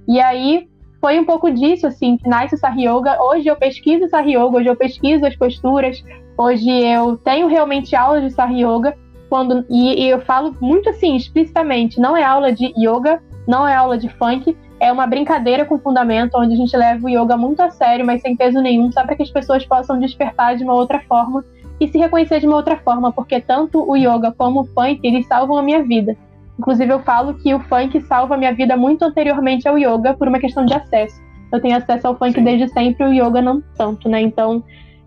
E 0.09 0.21
aí 0.21 0.69
foi 1.01 1.19
um 1.19 1.25
pouco 1.25 1.51
disso, 1.51 1.87
assim, 1.87 2.17
que 2.17 2.29
nasce 2.29 2.57
Sar 2.57 2.79
Yoga. 2.79 3.21
Hoje 3.21 3.49
eu 3.49 3.57
pesquiso 3.57 4.09
Sar 4.09 4.27
Yoga, 4.27 4.59
hoje 4.59 4.69
eu 4.69 4.77
pesquiso 4.77 5.27
as 5.27 5.35
posturas, 5.35 6.03
Hoje 6.37 6.71
eu 6.71 7.17
tenho 7.19 7.47
realmente 7.47 7.95
aulas 7.95 8.23
de 8.23 8.31
Sar 8.31 8.53
Yoga, 8.53 8.97
quando, 9.29 9.65
e, 9.69 10.05
e 10.05 10.09
eu 10.09 10.21
falo 10.21 10.57
muito 10.61 10.91
assim, 10.91 11.17
explicitamente, 11.17 12.01
não 12.01 12.17
é 12.17 12.23
aula 12.23 12.53
de 12.53 12.73
yoga, 12.77 13.23
não 13.47 13.67
é 13.67 13.75
aula 13.75 13.97
de 13.97 14.09
funk, 14.09 14.57
é 14.81 14.91
uma 14.91 15.07
brincadeira 15.07 15.65
com 15.65 15.79
fundamento, 15.79 16.37
onde 16.37 16.55
a 16.55 16.57
gente 16.57 16.77
leva 16.77 17.07
o 17.07 17.09
yoga 17.09 17.37
muito 17.37 17.61
a 17.61 17.71
sério, 17.71 18.05
mas 18.05 18.21
sem 18.21 18.37
peso 18.37 18.61
nenhum, 18.61 18.91
só 18.91 19.05
para 19.05 19.15
que 19.15 19.23
as 19.23 19.31
pessoas 19.31 19.65
possam 19.65 19.99
despertar 19.99 20.57
de 20.57 20.65
uma 20.65 20.75
outra 20.75 21.01
forma 21.01 21.45
e 21.81 21.89
se 21.89 21.99
reconhecer 21.99 22.41
de 22.41 22.47
uma 22.47 22.57
outra 22.57 22.77
forma, 22.77 23.13
porque 23.13 23.41
tanto 23.41 23.83
o 23.89 23.97
yoga 23.97 24.33
como 24.37 24.61
o 24.61 24.65
funk, 24.65 25.01
eles 25.03 25.27
salvam 25.27 25.59
a 25.59 25.63
minha 25.63 25.83
vida. 25.83 26.17
Inclusive, 26.59 26.93
eu 26.93 27.01
falo 27.01 27.35
que 27.35 27.53
o 27.55 27.61
funk 27.61 28.01
salva 28.03 28.35
a 28.35 28.39
minha 28.39 28.55
vida 28.55 28.77
muito 28.77 29.05
anteriormente 29.05 29.67
ao 29.67 29.79
yoga 29.79 30.15
por 30.15 30.29
uma 30.29 30.39
questão 30.39 30.65
de 30.65 30.75
acesso. 30.75 31.21
Eu 31.53 31.61
tenho 31.61 31.77
acesso 31.77 32.07
ao 32.07 32.17
funk 32.17 32.35
Sim. 32.35 32.45
desde 32.45 32.69
sempre, 32.69 33.05
o 33.05 33.13
yoga 33.13 33.43
não 33.43 33.63
tanto, 33.77 34.09
né? 34.09 34.21
Então, 34.21 34.63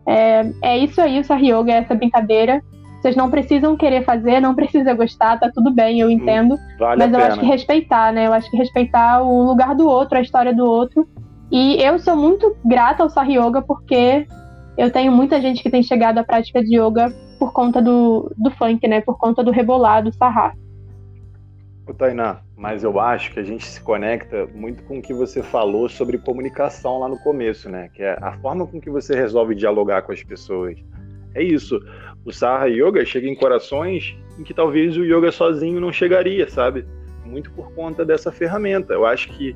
é, 0.06 0.52
é 0.62 0.78
isso 0.78 1.02
aí, 1.02 1.20
o 1.20 1.24
Sar 1.24 1.44
Yoga, 1.44 1.72
é 1.72 1.78
essa 1.78 1.96
brincadeira. 1.96 2.62
Vocês 3.02 3.16
não 3.16 3.30
precisam 3.30 3.76
querer 3.76 4.04
fazer, 4.04 4.40
não 4.40 4.56
precisa 4.56 4.94
gostar, 4.94 5.40
tá 5.40 5.52
tudo 5.54 5.72
bem, 5.72 6.00
eu 6.00 6.10
entendo. 6.10 6.58
Vale 6.80 6.98
mas 6.98 7.14
eu 7.14 7.20
acho 7.20 7.40
que 7.40 7.46
respeitar, 7.46 8.12
né? 8.12 8.28
Eu 8.28 8.34
acho 8.34 8.50
que 8.50 8.58
respeitar 8.58 9.22
o 9.22 9.44
lugar 9.44 9.76
do 9.76 9.88
outro, 9.88 10.18
a 10.18 10.22
história 10.22 10.54
do 10.54 10.66
outro. 10.66 11.08
E 11.52 11.82
eu 11.84 12.00
sou 12.00 12.16
muito 12.16 12.56
grata 12.66 13.04
ao 13.04 13.10
Sar 13.10 13.30
Yoga 13.30 13.62
porque 13.62 14.28
eu 14.78 14.92
tenho 14.92 15.12
muita 15.12 15.42
gente 15.42 15.64
que 15.64 15.70
tem 15.70 15.84
chegado 15.84 16.18
à 16.18 16.24
prática 16.24 16.64
de 16.64 16.78
yoga 16.80 17.14
por 17.40 17.52
conta 17.54 17.82
do, 17.82 18.32
do 18.38 18.52
funk, 18.52 18.88
né? 18.88 19.02
Por 19.02 19.18
conta 19.18 19.44
do 19.44 19.52
rebolado, 19.52 20.12
sarrar. 20.14 20.56
O 21.88 21.94
Tainá, 21.94 22.42
mas 22.58 22.84
eu 22.84 23.00
acho 23.00 23.32
que 23.32 23.40
a 23.40 23.44
gente 23.44 23.64
se 23.64 23.80
conecta 23.82 24.48
muito 24.56 24.84
com 24.84 24.98
o 24.98 25.02
que 25.02 25.14
você 25.14 25.44
falou 25.44 25.88
sobre 25.88 26.18
comunicação 26.18 27.00
lá 27.00 27.08
no 27.08 27.18
começo, 27.20 27.70
né? 27.70 27.90
Que 27.94 28.02
é 28.02 28.18
a 28.22 28.34
forma 28.40 28.66
com 28.66 28.82
que 28.82 28.90
você 28.90 29.16
resolve 29.16 29.54
dialogar 29.54 30.02
com 30.02 30.12
as 30.12 30.24
pessoas. 30.24 30.78
É 31.36 31.44
isso. 31.44 31.80
O 32.26 32.32
Saha 32.32 32.68
Yoga 32.68 33.06
chega 33.06 33.28
em 33.28 33.36
corações 33.36 34.18
em 34.40 34.44
que 34.44 34.54
talvez 34.54 34.98
o 34.98 35.04
yoga 35.04 35.32
sozinho 35.32 35.80
não 35.80 35.92
chegaria, 35.92 36.50
sabe? 36.50 36.86
Muito 37.26 37.52
por 37.52 37.72
conta 37.74 38.06
dessa 38.06 38.32
ferramenta. 38.32 38.94
Eu 38.94 39.06
acho 39.06 39.30
que, 39.30 39.56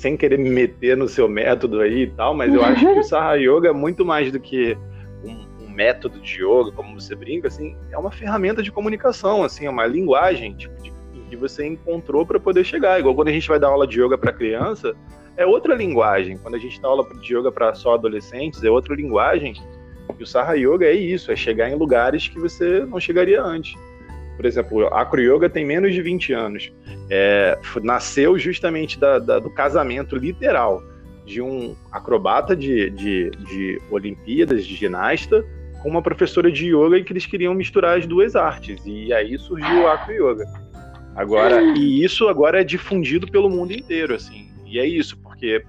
sem 0.00 0.16
querer 0.16 0.38
me 0.38 0.48
meter 0.48 0.96
no 0.96 1.06
seu 1.06 1.28
método 1.28 1.80
aí 1.80 2.04
e 2.04 2.06
tal, 2.06 2.34
mas 2.34 2.54
eu 2.54 2.64
acho 2.64 2.80
que 2.80 3.00
o 3.00 3.02
Saha 3.04 3.34
Yoga 3.34 3.68
é 3.68 3.72
muito 3.72 4.02
mais 4.02 4.32
do 4.32 4.40
que 4.40 4.74
um, 5.22 5.64
um 5.66 5.68
método 5.68 6.18
de 6.20 6.42
yoga, 6.42 6.72
como 6.72 6.98
você 6.98 7.14
brinca, 7.14 7.48
assim, 7.48 7.76
é 7.92 7.98
uma 7.98 8.10
ferramenta 8.10 8.62
de 8.62 8.72
comunicação, 8.72 9.44
assim, 9.44 9.66
é 9.66 9.70
uma 9.70 9.84
linguagem, 9.84 10.54
tipo, 10.54 10.74
de 10.82 10.90
que 11.28 11.36
você 11.36 11.66
encontrou 11.66 12.24
para 12.24 12.40
poder 12.40 12.64
chegar. 12.64 12.98
Igual 12.98 13.14
quando 13.14 13.28
a 13.28 13.32
gente 13.32 13.46
vai 13.46 13.60
dar 13.60 13.68
aula 13.68 13.86
de 13.86 14.02
yoga 14.02 14.16
para 14.16 14.32
criança, 14.32 14.96
é 15.36 15.44
outra 15.44 15.74
linguagem. 15.74 16.38
Quando 16.38 16.54
a 16.54 16.58
gente 16.58 16.80
dá 16.80 16.88
aula 16.88 17.06
de 17.20 17.36
yoga 17.36 17.52
para 17.52 17.74
só 17.74 17.92
adolescentes, 17.92 18.64
é 18.64 18.70
outra 18.70 18.94
linguagem. 18.94 19.52
E 20.18 20.22
o 20.22 20.26
Saha 20.26 20.54
Yoga 20.54 20.86
é 20.86 20.94
isso, 20.94 21.30
é 21.30 21.36
chegar 21.36 21.68
em 21.68 21.76
lugares 21.76 22.26
que 22.26 22.40
você 22.40 22.86
não 22.86 22.98
chegaria 22.98 23.42
antes. 23.42 23.74
Por 24.40 24.46
exemplo, 24.46 24.86
a 24.86 25.02
Acro 25.02 25.20
Yoga 25.20 25.50
tem 25.50 25.66
menos 25.66 25.92
de 25.92 26.00
20 26.00 26.32
anos. 26.32 26.72
É, 27.10 27.58
nasceu 27.82 28.38
justamente 28.38 28.98
da, 28.98 29.18
da, 29.18 29.38
do 29.38 29.50
casamento 29.50 30.16
literal 30.16 30.82
de 31.26 31.42
um 31.42 31.76
acrobata 31.92 32.56
de, 32.56 32.88
de, 32.88 33.30
de 33.32 33.78
Olimpíadas, 33.90 34.64
de 34.64 34.74
ginasta, 34.74 35.44
com 35.82 35.90
uma 35.90 36.00
professora 36.00 36.50
de 36.50 36.74
yoga 36.74 36.96
e 36.96 37.04
que 37.04 37.12
eles 37.12 37.26
queriam 37.26 37.52
misturar 37.52 37.98
as 37.98 38.06
duas 38.06 38.34
artes. 38.34 38.80
E 38.86 39.12
aí 39.12 39.38
surgiu 39.38 39.82
o 39.82 39.86
Acro 39.86 40.14
Yoga. 40.14 40.46
Agora, 41.14 41.60
e 41.76 42.02
isso 42.02 42.26
agora 42.26 42.62
é 42.62 42.64
difundido 42.64 43.30
pelo 43.30 43.50
mundo 43.50 43.74
inteiro, 43.74 44.14
assim. 44.14 44.48
E 44.64 44.78
é 44.78 44.86
isso, 44.86 45.18
porque 45.18 45.62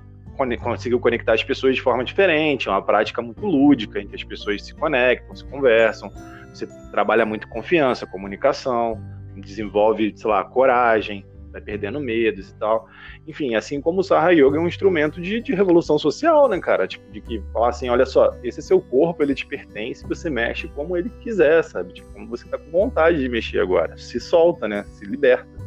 conseguiu 0.61 0.97
conectar 0.97 1.33
as 1.33 1.43
pessoas 1.43 1.75
de 1.75 1.81
forma 1.81 2.05
diferente, 2.05 2.69
é 2.69 2.71
uma 2.71 2.81
prática 2.81 3.21
muito 3.21 3.45
lúdica, 3.45 3.99
em 3.99 4.07
que 4.07 4.15
as 4.15 4.23
pessoas 4.23 4.65
se 4.65 4.73
conectam, 4.73 5.35
se 5.35 5.43
conversam, 5.43 6.09
você 6.53 6.67
trabalha 6.91 7.25
muito 7.25 7.47
confiança, 7.47 8.05
comunicação, 8.05 9.01
desenvolve, 9.35 10.13
sei 10.15 10.29
lá, 10.29 10.43
coragem, 10.43 11.25
vai 11.51 11.61
perdendo 11.61 11.99
medos 11.99 12.49
e 12.49 12.55
tal. 12.55 12.87
Enfim, 13.27 13.55
assim 13.55 13.81
como 13.81 13.99
o 13.99 14.03
Saha 14.03 14.31
Yoga 14.31 14.57
é 14.57 14.59
um 14.59 14.67
instrumento 14.67 15.21
de, 15.21 15.41
de 15.41 15.53
revolução 15.53 15.99
social, 15.99 16.47
né, 16.47 16.59
cara? 16.59 16.87
Tipo, 16.87 17.11
de 17.11 17.21
que 17.21 17.43
falar 17.53 17.69
assim, 17.69 17.89
olha 17.89 18.05
só, 18.05 18.35
esse 18.43 18.59
é 18.59 18.63
seu 18.63 18.81
corpo, 18.81 19.21
ele 19.21 19.35
te 19.35 19.45
pertence, 19.45 20.07
você 20.07 20.29
mexe 20.29 20.67
como 20.69 20.97
ele 20.97 21.09
quiser, 21.21 21.63
sabe? 21.63 21.93
Tipo, 21.93 22.11
como 22.13 22.27
você 22.27 22.47
tá 22.47 22.57
com 22.57 22.71
vontade 22.71 23.19
de 23.19 23.29
mexer 23.29 23.59
agora. 23.59 23.97
Se 23.97 24.19
solta, 24.19 24.67
né? 24.67 24.83
Se 24.93 25.05
liberta. 25.05 25.60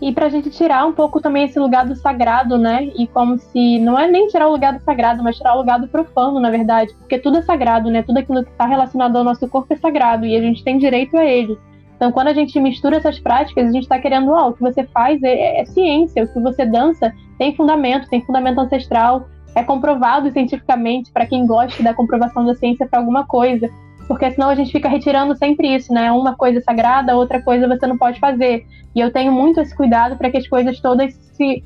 E 0.00 0.12
pra 0.12 0.28
gente 0.28 0.50
tirar 0.50 0.84
um 0.84 0.92
pouco 0.92 1.20
também 1.20 1.44
esse 1.44 1.58
lugar 1.58 1.86
do 1.86 1.96
sagrado, 1.96 2.58
né? 2.58 2.84
E 2.96 3.06
como 3.06 3.38
se 3.38 3.78
não 3.78 3.98
é 3.98 4.06
nem 4.06 4.26
tirar 4.26 4.46
o 4.46 4.52
lugar 4.52 4.74
do 4.74 4.84
sagrado, 4.84 5.22
mas 5.22 5.36
tirar 5.36 5.54
o 5.54 5.58
lugar 5.58 5.80
do 5.80 5.88
profano, 5.88 6.38
na 6.38 6.50
verdade. 6.50 6.92
Porque 6.98 7.18
tudo 7.18 7.38
é 7.38 7.42
sagrado, 7.42 7.90
né? 7.90 8.02
Tudo 8.02 8.18
aquilo 8.18 8.44
que 8.44 8.50
está 8.50 8.66
relacionado 8.66 9.16
ao 9.16 9.24
nosso 9.24 9.48
corpo 9.48 9.72
é 9.72 9.76
sagrado 9.76 10.26
e 10.26 10.36
a 10.36 10.40
gente 10.40 10.62
tem 10.62 10.76
direito 10.76 11.16
a 11.16 11.24
ele. 11.24 11.58
Então, 11.96 12.12
quando 12.12 12.28
a 12.28 12.34
gente 12.34 12.60
mistura 12.60 12.98
essas 12.98 13.18
práticas, 13.18 13.68
a 13.68 13.72
gente 13.72 13.84
está 13.84 13.98
querendo, 13.98 14.30
ó, 14.30 14.46
oh, 14.46 14.48
o 14.50 14.52
que 14.52 14.60
você 14.60 14.84
faz 14.84 15.22
é, 15.22 15.28
é, 15.28 15.60
é, 15.62 15.64
ciência, 15.64 16.24
o 16.24 16.28
que 16.28 16.40
você 16.40 16.66
dança 16.66 17.12
tem 17.38 17.56
fundamento, 17.56 18.08
tem 18.08 18.22
fundamento 18.24 18.60
ancestral, 18.60 19.26
é 19.54 19.62
comprovado 19.62 20.30
cientificamente 20.30 21.10
para 21.10 21.26
quem 21.26 21.46
gosta 21.46 21.82
da 21.82 21.94
comprovação 21.94 22.44
da 22.44 22.54
ciência 22.54 22.86
para 22.86 22.98
alguma 22.98 23.26
coisa. 23.26 23.70
Porque 24.08 24.30
senão 24.30 24.48
a 24.48 24.54
gente 24.54 24.70
fica 24.70 24.88
retirando 24.88 25.36
sempre 25.36 25.74
isso, 25.74 25.92
né? 25.92 26.12
Uma 26.12 26.36
coisa 26.36 26.60
sagrada, 26.60 27.16
outra 27.16 27.42
coisa 27.42 27.66
você 27.66 27.86
não 27.86 27.98
pode 27.98 28.20
fazer. 28.20 28.64
E 28.94 29.00
eu 29.00 29.12
tenho 29.12 29.32
muito 29.32 29.60
esse 29.60 29.74
cuidado 29.74 30.16
para 30.16 30.30
que 30.30 30.36
as 30.36 30.46
coisas 30.46 30.80
todas 30.80 31.12
se 31.32 31.62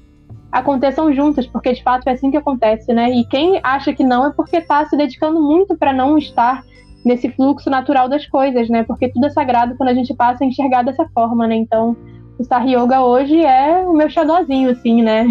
aconteçam 0.51 1.13
juntas, 1.15 1.47
porque 1.47 1.73
de 1.73 1.83
fato 1.83 2.09
é 2.09 2.13
assim 2.13 2.31
que 2.31 2.37
acontece, 2.37 2.93
né? 2.93 3.11
E 3.11 3.25
quem 3.27 3.61
acha 3.63 3.93
que 3.93 4.03
não 4.03 4.27
é 4.27 4.33
porque 4.33 4.57
está 4.57 4.85
se 4.87 4.97
dedicando 4.97 5.41
muito 5.41 5.77
para 5.77 5.93
não 5.93 6.19
estar 6.19 6.65
nesse 7.05 7.31
fluxo 7.31 7.71
natural 7.71 8.09
das 8.09 8.27
coisas, 8.27 8.69
né? 8.69 8.83
Porque 8.83 9.09
tudo 9.09 9.27
é 9.27 9.31
sagrado 9.31 9.77
quando 9.77 9.91
a 9.91 9.95
gente 9.95 10.15
passa 10.15 10.45
a 10.45 10.47
enxergar 10.47 10.83
dessa 10.83 11.07
forma, 11.15 11.47
né? 11.47 11.55
Então, 11.55 11.97
o 12.39 12.45
Star 12.45 12.67
Yoga 12.67 13.03
hoje 13.03 13.41
é 13.45 13.85
o 13.87 13.93
meu 13.93 14.11
xodózinho, 14.11 14.71
assim, 14.71 15.03
né? 15.03 15.27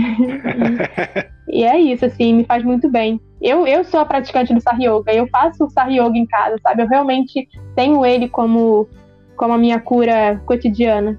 e, 1.48 1.62
e, 1.62 1.64
é 1.64 1.80
isso, 1.80 2.06
assim, 2.06 2.34
me 2.34 2.44
faz 2.44 2.64
muito 2.64 2.90
bem. 2.90 3.20
Eu, 3.42 3.66
eu 3.66 3.84
sou 3.84 4.00
a 4.00 4.06
praticante 4.06 4.54
do 4.54 4.60
Star 4.60 4.80
Yoga, 4.80 5.14
eu 5.14 5.28
faço 5.28 5.64
o 5.64 5.70
Star 5.70 5.90
Yoga 5.90 6.18
em 6.18 6.26
casa, 6.26 6.58
sabe? 6.62 6.84
Eu 6.84 6.88
realmente 6.88 7.48
tenho 7.76 8.06
ele 8.06 8.28
como, 8.28 8.88
como 9.36 9.54
a 9.54 9.58
minha 9.58 9.80
cura 9.80 10.42
cotidiana. 10.46 11.18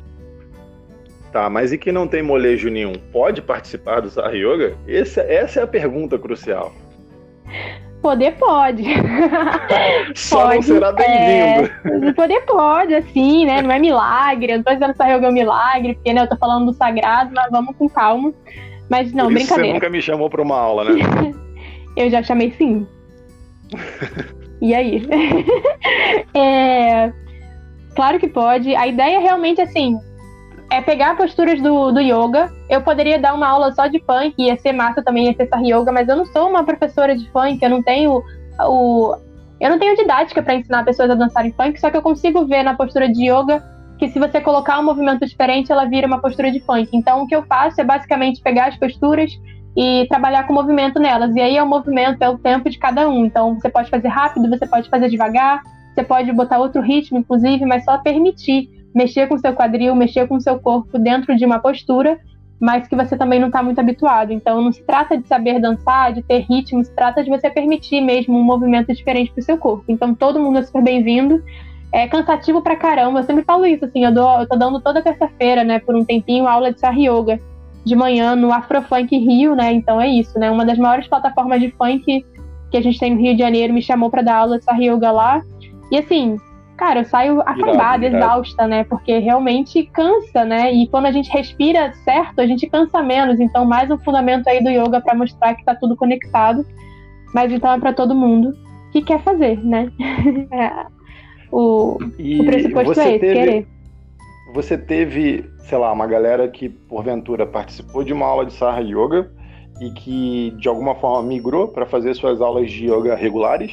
Tá, 1.33 1.49
mas 1.49 1.73
e 1.73 1.79
quem 1.79 1.93
não 1.93 2.09
tem 2.09 2.23
molejo 2.23 2.69
nenhum, 2.69 2.93
pode 3.13 3.41
participar 3.41 4.01
do 4.01 4.11
Star 4.11 4.35
Yoga? 4.35 4.77
Essa, 4.87 5.23
essa 5.23 5.61
é 5.61 5.63
a 5.63 5.67
pergunta 5.67 6.19
crucial. 6.19 6.73
Poder 8.03 8.33
pode. 8.33 8.83
Só 10.15 10.47
pode, 10.47 10.57
não 10.57 10.63
será 10.63 10.93
bem-vindo. 10.93 12.09
É, 12.09 12.13
poder 12.13 12.41
pode, 12.47 12.95
assim, 12.95 13.45
né? 13.45 13.61
Não 13.61 13.71
é 13.71 13.79
milagre. 13.79 14.53
Eu 14.53 14.57
não 14.57 14.65
tô 14.65 14.73
dizendo 14.73 14.95
que 14.95 15.03
yoga 15.03 15.27
é 15.27 15.29
um 15.29 15.33
milagre, 15.33 15.95
porque 15.95 16.13
né, 16.13 16.23
eu 16.23 16.29
tô 16.29 16.37
falando 16.37 16.67
do 16.67 16.73
sagrado, 16.73 17.31
mas 17.35 17.51
vamos 17.51 17.77
com 17.77 17.89
calma. 17.89 18.33
Mas 18.89 19.13
não, 19.13 19.27
Por 19.27 19.33
isso 19.33 19.47
brincadeira. 19.47 19.69
Você 19.69 19.75
nunca 19.75 19.91
me 19.91 20.03
chamou 20.03 20.31
para 20.31 20.43
uma 20.43 20.57
aula, 20.57 20.85
né? 20.85 20.93
eu 21.97 22.11
já 22.11 22.23
chamei 22.23 22.53
sim. 22.53 22.87
e 24.61 24.75
aí? 24.75 25.07
é, 26.35 27.13
claro 27.95 28.19
que 28.19 28.29
pode. 28.29 28.75
A 28.75 28.87
ideia 28.87 29.17
é 29.17 29.21
realmente 29.21 29.61
assim, 29.61 29.99
é 30.71 30.81
pegar 30.81 31.17
posturas 31.17 31.61
do, 31.61 31.91
do 31.91 32.01
yoga. 32.01 32.53
Eu 32.69 32.81
poderia 32.83 33.19
dar 33.19 33.35
uma 33.35 33.49
aula 33.49 33.73
só 33.73 33.87
de 33.87 33.99
funk, 34.01 34.35
ia 34.39 34.57
ser 34.57 34.73
massa 34.73 35.03
também, 35.03 35.27
ia 35.27 35.35
ser 35.35 35.45
essa 35.45 35.59
yoga, 35.59 35.91
mas 35.93 36.09
eu 36.09 36.17
não 36.17 36.27
sou 36.27 36.49
uma 36.49 36.65
professora 36.65 37.17
de 37.17 37.29
funk, 37.31 37.59
eu 37.63 37.71
não 37.71 37.83
tenho 37.83 38.23
o. 38.61 39.17
Eu 39.61 39.69
não 39.69 39.79
tenho 39.79 39.95
didática 39.95 40.43
para 40.43 40.55
ensinar 40.55 40.85
pessoas 40.85 41.11
a 41.11 41.15
dançarem 41.15 41.53
funk, 41.53 41.79
só 41.79 41.91
que 41.91 41.97
eu 41.97 42.01
consigo 42.01 42.47
ver 42.47 42.63
na 42.63 42.75
postura 42.75 43.07
de 43.09 43.31
yoga 43.31 43.63
que 43.99 44.09
se 44.09 44.19
você 44.19 44.41
colocar 44.41 44.81
um 44.81 44.83
movimento 44.83 45.27
diferente, 45.27 45.71
ela 45.71 45.85
vira 45.85 46.07
uma 46.07 46.19
postura 46.19 46.51
de 46.51 46.59
funk. 46.61 46.89
Então, 46.95 47.23
o 47.23 47.27
que 47.27 47.37
eu 47.37 47.43
faço 47.43 47.79
é 47.79 47.85
basicamente 47.85 48.41
pegar 48.41 48.69
as 48.69 48.77
posturas 48.79 49.31
e 49.81 50.07
trabalhar 50.09 50.47
com 50.47 50.53
movimento 50.53 51.01
nelas. 51.01 51.35
E 51.35 51.41
aí 51.41 51.57
é 51.57 51.63
o 51.63 51.67
movimento, 51.67 52.21
é 52.21 52.29
o 52.29 52.37
tempo 52.37 52.69
de 52.69 52.79
cada 52.79 53.09
um. 53.09 53.25
Então, 53.25 53.55
você 53.55 53.71
pode 53.71 53.89
fazer 53.89 54.09
rápido, 54.09 54.47
você 54.47 54.67
pode 54.67 54.91
fazer 54.91 55.09
devagar, 55.09 55.63
você 55.95 56.05
pode 56.05 56.31
botar 56.33 56.59
outro 56.59 56.83
ritmo, 56.83 57.17
inclusive, 57.17 57.65
mas 57.65 57.83
só 57.83 57.97
permitir 57.97 58.69
mexer 58.95 59.27
com 59.27 59.39
seu 59.39 59.55
quadril, 59.55 59.95
mexer 59.95 60.29
com 60.29 60.39
seu 60.39 60.61
corpo 60.61 60.99
dentro 60.99 61.35
de 61.35 61.47
uma 61.47 61.59
postura, 61.61 62.21
mas 62.61 62.87
que 62.87 62.95
você 62.95 63.17
também 63.17 63.41
não 63.41 63.47
está 63.47 63.63
muito 63.63 63.79
habituado. 63.81 64.35
Então, 64.35 64.61
não 64.61 64.71
se 64.71 64.83
trata 64.83 65.17
de 65.17 65.27
saber 65.27 65.59
dançar, 65.59 66.13
de 66.13 66.23
ter 66.23 66.41
ritmo, 66.41 66.85
se 66.85 66.95
trata 66.95 67.25
de 67.25 67.31
você 67.31 67.49
permitir 67.49 68.03
mesmo 68.03 68.39
um 68.39 68.45
movimento 68.45 68.93
diferente 68.93 69.33
para 69.33 69.41
o 69.41 69.45
seu 69.45 69.57
corpo. 69.57 69.85
Então, 69.89 70.15
todo 70.15 70.39
mundo 70.39 70.59
é 70.59 70.63
super 70.63 70.83
bem-vindo. 70.83 71.43
É 71.91 72.07
cansativo 72.07 72.61
pra 72.61 72.77
caramba. 72.77 73.21
Eu 73.21 73.25
sempre 73.25 73.45
falo 73.45 73.65
isso, 73.65 73.87
assim, 73.87 74.05
eu, 74.05 74.13
dou, 74.13 74.41
eu 74.41 74.47
tô 74.47 74.57
dando 74.57 74.79
toda 74.79 75.01
terça-feira, 75.01 75.65
né, 75.65 75.79
por 75.79 75.97
um 75.97 76.05
tempinho, 76.05 76.47
aula 76.47 76.71
de 76.71 76.79
Sar 76.79 76.99
Yoga 76.99 77.41
de 77.85 77.97
manhã 77.97 78.35
no 78.37 78.53
Afrofunk 78.53 79.17
Rio, 79.17 79.55
né? 79.55 79.73
Então 79.73 80.01
é 80.01 80.09
isso, 80.09 80.39
né? 80.39 80.51
Uma 80.51 80.65
das 80.65 80.79
maiores 80.79 81.07
plataformas 81.09 81.61
de 81.61 81.71
funk 81.73 82.25
que 82.71 82.77
a 82.77 82.83
gente 82.83 82.99
tem 82.99 83.15
no 83.15 83.21
Rio 83.21 83.35
de 83.35 83.41
Janeiro 83.41 83.73
me 83.73 83.83
chamou 83.83 84.11
para 84.11 84.23
dar 84.23 84.37
aula 84.37 84.59
de 84.59 84.65
Sar 84.65 84.81
Yoga 84.81 85.11
lá. 85.11 85.43
E 85.91 85.99
assim, 85.99 86.37
cara, 86.77 87.01
eu 87.01 87.05
saio 87.05 87.41
acabada, 87.43 88.07
exausta, 88.07 88.67
né? 88.67 88.85
Porque 88.85 89.19
realmente 89.19 89.83
cansa, 89.93 90.45
né? 90.45 90.73
E 90.73 90.87
quando 90.89 91.07
a 91.07 91.13
gente 91.13 91.31
respira 91.31 91.93
certo, 92.05 92.41
a 92.41 92.47
gente 92.47 92.67
cansa 92.69 93.03
menos. 93.03 93.39
Então, 93.39 93.67
mais 93.67 93.91
um 93.91 93.99
fundamento 93.99 94.49
aí 94.49 94.63
do 94.63 94.71
yoga 94.71 95.01
para 95.01 95.15
mostrar 95.15 95.55
que 95.55 95.65
tá 95.65 95.75
tudo 95.75 95.97
conectado. 95.97 96.65
Mas 97.35 97.53
então 97.53 97.71
é 97.71 97.79
para 97.79 97.93
todo 97.93 98.15
mundo. 98.15 98.55
que 98.93 99.03
quer 99.03 99.23
fazer, 99.23 99.63
né? 99.63 99.91
É, 100.53 100.87
o, 101.53 101.99
o 101.99 102.45
pressuposto 102.47 103.01
é 103.01 103.11
esse, 103.11 103.19
teve, 103.19 103.35
querer. 103.35 103.67
Você 104.55 104.79
teve, 104.79 105.45
sei 105.71 105.79
lá, 105.79 105.93
uma 105.93 106.07
galera 106.07 106.49
que 106.49 106.69
porventura 106.69 107.47
participou 107.47 108.03
de 108.03 108.13
uma 108.13 108.27
aula 108.27 108.45
de 108.45 108.53
Sarra 108.53 108.81
Yoga 108.81 109.31
e 109.81 109.93
que 109.93 110.51
de 110.59 110.69
alguma 110.69 110.97
forma 110.97 111.23
migrou 111.23 111.69
para 111.69 111.87
fazer 111.87 112.13
suas 112.15 112.41
aulas 112.41 112.69
de 112.73 112.87
yoga 112.87 113.15
regulares? 113.15 113.71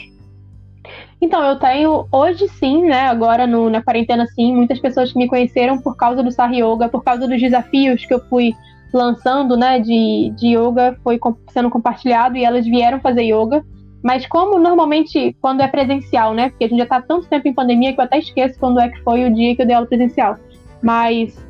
Então, 1.19 1.43
eu 1.43 1.57
tenho 1.57 2.07
hoje 2.11 2.47
sim, 2.49 2.85
né? 2.85 3.07
Agora 3.07 3.47
no, 3.47 3.67
na 3.67 3.81
quarentena 3.81 4.27
sim, 4.27 4.55
muitas 4.55 4.79
pessoas 4.79 5.11
que 5.11 5.17
me 5.17 5.27
conheceram 5.27 5.79
por 5.79 5.97
causa 5.97 6.21
do 6.21 6.31
Sar 6.31 6.53
Yoga, 6.53 6.87
por 6.87 7.03
causa 7.03 7.27
dos 7.27 7.41
desafios 7.41 8.05
que 8.05 8.13
eu 8.13 8.19
fui 8.29 8.53
lançando, 8.93 9.57
né, 9.57 9.79
de, 9.79 10.31
de 10.37 10.55
yoga, 10.55 10.97
foi 11.03 11.19
sendo 11.49 11.69
compartilhado 11.69 12.37
e 12.37 12.45
elas 12.45 12.65
vieram 12.65 12.99
fazer 13.01 13.23
yoga. 13.23 13.65
Mas 14.03 14.27
como 14.27 14.59
normalmente 14.59 15.35
quando 15.41 15.61
é 15.61 15.67
presencial, 15.67 16.35
né? 16.35 16.49
Porque 16.51 16.65
a 16.65 16.67
gente 16.67 16.77
já 16.77 16.85
tá 16.85 17.01
tanto 17.01 17.27
tempo 17.27 17.47
em 17.47 17.53
pandemia 17.55 17.91
que 17.91 17.99
eu 17.99 18.05
até 18.05 18.19
esqueço 18.19 18.59
quando 18.59 18.79
é 18.79 18.87
que 18.87 19.01
foi 19.01 19.25
o 19.25 19.33
dia 19.33 19.55
que 19.55 19.63
eu 19.63 19.65
dei 19.65 19.75
aula 19.75 19.87
presencial. 19.87 20.37
Mas 20.81 21.46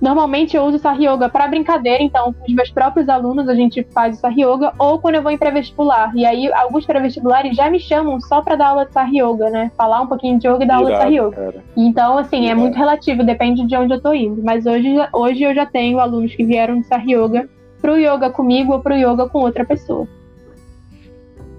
Normalmente 0.00 0.56
eu 0.56 0.64
uso 0.64 0.76
o 0.76 0.80
Sar 0.80 0.98
Yoga 0.98 1.28
para 1.28 1.46
brincadeira, 1.46 2.02
então 2.02 2.32
com 2.32 2.46
os 2.46 2.54
meus 2.54 2.70
próprios 2.70 3.08
alunos 3.08 3.48
a 3.48 3.54
gente 3.54 3.86
faz 3.92 4.16
o 4.16 4.20
Sar 4.20 4.32
Yoga, 4.32 4.72
ou 4.78 4.98
quando 4.98 5.16
eu 5.16 5.22
vou 5.22 5.30
em 5.30 5.36
pré-vestibular. 5.36 6.10
E 6.16 6.24
aí 6.24 6.50
alguns 6.52 6.86
pré-vestibulares 6.86 7.54
já 7.54 7.68
me 7.68 7.78
chamam 7.78 8.18
só 8.20 8.40
para 8.40 8.56
dar 8.56 8.68
aula 8.68 8.86
de 8.86 8.92
Sar 8.92 9.10
Yoga, 9.12 9.50
né? 9.50 9.70
Falar 9.76 10.00
um 10.00 10.06
pouquinho 10.06 10.38
de 10.38 10.48
yoga 10.48 10.64
e 10.64 10.66
dar 10.66 10.76
aula 10.76 10.92
de 10.92 10.96
Sar 10.96 11.12
Yoga. 11.12 11.36
Cara. 11.36 11.64
Então, 11.76 12.16
assim, 12.16 12.48
é 12.48 12.54
muito 12.54 12.76
relativo, 12.76 13.22
depende 13.22 13.66
de 13.66 13.76
onde 13.76 13.92
eu 13.92 14.00
tô 14.00 14.14
indo. 14.14 14.42
Mas 14.42 14.64
hoje, 14.64 14.88
hoje 15.12 15.42
eu 15.42 15.54
já 15.54 15.66
tenho 15.66 16.00
alunos 16.00 16.34
que 16.34 16.44
vieram 16.44 16.80
de 16.80 16.86
Sar 16.86 17.04
Yoga 17.06 17.48
pro 17.80 17.98
yoga 17.98 18.30
comigo 18.30 18.72
ou 18.72 18.80
pro 18.80 18.94
yoga 18.94 19.28
com 19.28 19.40
outra 19.40 19.64
pessoa. 19.64 20.08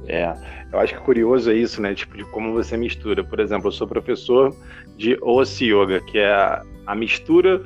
É, 0.07 0.33
eu 0.71 0.79
acho 0.79 0.93
que 0.95 1.01
curioso 1.01 1.51
é 1.51 1.55
isso, 1.55 1.81
né? 1.81 1.93
Tipo, 1.93 2.17
de 2.17 2.23
como 2.25 2.53
você 2.53 2.75
mistura. 2.75 3.23
Por 3.23 3.39
exemplo, 3.39 3.67
eu 3.67 3.71
sou 3.71 3.87
professor 3.87 4.55
de 4.97 5.17
Osi 5.21 5.71
Yoga, 5.71 6.01
que 6.01 6.17
é 6.17 6.61
a 6.85 6.95
mistura 6.95 7.61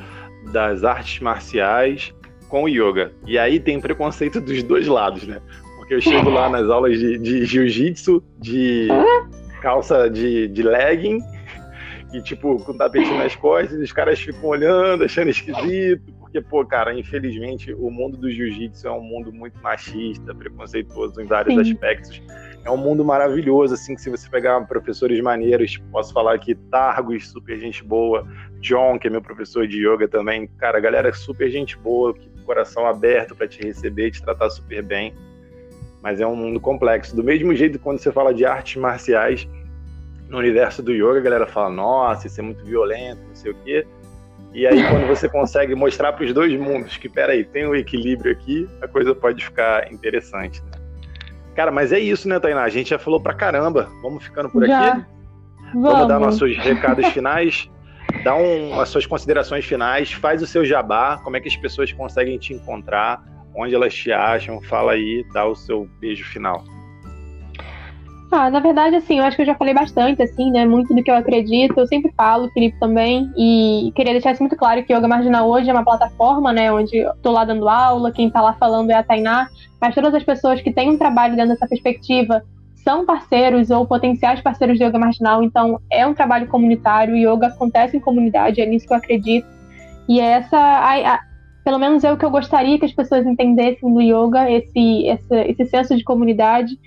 das 0.55 0.85
artes 0.85 1.19
marciais 1.19 2.15
com 2.47 2.63
o 2.63 2.69
yoga. 2.69 3.11
E 3.27 3.37
aí 3.37 3.59
tem 3.59 3.77
preconceito 3.81 4.39
dos 4.39 4.63
dois 4.63 4.87
lados, 4.87 5.27
né? 5.27 5.41
Porque 5.75 5.95
eu 5.95 6.01
chego 6.01 6.29
lá 6.29 6.49
nas 6.49 6.69
aulas 6.69 6.97
de, 6.97 7.17
de 7.17 7.45
jiu-jitsu, 7.45 8.23
de 8.39 8.87
calça 9.61 10.09
de, 10.09 10.47
de 10.47 10.63
legging, 10.63 11.19
e 12.13 12.21
tipo, 12.21 12.57
com 12.63 12.73
tapetinho 12.73 13.17
nas 13.17 13.35
costas, 13.35 13.77
e 13.77 13.83
os 13.83 13.91
caras 13.91 14.17
ficam 14.17 14.45
olhando, 14.45 15.03
achando 15.03 15.29
esquisito, 15.29 16.13
porque, 16.21 16.39
pô, 16.39 16.65
cara, 16.65 16.97
infelizmente 16.97 17.73
o 17.73 17.91
mundo 17.91 18.15
do 18.15 18.31
jiu-jitsu 18.31 18.87
é 18.87 18.91
um 18.93 19.03
mundo 19.03 19.33
muito 19.33 19.61
machista, 19.61 20.33
preconceituoso 20.33 21.19
em 21.21 21.25
vários 21.25 21.53
Sim. 21.55 21.73
aspectos 21.73 22.21
é 22.65 22.71
um 22.71 22.77
mundo 22.77 23.05
maravilhoso, 23.05 23.75
assim, 23.75 23.93
que 23.93 24.01
se 24.01 24.09
você 24.09 24.27
pegar 24.27 24.59
professores 24.61 25.21
maneiros, 25.21 25.77
posso 25.91 26.11
falar 26.11 26.33
aqui, 26.33 26.55
Targos, 26.55 27.29
super 27.29 27.59
gente 27.59 27.83
boa, 27.83 28.27
John, 28.59 28.97
que 28.97 29.07
é 29.07 29.09
meu 29.09 29.21
professor 29.21 29.67
de 29.67 29.87
yoga 29.87 30.07
também, 30.07 30.47
cara, 30.57 30.79
a 30.79 30.81
galera 30.81 31.09
é 31.09 31.13
super 31.13 31.49
gente 31.49 31.77
boa, 31.77 32.13
que 32.13 32.27
coração 32.43 32.87
aberto 32.87 33.35
para 33.35 33.47
te 33.47 33.61
receber, 33.63 34.11
te 34.11 34.21
tratar 34.21 34.49
super 34.49 34.81
bem, 34.81 35.13
mas 36.01 36.19
é 36.19 36.27
um 36.27 36.35
mundo 36.35 36.59
complexo. 36.59 37.15
Do 37.15 37.23
mesmo 37.23 37.53
jeito, 37.55 37.79
quando 37.79 37.99
você 37.99 38.11
fala 38.11 38.33
de 38.33 38.45
artes 38.45 38.81
marciais, 38.81 39.47
no 40.27 40.39
universo 40.39 40.81
do 40.81 40.91
yoga, 40.91 41.19
a 41.19 41.21
galera 41.21 41.45
fala, 41.45 41.69
nossa, 41.69 42.25
isso 42.25 42.39
é 42.39 42.43
muito 42.43 42.65
violento, 42.65 43.21
não 43.27 43.35
sei 43.35 43.51
o 43.51 43.55
quê, 43.63 43.85
e 44.55 44.65
aí, 44.65 44.81
quando 44.89 45.05
você 45.05 45.29
consegue 45.29 45.75
mostrar 45.75 46.13
para 46.13 46.25
os 46.25 46.33
dois 46.33 46.59
mundos 46.59 46.97
que, 46.97 47.09
peraí, 47.09 47.43
tem 47.43 47.67
um 47.67 47.75
equilíbrio 47.75 48.31
aqui, 48.31 48.67
a 48.81 48.87
coisa 48.87 49.13
pode 49.13 49.45
ficar 49.45 49.91
interessante, 49.91 50.63
né? 50.63 50.74
Cara, 51.55 51.71
mas 51.71 51.93
é 51.93 51.99
isso, 51.99 52.27
né, 52.27 52.39
Tainá? 52.39 52.63
A 52.63 52.69
gente 52.69 52.89
já 52.89 52.99
falou 52.99 53.19
pra 53.19 53.33
caramba. 53.33 53.89
Vamos 54.01 54.23
ficando 54.23 54.49
por 54.49 54.65
já. 54.67 54.93
aqui? 54.93 55.05
Vamos. 55.73 55.89
Vamos 55.91 56.07
dar 56.07 56.19
nossos 56.19 56.57
recados 56.57 57.07
finais. 57.07 57.69
Dá 58.23 58.35
um, 58.35 58.79
as 58.79 58.89
suas 58.89 59.05
considerações 59.05 59.65
finais. 59.65 60.11
Faz 60.11 60.41
o 60.41 60.47
seu 60.47 60.65
jabá. 60.65 61.17
Como 61.23 61.37
é 61.37 61.39
que 61.39 61.47
as 61.47 61.55
pessoas 61.55 61.91
conseguem 61.91 62.37
te 62.37 62.53
encontrar? 62.53 63.23
Onde 63.55 63.73
elas 63.73 63.93
te 63.93 64.11
acham? 64.11 64.61
Fala 64.63 64.91
aí, 64.91 65.25
dá 65.33 65.45
o 65.45 65.55
seu 65.55 65.87
beijo 65.99 66.25
final. 66.25 66.63
Ah, 68.37 68.49
na 68.49 68.59
verdade, 68.59 68.97
assim, 68.97 69.19
eu 69.19 69.23
acho 69.23 69.37
que 69.37 69.43
eu 69.43 69.45
já 69.45 69.55
falei 69.55 69.73
bastante, 69.73 70.21
assim, 70.21 70.51
né? 70.51 70.65
Muito 70.65 70.93
do 70.93 71.01
que 71.01 71.09
eu 71.09 71.15
acredito. 71.15 71.79
Eu 71.79 71.87
sempre 71.87 72.11
falo, 72.17 72.51
Felipe 72.51 72.77
também. 72.81 73.31
E 73.37 73.93
queria 73.95 74.11
deixar 74.11 74.33
isso 74.33 74.43
muito 74.43 74.57
claro 74.57 74.83
que 74.83 74.93
Yoga 74.93 75.07
Marginal 75.07 75.49
hoje 75.49 75.69
é 75.69 75.73
uma 75.73 75.85
plataforma, 75.85 76.51
né? 76.51 76.69
Onde 76.69 76.97
eu 76.97 77.15
tô 77.23 77.31
lá 77.31 77.45
dando 77.45 77.69
aula, 77.69 78.11
quem 78.11 78.29
tá 78.29 78.41
lá 78.41 78.51
falando 78.51 78.89
é 78.89 78.95
a 78.95 79.03
Tainá. 79.03 79.47
Mas 79.79 79.95
todas 79.95 80.13
as 80.13 80.21
pessoas 80.21 80.61
que 80.61 80.73
têm 80.73 80.89
um 80.89 80.97
trabalho 80.97 81.37
dentro 81.37 81.53
dessa 81.53 81.65
perspectiva 81.65 82.43
são 82.75 83.05
parceiros 83.05 83.71
ou 83.71 83.87
potenciais 83.87 84.41
parceiros 84.41 84.77
de 84.77 84.83
Yoga 84.83 84.99
Marginal. 84.99 85.41
Então, 85.41 85.79
é 85.89 86.05
um 86.05 86.13
trabalho 86.13 86.47
comunitário. 86.47 87.15
Yoga 87.15 87.47
acontece 87.47 87.95
em 87.95 88.01
comunidade, 88.01 88.59
é 88.59 88.65
nisso 88.65 88.85
que 88.85 88.91
eu 88.91 88.97
acredito. 88.97 89.47
E 90.09 90.19
é 90.19 90.31
essa... 90.31 90.57
A, 90.57 91.13
a, 91.13 91.19
pelo 91.63 91.79
menos 91.79 92.03
é 92.03 92.11
o 92.11 92.17
que 92.17 92.25
eu 92.25 92.29
gostaria 92.29 92.77
que 92.77 92.85
as 92.85 92.93
pessoas 92.93 93.25
entendessem 93.25 93.93
do 93.93 94.01
yoga, 94.01 94.51
esse, 94.51 95.07
esse, 95.07 95.35
esse 95.47 95.65
senso 95.67 95.95
de 95.95 96.03
comunidade 96.03 96.77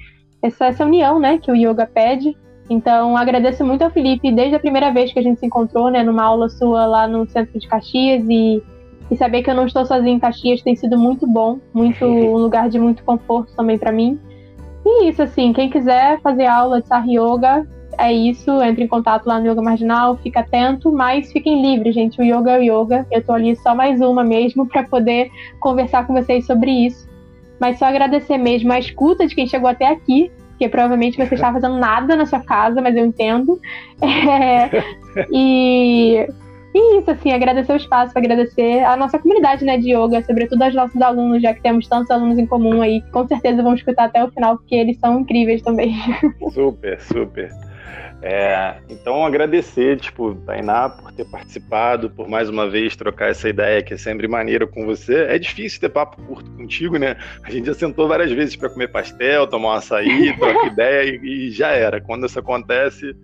essa, 0.43 0.67
essa 0.67 0.85
união, 0.85 1.19
né, 1.19 1.39
que 1.39 1.51
o 1.51 1.57
yoga 1.57 1.87
pede. 1.87 2.37
Então, 2.71 3.17
agradeço 3.17 3.65
muito 3.65 3.83
ao 3.83 3.91
Felipe 3.91 4.31
desde 4.31 4.57
a 4.57 4.61
primeira 4.61 4.93
vez 4.93 5.13
que 5.13 5.19
a 5.19 5.23
gente 5.23 5.41
se 5.41 5.47
encontrou, 5.47 5.91
né, 5.91 6.03
numa 6.03 6.23
aula 6.23 6.49
sua 6.49 6.87
lá 6.87 7.09
no 7.09 7.27
centro 7.29 7.59
de 7.59 7.67
Caxias 7.67 8.25
e, 8.29 8.63
e 9.11 9.17
saber 9.17 9.43
que 9.43 9.51
eu 9.51 9.55
não 9.55 9.67
estou 9.67 9.87
sozinha 9.87 10.15
em 10.15 10.19
Caxias 10.19 10.63
tem 10.63 10.77
sido 10.77 10.99
muito 10.99 11.27
bom, 11.27 11.59
muito 11.73 12.05
um 12.05 12.37
lugar 12.37 12.69
de 12.69 12.79
muito 12.79 13.03
conforto 13.05 13.55
também 13.57 13.79
para 13.79 13.93
mim. 13.93 14.19
E 14.85 15.09
isso, 15.09 15.23
assim, 15.23 15.53
quem 15.53 15.71
quiser 15.71 16.21
fazer 16.21 16.47
aula 16.47 16.81
de 16.81 16.89
Sar 16.89 17.07
Yoga, 17.09 17.67
é 17.99 18.13
isso, 18.13 18.63
entre 18.63 18.85
em 18.85 18.89
contato 18.89 19.27
lá 19.27 19.41
no 19.41 19.51
Yoga 19.51 19.61
Marginal, 19.61 20.17
fica 20.19 20.41
atento, 20.41 20.93
mas 20.93 21.33
fiquem 21.33 21.61
livres, 21.61 21.95
gente. 21.95 22.21
O 22.21 22.25
yoga 22.25 22.53
é 22.53 22.59
o 22.59 22.63
yoga. 22.63 23.07
Eu 23.11 23.25
tô 23.25 23.33
ali 23.33 23.57
só 23.57 23.75
mais 23.75 24.01
uma 24.01 24.23
mesmo 24.23 24.69
para 24.69 24.85
poder 24.85 25.31
conversar 25.59 26.07
com 26.07 26.15
vocês 26.15 26.47
sobre 26.47 26.71
isso. 26.71 27.08
Mas 27.61 27.79
só 27.79 27.87
agradecer 27.87 28.39
mesmo 28.39 28.73
a 28.73 28.79
escuta 28.79 29.27
de 29.27 29.35
quem 29.35 29.47
chegou 29.47 29.69
até 29.69 29.87
aqui, 29.87 30.31
porque 30.51 30.69
provavelmente 30.69 31.17
você 31.17 31.35
está 31.35 31.53
fazendo 31.53 31.79
nada 31.79 32.17
na 32.17 32.27
sua 32.27 32.41
casa, 32.41 32.81
mas 32.81 32.97
eu 32.97 33.07
entendo. 33.07 33.59
É, 34.01 34.71
e, 35.33 36.25
e 36.73 36.99
isso, 36.99 37.11
assim, 37.11 37.33
agradecer 37.33 37.73
o 37.73 37.77
espaço, 37.77 38.17
agradecer 38.17 38.85
a 38.85 38.97
nossa 38.97 39.19
comunidade 39.19 39.65
né, 39.65 39.77
de 39.77 39.93
yoga, 39.93 40.23
sobretudo 40.23 40.63
aos 40.63 40.75
nossos 40.75 41.03
alunos, 41.03 41.43
já 41.43 41.53
que 41.53 41.61
temos 41.61 41.89
tantos 41.89 42.11
alunos 42.11 42.39
em 42.39 42.47
comum 42.47 42.81
aí, 42.81 43.03
com 43.11 43.27
certeza 43.27 43.63
vão 43.63 43.75
escutar 43.75 44.05
até 44.05 44.23
o 44.23 44.31
final, 44.31 44.57
porque 44.57 44.77
eles 44.77 44.99
são 44.99 45.21
incríveis 45.21 45.63
também. 45.63 45.97
Super, 46.53 47.01
super. 47.01 47.51
É, 48.21 48.79
então, 48.89 49.25
agradecer, 49.25 49.99
tipo, 49.99 50.35
Tainá, 50.45 50.89
por 50.89 51.13
ter 51.13 51.25
participado, 51.25 52.11
por 52.11 52.29
mais 52.29 52.49
uma 52.49 52.69
vez 52.69 52.97
trocar 52.97 53.31
essa 53.31 53.49
ideia 53.49 53.83
que 53.83 53.95
é 53.95 53.97
sempre 53.97 54.27
maneira 54.27 54.67
com 54.67 54.85
você. 54.85 55.15
É 55.25 55.39
difícil 55.39 55.81
ter 55.81 55.89
papo 55.89 56.21
curto 56.23 56.51
contigo, 56.53 56.99
né? 56.99 57.17
A 57.45 57.51
gente 57.51 57.67
já 57.67 57.75
sentou 57.75 58.09
várias 58.09 58.33
vezes 58.33 58.57
para 58.57 58.69
comer 58.69 58.89
pastel, 58.89 59.47
tomar 59.47 59.69
um 59.69 59.73
açaí, 59.73 60.35
trocar 60.39 60.67
ideia 60.67 61.05
e, 61.05 61.49
e 61.49 61.51
já 61.51 61.69
era. 61.69 62.01
Quando 62.01 62.27
isso 62.27 62.39
acontece, 62.39 63.15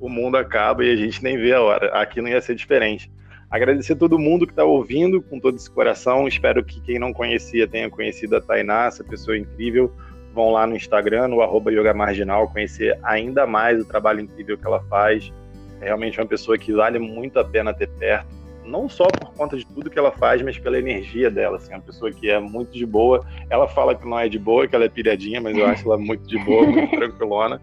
o 0.00 0.08
mundo 0.08 0.36
acaba 0.36 0.84
e 0.84 0.90
a 0.90 0.96
gente 0.96 1.22
nem 1.22 1.38
vê 1.38 1.52
a 1.52 1.62
hora. 1.62 1.86
Aqui 2.00 2.20
não 2.20 2.28
ia 2.28 2.40
ser 2.40 2.56
diferente. 2.56 3.10
Agradecer 3.48 3.92
a 3.92 3.96
todo 3.96 4.18
mundo 4.18 4.46
que 4.46 4.52
está 4.52 4.64
ouvindo 4.64 5.22
com 5.22 5.38
todo 5.38 5.56
esse 5.56 5.70
coração. 5.70 6.26
Espero 6.26 6.64
que 6.64 6.80
quem 6.80 6.98
não 6.98 7.12
conhecia 7.12 7.68
tenha 7.68 7.88
conhecido 7.88 8.34
a 8.34 8.40
Tainá, 8.40 8.86
essa 8.86 9.04
pessoa 9.04 9.36
incrível 9.38 9.92
vão 10.34 10.52
lá 10.52 10.66
no 10.66 10.74
Instagram, 10.74 11.28
no 11.28 11.42
arroba 11.42 11.72
Yoga 11.72 11.94
Marginal, 11.94 12.48
conhecer 12.48 12.98
ainda 13.02 13.46
mais 13.46 13.80
o 13.80 13.86
trabalho 13.86 14.20
incrível 14.20 14.56
que 14.56 14.66
ela 14.66 14.82
faz. 14.84 15.32
É 15.80 15.86
realmente 15.86 16.18
uma 16.20 16.26
pessoa 16.26 16.56
que 16.56 16.72
vale 16.72 16.98
muito 16.98 17.38
a 17.38 17.44
pena 17.44 17.74
ter 17.74 17.88
perto, 17.88 18.28
não 18.64 18.88
só 18.88 19.06
por 19.06 19.32
conta 19.34 19.56
de 19.56 19.66
tudo 19.66 19.90
que 19.90 19.98
ela 19.98 20.12
faz, 20.12 20.40
mas 20.42 20.58
pela 20.58 20.78
energia 20.78 21.30
dela. 21.30 21.56
Assim, 21.56 21.72
é 21.72 21.76
uma 21.76 21.82
pessoa 21.82 22.10
que 22.10 22.30
é 22.30 22.38
muito 22.38 22.72
de 22.72 22.86
boa. 22.86 23.24
Ela 23.50 23.68
fala 23.68 23.94
que 23.94 24.08
não 24.08 24.18
é 24.18 24.28
de 24.28 24.38
boa, 24.38 24.66
que 24.66 24.74
ela 24.74 24.84
é 24.84 24.88
piradinha, 24.88 25.40
mas 25.40 25.56
eu 25.56 25.66
acho 25.66 25.84
ela 25.86 25.98
muito 25.98 26.26
de 26.26 26.38
boa, 26.44 26.66
muito 26.66 26.90
tranquilona. 26.96 27.60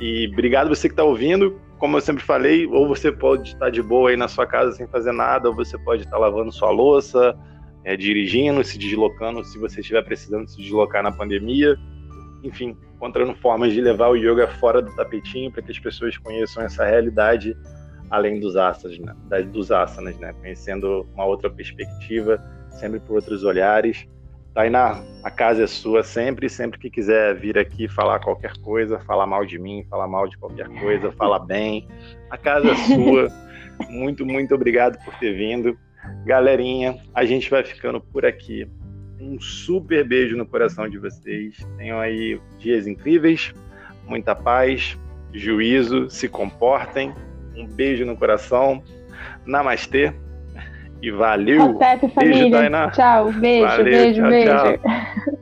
E 0.00 0.28
obrigado 0.32 0.68
você 0.68 0.88
que 0.88 0.92
está 0.92 1.04
ouvindo. 1.04 1.60
Como 1.78 1.96
eu 1.96 2.00
sempre 2.00 2.22
falei, 2.22 2.66
ou 2.66 2.86
você 2.86 3.10
pode 3.10 3.50
estar 3.50 3.70
de 3.70 3.82
boa 3.82 4.10
aí 4.10 4.16
na 4.16 4.28
sua 4.28 4.46
casa 4.46 4.72
sem 4.72 4.86
fazer 4.86 5.12
nada, 5.12 5.48
ou 5.48 5.54
você 5.54 5.78
pode 5.78 6.02
estar 6.02 6.18
lavando 6.18 6.52
sua 6.52 6.70
louça, 6.70 7.34
é, 7.84 7.96
dirigindo, 7.96 8.62
se 8.62 8.78
deslocando, 8.78 9.44
se 9.44 9.58
você 9.58 9.80
estiver 9.80 10.02
precisando 10.02 10.48
se 10.48 10.56
deslocar 10.56 11.02
na 11.02 11.12
pandemia. 11.12 11.76
Enfim, 12.42 12.76
encontrando 12.94 13.34
formas 13.36 13.72
de 13.72 13.80
levar 13.80 14.08
o 14.08 14.16
yoga 14.16 14.46
fora 14.46 14.80
do 14.80 14.94
tapetinho 14.94 15.50
para 15.50 15.62
que 15.62 15.70
as 15.70 15.78
pessoas 15.78 16.16
conheçam 16.18 16.62
essa 16.62 16.84
realidade 16.84 17.56
além 18.10 18.40
dos 18.40 18.56
asanas, 18.56 18.98
né? 18.98 19.14
dos 19.44 19.70
asanas, 19.70 20.18
né? 20.18 20.32
Conhecendo 20.40 21.06
uma 21.14 21.24
outra 21.24 21.48
perspectiva, 21.48 22.42
sempre 22.70 22.98
por 23.00 23.16
outros 23.16 23.44
olhares. 23.44 24.06
Tainá, 24.52 25.00
a 25.22 25.30
casa 25.30 25.62
é 25.62 25.66
sua 25.66 26.02
sempre, 26.02 26.48
sempre 26.48 26.78
que 26.78 26.90
quiser 26.90 27.36
vir 27.36 27.56
aqui 27.56 27.86
falar 27.86 28.18
qualquer 28.18 28.52
coisa, 28.58 28.98
falar 29.00 29.26
mal 29.26 29.46
de 29.46 29.58
mim, 29.60 29.86
falar 29.88 30.08
mal 30.08 30.26
de 30.26 30.36
qualquer 30.36 30.68
coisa, 30.80 31.12
falar 31.12 31.38
bem, 31.38 31.86
a 32.28 32.36
casa 32.36 32.68
é 32.68 32.74
sua. 32.74 33.28
muito, 33.88 34.26
muito 34.26 34.54
obrigado 34.54 35.02
por 35.04 35.14
ter 35.20 35.32
vindo. 35.34 35.78
Galerinha, 36.24 36.96
a 37.14 37.24
gente 37.24 37.50
vai 37.50 37.62
ficando 37.62 38.00
por 38.00 38.24
aqui. 38.24 38.66
Um 39.20 39.40
super 39.40 40.06
beijo 40.06 40.36
no 40.36 40.46
coração 40.46 40.88
de 40.88 40.98
vocês. 40.98 41.56
Tenham 41.76 41.98
aí 41.98 42.40
dias 42.58 42.86
incríveis, 42.86 43.52
muita 44.06 44.34
paz, 44.34 44.98
juízo, 45.32 46.08
se 46.08 46.28
comportem. 46.28 47.12
Um 47.56 47.66
beijo 47.66 48.04
no 48.04 48.16
coração. 48.16 48.82
Namastê. 49.44 50.12
E 51.02 51.10
valeu. 51.10 51.78
Beijo, 51.78 52.08
família. 52.14 52.90
Tchau, 52.90 53.32
beijo, 53.32 53.66
valeu, 53.66 53.84
beijo, 53.84 54.20
tchau, 54.20 54.30
beijo. 54.30 54.50
Tchau. 54.50 55.36